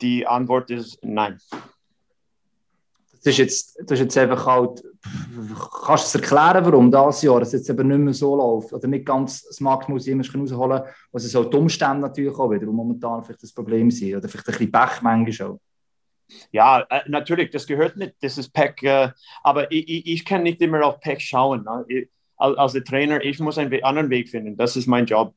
die 0.00 0.26
Antwort 0.26 0.70
ist 0.70 0.98
nein. 1.02 1.38
Das 3.22 3.34
ist 3.34 3.38
jetzt, 3.38 3.78
das 3.80 3.92
ist 3.92 4.00
jetzt 4.00 4.18
einfach 4.18 4.46
halt, 4.46 4.82
kannst 5.84 6.14
du 6.14 6.18
es 6.18 6.22
erklären, 6.22 6.64
warum 6.64 6.90
das 6.90 7.20
Jahr 7.20 7.42
es 7.42 7.52
jetzt 7.52 7.68
eben 7.68 7.86
nicht 7.86 7.98
mehr 7.98 8.14
so 8.14 8.34
läuft? 8.34 8.72
Oder 8.72 8.88
nicht 8.88 9.04
ganz 9.04 9.42
das 9.42 9.60
immer 9.60 10.24
rausholen 10.24 10.82
was 11.12 11.24
es 11.24 11.34
halt 11.34 11.52
die 11.52 11.56
Umstände 11.58 12.00
natürlich 12.00 12.34
auch 12.34 12.50
wieder, 12.50 12.66
momentan 12.66 13.22
vielleicht 13.22 13.42
das 13.42 13.52
Problem 13.52 13.90
sind. 13.90 14.16
Oder 14.16 14.26
vielleicht 14.26 14.48
ein 14.48 14.52
bisschen 14.52 14.72
Pech 14.72 15.02
manchmal 15.02 15.48
auch. 15.48 15.60
Ja, 16.50 16.86
äh, 16.88 17.02
natürlich, 17.08 17.50
das 17.50 17.66
gehört 17.66 17.96
nicht, 17.96 18.14
das 18.22 18.38
ist 18.38 18.52
Pech. 18.54 18.82
Äh, 18.82 19.10
aber 19.42 19.70
ich, 19.70 19.88
ich, 19.88 20.06
ich, 20.06 20.24
kann 20.24 20.42
nicht 20.42 20.62
immer 20.62 20.82
auf 20.86 21.00
Pech 21.00 21.20
schauen. 21.20 21.64
Ne? 21.64 21.84
Ich, 21.88 22.08
als, 22.36 22.56
als 22.74 22.84
Trainer, 22.84 23.22
ich 23.22 23.38
muss 23.40 23.58
einen 23.58 23.84
anderen 23.84 24.08
Weg 24.10 24.28
finden. 24.30 24.56
Das 24.56 24.76
ist 24.76 24.86
mein 24.86 25.06
Job. 25.06 25.34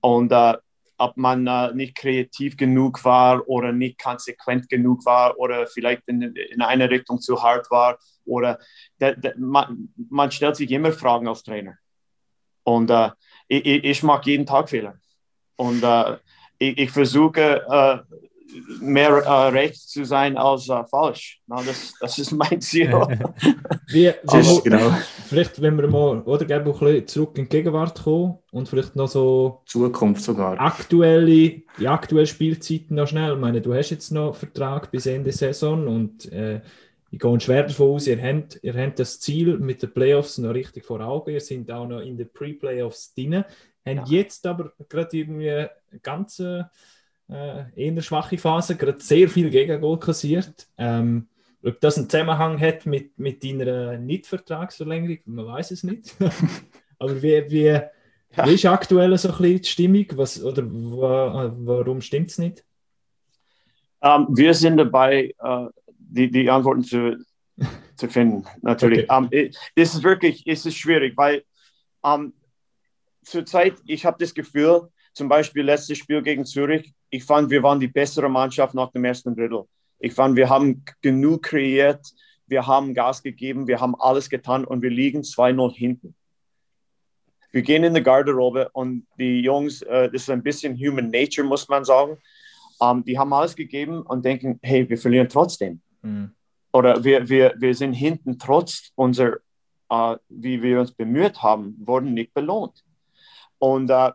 Und 0.00 0.30
äh, 0.30 0.54
ob 0.98 1.16
man 1.16 1.46
äh, 1.46 1.72
nicht 1.74 1.96
kreativ 1.96 2.56
genug 2.56 3.04
war 3.04 3.48
oder 3.48 3.72
nicht 3.72 4.00
konsequent 4.00 4.68
genug 4.68 5.04
war 5.04 5.38
oder 5.38 5.66
vielleicht 5.66 6.02
in, 6.06 6.22
in 6.22 6.62
eine 6.62 6.88
Richtung 6.90 7.20
zu 7.20 7.42
hart 7.42 7.70
war. 7.70 7.98
Oder 8.24 8.58
de, 9.00 9.18
de, 9.18 9.34
man, 9.36 9.88
man, 10.08 10.30
stellt 10.30 10.56
sich 10.56 10.70
immer 10.70 10.92
Fragen 10.92 11.28
als 11.28 11.42
Trainer. 11.42 11.76
Und 12.62 12.90
äh, 12.90 13.10
ich, 13.48 13.66
ich, 13.66 14.02
mag 14.02 14.24
jeden 14.26 14.46
Tag 14.46 14.70
Fehler. 14.70 14.98
Und 15.56 15.82
äh, 15.82 16.16
ich, 16.58 16.78
ich, 16.78 16.90
versuche 16.90 17.64
äh, 17.68 18.16
mehr 18.80 19.10
äh, 19.10 19.48
recht 19.48 19.88
zu 19.88 20.04
sein 20.04 20.36
als 20.36 20.68
äh, 20.68 20.84
falsch. 20.84 21.40
No, 21.46 21.56
das, 21.64 21.94
das 22.00 22.18
ist 22.18 22.32
mein 22.32 22.60
Ziel. 22.60 22.88
wie, 23.88 24.08
wie, 24.22 24.62
genau. 24.62 24.94
Vielleicht, 25.26 25.60
wenn 25.60 25.76
wir 25.76 25.88
mal 25.88 26.20
oder, 26.22 26.54
ein 26.54 26.64
bisschen 26.64 27.06
zurück 27.06 27.38
in 27.38 27.44
die 27.44 27.48
Gegenwart 27.48 28.02
kommen 28.02 28.38
und 28.52 28.68
vielleicht 28.68 28.96
noch 28.96 29.08
so 29.08 29.62
Zukunft 29.66 30.22
sogar. 30.22 30.60
Aktuelle, 30.60 31.62
die 31.78 31.88
aktuellen 31.88 32.26
Spielzeiten 32.26 32.96
noch 32.96 33.08
schnell. 33.08 33.34
Ich 33.34 33.40
meine, 33.40 33.60
du 33.60 33.74
hast 33.74 33.90
jetzt 33.90 34.10
noch 34.10 34.36
Vertrag 34.36 34.90
bis 34.90 35.06
Ende 35.06 35.32
Saison 35.32 35.86
und 35.88 36.30
äh, 36.32 36.60
ich 37.10 37.20
gehe 37.20 37.40
schwer 37.40 37.62
davon 37.62 37.94
aus, 37.94 38.08
ihr 38.08 38.20
habt, 38.20 38.58
ihr 38.62 38.74
habt 38.74 38.98
das 38.98 39.20
Ziel 39.20 39.58
mit 39.58 39.82
den 39.82 39.92
Playoffs 39.92 40.38
noch 40.38 40.52
richtig 40.52 40.84
vor 40.84 41.00
Augen. 41.00 41.30
Ihr 41.30 41.40
seid 41.40 41.70
auch 41.70 41.86
noch 41.86 42.00
in 42.00 42.16
den 42.16 42.28
Pre-Playoffs 42.32 43.14
drin. 43.14 43.44
Habt 43.86 44.08
ja. 44.08 44.18
jetzt 44.18 44.44
aber 44.46 44.72
gerade 44.88 45.16
irgendwie 45.16 45.66
ganze 46.02 46.70
äh, 47.28 47.64
eher 47.74 48.02
schwache 48.02 48.38
Phase, 48.38 48.76
gerade 48.76 49.00
sehr 49.00 49.28
viel 49.28 49.50
Gegengol 49.50 49.98
kassiert. 49.98 50.68
Ähm, 50.76 51.28
ob 51.62 51.80
das 51.80 51.96
einen 51.96 52.10
Zusammenhang 52.10 52.60
hat 52.60 52.84
mit, 52.84 53.18
mit 53.18 53.42
deiner 53.42 53.96
Nicht-Vertragsverlängerung, 53.96 55.18
man 55.26 55.46
weiß 55.46 55.70
es 55.70 55.82
nicht. 55.82 56.14
Aber 56.98 57.22
wie, 57.22 57.50
wie, 57.50 57.64
ja. 57.64 57.90
wie 58.44 58.54
ist 58.54 58.66
aktuell 58.66 59.16
so 59.16 59.28
ein 59.28 59.38
bisschen 59.38 59.62
die 59.62 59.68
Stimmung? 59.68 60.06
Was, 60.14 60.42
oder 60.42 60.62
warum 60.66 62.00
stimmt 62.00 62.30
es 62.30 62.38
nicht? 62.38 62.64
Um, 64.00 64.36
wir 64.36 64.52
sind 64.52 64.76
dabei, 64.76 65.34
uh, 65.42 65.70
die, 65.88 66.30
die 66.30 66.50
Antworten 66.50 66.84
zu, 66.84 67.24
zu 67.96 68.08
finden, 68.08 68.44
natürlich. 68.60 69.10
Okay. 69.10 69.16
Um, 69.16 69.28
es 69.74 69.94
ist 69.94 70.02
wirklich 70.02 70.46
es 70.46 70.66
ist 70.66 70.76
schwierig, 70.76 71.16
weil 71.16 71.44
um, 72.02 72.34
zurzeit, 73.22 73.76
ich 73.86 74.04
habe 74.04 74.18
das 74.20 74.34
Gefühl, 74.34 74.90
zum 75.14 75.30
Beispiel 75.30 75.62
letztes 75.62 75.96
Spiel 75.96 76.20
gegen 76.20 76.44
Zürich, 76.44 76.92
ich 77.14 77.22
fand, 77.22 77.48
wir 77.48 77.62
waren 77.62 77.78
die 77.78 77.86
bessere 77.86 78.28
Mannschaft 78.28 78.74
nach 78.74 78.90
dem 78.90 79.04
ersten 79.04 79.36
Drittel. 79.36 79.64
Ich 80.00 80.12
fand, 80.12 80.34
wir 80.34 80.48
haben 80.50 80.84
genug 81.00 81.44
kreiert, 81.44 82.04
wir 82.46 82.66
haben 82.66 82.92
Gas 82.92 83.22
gegeben, 83.22 83.68
wir 83.68 83.80
haben 83.80 83.94
alles 84.00 84.28
getan 84.28 84.64
und 84.64 84.82
wir 84.82 84.90
liegen 84.90 85.20
2-0 85.20 85.74
hinten. 85.74 86.16
Wir 87.52 87.62
gehen 87.62 87.84
in 87.84 87.94
die 87.94 88.02
Garderobe 88.02 88.68
und 88.72 89.06
die 89.16 89.40
Jungs, 89.42 89.82
äh, 89.82 90.10
das 90.10 90.22
ist 90.22 90.30
ein 90.30 90.42
bisschen 90.42 90.76
Human 90.76 91.08
Nature, 91.08 91.46
muss 91.46 91.68
man 91.68 91.84
sagen. 91.84 92.18
Ähm, 92.82 93.04
die 93.04 93.16
haben 93.16 93.32
alles 93.32 93.54
gegeben 93.54 94.02
und 94.02 94.24
denken, 94.24 94.58
hey, 94.60 94.88
wir 94.88 94.98
verlieren 94.98 95.28
trotzdem. 95.28 95.80
Mhm. 96.02 96.32
Oder 96.72 97.04
wir, 97.04 97.28
wir, 97.28 97.54
wir 97.56 97.76
sind 97.76 97.92
hinten 97.92 98.40
trotz 98.40 98.90
unser, 98.96 99.36
äh, 99.88 100.16
wie 100.28 100.60
wir 100.60 100.80
uns 100.80 100.90
bemüht 100.90 101.44
haben, 101.44 101.76
wurden 101.78 102.12
nicht 102.12 102.34
belohnt. 102.34 102.82
Und 103.60 103.88
äh, 103.88 104.10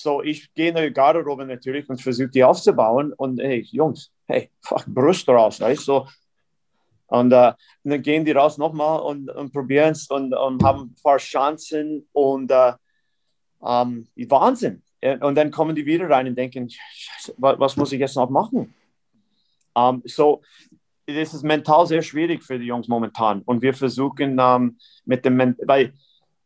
so, 0.00 0.22
ich 0.22 0.52
gehe 0.54 0.70
in 0.70 0.76
die 0.76 0.92
Garderobe 0.92 1.44
natürlich 1.44 1.88
und 1.88 2.00
versuche 2.00 2.28
die 2.28 2.44
aufzubauen 2.44 3.12
und 3.12 3.40
hey, 3.40 3.60
Jungs, 3.70 4.10
hey, 4.26 4.50
fuck, 4.60 4.86
Brust 4.86 5.28
raus, 5.28 5.60
weißt 5.60 5.80
du? 5.80 5.92
So. 5.92 6.08
Und, 7.06 7.32
äh, 7.32 7.52
und, 7.82 7.90
dann 7.90 8.02
gehen 8.02 8.24
die 8.24 8.32
raus 8.32 8.56
nochmal 8.56 9.00
und, 9.00 9.30
und 9.30 9.52
probieren 9.52 9.92
es 9.92 10.08
und, 10.08 10.32
und, 10.32 10.62
haben 10.62 10.82
ein 10.82 10.94
paar 11.02 11.18
Chancen 11.18 12.08
und 12.12 12.50
äh, 12.50 12.72
ähm, 13.62 14.06
Wahnsinn. 14.28 14.82
Und 15.20 15.34
dann 15.34 15.50
kommen 15.50 15.74
die 15.74 15.86
wieder 15.86 16.08
rein 16.10 16.28
und 16.28 16.36
denken, 16.36 16.68
was, 17.38 17.58
was 17.58 17.76
muss 17.76 17.92
ich 17.92 18.00
jetzt 18.00 18.16
noch 18.16 18.28
machen? 18.28 18.74
Um, 19.72 20.02
so, 20.04 20.42
das 21.06 21.32
ist 21.32 21.42
mental 21.42 21.86
sehr 21.86 22.02
schwierig 22.02 22.42
für 22.42 22.58
die 22.58 22.66
Jungs 22.66 22.86
momentan. 22.86 23.40
Und 23.42 23.62
wir 23.62 23.72
versuchen 23.72 24.38
um, 24.38 24.78
mit 25.04 25.24
dem, 25.24 25.56
weil 25.64 25.94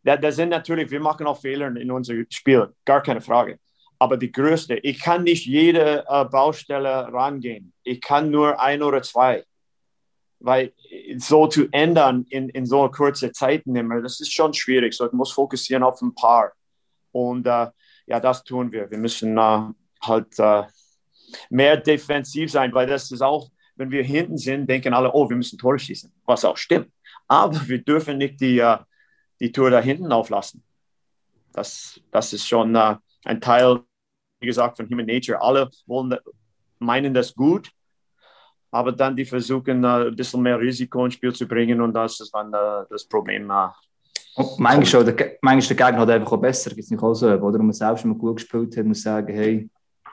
da, 0.04 0.16
da 0.16 0.30
sind 0.30 0.50
natürlich, 0.50 0.90
wir 0.90 1.00
machen 1.00 1.26
auch 1.26 1.40
Fehler 1.40 1.74
in 1.74 1.90
unserem 1.90 2.26
Spiel, 2.30 2.68
gar 2.84 3.02
keine 3.02 3.20
Frage. 3.20 3.58
Aber 3.98 4.16
die 4.16 4.30
größte, 4.30 4.76
ich 4.76 5.00
kann 5.00 5.22
nicht 5.24 5.46
jede 5.46 6.04
äh, 6.06 6.24
Baustelle 6.26 7.10
rangehen. 7.12 7.72
Ich 7.82 8.00
kann 8.00 8.30
nur 8.30 8.60
ein 8.60 8.82
oder 8.82 9.02
zwei. 9.02 9.44
Weil 10.40 10.74
so 11.16 11.46
zu 11.46 11.68
ändern 11.70 12.26
in, 12.28 12.50
in 12.50 12.66
so 12.66 12.86
kurzer 12.90 13.32
Zeit 13.32 13.66
nicht 13.66 13.82
mehr, 13.82 14.02
das 14.02 14.20
ist 14.20 14.32
schon 14.32 14.52
schwierig. 14.52 14.92
So, 14.92 15.06
ich 15.06 15.12
muss 15.12 15.32
fokussieren 15.32 15.82
auf 15.82 16.02
ein 16.02 16.14
paar. 16.14 16.52
Und 17.12 17.46
äh, 17.46 17.68
ja, 18.06 18.20
das 18.20 18.44
tun 18.44 18.70
wir. 18.72 18.90
Wir 18.90 18.98
müssen 18.98 19.38
äh, 19.38 19.60
halt 20.02 20.38
äh, 20.38 20.64
mehr 21.48 21.78
defensiv 21.78 22.50
sein, 22.50 22.74
weil 22.74 22.86
das 22.86 23.10
ist 23.10 23.22
auch, 23.22 23.48
wenn 23.76 23.90
wir 23.90 24.02
hinten 24.02 24.36
sind, 24.36 24.68
denken 24.68 24.92
alle, 24.92 25.12
oh, 25.14 25.30
wir 25.30 25.36
müssen 25.36 25.58
Tore 25.58 25.78
schießen, 25.78 26.12
was 26.26 26.44
auch 26.44 26.58
stimmt. 26.58 26.90
Aber 27.26 27.66
wir 27.66 27.78
dürfen 27.78 28.18
nicht 28.18 28.38
die, 28.40 28.58
äh, 28.58 28.76
die 29.44 29.52
Tour 29.52 29.70
da 29.70 29.80
hinten 29.80 30.10
auflassen. 30.10 30.62
Das, 31.52 32.00
das 32.10 32.32
ist 32.32 32.48
schon 32.48 32.74
äh, 32.74 32.96
ein 33.26 33.40
Teil, 33.42 33.80
wie 34.40 34.46
gesagt, 34.46 34.78
von 34.78 34.88
Human 34.88 35.04
Nature. 35.04 35.40
Alle 35.40 35.70
wollen, 35.86 36.16
meinen 36.78 37.12
das 37.12 37.34
gut, 37.34 37.70
aber 38.70 38.92
dann 38.92 39.14
die 39.14 39.26
versuchen, 39.26 39.84
äh, 39.84 40.06
ein 40.06 40.16
bisschen 40.16 40.40
mehr 40.40 40.58
Risiko 40.58 41.04
ins 41.04 41.14
Spiel 41.14 41.34
zu 41.34 41.46
bringen 41.46 41.82
und 41.82 41.92
das 41.92 42.20
ist 42.20 42.34
dann 42.34 42.54
äh, 42.54 42.86
das 42.88 43.04
Problem. 43.04 43.50
Äh, 43.50 43.68
und 44.36 44.58
manchmal, 44.58 45.04
der, 45.04 45.36
manchmal 45.42 45.76
der 45.76 45.86
Gegner 45.86 46.00
hat 46.00 46.10
einfach 46.10 46.32
auch 46.32 46.40
besser, 46.40 46.70
gibt 46.70 46.84
es 46.84 46.90
nicht 46.90 47.02
auch 47.02 47.12
so, 47.12 47.28
oder? 47.28 47.58
Wenn 47.58 47.66
man 47.66 47.72
selbst 47.74 48.04
mal 48.06 48.14
gut 48.14 48.36
gespielt 48.36 48.74
hat, 48.78 48.86
muss 48.86 49.02
sagen, 49.02 49.32
hey. 49.32 49.68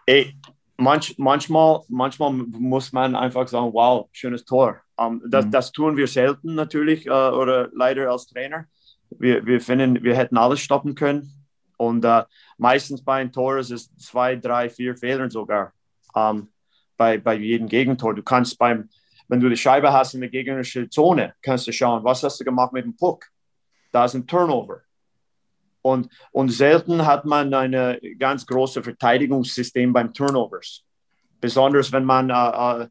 Ey, 0.06 0.36
manch, 0.76 1.16
manchmal, 1.18 1.80
manchmal 1.88 2.34
muss 2.34 2.92
man 2.92 3.16
einfach 3.16 3.48
sagen, 3.48 3.72
wow, 3.72 4.10
schönes 4.12 4.44
Tor. 4.44 4.82
Um, 4.98 5.22
das, 5.26 5.46
mhm. 5.46 5.52
das 5.52 5.72
tun 5.72 5.96
wir 5.96 6.08
selten 6.08 6.54
natürlich, 6.54 7.10
uh, 7.10 7.32
oder 7.32 7.70
leider 7.74 8.12
als 8.12 8.28
Trainer 8.28 8.66
wir, 9.20 9.46
wir 9.46 9.62
finden, 9.62 10.04
wir 10.04 10.16
hätten 10.16 10.38
alles 10.38 10.60
stoppen 10.60 10.96
können. 10.96 11.32
Und 11.78 12.06
äh, 12.06 12.24
meistens 12.58 13.04
bei 13.04 13.22
einem 13.22 13.32
Tor 13.32 13.58
ist 13.58 13.72
es 13.72 13.96
zwei, 13.98 14.36
drei, 14.36 14.70
vier 14.70 14.96
Fehler 14.96 15.30
sogar 15.30 15.74
ähm, 16.16 16.50
bei, 16.96 17.18
bei 17.18 17.36
jedem 17.36 17.68
Gegentor. 17.68 18.14
Du 18.14 18.22
kannst 18.22 18.58
beim, 18.60 18.90
wenn 19.28 19.40
du 19.40 19.50
die 19.50 19.58
Scheibe 19.58 19.92
hast 19.92 20.14
in 20.14 20.22
der 20.22 20.30
gegnerischen 20.30 20.92
Zone, 20.92 21.34
kannst 21.42 21.68
du 21.68 21.72
schauen, 21.72 22.04
was 22.04 22.22
hast 22.24 22.40
du 22.40 22.44
gemacht 22.44 22.74
mit 22.74 22.86
dem 22.86 22.96
Puck? 22.96 23.26
Da 23.92 24.06
ist 24.06 24.14
ein 24.14 24.28
Turnover. 24.28 24.82
Und, 25.82 26.10
und 26.32 26.50
selten 26.50 27.06
hat 27.06 27.26
man 27.26 27.54
ein 27.54 27.98
ganz 28.20 28.46
großes 28.46 28.84
Verteidigungssystem 28.84 29.92
beim 29.92 30.14
Turnovers. 30.14 30.84
Besonders 31.40 31.92
wenn 31.92 32.06
man 32.06 32.30
äh, 32.30 32.88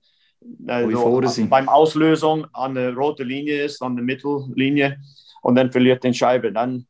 äh, 0.66 0.90
so, 0.90 1.20
beim 1.48 1.68
Auslösung 1.68 2.46
an 2.52 2.74
der 2.74 2.94
roten 2.94 3.28
Linie 3.28 3.64
ist, 3.64 3.80
an 3.82 3.94
der 3.94 4.04
Mittellinie 4.04 4.98
und 5.42 5.54
dann 5.54 5.70
verliert 5.70 6.04
den 6.04 6.14
Scheibe. 6.14 6.52
Dann, 6.52 6.86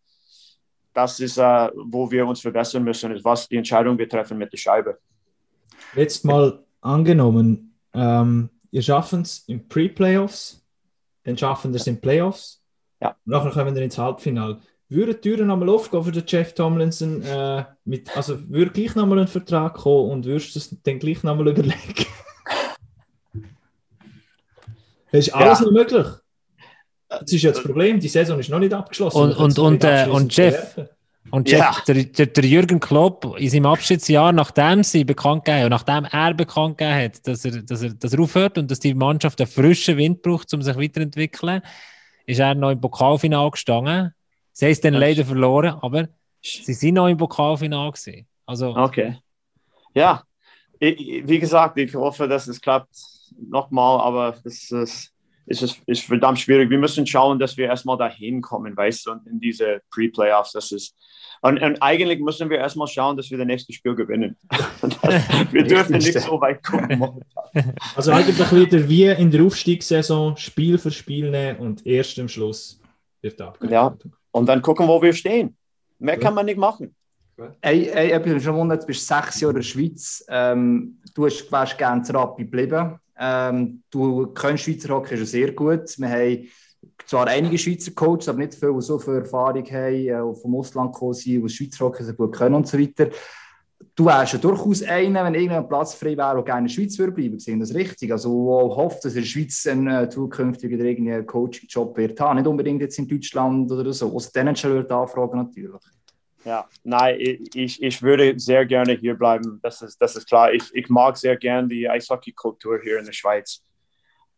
das 0.92 1.20
ist, 1.20 1.38
äh, 1.38 1.70
wo 1.74 2.11
wir 2.11 2.26
uns 2.26 2.40
verbessern 2.40 2.84
müssen, 2.84 3.12
ist, 3.12 3.24
was 3.24 3.48
die 3.48 3.57
Entscheidung 3.57 3.96
betreffen 3.96 4.38
mit 4.38 4.53
der 4.53 4.59
Scheibe. 4.59 4.98
Jetzt 5.94 6.24
mal 6.24 6.64
angenommen, 6.80 7.74
ähm, 7.94 8.51
ihr 8.70 8.82
schaffen 8.82 9.22
es 9.22 9.40
in 9.48 9.66
Pre-Playoffs, 9.68 10.64
dann 11.24 11.36
schaffen 11.36 11.72
wir 11.72 11.80
es 11.80 11.86
in 11.86 12.01
Playoffs. 12.01 12.62
Ja. 13.01 13.16
Nachher 13.24 13.51
kommen 13.51 13.74
wir 13.74 13.82
ins 13.82 13.98
Halbfinale. 13.98 14.61
Würde 14.88 15.14
die 15.14 15.20
Türen 15.20 15.46
nochmal 15.46 15.68
aufgehen 15.68 16.03
für 16.03 16.11
den 16.11 16.24
Jeff 16.26 16.53
Tomlinson? 16.53 17.22
Äh, 17.22 17.64
mit, 17.84 18.14
also 18.16 18.36
würde 18.48 18.72
gleich 18.72 18.94
nochmal 18.96 19.20
ein 19.20 19.28
Vertrag 19.28 19.74
kommen 19.74 20.11
und 20.11 20.24
würdest 20.24 20.55
du 20.55 20.59
es 20.59 20.82
dann 20.82 20.98
gleich 20.98 21.22
nochmal 21.22 21.48
überlegen? 21.48 22.07
das 25.12 25.26
ist 25.28 25.34
alles 25.34 25.61
ja. 25.61 25.64
noch 25.64 25.72
möglich. 25.72 26.07
Das 27.11 27.32
ist 27.32 27.42
ja 27.42 27.50
das 27.50 27.62
Problem, 27.62 27.98
die 27.98 28.08
Saison 28.08 28.38
ist 28.38 28.50
noch 28.50 28.61
nicht 28.61 28.72
abgeschlossen. 28.72 29.18
Und, 29.18 29.36
und, 29.36 29.58
und, 29.58 29.84
äh, 29.84 30.06
und 30.08 30.34
Jeff, 30.34 30.78
und 31.30 31.50
Jeff 31.50 31.58
ja. 31.58 31.76
der, 31.86 32.04
der, 32.04 32.26
der, 32.26 32.44
Jürgen 32.44 32.78
Klopp 32.78 33.36
in 33.36 33.50
seinem 33.50 33.66
Abschiedsjahr, 33.66 34.32
nachdem 34.32 34.84
sie 34.84 35.04
bekannt 35.04 35.44
gegeben 35.44 35.64
und 35.64 35.70
nachdem 35.70 36.04
er 36.04 36.34
bekannt 36.34 36.78
gegeben 36.78 37.04
hat, 37.04 37.26
dass 37.26 37.44
er, 37.44 37.62
dass, 37.62 37.82
er, 37.82 37.94
dass 37.94 38.12
er 38.12 38.20
aufhört 38.20 38.58
und 38.58 38.70
dass 38.70 38.78
die 38.78 38.94
Mannschaft 38.94 39.40
einen 39.40 39.50
frischen 39.50 39.96
Wind 39.96 40.22
braucht, 40.22 40.54
um 40.54 40.62
sich 40.62 40.76
weiterzuentwickeln, 40.76 41.62
ist 42.26 42.38
er 42.38 42.54
noch 42.54 42.70
im 42.70 42.80
Pokalfinale 42.80 43.50
gestanden. 43.50 44.14
Sie 44.52 44.66
haben 44.66 44.72
es 44.72 44.80
dann 44.80 44.94
leider 44.94 45.24
verloren, 45.24 45.78
aber 45.82 46.08
sie 46.40 46.74
sind 46.74 46.94
noch 46.94 47.08
im 47.08 47.16
Pokalfinale 47.16 47.90
gewesen. 47.90 48.26
Also, 48.46 48.76
okay. 48.76 49.18
Ja, 49.94 50.22
ich, 50.78 51.26
wie 51.26 51.38
gesagt, 51.40 51.76
ich 51.76 51.92
hoffe, 51.94 52.28
dass 52.28 52.46
es 52.46 52.61
klappt 52.61 52.94
nochmal, 53.36 54.00
aber 54.00 54.36
das 54.44 54.70
ist 54.70 55.12
ist 55.51 55.62
es 55.62 55.76
ist 55.86 56.05
verdammt 56.05 56.38
schwierig. 56.38 56.70
Wir 56.70 56.78
müssen 56.78 57.07
schauen, 57.07 57.38
dass 57.38 57.57
wir 57.57 57.66
erstmal 57.66 57.98
dahin 57.98 58.40
kommen, 58.40 58.76
weißt 58.76 59.07
du, 59.07 59.12
in 59.26 59.40
diese 59.40 59.82
Pre-Playoffs. 59.90 60.53
Das 60.53 60.72
ist 60.72 60.96
und, 61.42 61.61
und, 61.62 61.80
eigentlich 61.80 62.20
müssen 62.20 62.51
wir 62.51 62.59
erstmal 62.59 62.86
schauen, 62.86 63.16
dass 63.16 63.30
wir 63.30 63.38
das 63.38 63.46
nächste 63.46 63.72
Spiel 63.72 63.94
gewinnen. 63.94 64.36
wir 65.51 65.64
dürfen 65.64 65.96
nicht 65.96 66.20
so 66.20 66.40
weit 66.40 66.62
kommen. 66.62 67.22
Also 67.96 68.12
eigentlich 68.12 68.53
wieder 68.53 68.88
wie 68.88 69.07
in 69.07 69.28
der 69.32 69.42
Aufstiegssaison 69.42 70.36
Spiel 70.36 70.78
für 70.78 70.92
Spiel 70.92 71.32
nehmen 71.32 71.59
und 71.59 71.84
erst 71.84 72.16
im 72.18 72.28
Schluss 72.28 72.80
wird 73.22 73.40
abgehakt. 73.40 74.05
Ja, 74.05 74.11
und 74.30 74.46
dann 74.46 74.62
gucken, 74.62 74.86
wo 74.86 75.03
wir 75.03 75.12
stehen. 75.12 75.57
Mehr 75.98 76.14
ja. 76.14 76.20
kann 76.20 76.34
man 76.34 76.46
nicht 76.46 76.59
machen. 76.59 76.94
Ey, 77.61 77.88
ey, 77.88 78.16
ich 78.16 78.22
bin 78.22 78.40
schon 78.40 78.55
wundert, 78.55 78.82
du 78.82 78.86
bist 78.86 79.05
sechs 79.05 79.40
Jahre 79.40 79.55
in 79.55 79.57
der 79.57 79.62
Schweiz. 79.62 80.24
Ähm, 80.28 81.01
du 81.12 81.22
wärst 81.22 81.76
gerne 81.76 82.03
zu 82.03 82.12
Rappi 82.12 82.44
geblieben. 82.44 83.01
Ähm, 83.20 83.82
du 83.90 84.28
kennst 84.28 84.64
Schweizer 84.64 84.94
Hockey 84.94 85.16
schon 85.16 85.26
sehr 85.26 85.52
gut. 85.52 85.98
Wir 85.98 86.08
haben 86.08 86.48
zwar 87.06 87.26
einige 87.26 87.58
Schweizer 87.58 87.92
Coaches, 87.92 88.28
aber 88.28 88.38
nicht 88.38 88.54
viele, 88.54 88.72
die 88.72 88.80
so 88.80 88.98
viel 88.98 89.16
Erfahrung 89.16 89.64
haben, 89.66 90.08
äh, 90.08 90.34
vom 90.34 90.56
Ausland 90.56 90.94
gekommen 90.94 91.12
sind, 91.12 91.42
die 91.42 91.48
Schweizer 91.48 91.84
Hockey 91.84 92.02
sehr 92.02 92.14
gut 92.14 92.34
können 92.34 92.54
und 92.54 92.66
so 92.66 92.78
weiter. 92.78 93.10
Du 93.94 94.06
wärst 94.06 94.34
ja 94.34 94.38
durchaus 94.38 94.82
einer, 94.82 95.24
wenn 95.24 95.34
irgendein 95.34 95.68
Platz 95.68 95.94
frei 95.94 96.16
wäre, 96.16 96.36
der 96.36 96.44
gerne 96.44 96.60
in 96.60 96.66
der 96.66 96.72
Schweiz 96.72 96.98
würde 96.98 97.12
bleiben. 97.12 97.38
Sehen 97.38 97.60
das 97.60 97.74
richtig? 97.74 98.10
Also, 98.12 98.30
wo 98.30 98.74
hofft, 98.74 99.04
dass 99.04 99.14
in 99.14 99.20
der 99.20 99.26
Schweiz 99.26 99.66
ein 99.66 99.86
äh, 99.86 100.08
zukünftig 100.08 100.70
wieder 100.70 100.84
irgendeinen 100.84 101.26
Coaching-Job 101.26 101.96
wird. 101.96 102.18
Nicht 102.34 102.46
unbedingt 102.46 102.80
jetzt 102.80 102.98
in 102.98 103.08
Deutschland 103.08 103.70
oder 103.70 103.92
so. 103.92 104.14
Aus 104.14 104.32
den 104.32 104.48
anfragen 104.48 105.38
natürlich. 105.38 105.80
Ja, 106.45 106.68
nein, 106.84 107.18
ich, 107.20 107.82
ich 107.82 108.03
würde 108.03 108.38
sehr 108.38 108.64
gerne 108.64 108.95
hier 108.95 109.14
bleiben. 109.14 109.61
Das 109.62 109.82
ist, 109.82 109.99
das 109.99 110.16
ist 110.16 110.26
klar. 110.26 110.53
Ich, 110.53 110.64
ich 110.72 110.88
mag 110.88 111.16
sehr 111.16 111.36
gerne 111.36 111.68
die 111.68 111.88
Eishockey-Kultur 111.88 112.80
hier 112.82 112.99
in 112.99 113.05
der 113.05 113.12
Schweiz. 113.12 113.62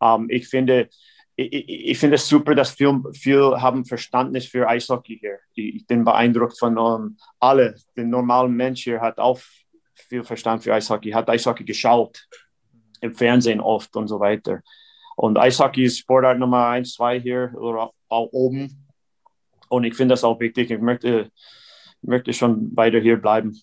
Ähm, 0.00 0.26
ich 0.28 0.48
finde, 0.48 0.88
ich, 1.36 1.68
ich 1.68 1.98
finde 1.98 2.16
es 2.16 2.28
super, 2.28 2.54
dass 2.54 2.72
viele 2.72 3.00
viel 3.14 3.40
haben 3.60 3.84
Verständnis 3.84 4.46
für 4.46 4.68
Eishockey 4.68 5.18
hier. 5.18 5.38
Ich 5.54 5.86
bin 5.86 6.04
beeindruckt 6.04 6.58
von 6.58 6.76
um, 6.76 7.16
alle. 7.38 7.76
Der 7.96 8.04
normale 8.04 8.48
Mensch 8.48 8.82
hier 8.82 9.00
hat 9.00 9.18
auch 9.18 9.38
viel 9.94 10.24
Verstand 10.24 10.64
für 10.64 10.74
Eishockey, 10.74 11.10
hat 11.10 11.30
Eishockey 11.30 11.64
geschaut, 11.64 12.26
im 13.00 13.14
Fernsehen 13.14 13.60
oft 13.60 13.94
und 13.96 14.08
so 14.08 14.18
weiter. 14.18 14.60
Und 15.16 15.38
Eishockey 15.38 15.84
ist 15.84 15.98
Sportart 15.98 16.38
Nummer 16.38 16.66
1, 16.66 16.94
2 16.94 17.20
hier 17.20 17.54
oder 17.56 17.92
auch 18.08 18.28
oben. 18.32 18.88
Und 19.68 19.84
ich 19.84 19.94
finde 19.94 20.14
das 20.14 20.24
auch 20.24 20.40
wichtig. 20.40 20.70
Ich 20.70 20.80
möchte 20.80 21.30
möchte 22.02 22.32
schon 22.32 22.76
weiter 22.76 23.00
hier 23.00 23.16
bleiben. 23.16 23.60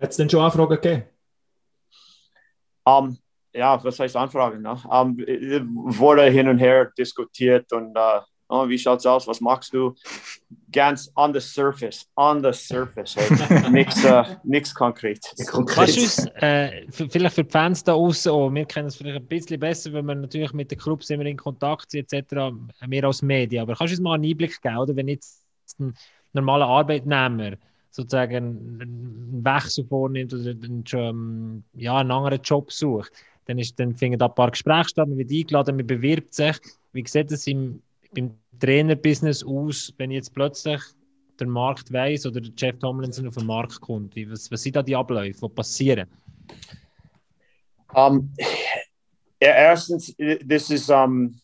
Hat 0.00 0.10
es 0.10 0.16
denn 0.16 0.28
schon 0.28 0.40
Anfragen 0.40 0.70
gegeben? 0.70 1.04
Um, 2.84 3.18
ja, 3.54 3.82
was 3.82 3.98
heißt 3.98 4.16
Anfragen? 4.16 4.62
Ne? 4.62 4.76
Um, 4.88 5.18
wurde 5.18 6.24
hin 6.24 6.48
und 6.48 6.58
her 6.58 6.90
diskutiert 6.98 7.72
und 7.72 7.96
uh, 7.96 8.20
oh, 8.48 8.68
wie 8.68 8.78
schaut's 8.78 9.06
aus? 9.06 9.26
Was 9.26 9.40
machst 9.40 9.72
du? 9.72 9.94
Ganz 10.70 11.10
on 11.16 11.32
the 11.32 11.40
surface, 11.40 12.06
on 12.16 12.42
the 12.42 12.52
surface. 12.52 13.16
Nichts 13.70 14.04
uh, 14.04 14.24
nix 14.42 14.74
konkret. 14.74 15.20
Kannst 15.66 15.96
du 15.96 16.02
uns, 16.02 16.26
äh, 16.36 16.86
vielleicht 16.90 17.34
für 17.34 17.44
die 17.44 17.50
Fans 17.50 17.84
da 17.84 17.92
außen, 17.94 18.32
oh, 18.32 18.52
wir 18.52 18.64
kennen 18.64 18.88
es 18.88 18.96
vielleicht 18.96 19.18
ein 19.18 19.26
bisschen 19.26 19.60
besser, 19.60 19.92
weil 19.92 20.02
wir 20.02 20.14
natürlich 20.14 20.52
mit 20.52 20.70
den 20.70 20.78
Clubs 20.78 21.10
immer 21.10 21.26
in 21.26 21.36
Kontakt 21.36 21.90
sind, 21.90 22.12
etc., 22.12 22.52
mehr 22.86 23.04
als 23.04 23.22
Medien. 23.22 23.62
Aber 23.62 23.74
kannst 23.74 23.92
du 23.92 23.96
uns 23.96 24.02
mal 24.02 24.14
einen 24.14 24.24
Einblick 24.24 24.60
geben, 24.60 24.78
oder? 24.78 24.96
wenn 24.96 25.08
jetzt 25.08 25.44
ein 25.78 25.94
normaler 26.32 26.66
Arbeitnehmer 26.66 27.56
sozusagen 27.90 28.80
einen 28.80 29.44
Wechsel 29.44 29.84
vornimmt 29.84 30.32
oder 30.32 30.50
einen, 30.50 31.64
ja, 31.74 31.98
einen 31.98 32.10
anderen 32.10 32.40
Job 32.42 32.72
sucht, 32.72 33.12
dann, 33.46 33.58
ist, 33.58 33.78
dann 33.78 33.94
finden 33.94 34.18
da 34.18 34.26
ein 34.26 34.34
paar 34.34 34.50
Gespräche 34.50 34.88
statt, 34.90 35.08
man 35.08 35.18
wird 35.18 35.30
eingeladen, 35.30 35.76
man 35.76 35.86
bewirbt 35.86 36.32
sich. 36.34 36.56
Wie 36.92 37.06
sieht 37.06 37.30
das 37.30 37.46
im, 37.46 37.82
im 38.14 38.30
Trainerbusiness 38.60 39.44
aus, 39.44 39.92
wenn 39.98 40.10
jetzt 40.10 40.32
plötzlich 40.32 40.80
der 41.38 41.46
Markt 41.46 41.92
weiß 41.92 42.26
oder 42.26 42.40
der 42.40 42.52
Jeff 42.56 42.78
Tomlinson 42.78 43.28
auf 43.28 43.34
den 43.34 43.46
Markt 43.46 43.80
kommt? 43.80 44.14
Wie, 44.16 44.30
was, 44.30 44.50
was 44.50 44.62
sind 44.62 44.76
da 44.76 44.82
die 44.82 44.96
Abläufe, 44.96 45.46
die 45.46 45.54
passieren? 45.54 46.08
Um, 47.94 48.32
erstens, 49.38 50.14
das 50.46 50.70
ist 50.70 50.88
um, 50.88 51.34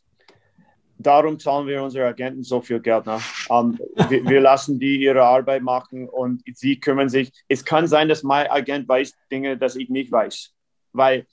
darum 0.99 1.38
zahlen 1.38 1.66
wir 1.66 1.82
unsere 1.82 2.07
Agenten 2.07 2.42
so 2.42 2.61
viel 2.61 2.80
Geld. 2.80 3.07
Ne? 3.07 3.18
Um, 3.49 3.78
wir, 4.09 4.24
wir, 4.24 4.40
lassen 4.40 4.78
die 4.78 4.96
ihre 4.96 5.22
Arbeit 5.22 5.62
machen 5.62 6.09
und 6.09 6.42
sie 6.55 6.78
kümmern 6.78 7.09
sich. 7.09 7.32
Es 7.49 7.64
kann 7.64 7.86
sein, 7.86 8.09
dass 8.09 8.22
mein 8.22 8.49
Agent 8.51 8.88
weiß 8.88 9.14
Dinge, 9.30 9.57
dass 9.57 9.76
ich 9.76 9.88
nicht 9.88 10.11
weiß, 10.11 10.53
weil 10.92 11.26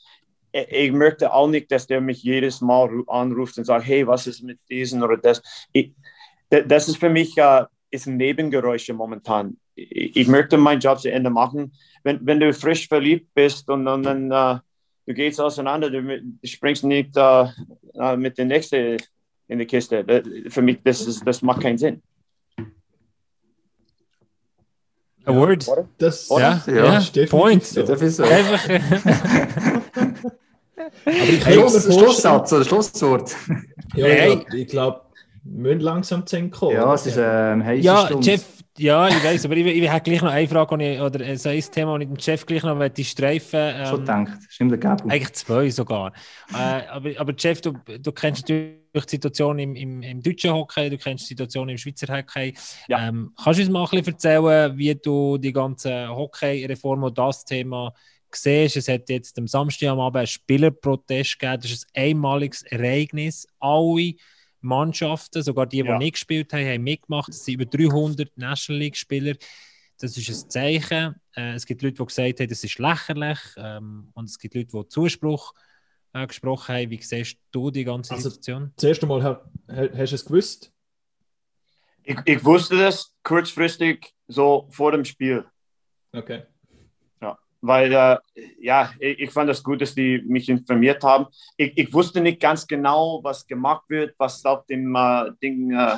ich 0.52 0.92
möchte 0.92 1.34
auch 1.34 1.50
nicht, 1.50 1.70
dass 1.72 1.86
der 1.86 2.00
mich 2.00 2.24
jedes 2.24 2.62
Mal 2.62 3.04
anruft 3.08 3.58
und 3.58 3.66
sagt, 3.66 3.86
hey, 3.86 4.08
was 4.08 4.26
ist 4.26 4.42
mit 4.42 4.58
diesem 4.70 5.04
oder 5.04 5.18
das. 5.18 5.42
Ich, 5.74 5.92
das 6.50 6.88
ist 6.88 6.98
für 6.98 7.10
mich 7.10 7.36
uh, 7.38 7.66
ist 7.90 8.08
ein 8.08 8.18
Nebengeräusche 8.18 8.94
momentan. 8.94 9.58
Ich, 9.76 10.16
ich, 10.16 10.28
möchte 10.28 10.58
meinen 10.58 10.80
Job 10.80 11.00
zu 11.00 11.12
Ende 11.12 11.30
machen. 11.30 11.74
Wenn, 12.04 12.26
wenn 12.26 12.40
du 12.40 12.54
frisch 12.54 12.88
verliebt 12.88 13.34
bist 13.34 13.70
und, 13.70 13.86
und 13.86 14.04
dann 14.04 14.32
uh, 14.32 14.60
du 15.06 15.14
gehst 15.14 15.42
auseinander, 15.42 15.90
du, 15.90 16.02
du 16.02 16.48
springst 16.48 16.86
nicht 16.86 17.18
uh, 17.18 17.48
mit 18.16 18.38
der 18.38 18.46
nächsten 18.46 18.98
in 19.48 19.60
die 19.60 19.66
Kiste. 19.66 20.06
Für 20.50 20.62
mich, 20.62 20.80
das, 20.84 21.02
ist, 21.02 21.26
das 21.26 21.42
macht 21.42 21.62
keinen 21.62 21.78
Sinn. 21.78 22.02
A 25.26 25.34
word. 25.34 25.66
Das, 25.98 26.30
ja, 26.30 26.62
ja, 26.68 27.00
ja. 27.00 27.26
Point. 27.28 27.64
So. 27.64 27.82
Das 27.82 28.02
ist 28.02 28.18
so. 28.18 28.24
Einfach. 28.24 28.70
Aber 31.06 31.16
ich 31.30 31.44
Schluss, 31.44 31.84
Schlusssatz 31.84 32.54
oder 32.54 32.64
Schlusswort. 32.64 33.36
Ja, 33.96 34.06
hey. 34.06 34.46
ich 34.54 34.68
glaube, 34.68 35.02
wir 35.44 35.74
müssen 35.74 35.80
langsam 35.80 36.26
zu 36.26 36.50
kommen. 36.50 36.76
Ja, 36.76 36.94
es 36.94 37.06
ist 37.08 37.18
ähm, 37.18 37.64
heiße 37.64 37.82
Ja, 37.84 38.06
Stunde. 38.06 38.28
Jeff, 38.28 38.46
ja, 38.78 39.08
ich 39.08 39.24
weiß, 39.24 39.46
aber 39.46 39.56
ich, 39.56 39.66
ich, 39.66 39.90
habe 39.90 40.02
gleich 40.02 40.22
noch 40.22 40.32
eine 40.32 40.48
Frage 40.48 40.84
ich, 40.84 41.00
oder 41.00 41.38
so 41.38 41.50
ein 41.50 41.62
Thema, 41.62 41.98
das 41.98 42.02
ich 42.02 42.08
dem 42.10 42.20
Chef 42.20 42.46
gleich 42.46 42.64
noch 42.64 42.88
die 42.90 43.06
streifen 43.06 43.60
ähm, 43.60 43.86
Schon 43.86 44.00
gedacht, 44.00 44.38
stimmt 44.50 44.72
der 44.72 44.78
Gabel. 44.80 45.12
Eigentlich 45.12 45.34
zwei 45.34 45.70
sogar. 45.70 46.12
äh, 46.54 46.88
aber, 46.88 47.12
aber 47.18 47.34
Jeff, 47.38 47.62
du, 47.62 47.74
du 48.00 48.12
kennst 48.12 48.42
natürlich 48.42 48.76
die 48.94 49.16
Situation 49.16 49.60
im, 49.60 49.76
im, 49.76 50.02
im 50.02 50.22
deutschen 50.22 50.52
Hockey, 50.52 50.90
du 50.90 50.98
kennst 50.98 51.24
die 51.24 51.30
Situation 51.30 51.70
im 51.70 51.78
Schweizer 51.78 52.14
Hockey. 52.14 52.54
Ja. 52.88 53.08
Ähm, 53.08 53.32
kannst 53.42 53.60
du 53.60 53.64
uns 53.64 53.72
mal 53.72 53.84
ein 53.84 53.90
bisschen 53.90 54.14
erzählen, 54.14 54.78
wie 54.78 54.96
du 54.96 55.38
die 55.38 55.54
ganze 55.54 56.10
Hockey-Reform 56.10 57.04
und 57.04 57.18
das 57.18 57.46
Thema 57.46 57.94
siehst? 58.30 58.76
Es 58.76 58.90
hat 58.90 59.10
jetzt 59.10 59.38
am 59.38 59.48
Samstag 59.48 59.90
am 59.90 60.02
Abend 60.02 60.18
einen 60.18 60.28
Spielerprotest 60.28 61.40
gegeben, 61.40 61.62
das 61.62 61.72
ist 61.72 61.88
ein 61.94 62.12
einmaliges 62.12 62.64
Ereignis. 62.64 63.48
Alle 63.60 64.16
Mannschaften, 64.66 65.44
sogar 65.44 65.66
die, 65.66 65.82
die 65.82 65.88
ja. 65.88 65.98
nicht 65.98 66.14
gespielt 66.14 66.52
haben, 66.54 66.66
haben 66.66 66.84
mitgemacht. 66.84 67.30
Es 67.30 67.46
sind 67.46 67.56
über 67.56 67.66
300 67.66 68.38
National 68.38 68.80
League-Spieler. 68.82 69.36
Das 70.00 70.18
ist 70.18 70.30
ein 70.30 70.50
Zeichen. 70.50 71.16
Äh, 71.36 71.54
es 71.54 71.66
gibt 71.66 71.82
Leute, 71.82 71.96
die 71.96 72.06
gesagt 72.06 72.40
haben, 72.40 72.50
das 72.50 72.64
ist 72.64 72.80
lächerlich. 72.80 73.40
Ähm, 73.58 74.10
und 74.14 74.26
es 74.26 74.38
gibt 74.38 74.56
Leute, 74.56 74.70
die 74.74 74.88
Zuspruch 74.90 75.54
äh, 76.14 76.28
gesprochen 76.28 76.76
haben. 76.76 76.90
Wie 76.90 77.02
siehst 77.02 77.38
du 77.52 77.72
die 77.72 77.84
ganze 77.84 78.14
also, 78.14 78.30
Situation? 78.30 78.74
Zuerst 78.78 79.04
einmal, 79.04 79.24
hast 79.68 80.12
du 80.12 80.16
es 80.16 80.26
gewusst? 80.26 80.72
Ich, 82.04 82.18
ich 82.26 82.44
wusste 82.44 82.78
das 82.78 83.14
kurzfristig 83.24 84.14
so 84.28 84.68
vor 84.70 84.92
dem 84.92 85.06
Spiel. 85.06 85.46
Okay 86.12 86.44
weil 87.66 87.92
äh, 87.92 88.18
ja, 88.60 88.92
ich, 89.00 89.20
ich, 89.20 89.32
fand 89.32 89.50
das 89.50 89.64
gut, 89.64 89.82
dass 89.82 89.96
die 89.96 90.22
mich 90.26 90.50
informiert 90.50 91.04
haben. 91.04 91.28
Ich, 91.58 91.78
ich, 91.78 91.94
wusste 91.94 92.22
nicht 92.22 92.40
ganz 92.40 92.66
genau, 92.68 93.20
was 93.24 93.46
gemacht 93.46 93.84
wird, 93.90 94.16
was 94.18 94.44
auf 94.46 94.66
dem 94.66 94.96
äh, 94.96 95.32
Ding 95.42 95.72
äh, 95.72 95.98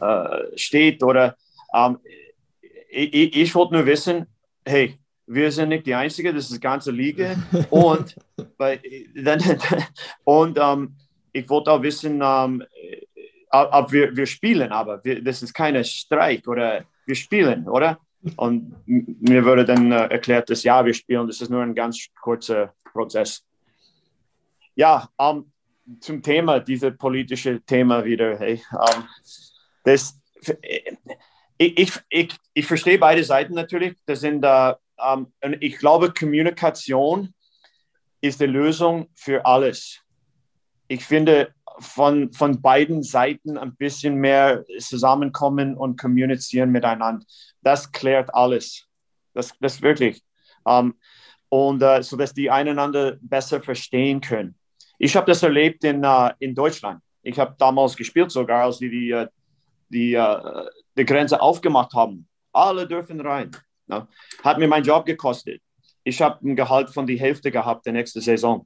äh 0.00 0.58
steht 0.58 1.02
oder 1.02 1.36
ähm, 1.74 1.98
ich, 2.88 3.36
ich, 3.36 3.54
wollte 3.54 3.74
nur 3.74 3.86
wissen, 3.86 4.26
hey, 4.64 4.98
wir 5.26 5.50
sind 5.52 5.68
nicht 5.70 5.86
die 5.86 5.94
Einzige, 5.94 6.32
das 6.32 6.44
ist 6.44 6.54
die 6.54 6.60
ganze 6.60 6.90
Liga 6.90 7.36
und, 7.70 8.16
weil, 8.56 8.80
dann, 9.14 9.40
und 10.24 10.58
ähm, 10.60 10.96
ich 11.32 11.48
wollte 11.48 11.72
auch 11.72 11.82
wissen, 11.82 12.20
ähm, 12.22 12.64
ob 13.50 13.92
wir, 13.92 14.16
wir 14.16 14.26
spielen, 14.26 14.72
aber 14.72 15.04
wir, 15.04 15.22
das 15.22 15.42
ist 15.42 15.52
keine 15.52 15.84
Streik 15.84 16.46
oder 16.48 16.84
wir 17.06 17.14
spielen, 17.14 17.68
oder? 17.68 17.98
Und 18.36 18.74
mir 18.86 19.44
wurde 19.44 19.64
dann 19.64 19.92
äh, 19.92 20.06
erklärt, 20.06 20.50
dass 20.50 20.64
ja, 20.64 20.84
wir 20.84 20.94
spielen, 20.94 21.26
das 21.26 21.40
ist 21.40 21.50
nur 21.50 21.62
ein 21.62 21.74
ganz 21.74 22.06
kurzer 22.20 22.74
Prozess. 22.92 23.44
Ja, 24.74 25.08
ähm, 25.18 25.52
zum 26.00 26.22
Thema, 26.22 26.58
dieses 26.60 26.96
politische 26.96 27.60
Thema 27.62 28.04
wieder. 28.04 28.38
Hey, 28.38 28.60
ähm, 28.72 29.04
das, 29.84 30.18
ich, 31.56 31.78
ich, 31.78 31.92
ich, 32.08 32.36
ich 32.52 32.66
verstehe 32.66 32.98
beide 32.98 33.22
Seiten 33.22 33.54
natürlich. 33.54 33.96
Das 34.06 34.20
sind, 34.20 34.44
uh, 34.44 34.72
um, 34.96 35.32
ich 35.60 35.78
glaube, 35.78 36.12
Kommunikation 36.12 37.32
ist 38.20 38.40
die 38.40 38.46
Lösung 38.46 39.08
für 39.14 39.44
alles. 39.46 40.00
Ich 40.88 41.04
finde, 41.04 41.54
von, 41.78 42.32
von 42.32 42.60
beiden 42.60 43.02
Seiten 43.02 43.58
ein 43.58 43.76
bisschen 43.76 44.16
mehr 44.16 44.64
zusammenkommen 44.78 45.76
und 45.76 46.00
kommunizieren 46.00 46.70
miteinander. 46.70 47.24
Das 47.66 47.90
klärt 47.90 48.32
alles. 48.32 48.86
Das, 49.34 49.52
das 49.58 49.82
wirklich. 49.82 50.22
Um, 50.62 50.72
ähm, 50.72 50.94
und 51.48 51.82
uh, 51.82 52.00
so 52.00 52.16
dass 52.16 52.32
die 52.32 52.48
einander 52.48 53.18
besser 53.20 53.60
verstehen 53.60 54.20
können. 54.20 54.54
Ich 54.98 55.16
habe 55.16 55.26
das 55.26 55.42
erlebt 55.42 55.82
in, 55.82 56.04
uh, 56.04 56.30
in 56.38 56.54
Deutschland. 56.54 57.00
Ich 57.22 57.36
habe 57.40 57.56
damals 57.58 57.96
gespielt, 57.96 58.30
sogar 58.30 58.64
als 58.64 58.78
die 58.78 58.88
die, 58.88 59.10
äh, 59.10 59.26
die, 59.88 60.14
uh, 60.14 60.68
die 60.96 61.04
Grenze 61.04 61.40
aufgemacht 61.40 61.92
haben. 61.92 62.28
Alle 62.52 62.86
dürfen 62.86 63.20
rein. 63.20 63.50
No? 63.88 64.06
Hat 64.44 64.58
mir 64.58 64.68
meinen 64.68 64.84
Job 64.84 65.04
gekostet. 65.04 65.60
Ich 66.04 66.22
habe 66.22 66.48
ein 66.48 66.54
Gehalt 66.54 66.90
von 66.90 67.04
die 67.04 67.18
Hälfte 67.18 67.50
gehabt 67.50 67.84
der 67.84 67.94
nächste 67.94 68.20
Saison 68.20 68.64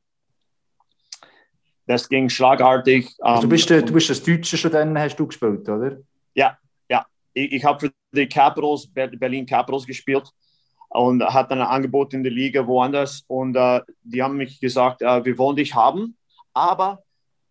das 1.90 2.08
ging 2.08 2.28
schlagartig. 2.28 3.16
Also 3.18 3.42
du, 3.42 3.48
bist, 3.48 3.70
ähm, 3.70 3.84
du 3.84 3.92
bist 3.92 4.10
das 4.10 4.22
Deutsche 4.22 4.56
schon 4.56 4.70
dann, 4.70 4.96
hast 4.96 5.16
du 5.16 5.26
gespielt, 5.26 5.68
oder? 5.68 5.96
Ja. 6.34 6.56
Ich, 7.32 7.52
ich 7.52 7.64
habe 7.64 7.80
für 7.80 7.92
die 8.12 8.28
Capitals, 8.28 8.88
Berlin 8.92 9.46
Capitals 9.46 9.86
gespielt 9.86 10.30
und 10.88 11.22
hatte 11.22 11.54
ein 11.54 11.62
Angebot 11.62 12.14
in 12.14 12.22
der 12.22 12.32
Liga 12.32 12.66
woanders 12.66 13.24
und 13.28 13.56
uh, 13.56 13.80
die 14.02 14.22
haben 14.22 14.36
mich 14.36 14.60
gesagt, 14.60 15.02
uh, 15.02 15.24
wir 15.24 15.38
wollen 15.38 15.56
dich 15.56 15.74
haben, 15.74 16.16
aber 16.52 17.02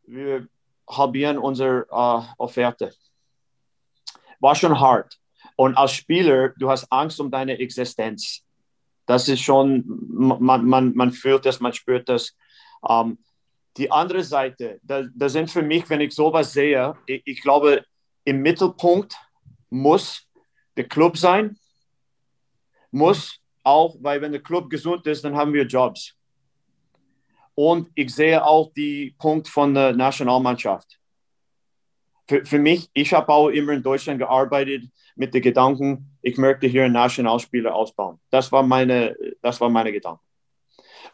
wir 0.06 0.48
halbieren 0.90 1.38
unsere 1.38 1.86
uh, 1.92 2.24
Offerte. 2.38 2.94
War 4.40 4.56
schon 4.56 4.80
hart. 4.80 5.18
Und 5.56 5.78
als 5.78 5.94
Spieler, 5.94 6.50
du 6.58 6.70
hast 6.70 6.92
Angst 6.92 7.20
um 7.20 7.32
deine 7.32 7.60
Existenz. 7.60 8.46
Das 9.06 9.28
ist 9.28 9.42
schon, 9.42 9.84
man, 10.08 10.66
man, 10.66 10.96
man 10.96 11.12
fühlt 11.12 11.46
das, 11.46 11.60
man 11.60 11.74
spürt 11.74 12.08
das. 12.10 12.36
Ähm, 12.88 13.18
die 13.78 13.92
andere 13.92 14.24
Seite, 14.24 14.80
da, 14.84 15.04
da 15.14 15.30
sind 15.30 15.50
für 15.50 15.62
mich, 15.62 15.90
wenn 15.90 16.02
ich 16.02 16.14
sowas 16.14 16.54
sehe, 16.54 16.96
ich, 17.06 17.22
ich 17.26 17.42
glaube, 17.42 17.84
im 18.26 18.42
Mittelpunkt 18.42 19.16
muss 19.70 20.28
der 20.76 20.88
Club 20.88 21.18
sein, 21.18 21.58
muss 22.92 23.40
auch, 23.64 23.96
weil 24.00 24.22
wenn 24.22 24.32
der 24.32 24.42
Club 24.42 24.70
gesund 24.70 25.06
ist, 25.08 25.24
dann 25.24 25.36
haben 25.36 25.54
wir 25.54 25.66
Jobs. 25.66 26.16
Und 27.56 27.90
ich 27.94 28.14
sehe 28.16 28.44
auch 28.44 28.72
die 28.74 29.16
Punkt 29.20 29.48
von 29.48 29.74
der 29.74 29.94
Nationalmannschaft. 29.94 30.98
Für, 32.28 32.46
für 32.46 32.60
mich, 32.60 32.90
ich 32.94 33.14
habe 33.14 33.34
auch 33.34 33.50
immer 33.50 33.74
in 33.74 33.84
Deutschland 33.84 34.20
gearbeitet 34.20 34.90
mit 35.16 35.34
dem 35.34 35.42
Gedanken, 35.42 36.18
ich 36.22 36.38
möchte 36.38 36.68
hier 36.68 36.86
einen 36.86 36.94
Nationalspieler 36.94 37.74
ausbauen. 37.76 38.20
Das 38.30 38.52
war 38.52 38.64
meine, 38.64 39.16
das 39.42 39.60
war 39.60 39.70
meine 39.70 39.92
Gedanke. 39.92 40.22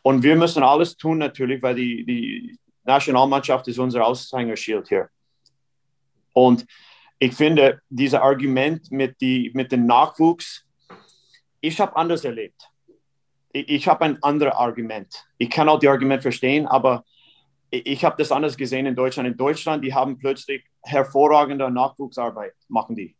Und 0.04 0.22
wir 0.22 0.36
müssen 0.36 0.62
alles 0.62 0.96
tun 0.96 1.18
natürlich, 1.18 1.64
weil 1.64 1.76
die, 1.76 2.06
die 2.06 2.60
Nationalmannschaft 2.84 3.68
ist 3.68 3.80
unser 3.80 4.06
Aushängeschild 4.06 4.88
hier. 4.88 5.10
Und 6.34 6.68
ich 7.20 7.34
finde, 7.34 7.82
dieses 7.90 8.20
Argument 8.20 8.92
mit, 8.92 9.20
die, 9.22 9.52
mit 9.54 9.72
dem 9.72 9.86
Nachwuchs, 9.86 10.66
ich 11.62 11.80
habe 11.80 11.96
anders 11.96 12.24
erlebt. 12.26 12.70
ich, 13.54 13.70
ich 13.70 13.88
habe 13.88 14.06
ein 14.06 14.22
anderes 14.22 14.54
Argument. 14.54 15.26
Ich 15.38 15.50
kann 15.50 15.70
auch 15.70 15.80
die 15.80 15.88
Argument 15.88 16.22
verstehen, 16.22 16.68
aber 16.68 17.06
ich, 17.70 17.86
ich 17.86 18.06
habe 18.06 18.16
das 18.18 18.32
anders 18.32 18.58
gesehen 18.58 18.86
in 18.86 18.96
Deutschland. 18.96 19.28
In 19.28 19.38
Deutschland, 19.38 19.84
die 19.84 19.94
haben 19.94 20.18
plötzlich 20.18 20.64
hervorragende 20.84 21.72
Nachwuchsarbeit, 21.72 22.54
machen 22.68 22.96
die. 22.96 23.16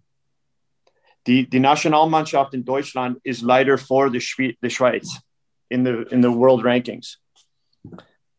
Die, 1.26 1.50
die 1.50 1.60
Nationalmannschaft 1.60 2.54
in 2.54 2.64
Deutschland 2.64 3.18
ist 3.24 3.42
leider 3.42 3.78
vor 3.78 4.12
der, 4.12 4.20
Schwe 4.20 4.54
der 4.62 4.70
Schweiz 4.70 5.20
in 5.70 5.84
the, 5.84 6.14
in 6.14 6.22
the 6.22 6.30
World 6.30 6.64
Rankings. 6.64 7.20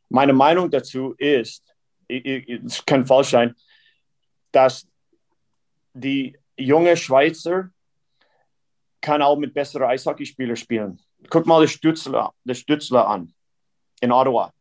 Meine 0.09 0.33
Meinung 0.33 0.71
dazu 0.71 1.15
ist, 1.19 1.65
es 2.09 2.87
kann 2.87 3.05
falsch 3.05 3.31
sein, 3.31 3.55
dass 4.53 4.87
die 5.97 6.37
junge 6.57 6.97
Schweizer 6.97 7.71
kann 9.01 9.23
auch 9.23 9.37
mit 9.37 9.55
besseren 9.55 9.89
Eishockeyspielern 9.89 10.57
spielen. 10.57 11.01
Guck 11.31 11.47
mal 11.47 11.63
das 11.63 11.71
Stützler, 11.71 12.33
das 12.45 12.59
Stützler 12.59 13.09
an 13.09 13.33
in 14.01 14.13
Ottawa. 14.13 14.53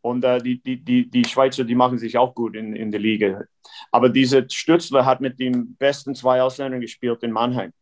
Und 0.00 0.24
äh, 0.24 0.38
die, 0.40 0.62
die, 0.62 0.76
die, 0.82 1.10
die 1.10 1.24
Schweizer, 1.24 1.64
die 1.64 1.74
machen 1.74 1.98
sich 1.98 2.16
auch 2.16 2.34
gut 2.34 2.54
in, 2.54 2.76
in 2.76 2.90
der 2.90 3.00
Liga. 3.00 3.44
Aber 3.90 4.08
dieser 4.08 4.48
Stützler 4.48 5.04
hat 5.04 5.20
mit 5.20 5.38
den 5.40 5.74
besten 5.76 6.14
zwei 6.14 6.40
Ausländern 6.42 6.80
gespielt 6.80 7.22
in 7.22 7.32
Mannheim. 7.32 7.72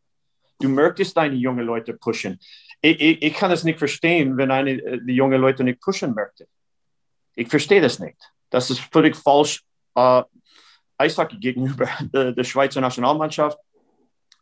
Du 0.58 0.68
möchtest 0.68 1.16
deine 1.16 1.34
jungen 1.34 1.66
Leute 1.66 1.94
pushen. 1.94 2.38
Ich, 2.80 3.00
ich, 3.00 3.22
ich 3.22 3.34
kann 3.34 3.50
es 3.50 3.64
nicht 3.64 3.78
verstehen, 3.78 4.36
wenn 4.36 4.50
eine 4.50 4.70
äh, 4.70 5.00
die 5.04 5.14
junge 5.14 5.36
Leute 5.36 5.64
nicht 5.64 5.80
pushen 5.80 6.14
möchte. 6.14 6.46
Ich 7.34 7.48
verstehe 7.48 7.82
das 7.82 7.98
nicht. 7.98 8.16
Das 8.50 8.70
ist 8.70 8.80
völlig 8.80 9.16
falsch. 9.16 9.62
Äh, 9.94 10.22
Eishockey 10.98 11.38
gegenüber 11.38 11.88
der, 12.12 12.44
Schweizer 12.44 12.80
Nationalmannschaft, 12.80 13.58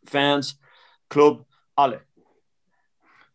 Fans, 0.05 0.59
Club, 1.09 1.45
alle. 1.75 2.01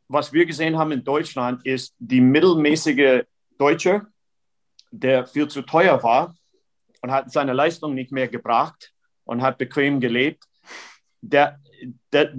Was 0.08 0.32
wir 0.32 0.46
gesehen 0.46 0.78
haben 0.78 0.92
in 0.92 1.04
Deutschland 1.04 1.64
ist 1.66 1.94
die 1.98 2.20
mittelmäßige 2.20 3.24
Deutsche, 3.58 4.06
der 4.90 5.26
viel 5.26 5.48
zu 5.48 5.62
teuer 5.62 6.02
war 6.02 6.34
und 7.02 7.10
hat 7.10 7.30
seine 7.30 7.52
Leistung 7.52 7.94
nicht 7.94 8.10
mehr 8.10 8.28
gebracht 8.28 8.92
und 9.24 9.42
hat 9.42 9.58
bequem 9.58 10.00
gelebt. 10.00 10.44
Der, 11.20 11.60
der, 12.12 12.34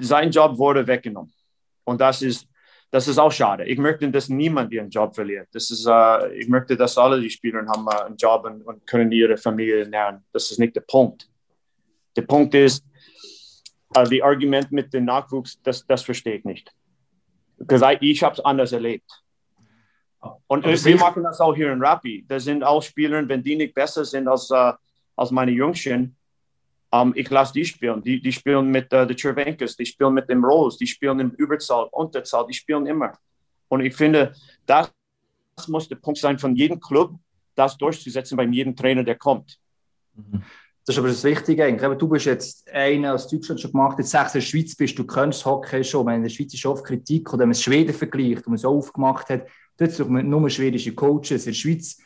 sein 0.00 0.30
Job 0.30 0.58
wurde 0.58 0.86
weggenommen. 0.86 1.32
Und 1.84 2.00
das 2.00 2.22
ist 2.22 2.48
das 2.90 3.06
ist 3.06 3.18
auch 3.18 3.32
schade. 3.32 3.64
Ich 3.64 3.78
möchte, 3.78 4.10
dass 4.10 4.28
niemand 4.28 4.72
ihren 4.72 4.88
Job 4.88 5.14
verliert. 5.14 5.48
Das 5.52 5.70
ist, 5.70 5.86
uh, 5.86 6.26
ich 6.34 6.48
möchte, 6.48 6.76
dass 6.76 6.96
alle 6.96 7.20
die 7.20 7.28
Spieler 7.28 7.66
haben 7.66 7.86
uh, 7.86 8.06
einen 8.06 8.16
Job 8.16 8.44
und, 8.44 8.62
und, 8.62 8.86
können 8.86 9.12
ihre 9.12 9.36
Familie 9.36 9.80
ernähren. 9.80 10.24
Das 10.32 10.50
ist 10.50 10.58
nicht 10.58 10.74
der 10.74 10.80
Punkt. 10.80 11.28
Der 12.16 12.22
Punkt 12.22 12.54
ist, 12.54 12.84
uh, 13.96 14.04
die 14.04 14.22
Argument 14.22 14.72
mit 14.72 14.92
dem 14.94 15.04
Nachwuchs, 15.04 15.60
das, 15.62 15.86
das 15.86 16.02
verstehe 16.02 16.36
ich 16.36 16.44
nicht. 16.44 16.72
Weil 17.58 17.98
ich 18.00 18.22
habe 18.22 18.34
es 18.34 18.40
anders 18.40 18.72
erlebt. 18.72 19.10
Und 20.46 20.64
Aber 20.64 20.84
wir 20.84 20.96
machen 20.96 21.22
das 21.22 21.40
auch 21.40 21.54
hier 21.54 21.72
in 21.72 21.82
Rappi. 21.82 22.24
Da 22.26 22.40
sind 22.40 22.64
auch 22.64 22.82
Spieler, 22.82 23.28
wenn 23.28 23.42
die 23.42 23.56
nicht 23.56 23.74
besser 23.74 24.04
sind 24.04 24.26
als, 24.26 24.50
als 24.50 25.30
meine 25.30 25.52
Jüngchen, 25.52 26.16
um, 26.90 27.08
ähm, 27.08 27.12
ich 27.16 27.28
lasse 27.28 27.52
die 27.52 27.64
spielen. 27.64 28.02
Die, 28.02 28.20
die 28.20 28.32
spielen 28.32 28.70
mit 28.70 28.92
uh, 28.92 29.04
den 29.04 29.16
Cervenkis, 29.16 29.76
die 29.76 29.86
spielen 29.86 30.14
mit 30.14 30.28
dem 30.28 30.44
Rose, 30.44 30.78
die 30.78 30.86
spielen 30.86 31.20
im 31.20 31.30
Überzahl, 31.32 31.88
Unterzahl, 31.92 32.46
die 32.46 32.54
spielen 32.54 32.86
immer. 32.86 33.12
Und 33.68 33.80
ich 33.82 33.94
finde, 33.94 34.32
das 34.64 34.90
muss 35.66 35.88
der 35.88 35.96
Punkt 35.96 36.18
sein 36.18 36.38
von 36.38 36.56
jedem 36.56 36.80
Club, 36.80 37.14
das 37.54 37.76
durchzusetzen 37.76 38.36
bei 38.36 38.44
jedem 38.44 38.74
Trainer, 38.74 39.04
der 39.04 39.16
kommt. 39.16 39.58
Mhm. 40.14 40.42
Das 40.86 40.94
ist 40.94 41.00
aber 41.00 41.08
das 41.08 41.22
Wichtige 41.24 41.64
eigentlich. 41.64 41.98
Du 41.98 42.08
bist 42.08 42.24
jetzt 42.24 42.66
einer 42.70 43.12
aus 43.12 43.28
Deutschland 43.28 43.60
schon 43.60 43.72
gemacht, 43.72 43.98
jetzt 43.98 44.10
sechs 44.10 44.34
in 44.34 44.40
der 44.40 44.46
Schweiz 44.46 44.74
bist, 44.74 44.98
du 44.98 45.06
kennst 45.06 45.44
Hockey 45.44 45.84
schon. 45.84 46.06
Meine, 46.06 46.16
in 46.16 46.22
der 46.22 46.30
Schweiz 46.30 46.54
ist 46.54 46.64
oft 46.64 46.82
Kritik, 46.82 47.30
oder 47.30 47.40
wenn 47.40 47.50
man 47.50 47.54
Schweden 47.54 47.92
vergleicht, 47.92 48.46
wo 48.46 48.50
man 48.50 48.56
so 48.56 48.70
aufgemacht 48.70 49.28
hat, 49.28 49.46
dort 49.76 49.92
sind 49.92 50.10
nur 50.10 50.48
schwedische 50.48 50.94
Coaches. 50.94 51.44
In 51.44 51.52
der 51.52 51.58
Schweiz 51.58 51.98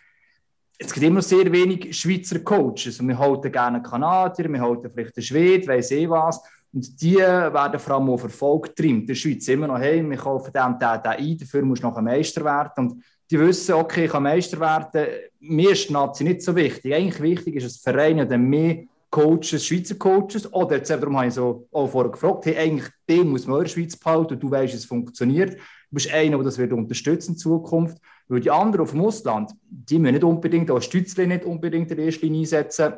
es 0.84 0.92
gibt 0.92 1.06
immer 1.06 1.22
sehr 1.22 1.50
wenig 1.50 1.96
Schweizer 1.96 2.40
Coaches. 2.40 3.00
Und 3.00 3.08
wir 3.08 3.18
halten 3.18 3.52
gerne 3.52 3.82
Kanadier, 3.82 4.52
wir 4.52 4.60
halten 4.60 4.90
vielleicht 4.90 5.16
den 5.16 5.22
Schweden, 5.22 5.68
weiss 5.68 5.90
eh 5.90 6.08
was. 6.08 6.40
Und 6.72 7.00
die 7.00 7.16
werden 7.16 7.78
vor 7.78 7.96
allem 7.96 8.10
auch 8.10 8.18
verfolgt 8.18 8.80
In 8.80 9.06
der 9.06 9.14
Schweiz 9.14 9.46
immer 9.48 9.66
noch, 9.66 9.78
hey, 9.78 10.02
wir 10.08 10.16
kaufen 10.16 10.46
und 10.46 10.54
den, 10.54 11.02
den 11.02 11.12
ein, 11.12 11.38
dafür 11.38 11.62
musst 11.62 11.82
du 11.82 11.86
noch 11.86 11.96
ein 11.96 12.04
Meister 12.04 12.44
werden. 12.44 12.88
Und 12.88 13.04
die 13.30 13.38
wissen, 13.38 13.74
okay, 13.74 14.06
ich 14.06 14.10
kann 14.10 14.22
Meister 14.22 14.58
werden. 14.58 15.06
Mir 15.40 15.70
ist 15.70 15.88
die 15.88 15.92
Nazi 15.92 16.24
nicht 16.24 16.42
so 16.42 16.56
wichtig. 16.56 16.94
Eigentlich 16.94 17.22
wichtig 17.22 17.56
ist, 17.56 17.66
dass 17.66 17.76
Vereine 17.76 18.26
dann 18.26 18.48
mehr 18.48 18.84
Coaches, 19.10 19.66
Schweizer 19.66 19.96
Coaches, 19.96 20.50
oder 20.52 20.76
jetzt 20.76 20.88
darum 20.88 21.18
habe 21.18 21.28
ich 21.28 21.34
so 21.34 21.68
auch 21.70 21.86
vorher 21.86 22.10
gefragt, 22.10 22.46
hey, 22.46 22.56
eigentlich 22.56 22.88
den 23.06 23.28
muss 23.28 23.46
man 23.46 23.58
in 23.58 23.64
der 23.64 23.70
Schweiz 23.70 23.94
behalten, 23.94 24.40
du 24.40 24.50
weißt, 24.50 24.72
es 24.72 24.86
funktioniert. 24.86 25.58
Du 25.92 25.96
bist 25.96 26.10
einer, 26.10 26.38
der 26.38 26.44
das 26.44 26.56
wird 26.56 26.72
unterstützen 26.72 27.32
in 27.32 27.36
Zukunft. 27.36 27.98
Weil 28.28 28.40
die 28.40 28.50
anderen 28.50 28.84
auf 28.84 28.92
dem 28.92 29.02
Ausland, 29.02 29.50
die 29.68 29.98
müssen 29.98 30.14
nicht 30.14 30.24
unbedingt, 30.24 30.70
auch 30.70 30.80
Stützle 30.80 31.26
nicht 31.26 31.44
unbedingt 31.44 31.90
in 31.90 31.98
der 31.98 32.06
ersten 32.06 32.24
Linie 32.24 32.40
einsetzen, 32.40 32.94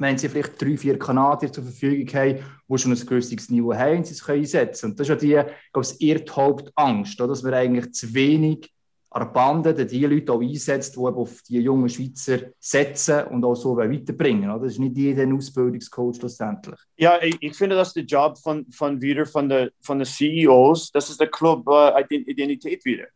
wenn 0.00 0.18
sie 0.18 0.28
vielleicht 0.28 0.60
drei, 0.60 0.76
vier 0.76 0.98
Kanadier 0.98 1.52
zur 1.52 1.62
Verfügung 1.62 2.12
haben, 2.12 2.40
die 2.68 2.78
schon 2.78 2.90
ein 2.90 3.06
gewisses 3.06 3.50
Niveau 3.50 3.72
haben, 3.72 4.02
sie 4.02 4.14
es 4.14 4.28
einsetzen 4.28 4.80
können. 4.80 4.92
Und 4.92 4.98
das 4.98 5.04
ist 5.04 5.10
ja 5.10 5.14
die, 5.14 5.26
ich 5.26 5.72
glaube, 5.72 5.86
das 5.86 6.00
ihre 6.00 6.24
Hauptangst, 6.28 7.20
dass 7.20 7.44
wir 7.44 7.52
eigentlich 7.52 7.92
zu 7.92 8.12
wenig 8.12 8.73
an 9.14 9.32
Banden 9.32 9.86
die 9.86 10.04
Leute 10.06 10.32
auch 10.32 10.42
einsetzt, 10.42 10.96
die 10.96 11.00
auf 11.00 11.40
die 11.42 11.60
jungen 11.60 11.88
Schweizer 11.88 12.50
setzen 12.58 13.24
und 13.28 13.44
auch 13.44 13.54
so 13.54 13.76
weiterbringen. 13.76 14.48
Das 14.60 14.72
ist 14.72 14.80
nicht 14.80 14.96
jeder 14.96 15.32
Ausbildungscoach 15.32 16.16
schlussendlich. 16.16 16.80
Ja, 16.96 17.22
ich, 17.22 17.36
ich, 17.40 17.56
finde, 17.56 17.76
das 17.76 17.88
ist 17.88 17.96
der 17.96 18.04
Job 18.04 18.36
von, 18.38 18.66
von 18.72 19.00
wieder 19.00 19.24
von 19.24 19.48
der, 19.48 19.70
von 19.80 19.98
der 20.00 20.06
CEOs. 20.08 20.90
Das 20.90 21.10
ist 21.10 21.20
der 21.20 21.28
Club 21.28 21.64
uh, 21.68 21.96
Identität 22.10 22.84
wieder. 22.84 23.06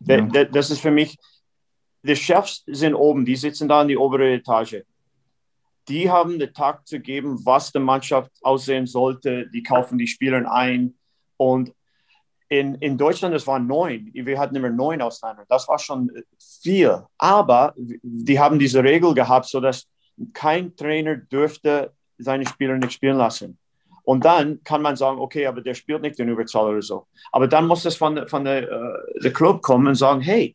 Ja. 0.00 0.22
Das 0.46 0.70
ist 0.70 0.80
für 0.80 0.90
mich, 0.90 1.18
die 2.02 2.16
Chefs 2.16 2.64
sind 2.66 2.94
oben, 2.94 3.26
die 3.26 3.36
sitzen 3.36 3.68
da 3.68 3.82
in 3.82 3.88
die 3.88 3.98
obere 3.98 4.32
Etage. 4.32 4.82
Die 5.88 6.10
haben 6.10 6.38
den 6.38 6.54
Tag 6.54 6.86
zu 6.88 7.00
geben, 7.00 7.38
was 7.44 7.70
die 7.70 7.80
Mannschaft 7.80 8.30
aussehen 8.40 8.86
sollte. 8.86 9.50
Die 9.50 9.62
kaufen 9.62 9.98
die 9.98 10.06
Spieler 10.06 10.50
ein 10.50 10.94
und 11.36 11.74
in, 12.60 12.74
in 12.76 12.96
Deutschland, 12.96 13.34
das 13.34 13.46
waren 13.46 13.66
neun. 13.66 14.10
Wir 14.12 14.38
hatten 14.38 14.56
immer 14.56 14.70
neun 14.70 15.02
Ausländer. 15.02 15.44
Das 15.48 15.68
war 15.68 15.78
schon 15.78 16.10
viel. 16.62 17.02
Aber 17.18 17.74
die 17.76 18.38
haben 18.38 18.58
diese 18.58 18.82
Regel 18.82 19.14
gehabt, 19.14 19.46
sodass 19.46 19.86
kein 20.32 20.74
Trainer 20.76 21.16
dürfte 21.16 21.92
seine 22.18 22.46
Spieler 22.46 22.76
nicht 22.76 22.92
spielen 22.92 23.16
lassen. 23.16 23.58
Und 24.04 24.24
dann 24.24 24.62
kann 24.62 24.82
man 24.82 24.96
sagen, 24.96 25.18
okay, 25.18 25.46
aber 25.46 25.62
der 25.62 25.74
spielt 25.74 26.02
nicht 26.02 26.18
den 26.18 26.28
Überzahl 26.28 26.66
oder 26.66 26.82
so. 26.82 27.06
Aber 27.32 27.48
dann 27.48 27.66
muss 27.66 27.82
das 27.82 27.96
von, 27.96 28.28
von 28.28 28.44
der, 28.44 28.70
uh, 28.70 29.20
der 29.22 29.32
Club 29.32 29.62
kommen 29.62 29.86
und 29.86 29.94
sagen, 29.94 30.20
hey, 30.20 30.54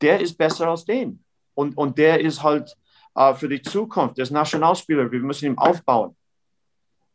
der 0.00 0.20
ist 0.20 0.36
besser 0.36 0.68
als 0.68 0.84
den. 0.84 1.24
Und, 1.54 1.76
und 1.78 1.96
der 1.96 2.20
ist 2.20 2.42
halt 2.42 2.76
uh, 3.18 3.34
für 3.34 3.48
die 3.48 3.62
Zukunft 3.62 4.18
des 4.18 4.30
Nationalspieler. 4.30 5.10
Wir 5.10 5.20
müssen 5.20 5.46
ihn 5.46 5.58
aufbauen. 5.58 6.14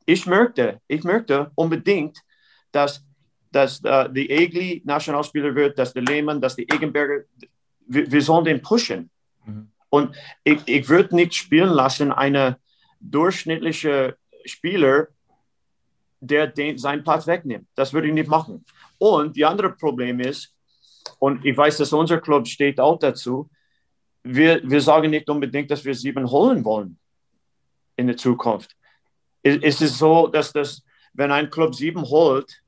Ich 0.05 0.25
möchte, 0.25 0.81
ich 0.87 1.03
möchte 1.03 1.51
unbedingt, 1.55 2.19
dass 2.71 3.05
dass 3.55 3.81
uh, 3.85 4.09
die 4.09 4.29
Egli 4.29 4.81
Nationalspieler 4.83 5.55
wird, 5.55 5.79
dass 5.79 5.93
der 5.93 6.03
Lehmann, 6.03 6.41
dass 6.41 6.57
die 6.57 6.67
Egenberger, 6.69 7.23
wir, 7.87 8.11
wir 8.11 8.21
sollen 8.21 8.43
den 8.43 8.61
pushen. 8.61 9.09
Mhm. 9.45 9.69
Und 9.89 10.15
ich, 10.43 10.59
ich 10.65 10.89
würde 10.89 11.15
nicht 11.15 11.33
spielen 11.33 11.69
lassen, 11.69 12.11
eine 12.11 12.57
durchschnittliche 12.99 14.17
Spieler, 14.43 15.07
der 16.19 16.47
den, 16.47 16.77
seinen 16.77 17.03
Platz 17.03 17.27
wegnimmt. 17.27 17.67
Das 17.75 17.93
würde 17.93 18.09
ich 18.09 18.13
nicht 18.13 18.27
machen. 18.27 18.65
Und 18.97 19.37
die 19.37 19.45
andere 19.45 19.71
Problem 19.71 20.19
ist, 20.19 20.53
und 21.19 21.45
ich 21.45 21.55
weiß, 21.55 21.77
dass 21.77 21.93
unser 21.93 22.19
Club 22.19 22.47
steht 22.47 22.77
auch 22.79 22.99
dazu, 22.99 23.49
wir, 24.23 24.59
wir 24.69 24.81
sagen 24.81 25.11
nicht 25.11 25.29
unbedingt, 25.29 25.71
dass 25.71 25.85
wir 25.85 25.95
sieben 25.95 26.29
holen 26.29 26.65
wollen 26.65 26.97
in 27.95 28.07
der 28.07 28.17
Zukunft. 28.17 28.75
Es 29.41 29.79
ist 29.79 29.97
so, 29.97 30.27
dass 30.27 30.51
das, 30.51 30.83
wenn 31.13 31.31
ein 31.31 31.49
Club 31.49 31.73
sieben 31.73 32.01
holt, 32.01 32.64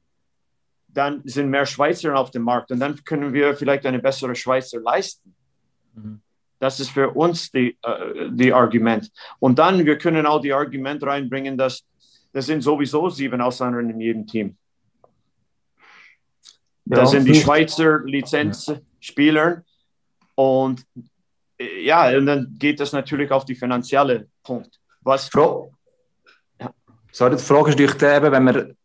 dann 0.98 1.22
sind 1.26 1.50
mehr 1.50 1.68
Schweizer 1.68 2.18
auf 2.18 2.32
dem 2.32 2.42
Markt 2.42 2.72
und 2.72 2.80
dann 2.80 3.04
können 3.04 3.32
wir 3.32 3.56
vielleicht 3.56 3.86
eine 3.86 4.00
bessere 4.00 4.36
Schweizer 4.36 4.80
leisten. 4.80 5.36
Mhm. 5.94 6.22
Das 6.60 6.80
ist 6.80 6.90
für 6.90 7.12
uns 7.12 7.52
die, 7.52 7.78
äh, 7.84 8.30
die 8.32 8.52
Argument. 8.52 9.12
Und 9.40 9.60
dann, 9.60 9.86
wir 9.86 9.98
können 10.00 10.26
auch 10.26 10.42
die 10.42 10.54
Argument 10.54 11.04
reinbringen, 11.04 11.56
dass 11.56 11.86
das 12.34 12.48
sind 12.48 12.62
sowieso 12.62 13.10
sieben 13.10 13.42
Ausländer 13.42 13.80
in 13.80 14.00
jedem 14.00 14.26
Team. 14.26 14.58
Ja, 16.86 16.98
das 16.98 17.12
sind 17.12 17.26
die 17.26 17.36
Schweizer 17.36 18.00
Lizenzspieler. 18.00 19.64
Und 20.34 20.84
äh, 21.60 21.86
ja, 21.86 22.18
und 22.18 22.26
dann 22.26 22.56
geht 22.58 22.80
das 22.80 22.92
natürlich 22.92 23.32
auf 23.32 23.46
die 23.46 23.56
finanzielle 23.56 24.28
Punkt. 24.42 24.80
Was? 25.02 25.30
Frage, 25.30 25.70
ja. 26.60 26.74
Sorry, 27.12 27.36
die 27.36 27.44
Frage 27.44 27.70
ist 27.70 27.80
natürlich 27.80 28.02
eben, 28.02 28.32
wenn 28.32 28.44
wir 28.46 28.76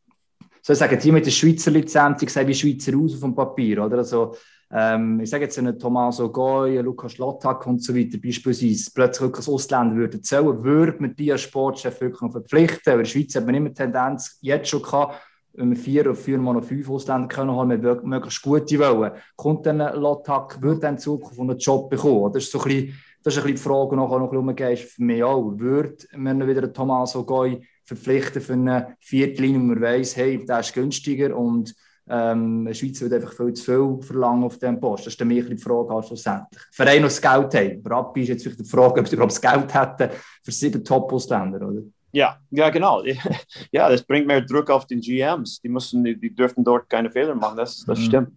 soll 0.62 0.74
ich 0.74 0.78
sagen, 0.78 0.98
die 0.98 1.12
mit 1.12 1.26
der 1.26 1.30
Schweizer 1.32 1.70
Lizenz, 1.70 2.20
die 2.20 2.28
sehen 2.28 2.46
wie 2.46 2.54
Schweizer 2.54 2.96
aus 2.96 3.14
auf 3.14 3.20
dem 3.20 3.34
Papier, 3.34 3.84
oder? 3.84 3.98
Also, 3.98 4.36
ähm, 4.70 5.20
ich 5.20 5.28
sage 5.28 5.44
jetzt 5.44 5.58
einen 5.58 5.78
Tommaso 5.78 6.30
Goy, 6.30 6.78
Lukas 6.78 7.12
Schlottak 7.12 7.66
und 7.66 7.82
so 7.82 7.94
weiter, 7.94 8.16
beispielsweise 8.16 8.90
plötzlich 8.94 9.20
wirklich 9.22 9.38
als 9.38 9.48
Ausländer 9.48 9.96
würden 9.96 10.22
zählen, 10.22 10.64
würde 10.64 10.96
man 11.00 11.14
die 11.14 11.32
als 11.32 11.42
Sportchef 11.42 12.00
wirklich 12.00 12.32
verpflichten. 12.32 12.92
Aber 12.92 13.00
in 13.00 13.04
der 13.04 13.10
Schweiz 13.10 13.34
hat 13.34 13.44
man 13.44 13.54
immer 13.56 13.74
Tendenz, 13.74 14.38
jetzt 14.40 14.68
schon 14.68 14.82
gehabt, 14.82 15.20
wenn 15.54 15.70
wir 15.70 15.76
vier 15.76 16.02
oder 16.02 16.14
vier 16.14 16.38
mal 16.38 16.54
noch 16.54 16.64
fünf 16.64 16.88
Ausländer 16.88 17.28
können 17.28 17.54
haben, 17.54 17.82
wir 17.82 18.00
möglichst 18.02 18.40
gute 18.40 18.78
wollen. 18.78 19.12
Kommt 19.36 19.66
dann 19.66 19.80
ein 19.82 20.00
Lottak, 20.00 20.62
wird 20.62 20.82
dann 20.82 20.94
in 20.94 20.98
Zukunft 20.98 21.38
einen 21.38 21.58
Job 21.58 21.90
bekommen? 21.90 22.32
Das 22.32 22.44
ist 22.44 22.52
so 22.52 22.58
ein 22.60 22.64
bisschen, 22.64 22.98
das 23.22 23.34
ist 23.34 23.40
ein 23.40 23.52
bisschen 23.52 23.56
die 23.56 23.62
Frage, 23.62 23.90
die 23.90 23.96
nachher 23.96 24.18
noch 24.20 24.32
rumgeht, 24.32 24.78
für 24.78 25.02
mich 25.02 25.22
auch. 25.22 25.52
Wird 25.58 26.08
man 26.16 26.46
wieder 26.46 26.62
einen 26.62 26.72
Tommaso 26.72 27.24
Goy 27.24 27.60
verpflichten 27.96 28.42
für 28.42 28.52
eine 28.54 28.96
Viertellinie, 29.00 29.60
wo 29.60 29.64
man 29.64 29.80
weiss, 29.80 30.16
hey, 30.16 30.44
der 30.44 30.60
ist 30.60 30.74
günstiger 30.74 31.36
und 31.36 31.74
ähm, 32.08 32.66
die 32.66 32.74
Schweiz 32.74 33.00
würde 33.00 33.16
einfach 33.16 33.32
viel 33.32 33.52
zu 33.52 33.64
viel 33.64 34.06
verlangen 34.06 34.44
auf 34.44 34.58
diesem 34.58 34.80
Post. 34.80 35.06
Das 35.06 35.12
ist 35.12 35.20
dann 35.20 35.28
mehr 35.28 35.42
die 35.44 35.56
Frage 35.56 35.94
halt 35.94 36.06
schlussendlich. 36.06 36.60
Verein 36.72 37.02
noch 37.02 37.08
das 37.08 37.22
Geld 37.22 37.54
haben. 37.54 37.82
Rabbi 37.84 38.22
ist 38.22 38.28
jetzt 38.28 38.42
vielleicht 38.42 38.60
die 38.60 38.64
Frage, 38.64 39.00
ob 39.00 39.08
sie 39.08 39.14
überhaupt 39.14 39.32
das 39.32 39.40
Geld 39.40 39.72
hätten 39.72 40.10
für 40.42 40.52
sieben 40.52 40.84
Top-Ausländer, 40.84 41.66
oder? 41.66 41.82
Ja, 42.12 42.38
ja, 42.50 42.68
genau. 42.70 43.02
Ja, 43.72 43.88
das 43.88 44.02
bringt 44.02 44.26
mehr 44.26 44.42
Druck 44.42 44.68
auf 44.70 44.86
den 44.86 45.00
GMs. 45.00 45.60
Die 45.60 45.68
müssen, 45.68 46.04
die 46.04 46.34
dürfen 46.34 46.64
dort 46.64 46.88
keine 46.88 47.10
Fehler 47.10 47.34
machen. 47.34 47.56
Das, 47.56 47.84
das 47.86 47.98
mhm. 48.00 48.04
stimmt. 48.04 48.32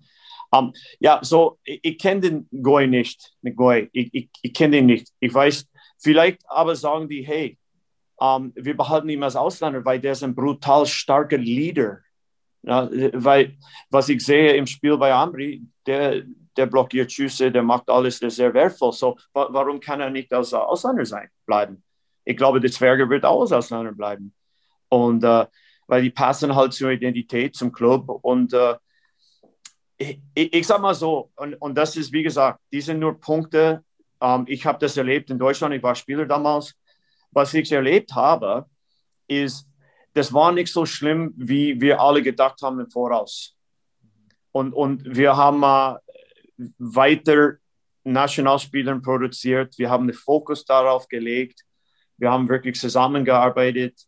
Um, 0.51 0.71
ja, 0.99 1.19
so, 1.21 1.57
ich, 1.63 1.79
ich 1.81 1.97
kenne 1.97 2.21
den 2.21 2.49
Goy 2.61 2.87
nicht, 2.87 3.33
den 3.41 3.55
Goy. 3.55 3.89
Ich, 3.91 4.13
ich, 4.13 4.29
ich 4.41 4.53
kenne 4.53 4.77
den 4.77 4.85
nicht. 4.85 5.11
Ich 5.19 5.33
weiß, 5.33 5.65
vielleicht 5.97 6.41
aber 6.47 6.75
sagen 6.75 7.09
die, 7.09 7.23
hey, 7.23 7.57
um, 8.17 8.53
wir 8.55 8.77
behalten 8.77 9.09
ihn 9.09 9.23
als 9.23 9.35
Ausländer, 9.35 9.83
weil 9.83 9.99
der 9.99 10.13
ist 10.13 10.23
ein 10.23 10.35
brutal 10.35 10.85
starker 10.85 11.37
Leader. 11.37 11.99
Ja, 12.63 12.89
weil, 13.13 13.57
was 13.89 14.09
ich 14.09 14.25
sehe 14.25 14.53
im 14.53 14.65
Spiel 14.65 14.97
bei 14.97 15.13
Ambri, 15.13 15.63
der, 15.85 16.23
der 16.57 16.65
blockiert 16.65 17.11
Schüsse, 17.11 17.51
der 17.51 17.61
macht 17.61 17.89
alles, 17.89 18.19
der 18.19 18.27
ist 18.27 18.37
sehr 18.37 18.53
wertvoll. 18.53 18.91
So, 18.91 19.17
warum 19.33 19.79
kann 19.79 20.01
er 20.01 20.09
nicht 20.09 20.33
als 20.33 20.53
Ausländer 20.53 21.05
sein, 21.05 21.29
bleiben? 21.45 21.83
ich 22.25 22.35
glaube, 22.35 22.59
der 22.59 22.71
Zwerge 22.71 23.09
wird 23.09 23.23
auch 23.23 23.41
als 23.41 23.53
Ausländer 23.53 23.93
bleiben. 23.93 24.33
Und 24.89 25.23
äh, 25.23 25.45
weil 25.87 26.01
die 26.01 26.09
passen 26.09 26.55
halt 26.55 26.73
zur 26.73 26.89
Identität, 26.89 27.55
zum 27.55 27.71
Club. 27.71 28.09
Und 28.09 28.53
äh, 28.53 28.75
ich, 29.97 30.19
ich, 30.33 30.67
sag 30.67 30.81
mal 30.81 30.95
so, 30.95 31.31
und, 31.35 31.53
und 31.55 31.75
das 31.75 31.95
ist, 31.95 32.11
wie 32.11 32.23
gesagt, 32.23 32.59
die 32.73 32.81
sind 32.81 32.99
nur 32.99 33.19
Punkte. 33.19 33.83
Ähm, 34.19 34.45
ich 34.47 34.65
habe 34.65 34.79
das 34.79 34.97
erlebt 34.97 35.29
in 35.29 35.39
Deutschland, 35.39 35.75
ich 35.75 35.83
war 35.83 35.95
Spieler 35.95 36.25
damals. 36.25 36.75
Was 37.35 37.53
ich 37.53 37.69
erlebt 37.69 38.13
habe, 38.13 38.65
ist, 39.27 39.67
das 40.13 40.33
war 40.33 40.53
nicht 40.53 40.71
so 40.71 40.85
schlimm, 40.85 41.33
wie 41.35 41.81
wir 41.81 41.99
alle 41.99 42.21
gedacht 42.21 42.61
haben 42.61 42.79
im 42.79 42.89
Voraus. 42.89 43.57
Und, 44.53 44.71
und 44.71 45.03
wir 45.03 45.35
haben 45.35 45.61
äh, 45.61 45.99
weiter 46.77 47.55
Nationalspielern 48.05 49.01
produziert. 49.01 49.77
Wir 49.77 49.89
haben 49.89 50.07
den 50.07 50.15
Fokus 50.15 50.63
darauf 50.63 51.09
gelegt. 51.09 51.65
Wir 52.15 52.31
haben 52.31 52.47
wirklich 52.47 52.79
zusammengearbeitet. 52.79 53.99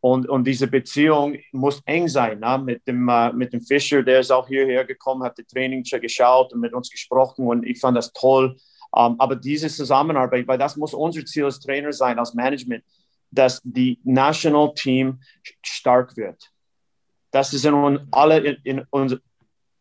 Und, 0.00 0.28
und 0.28 0.44
diese 0.44 0.66
Beziehung 0.66 1.38
muss 1.52 1.80
eng 1.86 2.08
sein. 2.08 2.40
Ne? 2.40 2.58
Mit, 2.62 2.86
dem, 2.86 3.08
äh, 3.08 3.32
mit 3.32 3.54
dem 3.54 3.62
Fischer, 3.62 4.02
der 4.02 4.20
ist 4.20 4.30
auch 4.30 4.48
hierher 4.48 4.84
gekommen, 4.84 5.22
hat 5.22 5.38
die 5.38 5.44
Training 5.44 5.82
geschaut 5.82 6.52
und 6.52 6.60
mit 6.60 6.74
uns 6.74 6.90
gesprochen 6.90 7.46
und 7.46 7.64
ich 7.64 7.80
fand 7.80 7.96
das 7.96 8.12
toll. 8.12 8.54
Ähm, 8.96 9.16
aber 9.18 9.36
diese 9.36 9.68
Zusammenarbeit, 9.68 10.46
weil 10.46 10.58
das 10.58 10.76
muss 10.76 10.94
unser 10.94 11.24
Ziel 11.24 11.44
als 11.44 11.60
Trainer 11.60 11.92
sein, 11.92 12.18
als 12.18 12.34
Management, 12.34 12.84
dass 13.30 13.60
die 13.62 13.98
National 14.04 14.72
Team 14.74 15.20
stark 15.62 16.16
wird. 16.16 16.50
Das 17.30 17.52
ist 17.54 17.64
in, 17.64 18.00
alle, 18.10 18.58
in 18.64 18.82
unser, 18.90 19.18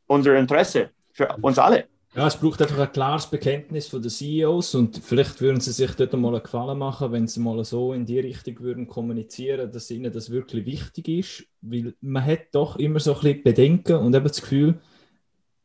unser 0.06 0.38
Interesse, 0.38 0.92
für 1.12 1.28
uns 1.42 1.58
alle. 1.58 1.88
Ja, 2.16 2.26
es 2.26 2.38
braucht 2.38 2.62
einfach 2.62 2.80
ein 2.80 2.92
klares 2.92 3.28
Bekenntnis 3.28 3.88
von 3.88 4.02
den 4.02 4.10
CEOs 4.10 4.74
und 4.74 4.98
vielleicht 4.98 5.42
würden 5.42 5.62
sie 5.62 5.72
sich 5.72 5.92
dort 5.92 6.14
mal 6.14 6.34
einen 6.34 6.44
Gefallen 6.44 6.78
machen, 6.78 7.12
wenn 7.12 7.28
sie 7.28 7.40
mal 7.40 7.64
so 7.64 7.94
in 7.94 8.06
die 8.06 8.20
Richtung 8.20 8.60
würden 8.62 8.88
kommunizieren, 8.88 9.72
dass 9.72 9.92
ihnen 9.92 10.12
das 10.12 10.32
wirklich 10.32 10.66
wichtig 10.66 11.08
ist, 11.08 11.48
weil 11.62 11.94
man 12.02 12.26
hat 12.26 12.48
doch 12.54 12.78
immer 12.78 13.00
so 13.00 13.14
ein 13.14 13.22
bisschen 13.22 13.44
Bedenken 13.44 13.98
und 13.98 14.16
eben 14.16 14.28
das 14.28 14.42
Gefühl, 14.42 14.80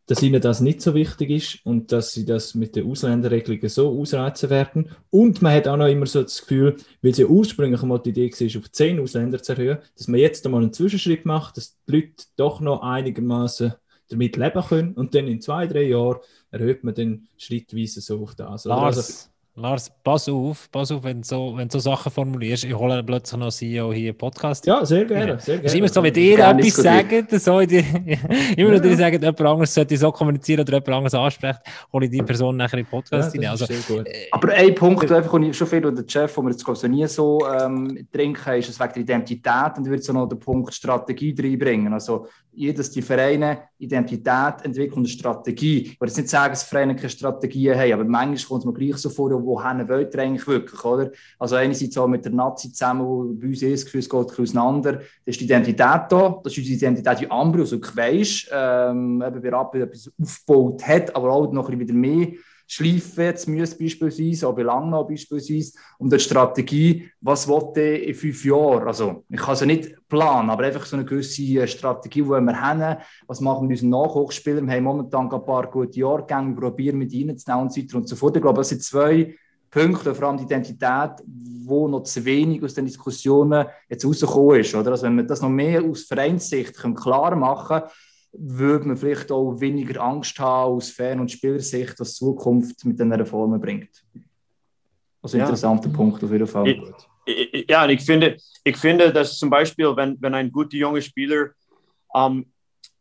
dass 0.06 0.22
ihnen 0.22 0.40
das 0.40 0.60
nicht 0.60 0.82
so 0.82 0.94
wichtig 0.94 1.31
ist 1.31 1.66
und 1.66 1.90
dass 1.93 2.12
sie 2.12 2.26
das 2.26 2.55
mit 2.55 2.76
den 2.76 2.90
Ausländerregelungen 2.90 3.68
so 3.68 3.89
ausreizen 3.98 4.51
werden. 4.51 4.90
Und 5.10 5.40
man 5.40 5.55
hat 5.55 5.66
auch 5.66 5.76
noch 5.76 5.86
immer 5.86 6.06
so 6.06 6.22
das 6.22 6.40
Gefühl, 6.40 6.76
weil 7.01 7.12
es 7.12 7.18
ja 7.18 7.26
ursprünglich 7.26 7.82
mal 7.82 7.98
die 7.98 8.10
Idee 8.10 8.31
war, 8.31 8.60
auf 8.60 8.70
zehn 8.72 9.01
Ausländer 9.01 9.43
zu 9.43 9.52
erhöhen, 9.52 9.78
dass 9.97 10.09
man 10.09 10.20
jetzt 10.20 10.44
einmal 10.44 10.62
einen 10.62 10.72
Zwischenschritt 10.72 11.24
macht, 11.24 11.56
dass 11.56 11.76
die 11.89 11.93
Leute 11.93 12.24
doch 12.36 12.60
noch 12.60 12.82
einigermaßen 12.82 13.74
damit 14.09 14.36
leben 14.36 14.62
können 14.62 14.93
und 14.94 15.14
dann 15.14 15.26
in 15.26 15.40
zwei, 15.40 15.66
drei 15.66 15.85
Jahren 15.85 16.18
erhöht 16.51 16.85
man 16.85 16.94
dann 16.94 17.26
schrittweise 17.39 18.01
so 18.01 18.22
auf 18.22 18.35
das. 18.35 18.64
Lars, 18.66 18.97
also, 18.97 19.34
Lars, 19.56 19.89
pass 20.02 20.28
auf, 20.28 20.68
pass 20.72 20.90
auf, 20.90 21.05
wenn 21.05 21.20
du 21.20 21.28
so, 21.28 21.52
wenn 21.56 21.70
so 21.70 21.78
Sachen 21.78 22.10
formulierst. 22.10 22.64
Ich 22.64 22.74
hole 22.74 23.05
plötzlich 23.05 23.39
noch 23.39 23.51
CEO 23.51 23.93
hier 23.93 24.10
im 24.10 24.18
Podcast. 24.18 24.66
Ja, 24.66 24.85
sehr 24.85 25.05
gerne. 25.05 25.39
Sehr 25.39 25.59
gerne. 25.59 25.66
Es 25.66 25.72
ist 25.72 25.78
immer 25.78 25.86
so, 25.86 26.02
wenn 26.02 26.12
ihr 26.12 26.40
etwas 26.40 26.74
sagt, 26.74 27.31
so 27.40 27.60
in 27.60 27.68
die, 27.68 27.78
immer 28.56 28.74
ja. 28.74 28.85
ihr 28.85 28.97
sagt, 28.97 29.12
jemand 29.12 29.40
anderes 29.40 29.72
sollte 29.72 29.97
so 29.97 30.10
kommunizieren 30.10 30.62
oder 30.62 30.72
jemand 30.72 30.89
anderes 30.89 31.14
ansprechen, 31.14 31.60
hole 31.93 32.06
ich 32.06 32.10
die 32.10 32.22
Person 32.22 32.56
nachher 32.56 32.78
in 32.78 32.85
den 32.85 32.90
Podcast 32.90 33.32
ja, 33.36 33.52
Also, 33.52 33.66
äh, 33.66 34.26
Aber 34.32 34.52
ein 34.55 34.74
Punkt, 34.74 35.09
der 35.09 35.18
einfach 35.18 35.31
schon 35.31 35.66
viel 35.68 35.86
oder 35.86 36.02
der 36.02 36.10
Chef, 36.10 36.36
wo 36.36 36.43
wir 36.43 36.51
jetzt 36.51 36.66
so 36.66 36.89
nie 36.89 37.06
so 37.06 37.47
ähm, 37.48 38.09
trinken, 38.12 38.59
ist 38.59 38.70
es 38.70 38.81
wegen 38.81 38.93
der 38.93 39.02
Identität 39.02 39.78
und 39.78 39.86
würde 39.86 40.02
so 40.02 40.12
noch 40.12 40.26
den 40.26 40.40
Punkt 40.40 40.74
Strategie 40.74 41.32
reinbringen. 41.39 41.93
Also, 41.93 42.26
dass 42.74 42.90
die 42.90 43.02
Vereine 43.02 43.62
Identität 43.78 44.55
entwickeln 44.62 44.98
und 44.98 45.05
eine 45.05 45.09
Strategie. 45.09 45.78
Ich 45.82 46.01
würde 46.01 46.10
jetzt 46.10 46.16
nicht 46.16 46.28
sagen, 46.28 46.52
dass 46.52 46.62
Vereine 46.62 46.97
keine 46.97 47.10
Strategie 47.10 47.74
haben, 47.74 47.93
aber 47.93 48.05
manchmal 48.05 48.48
kommt 48.48 48.60
es 48.60 48.66
mir 48.66 48.72
gleich 48.72 48.97
so 48.97 49.10
vor, 49.10 49.31
wohin 49.31 49.89
wollt 49.89 50.14
ihr 50.14 50.20
eigentlich 50.20 50.47
wirklich, 50.47 50.85
oder? 50.85 51.10
Also 51.39 51.56
einerseits 51.56 51.97
auch 51.98 52.06
mit 52.06 52.24
der 52.24 52.32
Nazi 52.32 52.72
zusammen, 52.72 53.06
wo 53.06 53.24
bei 53.35 53.48
uns 53.48 53.62
ist, 53.62 53.82
das 53.82 53.85
Gefühl, 53.85 54.01
es 54.01 54.09
geht 54.09 54.40
auseinander. 54.40 54.93
Da 54.93 55.01
ist 55.24 55.40
die 55.40 55.44
Identität 55.44 56.02
da, 56.09 56.40
das 56.43 56.52
ist 56.52 56.59
unsere 56.59 56.76
Identität 56.76 57.20
wie 57.20 57.31
Ambrus 57.31 57.72
und 57.72 57.82
Queisch, 57.82 58.48
ähm, 58.52 59.22
eben 59.26 59.55
Rapid 59.55 59.82
etwas 59.82 60.10
aufgebaut 60.20 60.86
hat, 60.86 61.14
aber 61.14 61.31
auch 61.31 61.52
noch 61.52 61.68
ein 61.68 61.78
bisschen 61.78 61.81
wieder 61.81 61.94
mehr 61.94 62.28
schleifen 62.66 63.24
jetzt 63.24 63.49
müssen 63.49 63.78
beispielsweise, 63.78 64.49
auch 64.49 64.55
bei 64.55 64.62
Langnau 64.62 65.05
beispielsweise, 65.05 65.73
und 65.99 66.12
die 66.12 66.19
Strategie, 66.19 67.11
was 67.20 67.47
wollte 67.47 67.81
in 67.81 68.15
fünf 68.15 68.45
Jahren? 68.45 68.86
Also 68.86 69.24
ich 69.28 69.41
kann 69.41 69.57
sie 69.57 69.66
nicht 69.66 69.97
planen, 70.09 70.51
aber 70.51 70.65
einfach 70.65 70.85
so 70.86 70.97
eine 70.97 71.05
gewisse 71.05 71.43
äh, 71.43 71.66
Strategie, 71.66 72.24
wo 72.24 72.31
wir 72.31 72.61
haben, 72.61 72.99
was 73.27 73.41
machen 73.41 73.62
wir 73.62 73.69
mit 73.69 73.82
unseren 73.82 74.03
Nachwuchsspielern, 74.03 74.66
wir 74.66 74.74
haben 74.74 74.85
momentan 74.85 75.31
ein 75.31 75.45
paar 75.45 75.70
gute 75.70 75.99
Jahrgänge, 75.99 76.55
probieren 76.55 76.99
mit 76.99 77.12
ihnen 77.12 77.36
zu 77.36 77.51
nehmen 77.51 77.65
und 77.65 77.73
so 77.73 77.81
weiter 77.81 77.97
und 77.97 78.09
so 78.09 78.16
fort. 78.16 78.36
Ich 78.36 78.43
glaube, 78.43 78.59
das 78.59 78.69
sind 78.70 78.82
zwei 78.82 79.35
Punkte, 79.70 80.15
vor 80.15 80.28
allem 80.28 80.36
die 80.39 80.45
Identität, 80.45 81.11
wo 81.65 81.89
noch 81.89 82.05
zu 82.05 82.24
wenig 82.24 82.62
aus 82.62 82.74
den 82.74 82.86
Diskussionen 82.86 83.66
jetzt 83.89 84.05
rausgekommen 84.05 84.61
ist. 84.61 84.74
Oder? 84.74 84.93
Also 84.93 85.07
wenn 85.07 85.16
wir 85.16 85.24
das 85.24 85.43
noch 85.43 85.49
mehr 85.49 85.82
aus 85.82 86.05
Vereinssicht 86.05 86.74
klar 86.95 87.35
machen 87.35 87.81
können, 87.81 87.91
würde 88.36 88.89
man 88.89 88.97
vielleicht 88.97 89.31
auch 89.31 89.61
weniger 89.61 90.02
Angst 90.02 90.39
haben 90.39 90.74
aus 90.74 90.90
Fan- 90.90 91.20
und 91.20 91.31
Spielersicht, 91.31 91.98
was 91.98 92.16
Zukunft 92.16 92.85
mit 92.85 92.98
den 92.98 93.12
Reformen 93.12 93.61
bringt. 93.61 94.05
Also 95.23 95.39
ja. 95.39 95.44
interessanter 95.44 95.89
Punkt 95.89 96.23
auf 96.23 96.31
jeden 96.31 96.47
Fall. 96.47 96.69
Ich, 97.24 97.70
ja, 97.70 97.85
und 97.85 97.90
ich 97.90 98.02
finde, 98.02 98.36
ich 98.62 98.77
finde, 98.77 99.12
dass 99.12 99.39
zum 99.39 99.48
Beispiel, 99.48 99.97
wenn, 99.97 100.20
wenn 100.20 100.35
ein 100.35 100.52
guter 100.52 100.77
junger 100.77 101.01
Spieler 101.01 101.51
ähm, 102.15 102.47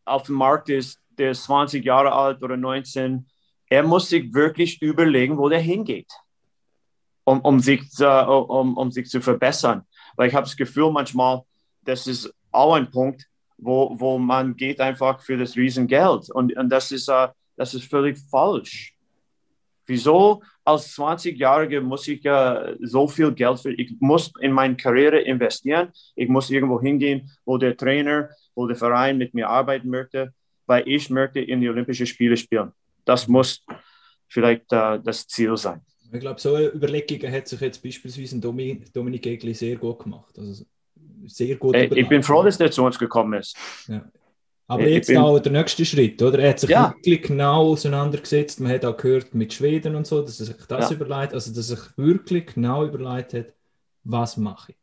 auf 0.05 0.23
dem 0.23 0.35
Markt 0.35 0.69
ist, 0.69 0.99
der 1.17 1.31
ist 1.31 1.43
20 1.43 1.83
Jahre 1.83 2.11
alt 2.11 2.41
oder 2.41 2.55
19, 2.55 3.25
er 3.69 3.83
muss 3.83 4.09
sich 4.09 4.33
wirklich 4.33 4.81
überlegen, 4.81 5.37
wo 5.37 5.49
der 5.49 5.59
hingeht, 5.59 6.11
um, 7.23 7.41
um, 7.41 7.59
sich, 7.59 7.81
uh, 7.99 8.05
um, 8.05 8.77
um 8.77 8.91
sich 8.91 9.09
zu 9.09 9.19
verbessern. 9.19 9.83
Weil 10.15 10.29
ich 10.29 10.35
habe 10.35 10.45
das 10.45 10.55
Gefühl 10.55 10.91
manchmal, 10.91 11.41
das 11.83 12.07
ist 12.07 12.33
auch 12.51 12.75
ein 12.75 12.89
Punkt, 12.89 13.27
wo, 13.63 13.95
wo 13.99 14.17
man 14.17 14.55
geht 14.55 14.79
einfach 14.79 15.21
für 15.21 15.37
das 15.37 15.55
Riesengeld. 15.55 16.29
Und, 16.29 16.55
und 16.55 16.69
das, 16.69 16.91
ist, 16.91 17.09
uh, 17.09 17.27
das 17.55 17.73
ist 17.73 17.89
völlig 17.89 18.17
falsch. 18.29 18.95
Wieso 19.85 20.41
als 20.63 20.95
20-Jähriger 20.97 21.81
muss 21.81 22.07
ich 22.07 22.25
uh, 22.25 22.75
so 22.81 23.07
viel 23.07 23.31
Geld 23.33 23.59
für, 23.59 23.73
ich 23.73 23.95
muss 23.99 24.31
in 24.39 24.51
meine 24.51 24.75
Karriere 24.75 25.19
investieren, 25.19 25.91
ich 26.15 26.29
muss 26.29 26.49
irgendwo 26.49 26.79
hingehen, 26.81 27.29
wo 27.45 27.57
der 27.57 27.75
Trainer, 27.75 28.29
wo 28.55 28.67
der 28.67 28.77
Verein 28.77 29.17
mit 29.17 29.33
mir 29.33 29.49
arbeiten 29.49 29.89
möchte, 29.89 30.33
weil 30.65 30.87
ich 30.87 31.09
möchte 31.09 31.39
in 31.39 31.61
die 31.61 31.69
Olympischen 31.69 32.07
Spiele 32.07 32.37
spielen. 32.37 32.71
Das 33.05 33.27
muss 33.27 33.65
vielleicht 34.27 34.71
uh, 34.71 34.97
das 34.97 35.27
Ziel 35.27 35.57
sein. 35.57 35.81
Ich 36.11 36.19
glaube, 36.19 36.39
so 36.39 36.57
Überlegungen 36.57 37.33
hat 37.33 37.47
sich 37.47 37.59
jetzt 37.59 37.81
beispielsweise 37.81 38.39
Dominik 38.39 39.25
Egli 39.25 39.53
sehr 39.53 39.77
gut 39.77 40.03
gemacht. 40.03 40.37
Also 40.37 40.63
sehr 41.27 41.55
gut 41.55 41.75
hey, 41.75 41.89
Ich 41.93 42.07
bin 42.07 42.23
froh, 42.23 42.43
dass 42.43 42.57
der 42.57 42.71
zu 42.71 42.83
uns 42.83 42.97
gekommen 42.97 43.39
ist. 43.39 43.57
Ja. 43.87 44.03
Aber 44.67 44.83
hey, 44.83 44.93
jetzt 44.93 45.07
bin... 45.07 45.17
auch 45.17 45.39
der 45.39 45.51
nächste 45.51 45.85
Schritt, 45.85 46.21
oder? 46.21 46.39
Er 46.39 46.51
hat 46.51 46.59
sich 46.59 46.69
ja. 46.69 46.93
wirklich 46.95 47.23
genau 47.23 47.71
auseinandergesetzt. 47.71 48.59
Man 48.59 48.71
hat 48.71 48.85
auch 48.85 48.95
gehört 48.95 49.33
mit 49.33 49.53
Schweden 49.53 49.95
und 49.95 50.07
so, 50.07 50.21
dass 50.21 50.39
er 50.39 50.47
sich 50.47 50.55
das 50.67 50.89
ja. 50.89 50.95
überlegt, 50.95 51.33
also 51.33 51.53
dass 51.53 51.69
er 51.69 51.75
sich 51.77 51.97
wirklich 51.97 52.53
genau 52.53 52.85
überlegt 52.85 53.33
hat, 53.33 53.53
was 54.03 54.37
mache 54.37 54.71
ich. 54.71 54.77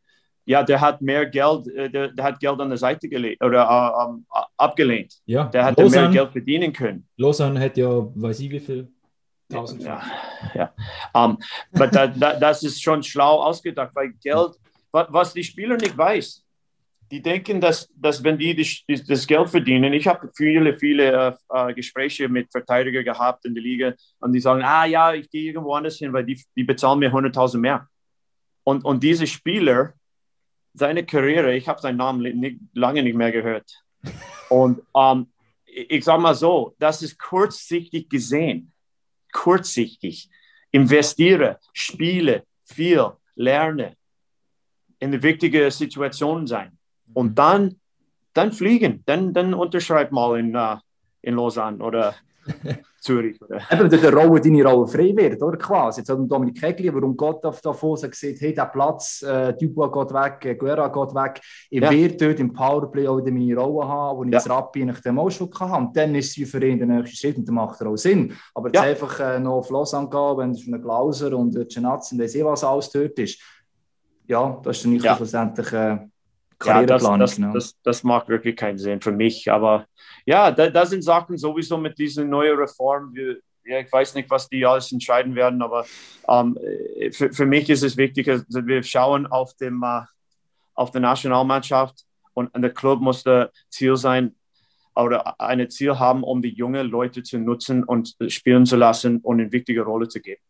Ja, 0.44 0.62
der 0.62 0.80
hat 0.80 1.00
mehr 1.00 1.26
Geld, 1.26 1.68
äh, 1.68 1.88
der, 1.90 2.08
der 2.08 2.24
hat 2.24 2.40
Geld 2.40 2.60
an 2.60 2.68
der 2.68 2.78
Seite 2.78 3.08
gelegt 3.08 3.42
oder 3.42 4.08
um, 4.08 4.26
abgelehnt. 4.56 5.14
Ja. 5.24 5.44
Der 5.44 5.64
hat 5.64 5.78
Lausanne, 5.78 6.08
mehr 6.08 6.22
Geld 6.22 6.32
verdienen 6.32 6.72
können. 6.72 7.06
Lausanne 7.16 7.60
hat 7.60 7.76
ja, 7.76 7.88
weiß 7.88 8.40
ich 8.40 8.50
wie 8.50 8.60
viel, 8.60 8.88
Tausend. 9.50 9.82
Ja, 9.82 10.00
ja. 10.54 10.72
Um, 11.12 11.38
da, 11.72 12.06
da, 12.06 12.34
das 12.38 12.62
ist 12.62 12.80
schon 12.80 13.02
schlau 13.02 13.42
ausgedacht, 13.42 13.90
weil 13.94 14.12
Geld 14.22 14.52
was 14.92 15.32
die 15.34 15.44
Spieler 15.44 15.76
nicht 15.76 15.96
weiß, 15.96 16.44
die 17.10 17.20
denken, 17.20 17.60
dass, 17.60 17.88
dass 17.96 18.22
wenn 18.22 18.38
die 18.38 18.54
das, 18.86 19.26
Geld 19.26 19.50
verdienen, 19.50 19.92
ich 19.92 20.06
habe 20.06 20.30
viele, 20.36 20.78
viele 20.78 21.36
äh, 21.48 21.74
Gespräche 21.74 22.28
mit 22.28 22.50
Verteidigern 22.52 23.04
gehabt 23.04 23.44
in 23.44 23.54
der 23.54 23.62
Liga 23.62 23.94
und 24.20 24.32
die 24.32 24.40
sagen, 24.40 24.62
ah 24.62 24.84
ja, 24.84 25.12
ich 25.12 25.28
gehe 25.28 25.50
irgendwo 25.50 25.74
anders 25.74 25.96
hin, 25.96 26.12
weil 26.12 26.24
die, 26.24 26.40
die 26.56 26.62
bezahlen 26.62 27.00
mir 27.00 27.12
100.000 27.12 27.58
mehr. 27.58 27.88
Und, 28.62 28.84
und 28.84 29.02
diese 29.02 29.26
Spieler, 29.26 29.94
seine 30.74 31.04
Karriere, 31.04 31.54
ich 31.56 31.68
habe 31.68 31.80
seinen 31.80 31.96
Namen 31.96 32.22
nicht, 32.38 32.60
lange 32.74 33.02
nicht 33.02 33.16
mehr 33.16 33.32
gehört. 33.32 33.68
Und 34.48 34.82
ähm, 34.96 35.26
ich 35.64 36.04
sage 36.04 36.22
mal 36.22 36.34
so, 36.34 36.74
das 36.78 37.02
ist 37.02 37.18
kurzsichtig 37.18 38.08
gesehen. 38.08 38.72
Kurzsichtig. 39.32 40.28
Investiere, 40.70 41.58
spiele 41.72 42.44
viel, 42.64 43.12
lerne, 43.34 43.96
in 45.00 45.10
der 45.10 45.22
wichtigen 45.22 45.70
Situation 45.70 46.46
sein. 46.46 46.72
Und 47.12 47.38
dann, 47.38 47.76
dann 48.34 48.52
fliegen, 48.52 49.02
dann, 49.06 49.32
dann 49.32 49.54
unterschreib 49.54 50.12
mal 50.12 50.38
in, 50.38 50.54
uh, 50.54 50.76
in 51.22 51.34
Lausanne 51.34 51.82
oder 51.82 52.14
Zürich. 53.00 53.40
Oder? 53.40 53.60
Eben, 53.70 53.88
der 53.88 54.12
Rolle 54.12 54.40
deine 54.40 54.64
Rolle 54.64 54.86
frei 54.86 55.14
wird, 55.16 55.42
oder 55.42 55.56
quasi. 55.56 56.00
Jetzt 56.00 56.10
hat 56.10 56.18
Dominik 56.18 56.60
Kegli, 56.60 56.92
warum 56.94 57.16
Gott 57.16 57.44
auf 57.44 57.60
Davos 57.60 58.02
gesagt 58.02 58.40
hey, 58.40 58.54
der 58.54 58.66
Platz, 58.66 59.22
äh, 59.22 59.54
Dubois 59.54 59.90
geht 59.90 60.14
weg, 60.14 60.44
äh, 60.44 60.54
Guerra 60.54 60.88
geht 60.88 61.14
weg. 61.14 61.40
Ich 61.70 61.80
ja. 61.80 61.90
werde 61.90 62.16
dort 62.16 62.40
im 62.40 62.52
Powerplay 62.52 63.08
auch 63.08 63.18
wieder 63.18 63.32
meine 63.32 63.56
Rolle 63.56 63.88
haben, 63.88 64.18
wo 64.18 64.24
ich 64.24 64.30
ja. 64.30 64.38
das 64.38 64.50
Rappi 64.50 64.84
nach 64.84 65.00
dem 65.00 65.18
auch 65.18 65.30
schon 65.30 65.50
hatte. 65.58 65.78
Und 65.78 65.96
dann 65.96 66.14
ist 66.14 66.36
es 66.36 66.50
für 66.50 66.64
ihn 66.64 66.78
der 66.78 66.88
nächste 66.88 67.16
Schritt 67.16 67.38
und 67.38 67.48
dann 67.48 67.54
macht 67.54 67.80
er 67.80 67.88
auch 67.88 67.96
Sinn. 67.96 68.34
Aber 68.54 68.68
jetzt 68.68 68.76
ja. 68.76 68.82
einfach 68.82 69.20
äh, 69.20 69.40
noch 69.40 69.58
auf 69.58 69.70
Lausanne 69.70 70.08
gehen, 70.08 70.38
wenn 70.38 70.50
es 70.50 70.66
ein 70.66 70.82
Glauser 70.82 71.36
und 71.36 71.56
ein 71.56 71.66
Genatz 71.68 72.12
und 72.12 72.20
eh 72.20 72.44
was 72.44 72.64
alles 72.64 72.90
dort 72.90 73.18
ist, 73.18 73.40
ja, 74.30 74.60
das 74.62 74.76
ist 74.76 74.84
dann 74.84 74.92
nicht 74.92 75.04
ja. 75.04 75.16
schlussendlich... 75.16 75.72
Äh, 75.72 75.98
ja, 76.62 76.84
das, 76.84 77.02
das, 77.02 77.36
genau. 77.36 77.52
das, 77.54 77.74
das, 77.82 78.04
macht 78.04 78.28
wirklich 78.28 78.54
keinen 78.54 78.76
Sinn 78.76 79.00
für 79.00 79.12
mich. 79.12 79.50
Aber 79.50 79.86
ja, 80.26 80.50
da, 80.50 80.68
da 80.68 80.84
sind 80.84 81.02
Sachen 81.02 81.38
sowieso 81.38 81.78
mit 81.78 81.98
dieser 81.98 82.22
neuen 82.22 82.54
Reform. 82.58 83.14
Wir, 83.14 83.38
ja, 83.64 83.80
ich 83.80 83.90
weiß 83.90 84.14
nicht, 84.14 84.28
was 84.28 84.46
die 84.46 84.66
alles 84.66 84.92
entscheiden 84.92 85.34
werden, 85.34 85.62
aber 85.62 85.86
ähm, 86.28 86.58
für, 87.12 87.32
für 87.32 87.46
mich 87.46 87.70
ist 87.70 87.82
es 87.82 87.96
wichtig, 87.96 88.26
dass 88.26 88.44
wir 88.50 88.82
schauen 88.82 89.26
auf, 89.26 89.54
dem, 89.54 89.82
äh, 89.82 90.02
auf 90.74 90.90
die 90.90 91.00
Nationalmannschaft 91.00 92.04
und, 92.34 92.54
und 92.54 92.60
der 92.60 92.74
Club 92.74 93.00
muss 93.00 93.22
das 93.22 93.48
Ziel 93.70 93.96
sein, 93.96 94.34
oder 94.94 95.40
ein 95.40 95.70
Ziel 95.70 95.98
haben, 95.98 96.22
um 96.22 96.42
die 96.42 96.52
jungen 96.52 96.86
Leute 96.90 97.22
zu 97.22 97.38
nutzen 97.38 97.84
und 97.84 98.16
spielen 98.28 98.66
zu 98.66 98.76
lassen 98.76 99.20
und 99.20 99.40
eine 99.40 99.50
wichtige 99.50 99.80
Rolle 99.80 100.08
zu 100.08 100.20
geben 100.20 100.42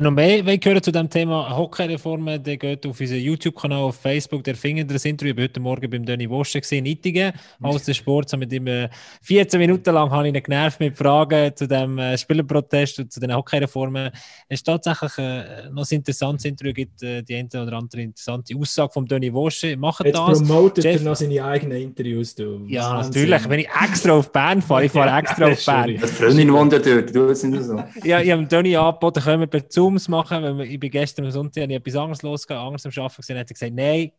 noch 0.00 0.10
mehr 0.10 0.42
hören 0.42 0.82
zu 0.82 0.90
dem 0.90 1.10
Thema 1.10 1.54
Hockey-Reformen, 1.56 2.42
der 2.42 2.56
geht 2.56 2.86
auf 2.86 2.98
unseren 2.98 3.18
YouTube-Kanal, 3.20 3.82
auf 3.82 3.96
Facebook, 3.96 4.42
der 4.44 4.54
findet 4.54 4.90
das 4.90 5.04
Interview. 5.04 5.32
Ich 5.32 5.36
war 5.36 5.44
heute 5.44 5.60
Morgen 5.60 5.90
beim 5.90 6.04
Danny 6.04 6.28
Woschen 6.28 6.60
gesehen, 6.60 6.86
Ittigen, 6.86 7.32
aus 7.60 7.84
dem 7.84 7.94
Sport. 7.94 8.34
Mit 8.38 8.52
ihm 8.52 8.88
14 9.22 9.60
Minuten 9.60 9.92
lang 9.92 10.10
habe 10.10 10.28
ich 10.28 10.34
ihn 10.34 10.42
genervt 10.42 10.80
mit 10.80 10.96
Fragen 10.96 11.54
zu 11.54 11.66
dem 11.68 11.98
äh, 11.98 12.16
Spielerprotest 12.16 13.00
und 13.00 13.12
zu 13.12 13.20
den 13.20 13.34
Hockey-Reformen. 13.34 14.10
Es 14.48 14.60
ist 14.60 14.64
tatsächlich 14.64 15.18
äh, 15.18 15.68
noch 15.70 15.90
ein 15.90 15.96
interessantes 15.96 16.44
Interview, 16.46 16.72
gibt 16.72 17.02
äh, 17.02 17.22
die 17.22 17.36
eine 17.36 17.48
oder 17.62 17.76
andere 17.76 18.02
interessante 18.02 18.56
Aussage 18.56 18.92
von 18.92 19.04
Danny 19.06 19.32
Woschen. 19.32 19.78
Machen 19.78 20.06
Jetzt 20.06 20.18
das. 20.18 20.38
promotet 20.38 20.84
Jeff, 20.84 21.00
er 21.00 21.02
noch 21.02 21.16
seine 21.16 21.44
eigenen 21.44 21.78
Interviews. 21.82 22.34
Du. 22.34 22.64
Ja, 22.68 23.02
natürlich. 23.02 23.48
Wenn 23.48 23.60
ich 23.60 23.68
extra 23.82 24.12
auf 24.12 24.32
Bern 24.32 24.62
fahre, 24.62 24.86
ich 24.86 24.92
fahre 24.92 25.18
extra 25.18 25.46
auf 25.46 25.64
Bern. 25.64 25.88
Die 25.88 25.98
Freundin 25.98 26.52
wohnt 26.52 26.72
ja 26.72 26.78
dort, 26.78 27.14
du 27.14 27.26
nicht 27.26 27.64
so. 27.64 27.82
Ja, 28.02 28.20
ich 28.20 28.30
habe 28.30 28.46
Danny 28.46 28.76
angeboten, 28.76 29.40
wir 29.40 29.46
per 29.46 29.62
Zoom 29.68 29.89
Zooms 29.90 30.08
machen. 30.08 30.42
Weil 30.42 30.66
ich 30.66 30.80
bin 30.80 30.90
gestern 30.90 31.24
am 31.24 31.30
Sonntag 31.30 31.68
ich 31.68 31.76
etwas 31.76 31.96
anderes 31.96 32.22
losgegangen, 32.22 32.66
anders 32.66 32.86
am 32.86 32.92
Arbeiten 32.96 33.16
gesehen, 33.16 33.38
hat 33.38 33.50
er 33.50 33.54
gesagt, 33.54 33.74
nein, 33.74 34.12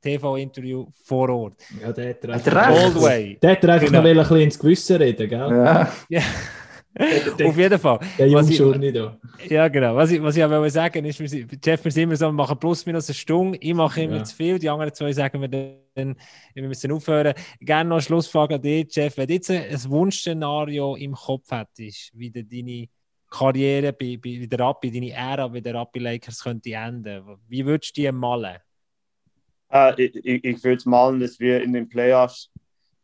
TV-Interview 0.00 0.86
vor 1.04 1.28
Ort. 1.28 1.62
Ja, 1.80 1.92
der 1.92 2.10
hat 2.10 2.24
recht. 2.24 2.46
Old 2.46 3.02
way. 3.02 3.38
Der 3.42 3.52
hat 3.52 3.64
einfach 3.64 3.86
genau. 3.86 4.00
noch 4.00 4.08
ein 4.08 4.16
bisschen 4.16 4.40
ins 4.40 4.58
Gewissen 4.58 4.96
reden, 4.96 5.28
gell? 5.28 5.38
Ja. 5.38 5.92
ja. 6.08 6.22
Auf 7.44 7.56
jeden 7.56 7.78
Fall. 7.78 8.00
Der 8.18 8.28
Jungschurni 8.28 8.92
da. 8.92 9.16
Ja, 9.48 9.68
genau. 9.68 9.94
Was 9.94 10.10
ich, 10.10 10.20
was 10.20 10.36
ich 10.36 10.42
auch 10.42 10.68
sagen 10.68 11.04
ist, 11.04 11.20
wir, 11.20 11.46
Jeff, 11.64 11.84
wir 11.84 11.92
sind 11.92 12.04
immer 12.04 12.16
so, 12.16 12.26
wir 12.26 12.32
machen 12.32 12.58
plus 12.58 12.86
minus 12.86 13.08
eine 13.08 13.14
Stunde. 13.14 13.58
Ich 13.60 13.74
mache 13.74 14.02
immer 14.02 14.16
ja. 14.16 14.24
zu 14.24 14.34
viel. 14.34 14.58
Die 14.58 14.68
anderen 14.68 14.92
zwei 14.92 15.12
sagen 15.12 15.40
wir 15.40 15.48
dann, 15.48 16.16
wir 16.54 16.68
müssen 16.68 16.90
aufhören. 16.90 17.34
Gerne 17.60 17.88
noch 17.88 17.96
eine 17.96 18.02
Schlussfrage 18.02 18.56
an 18.56 18.62
dich, 18.62 18.88
Jeff. 18.90 19.16
Wenn 19.16 19.28
du 19.28 19.34
jetzt 19.34 19.50
ein 19.50 19.90
Wunschszenario 19.90 20.96
im 20.96 21.12
Kopf 21.12 21.50
hättest, 21.50 22.10
wie 22.14 22.30
du 22.30 22.42
deine 22.42 22.88
Karriere 23.30 23.92
bei, 23.92 24.18
bei 24.22 24.46
der 24.46 24.58
Rappi, 24.58 24.90
deine 24.90 25.12
Ära 25.12 25.48
bei 25.48 25.60
der 25.60 25.74
Rappi 25.74 25.98
Lakers 25.98 26.42
könnte 26.42 26.72
enden? 26.72 27.38
Wie 27.48 27.64
würdest 27.64 27.96
du 27.96 28.02
die 28.02 28.12
malen? 28.12 28.58
Uh, 29.70 29.92
ich, 29.98 30.14
ich 30.24 30.64
würde 30.64 30.88
malen, 30.88 31.20
dass 31.20 31.38
wir 31.38 31.62
in 31.62 31.74
den 31.74 31.88
Playoffs 31.88 32.50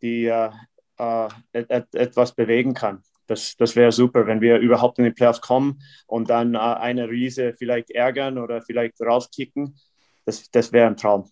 die, 0.01 0.28
uh, 0.28 0.51
uh, 0.98 1.28
et, 1.52 1.70
etwas 1.94 2.34
bewegen 2.34 2.72
kann. 2.72 3.02
Das, 3.26 3.55
das 3.56 3.76
wäre 3.76 3.92
super, 3.92 4.26
wenn 4.26 4.40
wir 4.40 4.59
überhaupt 4.59 4.98
in 4.98 5.05
die 5.05 5.10
Playoffs 5.10 5.40
kommen 5.40 5.82
und 6.06 6.30
dann 6.30 6.56
eine 6.56 7.09
Riese 7.09 7.55
vielleicht 7.55 7.90
ärgern 7.90 8.38
oder 8.38 8.60
vielleicht 8.62 9.01
rauskicken. 9.01 9.78
Das, 10.24 10.51
das 10.51 10.72
wäre 10.72 10.86
ein 10.86 10.96
Traum. 10.96 11.30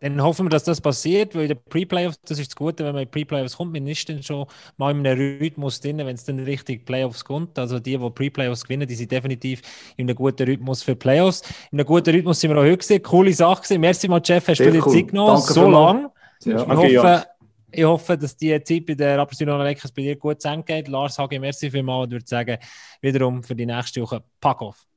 Dann 0.00 0.22
hoffen 0.22 0.46
wir, 0.46 0.50
dass 0.50 0.64
das 0.64 0.80
passiert, 0.80 1.34
weil 1.34 1.42
in 1.42 1.48
den 1.48 1.58
Pre-Playoffs, 1.68 2.18
das 2.26 2.38
ist 2.38 2.52
das 2.52 2.56
Gute, 2.56 2.84
wenn 2.84 2.94
man 2.94 3.02
in 3.02 3.10
Pre-Playoffs 3.10 3.56
kommt, 3.56 3.72
man 3.72 3.86
ist 3.86 4.08
dann 4.08 4.22
schon 4.22 4.46
mal 4.78 4.92
in 4.92 5.06
einem 5.06 5.38
Rhythmus 5.38 5.78
drin, 5.80 5.98
wenn 5.98 6.14
es 6.14 6.24
dann 6.24 6.40
richtig 6.40 6.86
Playoffs 6.86 7.22
kommt. 7.22 7.58
Also 7.58 7.78
die, 7.78 7.98
die 7.98 8.10
Pre-Playoffs 8.10 8.64
gewinnen, 8.64 8.88
die 8.88 8.94
sind 8.94 9.12
definitiv 9.12 9.60
in 9.98 10.08
einem 10.08 10.16
guten 10.16 10.44
Rhythmus 10.44 10.82
für 10.82 10.96
Playoffs. 10.96 11.42
In 11.70 11.78
einem 11.78 11.86
guten 11.86 12.14
Rhythmus 12.14 12.40
sind 12.40 12.50
wir 12.50 12.56
auch 12.56 12.62
heute 12.62 12.78
gesehen. 12.78 13.02
Coole 13.02 13.32
Sache 13.34 13.60
gesehen. 13.60 13.80
Merci 13.82 14.08
mal, 14.08 14.22
Jeff, 14.24 14.48
hast 14.48 14.56
Sehr 14.56 14.68
du 14.68 14.72
dir 14.72 14.86
cool. 14.86 14.92
Zeit 14.94 15.08
genommen? 15.08 15.36
Danke 15.36 15.52
so 15.52 15.70
lange. 15.70 16.10
Ja. 16.44 16.62
Ich, 16.62 16.96
hoffe, 16.98 17.26
ich 17.70 17.84
hoffe, 17.84 18.16
dass 18.16 18.36
die 18.36 18.62
Zeit 18.62 18.86
bei 18.86 18.94
der 18.94 19.18
Rapperswil 19.18 19.46
bei 19.46 19.74
dir 20.02 20.16
gut 20.16 20.40
zu 20.40 20.62
geht. 20.64 20.88
Lars, 20.88 21.16
sage 21.16 21.38
merci 21.38 21.70
vielmals 21.70 22.04
und 22.04 22.12
würde 22.12 22.26
sagen, 22.26 22.56
wiederum 23.02 23.42
für 23.42 23.54
die 23.54 23.66
nächste 23.66 24.00
Woche 24.00 24.22
Pack 24.40 24.62
auf. 24.62 24.89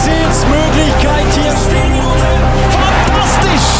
Wahnsinnsmöglichkeit 0.00 1.26
hier. 1.34 1.52
Fantastisch! 2.70 3.79